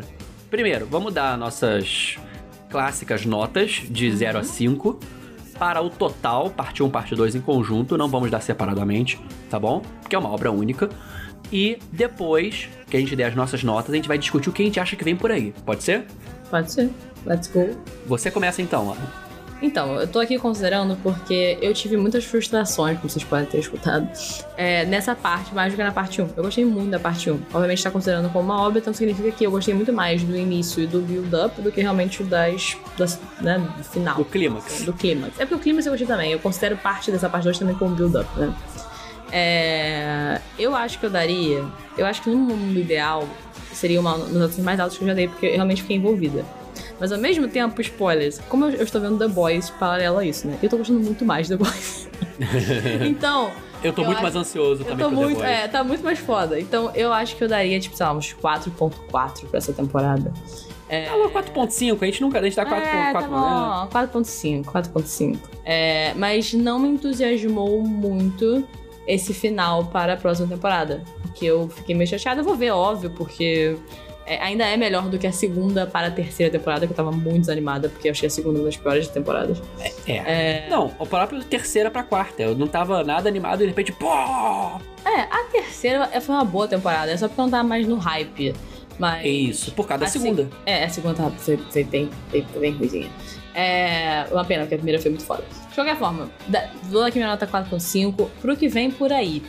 Primeiro, 0.50 0.86
vamos 0.86 1.14
dar 1.14 1.38
nossas 1.38 2.18
clássicas 2.70 3.26
notas 3.26 3.82
de 3.90 4.10
0 4.16 4.40
a 4.40 4.44
5 4.46 4.98
para 5.58 5.82
o 5.82 5.90
total, 5.90 6.50
parte 6.50 6.82
1, 6.82 6.90
parte 6.90 7.16
2 7.16 7.36
em 7.36 7.42
conjunto, 7.42 7.98
não 7.98 8.08
vamos 8.08 8.32
dar 8.32 8.40
separadamente, 8.40 9.20
tá 9.50 9.60
bom? 9.60 9.82
Porque 10.02 10.16
é 10.16 10.20
uma 10.20 10.30
obra 10.30 10.54
única. 10.54 10.90
E 11.52 11.78
depois 11.92 12.70
que 12.90 12.96
a 12.96 13.00
gente 13.02 13.14
der 13.14 13.26
as 13.26 13.36
nossas 13.36 13.62
notas, 13.62 13.92
a 13.92 13.96
gente 13.98 14.08
vai 14.08 14.18
discutir 14.18 14.48
o 14.48 14.54
que 14.54 14.62
a 14.62 14.66
gente 14.66 14.80
acha 14.80 14.96
que 14.96 15.04
vem 15.04 15.18
por 15.18 15.34
aí. 15.34 15.54
Pode 15.66 15.84
ser? 15.84 16.06
Pode 16.50 16.72
ser. 16.72 16.90
Let's 17.26 17.48
go. 17.48 17.78
Você 18.06 18.32
começa 18.32 18.62
então, 18.62 18.94
Ana. 18.94 19.29
Então, 19.62 19.99
eu 19.99 20.07
tô 20.07 20.20
aqui 20.20 20.38
considerando 20.38 20.95
porque 21.03 21.57
eu 21.62 21.74
tive 21.74 21.97
muitas 21.97 22.24
frustrações, 22.24 22.97
como 22.97 23.10
vocês 23.10 23.24
podem 23.26 23.45
ter 23.45 23.60
escutado, 23.60 24.10
é, 24.55 24.86
nessa 24.86 25.16
parte, 25.16 25.53
mais 25.53 25.74
do 25.74 25.76
que 25.76 25.84
na 25.84 25.91
parte 25.91 26.22
1. 26.22 26.30
Eu 26.36 26.43
gostei 26.43 26.64
muito 26.64 26.91
da 26.91 26.99
parte 26.99 27.30
1. 27.30 27.34
Obviamente, 27.53 27.84
tá 27.84 27.91
considerando 27.91 28.30
como 28.30 28.45
uma 28.45 28.62
obra, 28.62 28.80
então 28.80 28.93
significa 28.93 29.32
que 29.32 29.43
eu 29.43 29.51
gostei 29.51 29.74
muito 29.74 29.91
mais 29.91 30.24
do 30.24 30.36
início 30.36 30.82
e 30.82 30.88
do 30.88 31.01
build-up 31.01 31.62
do 31.62 31.72
que 31.72 31.82
realmente 31.82 32.24
das, 32.24 32.78
das 32.97 33.20
né, 33.41 33.57
do 33.78 33.84
final. 33.84 34.16
Do 34.16 34.26
clímax. 34.26 34.84
Do 34.84 34.93
clímax. 34.93 35.39
É 35.39 35.45
porque 35.45 35.55
o 35.55 35.60
clímax 35.60 35.86
eu 35.86 35.91
gostei 35.91 36.07
também. 36.07 36.32
Eu 36.32 36.39
considero 36.39 36.78
parte 36.78 37.12
dessa 37.12 37.30
parte 37.30 37.43
2 37.43 37.60
também 37.60 37.76
como 37.76 37.95
build-up, 37.95 38.30
né? 38.39 38.53
É, 39.32 40.41
eu 40.57 40.76
acho 40.76 40.99
que 40.99 41.05
eu 41.05 41.10
daria. 41.10 41.64
Eu 41.97 42.05
acho 42.05 42.22
que 42.22 42.30
no 42.30 42.38
mundo 42.38 42.80
ideal 42.80 43.28
seria 43.74 43.99
uma 43.99 44.18
das 44.18 44.32
notas 44.32 44.57
mais 44.60 44.80
altas 44.80 44.97
que 44.97 45.03
eu 45.03 45.07
já 45.07 45.14
dei, 45.14 45.28
porque 45.28 45.47
eu 45.47 45.53
realmente 45.53 45.82
fiquei 45.82 45.97
envolvida. 45.97 46.45
Mas 47.00 47.12
ao 47.12 47.18
mesmo 47.18 47.47
tempo, 47.47 47.80
spoilers, 47.82 48.39
como 48.50 48.66
eu, 48.66 48.72
eu 48.72 48.84
estou 48.84 49.00
vendo 49.00 49.18
The 49.18 49.28
Boys 49.28 49.70
paralelo 49.70 50.18
a 50.18 50.26
isso, 50.26 50.47
né? 50.47 50.58
Eu 50.62 50.70
tô 50.70 50.78
gostando 50.78 51.00
muito 51.00 51.24
mais 51.26 51.47
de 51.47 51.58
The 51.58 51.64
Boys. 51.64 52.10
então. 53.08 53.52
Eu 53.82 53.93
tô 53.93 54.02
Eu 54.02 54.06
muito 54.08 54.18
acho- 54.18 54.24
mais 54.24 54.36
ansioso 54.36 54.82
Eu 54.82 54.88
também 54.88 55.06
tô 55.06 55.10
pro 55.12 55.18
The 55.20 55.26
muito. 55.26 55.38
Boys. 55.38 55.50
É, 55.50 55.68
tá 55.70 55.84
muito 55.84 56.04
mais 56.04 56.20
foda. 56.20 56.60
Então 56.60 56.91
eu 56.93 57.14
acho 57.14 57.36
que 57.36 57.43
eu 57.43 57.47
daria, 57.47 57.80
tipo, 57.80 57.95
sei 57.95 58.06
lá, 58.06 58.14
uns 58.14 58.34
4.4 58.34 59.47
pra 59.47 59.58
essa 59.58 59.72
temporada. 59.72 60.34
Tá 60.89 61.16
lá 61.16 61.30
4.5, 61.30 61.97
a 62.02 62.06
gente 62.08 62.20
nunca, 62.22 62.39
a 62.39 62.41
gente 62.43 62.56
tá 62.56 62.66
4.4. 62.66 62.82
É, 62.88 63.14
tá 63.14 63.22
né? 63.22 63.28
bom. 63.28 63.89
4.5, 64.24 64.64
4.5. 64.66 65.38
É, 65.64 66.14
mas 66.16 66.52
não 66.54 66.80
me 66.80 66.88
entusiasmou 66.89 67.82
muito 67.84 68.68
esse 69.08 69.34
final 69.34 69.86
para 69.86 70.14
a 70.14 70.18
próxima 70.18 70.47
temporada. 70.47 71.04
Porque 71.22 71.45
eu 71.45 71.70
fiquei 71.70 71.95
meio 71.95 72.10
chateada. 72.10 72.41
Eu 72.41 72.43
vou 72.43 72.56
ver, 72.56 72.72
óbvio, 72.72 73.12
porque 73.12 73.78
é, 74.30 74.42
ainda 74.42 74.66
é 74.66 74.78
melhor 74.78 75.10
do 75.10 75.18
que 75.18 75.26
a 75.28 75.32
segunda 75.32 75.86
para 75.88 76.08
a 76.08 76.12
terceira 76.12 76.52
temporada, 76.52 76.86
que 76.88 76.94
eu 76.94 76.96
tava 76.98 77.12
muito 77.12 77.42
desanimada, 77.42 77.90
porque 77.90 78.08
eu 78.08 78.12
achei 78.12 78.28
a 78.28 78.30
segunda 78.30 78.60
uma 78.60 78.66
das 78.66 78.78
piores 78.78 79.08
temporadas. 79.08 79.62
É. 80.08 80.68
Não, 80.70 80.92
o 81.00 81.06
próprio 81.06 81.44
terceira 81.44 81.90
pra 81.92 82.04
quarta. 82.04 82.44
Eu 82.44 82.56
não 82.56 82.68
tava 82.68 83.04
nada 83.04 83.28
animado 83.28 83.62
e 83.62 83.64
de 83.64 83.68
repente, 83.68 83.92
pô! 83.92 84.08
É, 85.06 85.22
a 85.30 85.44
terceira 85.52 86.08
foi 86.22 86.36
uma 86.36 86.46
boa 86.46 86.68
temporada, 86.68 87.12
é 87.12 87.18
só 87.18 87.28
porque 87.28 87.40
eu 87.42 87.46
não 87.46 87.52
tava 87.52 87.64
mais 87.68 87.88
no 87.88 87.98
hype. 87.98 88.54
Mas. 88.98 89.24
É 89.26 89.30
isso, 89.30 89.72
por 89.72 89.88
causa 89.88 90.02
da 90.02 90.06
A 90.08 90.10
se- 90.10 90.20
segunda. 90.20 90.50
É, 90.66 90.84
a 90.84 90.90
segunda 90.90 91.16
tava- 91.16 91.32
foi, 91.32 91.58
foi 91.58 91.84
bem, 91.86 92.10
bem, 92.32 92.46
bem 92.60 92.72
ruimzinha. 92.74 93.10
É 93.56 94.26
uma 94.32 94.44
pena, 94.46 94.62
porque 94.64 94.76
a 94.76 94.78
primeira 94.78 95.02
foi 95.02 95.10
muito 95.12 95.24
foda. 95.26 95.44
De 95.70 95.76
qualquer 95.76 95.96
forma, 95.98 96.30
da- 96.48 96.70
dou 96.84 97.04
aqui 97.04 97.18
minha 97.18 97.30
nota 97.30 97.48
4.5 97.48 98.30
pro 98.42 98.56
que 98.58 98.68
vem 98.68 98.92
por 98.92 99.12
aí. 99.14 99.42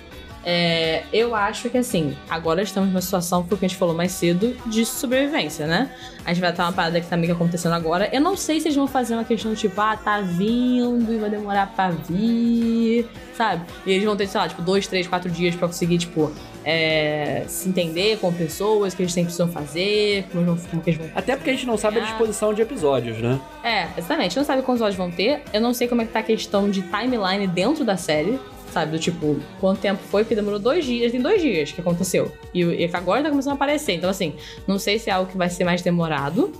É, 0.45 1.05
eu 1.13 1.35
acho 1.35 1.69
que 1.69 1.79
assim, 1.79 2.17
agora 2.29 2.63
estamos 2.63 2.89
numa 2.89 3.01
situação, 3.01 3.45
foi 3.45 3.57
o 3.57 3.59
que 3.59 3.67
a 3.67 3.69
gente 3.69 3.79
falou 3.79 3.95
mais 3.95 4.13
cedo, 4.13 4.57
de 4.67 4.85
sobrevivência, 4.87 5.67
né? 5.67 5.91
A 6.25 6.33
gente 6.33 6.41
vai 6.41 6.51
estar 6.51 6.65
uma 6.65 6.73
parada 6.73 7.01
que 7.01 7.07
tá 7.07 7.17
meio 7.17 7.29
que 7.29 7.33
acontecendo 7.33 7.73
agora. 7.73 8.09
Eu 8.13 8.21
não 8.21 8.37
sei 8.37 8.61
se 8.61 8.69
eles 8.69 8.77
vão 8.77 8.87
fazer 8.87 9.15
uma 9.15 9.25
questão 9.25 9.55
tipo, 9.55 9.81
ah, 9.81 9.97
tá 9.97 10.21
vindo 10.21 11.13
e 11.13 11.19
vai 11.19 11.31
demorar 11.31 11.67
pra 11.75 11.91
vir, 11.91 13.07
sabe? 13.35 13.65
E 13.87 13.93
eles 13.93 14.05
vão 14.05 14.17
ter, 14.17 14.27
sei 14.27 14.41
lá, 14.41 14.49
tipo, 14.49 14.63
dois, 14.63 14.87
três, 14.87 15.07
quatro 15.07 15.31
dias 15.31 15.55
pra 15.55 15.67
conseguir, 15.67 15.99
tipo, 15.99 16.31
é, 16.65 17.45
se 17.49 17.69
entender 17.69 18.19
com 18.19 18.33
pessoas, 18.33 18.93
o 18.93 18.97
que 18.97 19.03
eles 19.03 19.13
sempre 19.13 19.27
precisam 19.33 19.49
fazer, 19.49 20.27
como, 20.31 20.45
vão, 20.45 20.57
como 20.57 20.83
que 20.83 20.91
eles 20.91 21.01
vão 21.01 21.11
Até 21.15 21.37
porque 21.37 21.51
a 21.51 21.53
gente 21.55 21.67
não 21.67 21.77
sabe 21.77 21.99
a 21.99 22.03
disposição 22.03 22.53
de 22.53 22.63
episódios, 22.63 23.19
né? 23.19 23.41
é, 23.65 23.89
exatamente. 23.97 24.21
A 24.21 24.29
gente 24.29 24.37
não 24.37 24.45
sabe 24.45 24.63
quantos 24.63 24.81
episódios 24.81 24.97
vão 24.97 25.11
ter. 25.11 25.43
Eu 25.53 25.61
não 25.61 25.75
sei 25.75 25.89
como 25.89 26.03
é 26.03 26.07
que 26.07 26.13
tá 26.13 26.21
a 26.21 26.23
questão 26.23 26.71
de 26.71 26.83
timeline 26.83 27.47
dentro 27.47 27.85
da 27.85 27.97
série. 27.97 28.39
Sabe, 28.73 28.93
do 28.93 28.99
tipo, 28.99 29.41
quanto 29.61 29.81
tempo 29.81 30.01
foi, 30.11 30.23
porque 30.23 30.35
demorou 30.35 30.61
dois 30.61 30.85
dias, 30.85 31.11
tem 31.11 31.21
dois 31.21 31.43
dias 31.43 31.73
que 31.73 31.81
aconteceu. 31.81 32.31
E, 32.55 32.63
e 32.63 32.91
agora 32.93 33.23
tá 33.23 33.31
começando 33.31 33.53
a 33.53 33.55
aparecer. 33.57 33.95
Então, 33.95 34.09
assim, 34.09 34.35
não 34.67 34.79
sei 34.79 34.99
se 34.99 35.11
é 35.11 35.13
algo 35.13 35.31
que 35.31 35.37
vai 35.37 35.51
ser 35.51 35.65
mais 35.65 35.83
demorado. 35.83 36.53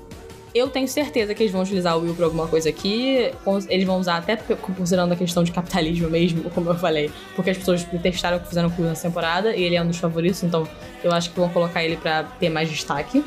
Eu 0.53 0.69
tenho 0.69 0.89
certeza 0.89 1.33
que 1.33 1.45
eles 1.45 1.53
vão 1.53 1.63
utilizar 1.63 1.97
o 1.97 2.01
Will 2.01 2.15
pra 2.15 2.25
alguma 2.25 2.49
coisa 2.49 2.69
aqui. 2.69 3.31
Eles 3.69 3.87
vão 3.87 4.01
usar 4.01 4.17
até 4.17 4.37
considerando 4.37 5.13
a 5.13 5.17
questão 5.17 5.45
de 5.45 5.53
capitalismo 5.53 6.11
mesmo, 6.11 6.51
como 6.51 6.71
eu 6.71 6.75
falei. 6.75 7.11
Porque 7.37 7.51
as 7.51 7.59
pessoas 7.59 7.87
testaram 8.03 8.39
o 8.39 8.41
que 8.41 8.49
fizeram 8.49 8.69
com 8.69 8.79
o 8.79 8.81
Will 8.81 8.89
nessa 8.89 9.07
temporada 9.07 9.55
e 9.55 9.63
ele 9.63 9.77
é 9.77 9.83
um 9.83 9.87
dos 9.87 9.99
favoritos, 9.99 10.43
então 10.43 10.67
eu 11.05 11.13
acho 11.13 11.31
que 11.31 11.39
vão 11.39 11.49
colocar 11.49 11.85
ele 11.85 11.97
pra 11.97 12.25
ter 12.25 12.49
mais 12.49 12.69
destaque. 12.69 13.25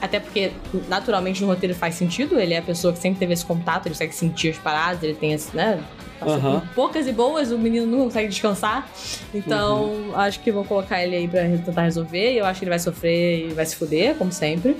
Até 0.00 0.18
porque, 0.18 0.52
naturalmente, 0.88 1.40
no 1.42 1.48
roteiro 1.48 1.74
faz 1.74 1.94
sentido. 1.94 2.38
Ele 2.38 2.54
é 2.54 2.58
a 2.58 2.62
pessoa 2.62 2.92
que 2.92 2.98
sempre 2.98 3.20
teve 3.20 3.32
esse 3.32 3.44
contato, 3.44 3.86
ele 3.86 3.94
consegue 3.94 4.14
sentir 4.14 4.50
as 4.50 4.58
paradas, 4.58 5.02
ele 5.02 5.14
tem 5.14 5.32
esse, 5.32 5.54
né? 5.56 5.82
Passou 6.18 6.60
por 6.60 6.68
poucas 6.74 7.06
e 7.06 7.12
boas, 7.12 7.50
o 7.50 7.58
menino 7.58 7.86
não 7.86 8.04
consegue 8.04 8.28
descansar. 8.28 8.88
Então, 9.32 10.12
acho 10.14 10.40
que 10.40 10.50
vão 10.50 10.64
colocar 10.64 11.02
ele 11.02 11.16
aí 11.16 11.28
pra 11.28 11.42
tentar 11.42 11.82
resolver. 11.82 12.34
E 12.34 12.38
eu 12.38 12.44
acho 12.44 12.58
que 12.58 12.64
ele 12.64 12.70
vai 12.70 12.78
sofrer 12.78 13.48
e 13.48 13.52
vai 13.52 13.64
se 13.64 13.76
fuder, 13.76 14.14
como 14.16 14.32
sempre. 14.32 14.76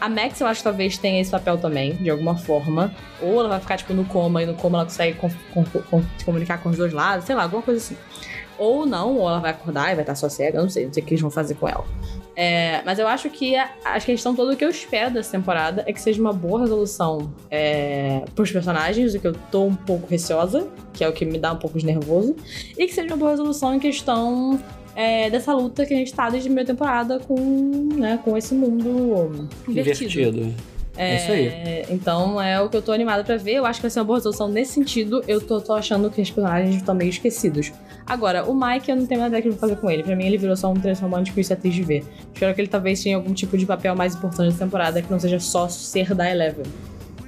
A 0.00 0.08
Max, 0.08 0.40
eu 0.40 0.46
acho 0.46 0.60
que 0.60 0.64
talvez 0.64 0.98
tenha 0.98 1.20
esse 1.20 1.30
papel 1.30 1.56
também, 1.56 1.94
de 1.94 2.10
alguma 2.10 2.36
forma. 2.36 2.94
Ou 3.22 3.40
ela 3.40 3.48
vai 3.48 3.60
ficar, 3.60 3.76
tipo, 3.76 3.94
no 3.94 4.04
coma, 4.04 4.42
e 4.42 4.46
no 4.46 4.54
coma 4.54 4.78
ela 4.78 4.84
consegue 4.84 5.16
se 6.18 6.24
comunicar 6.24 6.58
com 6.58 6.68
os 6.68 6.76
dois 6.76 6.92
lados, 6.92 7.24
sei 7.24 7.34
lá, 7.34 7.44
alguma 7.44 7.62
coisa 7.62 7.80
assim. 7.80 7.96
Ou 8.58 8.84
não, 8.86 9.16
ou 9.16 9.28
ela 9.28 9.40
vai 9.40 9.50
acordar 9.50 9.92
e 9.92 9.94
vai 9.94 10.02
estar 10.02 10.14
só 10.14 10.28
cega, 10.28 10.58
eu 10.58 10.62
não 10.62 10.70
sei, 10.70 10.86
não 10.86 10.92
sei 10.92 11.02
o 11.02 11.06
que 11.06 11.14
eles 11.14 11.22
vão 11.22 11.30
fazer 11.30 11.54
com 11.54 11.68
ela. 11.68 11.84
É, 12.36 12.82
mas 12.84 12.98
eu 12.98 13.06
acho 13.06 13.30
que 13.30 13.54
a, 13.56 13.70
a 13.84 14.00
questão 14.00 14.34
toda 14.34 14.56
que 14.56 14.64
eu 14.64 14.68
espero 14.68 15.14
dessa 15.14 15.32
temporada 15.32 15.84
é 15.86 15.92
que 15.92 16.00
seja 16.00 16.20
uma 16.20 16.32
boa 16.32 16.60
resolução 16.60 17.32
é, 17.50 18.24
pros 18.34 18.50
personagens, 18.50 19.12
do 19.12 19.20
que 19.20 19.26
eu 19.26 19.34
tô 19.50 19.64
um 19.64 19.74
pouco 19.74 20.06
receosa, 20.08 20.66
que 20.92 21.04
é 21.04 21.08
o 21.08 21.12
que 21.12 21.24
me 21.24 21.38
dá 21.38 21.52
um 21.52 21.58
pouco 21.58 21.78
de 21.78 21.86
nervoso, 21.86 22.34
e 22.76 22.86
que 22.86 22.94
seja 22.94 23.08
uma 23.08 23.16
boa 23.16 23.30
resolução 23.30 23.74
em 23.74 23.78
questão 23.78 24.60
é, 24.96 25.30
dessa 25.30 25.52
luta 25.52 25.86
que 25.86 25.94
a 25.94 25.96
gente 25.96 26.12
tá 26.12 26.28
desde 26.28 26.48
a 26.48 26.50
primeira 26.50 26.66
temporada 26.66 27.18
com, 27.20 27.88
né, 27.94 28.18
com 28.24 28.36
esse 28.36 28.54
mundo 28.54 29.48
invertido. 29.68 30.20
Invertido. 30.20 30.73
É 30.96 31.16
isso 31.16 31.32
aí. 31.32 31.84
Então 31.90 32.40
é 32.40 32.60
o 32.60 32.68
que 32.68 32.76
eu 32.76 32.82
tô 32.82 32.92
animada 32.92 33.24
pra 33.24 33.36
ver. 33.36 33.54
Eu 33.54 33.66
acho 33.66 33.78
que 33.78 33.82
vai 33.82 33.90
ser 33.90 33.98
uma 34.00 34.04
boa 34.04 34.18
resolução 34.18 34.48
nesse 34.48 34.72
sentido. 34.74 35.22
Eu 35.26 35.40
tô, 35.40 35.60
tô 35.60 35.72
achando 35.74 36.08
que 36.10 36.20
os 36.22 36.30
personagens 36.30 36.76
estão 36.76 36.94
meio 36.94 37.08
esquecidos. 37.10 37.72
Agora, 38.06 38.44
o 38.44 38.54
Mike, 38.54 38.90
eu 38.90 38.96
não 38.96 39.06
tenho 39.06 39.20
nada 39.20 39.28
ideia 39.30 39.42
que 39.42 39.48
eu 39.48 39.52
vou 39.52 39.60
fazer 39.60 39.76
com 39.76 39.90
ele. 39.90 40.02
Pra 40.02 40.14
mim, 40.14 40.24
ele 40.26 40.38
virou 40.38 40.56
só 40.56 40.70
um 40.70 40.74
interesse 40.76 41.02
romântico 41.02 41.38
e 41.38 41.42
isso 41.42 41.52
é 41.52 41.56
triste 41.56 41.76
de 41.76 41.82
ver. 41.82 42.04
Espero 42.32 42.54
que 42.54 42.60
ele 42.60 42.68
talvez 42.68 43.02
tenha 43.02 43.16
algum 43.16 43.32
tipo 43.32 43.56
de 43.58 43.66
papel 43.66 43.96
mais 43.96 44.14
importante 44.14 44.46
nessa 44.46 44.64
temporada, 44.64 45.00
que 45.02 45.10
não 45.10 45.18
seja 45.18 45.40
só 45.40 45.68
ser 45.68 46.14
da 46.14 46.30
Eleven. 46.30 46.64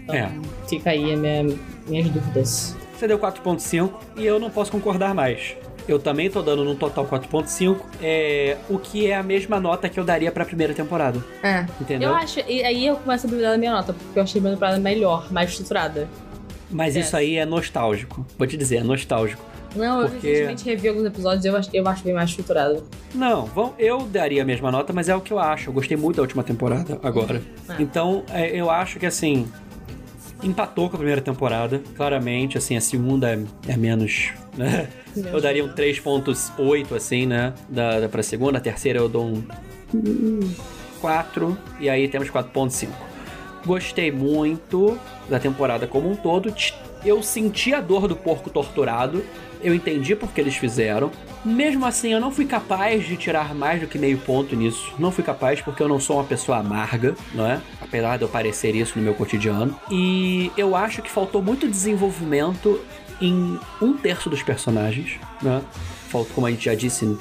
Então, 0.04 0.14
É. 0.14 0.30
fica 0.68 0.90
aí 0.90 1.14
a 1.14 1.16
minha, 1.16 1.42
minhas 1.88 2.08
dúvidas. 2.10 2.76
Você 2.96 3.08
deu 3.08 3.18
4.5 3.18 3.90
e 4.16 4.24
eu 4.24 4.38
não 4.38 4.48
posso 4.50 4.70
concordar 4.70 5.14
mais. 5.14 5.56
Eu 5.88 5.98
também 5.98 6.28
tô 6.28 6.42
dando 6.42 6.64
num 6.64 6.74
total 6.74 7.06
4.5, 7.06 7.76
é, 8.02 8.56
o 8.68 8.78
que 8.78 9.06
é 9.08 9.16
a 9.16 9.22
mesma 9.22 9.60
nota 9.60 9.88
que 9.88 9.98
eu 10.00 10.04
daria 10.04 10.32
pra 10.32 10.44
primeira 10.44 10.74
temporada. 10.74 11.22
É. 11.42 11.64
Entendeu? 11.80 12.08
Eu 12.10 12.14
acho, 12.16 12.40
e 12.40 12.64
aí 12.64 12.86
eu 12.86 12.96
começo 12.96 13.26
a 13.26 13.30
duvidar 13.30 13.52
da 13.52 13.58
minha 13.58 13.72
nota, 13.72 13.92
porque 13.92 14.18
eu 14.18 14.22
achei 14.22 14.38
a 14.38 14.42
primeira 14.42 14.56
temporada 14.56 14.78
melhor, 14.80 15.32
mais 15.32 15.50
estruturada. 15.50 16.08
Mas 16.70 16.96
É. 16.96 17.00
isso 17.00 17.16
aí 17.16 17.36
é 17.36 17.46
nostálgico. 17.46 18.26
Vou 18.36 18.46
te 18.46 18.56
dizer, 18.56 18.76
é 18.78 18.82
nostálgico. 18.82 19.44
Não, 19.76 20.00
eu 20.00 20.08
Porque- 20.08 20.26
recentemente 20.28 20.64
revi 20.64 20.88
alguns 20.88 21.04
episódios 21.04 21.44
e 21.44 21.48
eu 21.48 21.56
acho, 21.56 21.70
eu 21.72 21.86
acho 21.86 22.02
bem 22.02 22.14
mais 22.14 22.30
estruturada. 22.30 22.82
Não, 23.14 23.44
vão, 23.44 23.74
eu 23.78 24.00
daria 24.02 24.42
a 24.42 24.44
mesma 24.44 24.70
nota, 24.72 24.92
mas 24.92 25.08
é 25.08 25.14
o 25.14 25.20
que 25.20 25.32
eu 25.32 25.38
acho. 25.38 25.68
Eu 25.68 25.74
gostei 25.74 25.96
muito 25.96 26.16
da 26.16 26.22
última 26.22 26.42
temporada 26.42 26.98
agora. 27.02 27.42
É. 27.68 27.74
Então, 27.82 28.24
é, 28.32 28.48
eu 28.58 28.70
acho 28.70 28.98
que 28.98 29.04
assim. 29.06 29.46
Empatou 30.42 30.88
com 30.88 30.96
a 30.96 30.98
primeira 30.98 31.20
temporada, 31.20 31.82
claramente. 31.96 32.58
Assim, 32.58 32.76
a 32.76 32.80
segunda 32.80 33.30
é, 33.30 33.42
é 33.68 33.76
menos. 33.76 34.32
Né? 34.56 34.88
Eu 35.16 35.40
daria 35.40 35.64
um 35.64 35.68
3,8, 35.68 36.94
assim, 36.94 37.26
né? 37.26 37.54
Da, 37.68 38.00
da 38.00 38.08
pra 38.08 38.22
segunda. 38.22 38.58
A 38.58 38.60
terceira 38.60 38.98
eu 38.98 39.08
dou 39.08 39.26
um 39.26 39.42
4. 41.00 41.56
E 41.80 41.88
aí 41.88 42.08
temos 42.08 42.28
4,5. 42.30 42.88
Gostei 43.64 44.12
muito 44.12 44.98
da 45.28 45.38
temporada 45.38 45.86
como 45.86 46.10
um 46.10 46.16
todo. 46.16 46.52
Eu 47.06 47.22
senti 47.22 47.72
a 47.72 47.80
dor 47.80 48.08
do 48.08 48.16
porco 48.16 48.50
torturado. 48.50 49.24
Eu 49.62 49.72
entendi 49.72 50.16
por 50.16 50.32
que 50.32 50.40
eles 50.40 50.56
fizeram. 50.56 51.12
Mesmo 51.44 51.86
assim, 51.86 52.12
eu 52.12 52.20
não 52.20 52.32
fui 52.32 52.44
capaz 52.44 53.06
de 53.06 53.16
tirar 53.16 53.54
mais 53.54 53.80
do 53.80 53.86
que 53.86 53.96
meio 53.96 54.18
ponto 54.18 54.56
nisso. 54.56 54.92
Não 54.98 55.12
fui 55.12 55.22
capaz 55.22 55.62
porque 55.62 55.80
eu 55.80 55.88
não 55.88 56.00
sou 56.00 56.16
uma 56.16 56.24
pessoa 56.24 56.58
amarga, 56.58 57.14
não 57.32 57.46
é? 57.46 57.60
Apesar 57.80 58.16
de 58.16 58.24
eu 58.24 58.28
parecer 58.28 58.74
isso 58.74 58.98
no 58.98 59.04
meu 59.04 59.14
cotidiano. 59.14 59.78
E 59.88 60.50
eu 60.56 60.74
acho 60.74 61.00
que 61.00 61.08
faltou 61.08 61.40
muito 61.40 61.68
desenvolvimento 61.68 62.80
em 63.20 63.56
um 63.80 63.96
terço 63.96 64.28
dos 64.28 64.42
personagens, 64.42 65.20
né? 65.40 65.62
Faltou, 66.08 66.34
como 66.34 66.46
a 66.48 66.50
gente 66.50 66.64
já 66.64 66.74
disse, 66.74 67.16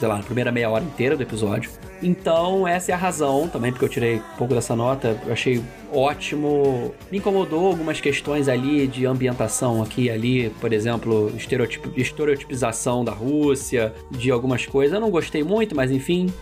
sei 0.00 0.08
lá, 0.08 0.16
na 0.16 0.22
primeira 0.24 0.50
meia 0.50 0.68
hora 0.68 0.82
inteira 0.82 1.16
do 1.16 1.22
episódio. 1.22 1.70
Então, 2.02 2.66
essa 2.66 2.92
é 2.92 2.94
a 2.94 2.98
razão 2.98 3.48
também, 3.48 3.72
porque 3.72 3.84
eu 3.84 3.88
tirei 3.88 4.16
um 4.16 4.36
pouco 4.36 4.54
dessa 4.54 4.76
nota. 4.76 5.18
Eu 5.26 5.32
achei 5.32 5.62
ótimo. 5.92 6.94
Me 7.10 7.18
incomodou 7.18 7.66
algumas 7.66 8.00
questões 8.00 8.48
ali 8.48 8.86
de 8.86 9.04
ambientação 9.04 9.82
aqui 9.82 10.04
e 10.04 10.10
ali, 10.10 10.50
por 10.60 10.72
exemplo, 10.72 11.32
estereotip- 11.36 11.92
estereotipização 11.96 13.04
da 13.04 13.12
Rússia, 13.12 13.92
de 14.10 14.30
algumas 14.30 14.64
coisas. 14.66 14.94
Eu 14.94 15.00
não 15.00 15.10
gostei 15.10 15.42
muito, 15.42 15.74
mas 15.74 15.90
enfim, 15.90 16.32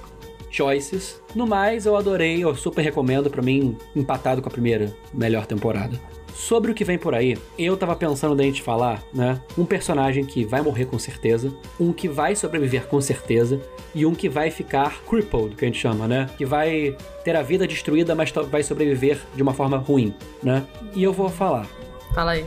choices. 0.51 1.21
No 1.35 1.47
mais, 1.47 1.87
eu 1.87 1.97
adorei, 1.97 2.43
eu 2.45 2.55
super 2.55 2.83
recomendo, 2.83 3.31
pra 3.31 3.43
mim, 3.43 3.77
empatado 3.95 4.43
com 4.43 4.49
a 4.49 4.53
primeira 4.53 4.95
melhor 5.13 5.47
temporada. 5.47 5.99
Sobre 6.37 6.71
o 6.71 6.75
que 6.75 6.85
vem 6.85 6.99
por 6.99 7.15
aí, 7.15 7.37
eu 7.59 7.77
tava 7.79 7.97
pensando 7.97 8.35
da 8.37 8.43
gente 8.45 8.61
falar, 8.61 9.03
né? 9.13 9.41
Um 9.57 9.65
personagem 9.65 10.23
que 10.25 10.45
vai 10.45 10.61
morrer 10.61 10.85
com 10.85 10.99
certeza, 10.99 11.51
um 11.81 11.95
que 11.95 12.07
vai 12.09 12.37
sobreviver 12.37 12.87
com 12.87 13.01
certeza 13.01 13.59
e 13.95 14.05
um 14.05 14.15
que 14.15 14.29
vai 14.29 14.51
ficar 14.51 15.01
crippled, 15.09 15.57
que 15.57 15.65
a 15.65 15.69
gente 15.69 15.79
chama, 15.81 16.07
né? 16.07 16.29
Que 16.37 16.45
vai 16.45 16.95
ter 17.25 17.35
a 17.35 17.43
vida 17.43 17.67
destruída, 17.67 18.15
mas 18.15 18.31
vai 18.51 18.63
sobreviver 18.63 19.19
de 19.35 19.43
uma 19.43 19.55
forma 19.55 19.79
ruim, 19.79 20.15
né? 20.43 20.65
E 20.95 21.03
eu 21.03 21.13
vou 21.13 21.31
falar, 21.31 21.67
Fala 22.15 22.33
aí. 22.33 22.45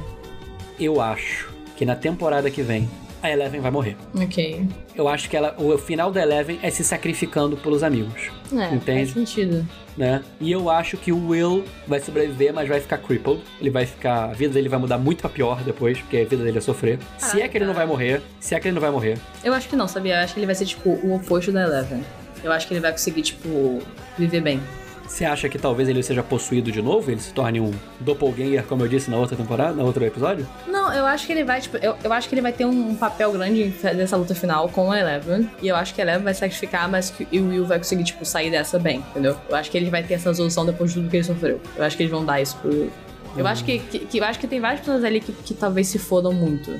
eu 0.79 1.01
acho 1.01 1.49
que 1.75 1.83
na 1.83 1.95
temporada 1.95 2.49
que 2.51 2.61
vem 2.61 2.87
a 3.21 3.29
Eleven 3.29 3.59
vai 3.61 3.71
morrer. 3.71 3.95
Ok. 4.15 4.65
Eu 4.95 5.07
acho 5.07 5.29
que 5.29 5.35
ela, 5.37 5.55
o 5.57 5.77
final 5.77 6.11
da 6.11 6.21
Eleven 6.21 6.59
é 6.61 6.69
se 6.69 6.83
sacrificando 6.83 7.55
pelos 7.57 7.83
amigos, 7.83 8.29
É, 8.53 8.73
Entende? 8.73 9.11
faz 9.13 9.29
sentido. 9.29 9.65
né? 9.97 10.23
E 10.39 10.51
eu 10.51 10.69
acho 10.69 10.95
que 10.97 11.11
o 11.11 11.27
Will 11.29 11.63
vai 11.87 11.99
sobreviver, 11.99 12.53
mas 12.53 12.67
vai 12.67 12.79
ficar 12.79 12.97
crippled. 12.97 13.41
Ele 13.59 13.69
vai 13.69 13.85
ficar, 13.85 14.25
a 14.25 14.33
vida 14.33 14.53
dele 14.53 14.69
vai 14.69 14.79
mudar 14.79 14.97
muito 14.97 15.21
pra 15.21 15.29
pior 15.29 15.61
depois, 15.63 15.99
porque 15.99 16.17
a 16.17 16.25
vida 16.25 16.43
dele 16.43 16.57
é 16.57 16.61
sofrer. 16.61 16.99
Se 17.17 17.41
é 17.41 17.47
que 17.47 17.57
ele 17.57 17.65
não 17.65 17.73
vai 17.73 17.85
morrer, 17.85 18.21
se 18.39 18.55
é 18.55 18.59
que 18.59 18.67
ele 18.67 18.75
não 18.75 18.81
vai 18.81 18.91
morrer. 18.91 19.17
Eu 19.43 19.53
acho 19.53 19.67
que 19.69 19.75
não, 19.75 19.87
sabia? 19.87 20.15
Eu 20.15 20.23
acho 20.23 20.33
que 20.33 20.39
ele 20.39 20.45
vai 20.45 20.55
ser, 20.55 20.65
tipo, 20.65 20.89
o 20.89 21.15
oposto 21.15 21.51
da 21.51 21.63
Eleven. 21.63 22.03
Eu 22.43 22.51
acho 22.53 22.67
que 22.67 22.73
ele 22.73 22.81
vai 22.81 22.91
conseguir, 22.91 23.21
tipo, 23.21 23.81
viver 24.17 24.41
bem. 24.41 24.61
Você 25.09 25.25
acha 25.25 25.49
que 25.49 25.57
talvez 25.57 25.89
ele 25.89 26.03
seja 26.03 26.21
possuído 26.21 26.71
de 26.71 26.81
novo? 26.81 27.09
Ele 27.09 27.19
se 27.19 27.33
torne 27.33 27.59
um 27.59 27.71
doppelganger, 27.99 28.63
como 28.65 28.83
eu 28.83 28.87
disse 28.87 29.09
na 29.09 29.17
outra 29.17 29.35
temporada, 29.35 29.73
no 29.73 29.83
outro 29.85 30.05
episódio? 30.05 30.47
Não, 30.67 30.93
eu 30.93 31.05
acho 31.05 31.25
que 31.25 31.33
ele 31.33 31.43
vai, 31.43 31.59
tipo, 31.59 31.77
eu, 31.77 31.95
eu 32.03 32.13
acho 32.13 32.29
que 32.29 32.35
ele 32.35 32.41
vai 32.41 32.53
ter 32.53 32.65
um 32.65 32.95
papel 32.95 33.31
grande 33.31 33.73
nessa 33.95 34.15
luta 34.15 34.35
final 34.35 34.69
com 34.69 34.91
a 34.91 34.99
Eleven. 34.99 35.49
E 35.61 35.67
eu 35.67 35.75
acho 35.75 35.93
que 35.95 36.01
a 36.01 36.03
Eleven 36.05 36.23
vai 36.23 36.33
sacrificar, 36.35 36.87
mas 36.87 37.09
que 37.09 37.23
o 37.39 37.49
Will 37.49 37.65
vai 37.65 37.79
conseguir, 37.79 38.03
tipo, 38.03 38.23
sair 38.23 38.51
dessa 38.51 38.77
bem, 38.77 38.99
entendeu? 39.09 39.35
Eu 39.49 39.55
acho 39.55 39.71
que 39.71 39.77
ele 39.77 39.89
vai 39.89 40.03
ter 40.03 40.13
essa 40.13 40.29
resolução 40.29 40.63
depois 40.65 40.91
de 40.93 40.99
tudo 40.99 41.09
que 41.09 41.17
ele 41.17 41.23
sofreu. 41.23 41.59
Eu 41.75 41.83
acho 41.83 41.97
que 41.97 42.03
eles 42.03 42.11
vão 42.11 42.23
dar 42.23 42.39
isso 42.39 42.55
pro 42.57 42.69
Will. 42.69 42.91
Eu 43.35 43.45
acho 43.47 43.63
que, 43.65 43.79
que, 43.79 43.99
que- 43.99 44.17
eu 44.19 44.23
acho 44.23 44.39
que 44.39 44.47
tem 44.47 44.59
várias 44.59 44.79
pessoas 44.81 45.03
ali 45.03 45.19
que, 45.19 45.31
que 45.31 45.53
talvez 45.53 45.87
se 45.87 45.97
fodam 45.99 46.31
muito. 46.33 46.71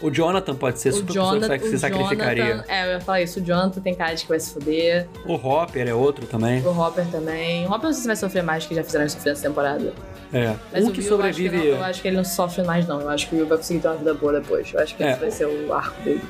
O 0.00 0.10
Jonathan 0.10 0.54
pode 0.54 0.78
ser 0.78 0.90
O 0.90 0.92
super 0.92 1.06
pessoa 1.08 1.34
Jonathan, 1.34 1.58
que 1.58 1.68
se 1.68 1.74
o 1.74 1.78
sacrificaria. 1.78 2.44
Jonathan, 2.46 2.64
é, 2.72 2.86
eu 2.86 2.90
ia 2.92 3.00
falar 3.00 3.20
isso. 3.22 3.40
O 3.40 3.42
Jonathan 3.44 3.80
tem 3.80 3.94
cara 3.94 4.14
de 4.14 4.22
que 4.22 4.28
vai 4.28 4.38
se 4.38 4.52
foder. 4.54 5.08
O 5.26 5.34
Hopper 5.34 5.88
é 5.88 5.94
outro 5.94 6.24
também. 6.26 6.62
O 6.64 6.70
Hopper 6.80 7.04
também. 7.06 7.66
O 7.66 7.70
Hopper 7.70 7.84
não 7.86 7.92
sei 7.92 8.02
se 8.02 8.06
vai 8.06 8.16
sofrer 8.16 8.42
mais, 8.42 8.64
que 8.64 8.74
já 8.74 8.84
fizeram 8.84 9.08
sofrer 9.08 9.30
nessa 9.30 9.42
temporada. 9.48 9.92
É. 10.32 10.54
Mas 10.72 10.84
um 10.84 10.88
o 10.88 10.92
que 10.92 11.00
Will, 11.00 11.08
eu 11.10 11.22
acho 11.22 11.36
que 11.36 11.44
sobrevive. 11.44 11.56
não- 11.56 11.64
Eu 11.78 11.84
acho 11.84 12.02
que 12.02 12.08
ele 12.08 12.16
não 12.16 12.24
sofre 12.24 12.62
mais, 12.62 12.86
não. 12.86 13.00
Eu 13.00 13.08
acho 13.08 13.28
que 13.28 13.34
o 13.34 13.38
Will 13.38 13.46
vai 13.48 13.56
conseguir 13.58 13.80
ter 13.80 13.88
uma 13.88 13.96
vida 13.96 14.14
boa 14.14 14.32
depois. 14.40 14.70
Eu 14.72 14.80
acho 14.80 14.94
que 14.94 15.02
É. 15.02 15.10
esse 15.12 15.20
vai 15.20 15.30
ser 15.30 15.46
o 15.46 15.72
arco 15.72 16.00
dele. 16.02 16.22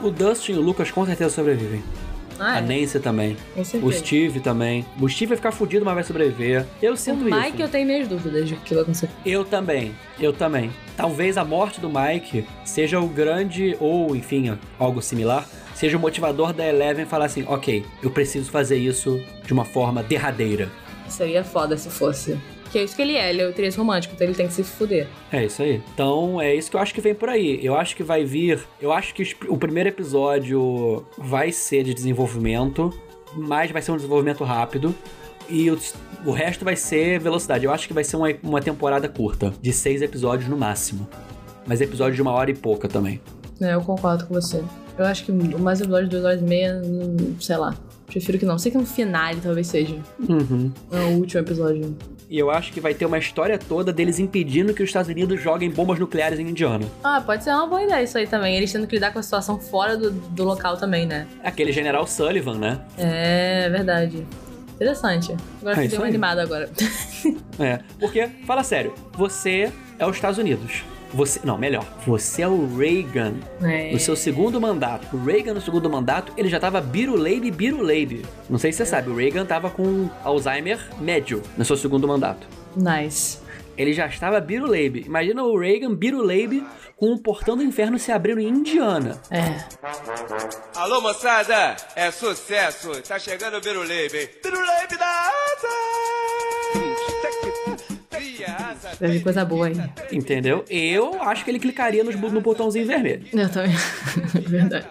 O 0.00 0.10
Dustin 0.10 0.52
e 0.52 0.56
o 0.56 0.60
Lucas 0.62 0.90
com 0.90 1.04
certeza 1.06 1.30
sobrevivem. 1.30 1.82
Ah, 2.40 2.54
A 2.54 2.58
é. 2.58 2.60
Nancy 2.62 2.98
também. 2.98 3.36
Com 3.54 3.62
certeza. 3.62 3.86
O 3.86 3.92
Steve 3.92 4.40
também. 4.40 4.84
O 5.00 5.08
Steve 5.08 5.26
vai 5.28 5.36
ficar 5.36 5.52
fudido, 5.52 5.84
mas 5.84 5.94
vai 5.94 6.02
sobreviver. 6.02 6.64
Eu 6.80 6.94
O 6.94 6.96
sinto 6.96 7.22
Mike, 7.24 7.50
isso. 7.50 7.62
eu 7.62 7.68
tenho 7.68 7.86
minhas 7.86 8.08
dúvidas 8.08 8.48
de 8.48 8.56
que 8.56 8.74
vai 8.74 8.82
acontecer. 8.82 9.08
Eu 9.24 9.44
também, 9.44 9.94
eu 10.18 10.32
também. 10.32 10.72
Talvez 10.96 11.36
a 11.38 11.44
morte 11.44 11.80
do 11.80 11.88
Mike 11.88 12.46
seja 12.64 13.00
o 13.00 13.08
grande, 13.08 13.76
ou 13.80 14.14
enfim, 14.14 14.56
algo 14.78 15.00
similar, 15.00 15.48
seja 15.74 15.96
o 15.96 16.00
motivador 16.00 16.52
da 16.52 16.66
Eleven 16.66 17.06
falar 17.06 17.26
assim: 17.26 17.44
ok, 17.46 17.84
eu 18.02 18.10
preciso 18.10 18.50
fazer 18.50 18.76
isso 18.76 19.20
de 19.44 19.52
uma 19.52 19.64
forma 19.64 20.02
derradeira. 20.02 20.70
Seria 21.08 21.44
foda 21.44 21.76
se 21.76 21.90
fosse. 21.90 22.38
Que 22.70 22.78
é 22.78 22.84
isso 22.84 22.96
que 22.96 23.02
ele 23.02 23.16
é, 23.16 23.28
ele 23.28 23.42
é 23.42 23.46
o 23.46 23.50
interesse 23.50 23.76
romântico, 23.76 24.14
então 24.14 24.26
ele 24.26 24.34
tem 24.34 24.46
que 24.46 24.54
se 24.54 24.64
fuder. 24.64 25.06
É 25.30 25.44
isso 25.44 25.62
aí. 25.62 25.82
Então 25.92 26.40
é 26.40 26.54
isso 26.54 26.70
que 26.70 26.76
eu 26.76 26.80
acho 26.80 26.94
que 26.94 27.02
vem 27.02 27.14
por 27.14 27.28
aí. 27.28 27.60
Eu 27.62 27.76
acho 27.76 27.94
que 27.94 28.02
vai 28.02 28.24
vir. 28.24 28.60
Eu 28.80 28.90
acho 28.90 29.12
que 29.12 29.36
o 29.46 29.58
primeiro 29.58 29.90
episódio 29.90 31.04
vai 31.18 31.52
ser 31.52 31.84
de 31.84 31.92
desenvolvimento, 31.92 32.90
mas 33.36 33.70
vai 33.70 33.82
ser 33.82 33.92
um 33.92 33.96
desenvolvimento 33.96 34.42
rápido. 34.42 34.94
E 35.52 35.70
os- 35.70 35.94
o 36.24 36.30
resto 36.32 36.64
vai 36.64 36.76
ser 36.76 37.18
velocidade. 37.20 37.64
Eu 37.64 37.72
acho 37.72 37.86
que 37.86 37.92
vai 37.92 38.04
ser 38.04 38.16
uma, 38.16 38.28
uma 38.42 38.60
temporada 38.60 39.08
curta, 39.08 39.52
de 39.60 39.72
seis 39.72 40.00
episódios 40.00 40.48
no 40.48 40.56
máximo. 40.56 41.06
Mas 41.66 41.80
episódio 41.80 42.14
de 42.14 42.22
uma 42.22 42.32
hora 42.32 42.50
e 42.50 42.54
pouca 42.54 42.88
também. 42.88 43.20
É, 43.60 43.74
eu 43.74 43.80
concordo 43.82 44.26
com 44.26 44.34
você. 44.34 44.62
Eu 44.98 45.04
acho 45.06 45.24
que 45.24 45.30
o 45.32 45.58
mais 45.58 45.80
episódio 45.80 46.04
de 46.08 46.10
duas 46.10 46.24
horas 46.24 46.40
e 46.40 46.44
meia, 46.44 46.80
hum, 46.84 47.36
sei 47.40 47.56
lá. 47.56 47.74
Prefiro 48.06 48.38
que 48.38 48.44
não. 48.44 48.58
Sei 48.58 48.70
que 48.72 48.76
um 48.78 48.84
finale 48.84 49.40
talvez 49.42 49.66
seja. 49.66 49.96
Uhum. 50.28 50.70
É 50.90 50.98
o 51.04 51.18
último 51.18 51.40
episódio. 51.40 51.96
E 52.28 52.38
eu 52.38 52.50
acho 52.50 52.72
que 52.72 52.80
vai 52.80 52.94
ter 52.94 53.04
uma 53.06 53.18
história 53.18 53.58
toda 53.58 53.92
deles 53.92 54.18
impedindo 54.18 54.72
que 54.74 54.82
os 54.82 54.88
Estados 54.88 55.10
Unidos 55.10 55.40
joguem 55.40 55.70
bombas 55.70 55.98
nucleares 55.98 56.38
em 56.38 56.48
Indiana. 56.48 56.86
Ah, 57.04 57.22
pode 57.24 57.44
ser 57.44 57.50
uma 57.50 57.66
boa 57.66 57.82
ideia 57.82 58.02
isso 58.02 58.16
aí 58.18 58.26
também. 58.26 58.56
Eles 58.56 58.72
tendo 58.72 58.86
que 58.86 58.94
lidar 58.96 59.12
com 59.12 59.18
a 59.18 59.22
situação 59.22 59.58
fora 59.58 59.96
do, 59.96 60.10
do 60.10 60.44
local 60.44 60.76
também, 60.76 61.06
né? 61.06 61.26
Aquele 61.44 61.72
general 61.72 62.06
Sullivan, 62.06 62.58
né? 62.58 62.80
É 62.98 63.68
verdade. 63.70 64.26
Interessante. 64.82 65.36
Agora 65.60 65.78
É 65.78 65.82
fiquei 65.88 65.98
aí. 65.98 66.08
animada 66.08 66.42
agora. 66.42 66.68
É. 67.58 67.80
Porque, 68.00 68.28
fala 68.46 68.62
sério, 68.64 68.92
você 69.16 69.70
é 69.98 70.06
os 70.06 70.16
Estados 70.16 70.38
Unidos. 70.38 70.82
Você. 71.14 71.40
Não, 71.44 71.58
melhor. 71.58 71.84
Você 72.06 72.40
é 72.42 72.48
o 72.48 72.74
Reagan. 72.76 73.34
É. 73.62 73.92
No 73.92 73.98
seu 74.00 74.16
segundo 74.16 74.58
mandato. 74.60 75.14
O 75.14 75.22
Reagan, 75.24 75.52
no 75.52 75.60
segundo 75.60 75.88
mandato, 75.90 76.32
ele 76.38 76.48
já 76.48 76.58
tava 76.58 76.80
biruleibe, 76.80 77.50
biruleibe. 77.50 78.24
Não 78.48 78.58
sei 78.58 78.72
se 78.72 78.78
você 78.78 78.86
sabe, 78.86 79.10
o 79.10 79.14
Reagan 79.14 79.44
tava 79.44 79.68
com 79.68 80.08
Alzheimer 80.24 80.78
médio 80.98 81.42
no 81.56 81.64
seu 81.66 81.76
segundo 81.76 82.08
mandato. 82.08 82.46
Nice. 82.74 83.38
Ele 83.82 83.92
já 83.92 84.06
estava 84.06 84.40
biruleibe. 84.40 85.02
Imagina 85.06 85.42
o 85.42 85.58
Reagan 85.58 85.94
biruleibe 85.94 86.64
com 86.96 87.12
o 87.12 87.18
portão 87.18 87.56
do 87.56 87.62
inferno 87.62 87.98
se 87.98 88.12
abrindo 88.12 88.40
em 88.40 88.48
Indiana. 88.48 89.20
É. 89.30 89.64
Alô, 90.76 91.00
moçada! 91.00 91.76
É 91.96 92.10
sucesso! 92.10 92.90
Tá 93.02 93.18
chegando 93.18 93.56
o 93.56 93.60
Biruleibe, 93.60 94.18
hein? 94.18 94.28
Biruleibe 94.42 94.96
da 94.96 95.06
asa! 95.06 95.68
Vai 99.00 99.10
vir 99.10 99.22
coisa 99.22 99.44
boa 99.44 99.66
aí. 99.66 99.74
Entendeu? 100.12 100.64
Eu 100.70 101.20
acho 101.22 101.44
que 101.44 101.50
ele 101.50 101.58
clicaria 101.58 102.04
nos 102.04 102.14
bu- 102.14 102.30
no 102.30 102.40
botãozinho 102.40 102.86
vermelho. 102.86 103.24
Eu 103.32 103.48
também. 103.50 103.72
verdade. 104.46 104.86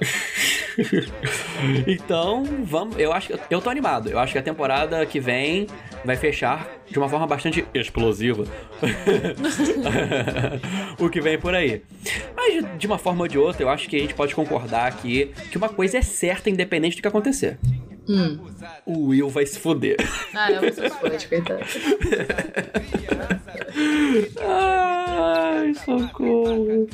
Então, 1.85 2.43
vamos. 2.63 2.97
Eu 2.97 3.11
acho 3.13 3.27
que. 3.27 3.39
Eu 3.53 3.61
tô 3.61 3.69
animado. 3.69 4.09
Eu 4.09 4.17
acho 4.17 4.31
que 4.33 4.39
a 4.39 4.41
temporada 4.41 5.05
que 5.05 5.19
vem 5.19 5.67
vai 6.03 6.15
fechar 6.15 6.69
de 6.89 6.97
uma 6.97 7.07
forma 7.07 7.27
bastante 7.27 7.65
explosiva. 7.73 8.45
o 10.99 11.09
que 11.09 11.21
vem 11.21 11.39
por 11.39 11.53
aí. 11.55 11.81
Mas 12.35 12.77
de 12.77 12.87
uma 12.87 12.97
forma 12.97 13.21
ou 13.21 13.27
de 13.27 13.37
outra, 13.37 13.63
eu 13.63 13.69
acho 13.69 13.89
que 13.89 13.95
a 13.95 13.99
gente 13.99 14.13
pode 14.13 14.35
concordar 14.35 14.87
aqui 14.87 15.31
que 15.51 15.57
uma 15.57 15.69
coisa 15.69 15.97
é 15.97 16.01
certa, 16.01 16.49
independente 16.49 16.97
do 16.97 17.01
que 17.01 17.07
acontecer. 17.07 17.57
Hum. 18.09 18.39
O 18.85 19.07
Will 19.07 19.29
vai 19.29 19.45
se 19.45 19.59
foder. 19.59 19.95
Ah, 20.33 20.51
eu 20.51 20.73
forte, 20.91 21.27
coitado. 21.27 21.61
Ai, 24.39 25.73
socorro. 25.73 26.87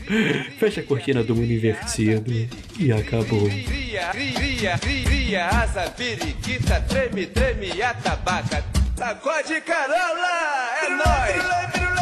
Fecha 0.60 0.82
a 0.82 0.84
cortina 0.84 1.24
do 1.24 1.36
mundo 1.36 1.52
invertido. 1.52 2.32
E 2.80 2.92
acabou. 2.92 3.48
cria, 3.48 4.10
cria, 4.12 4.78
cria 4.78 5.48
asa, 5.48 5.90
periquita, 5.90 6.82
treme, 6.82 7.26
treme, 7.26 7.82
atabaca. 7.82 8.64
Sacode 8.98 9.62
carola! 9.62 10.72
É 10.82 10.90
nóis! 10.90 11.97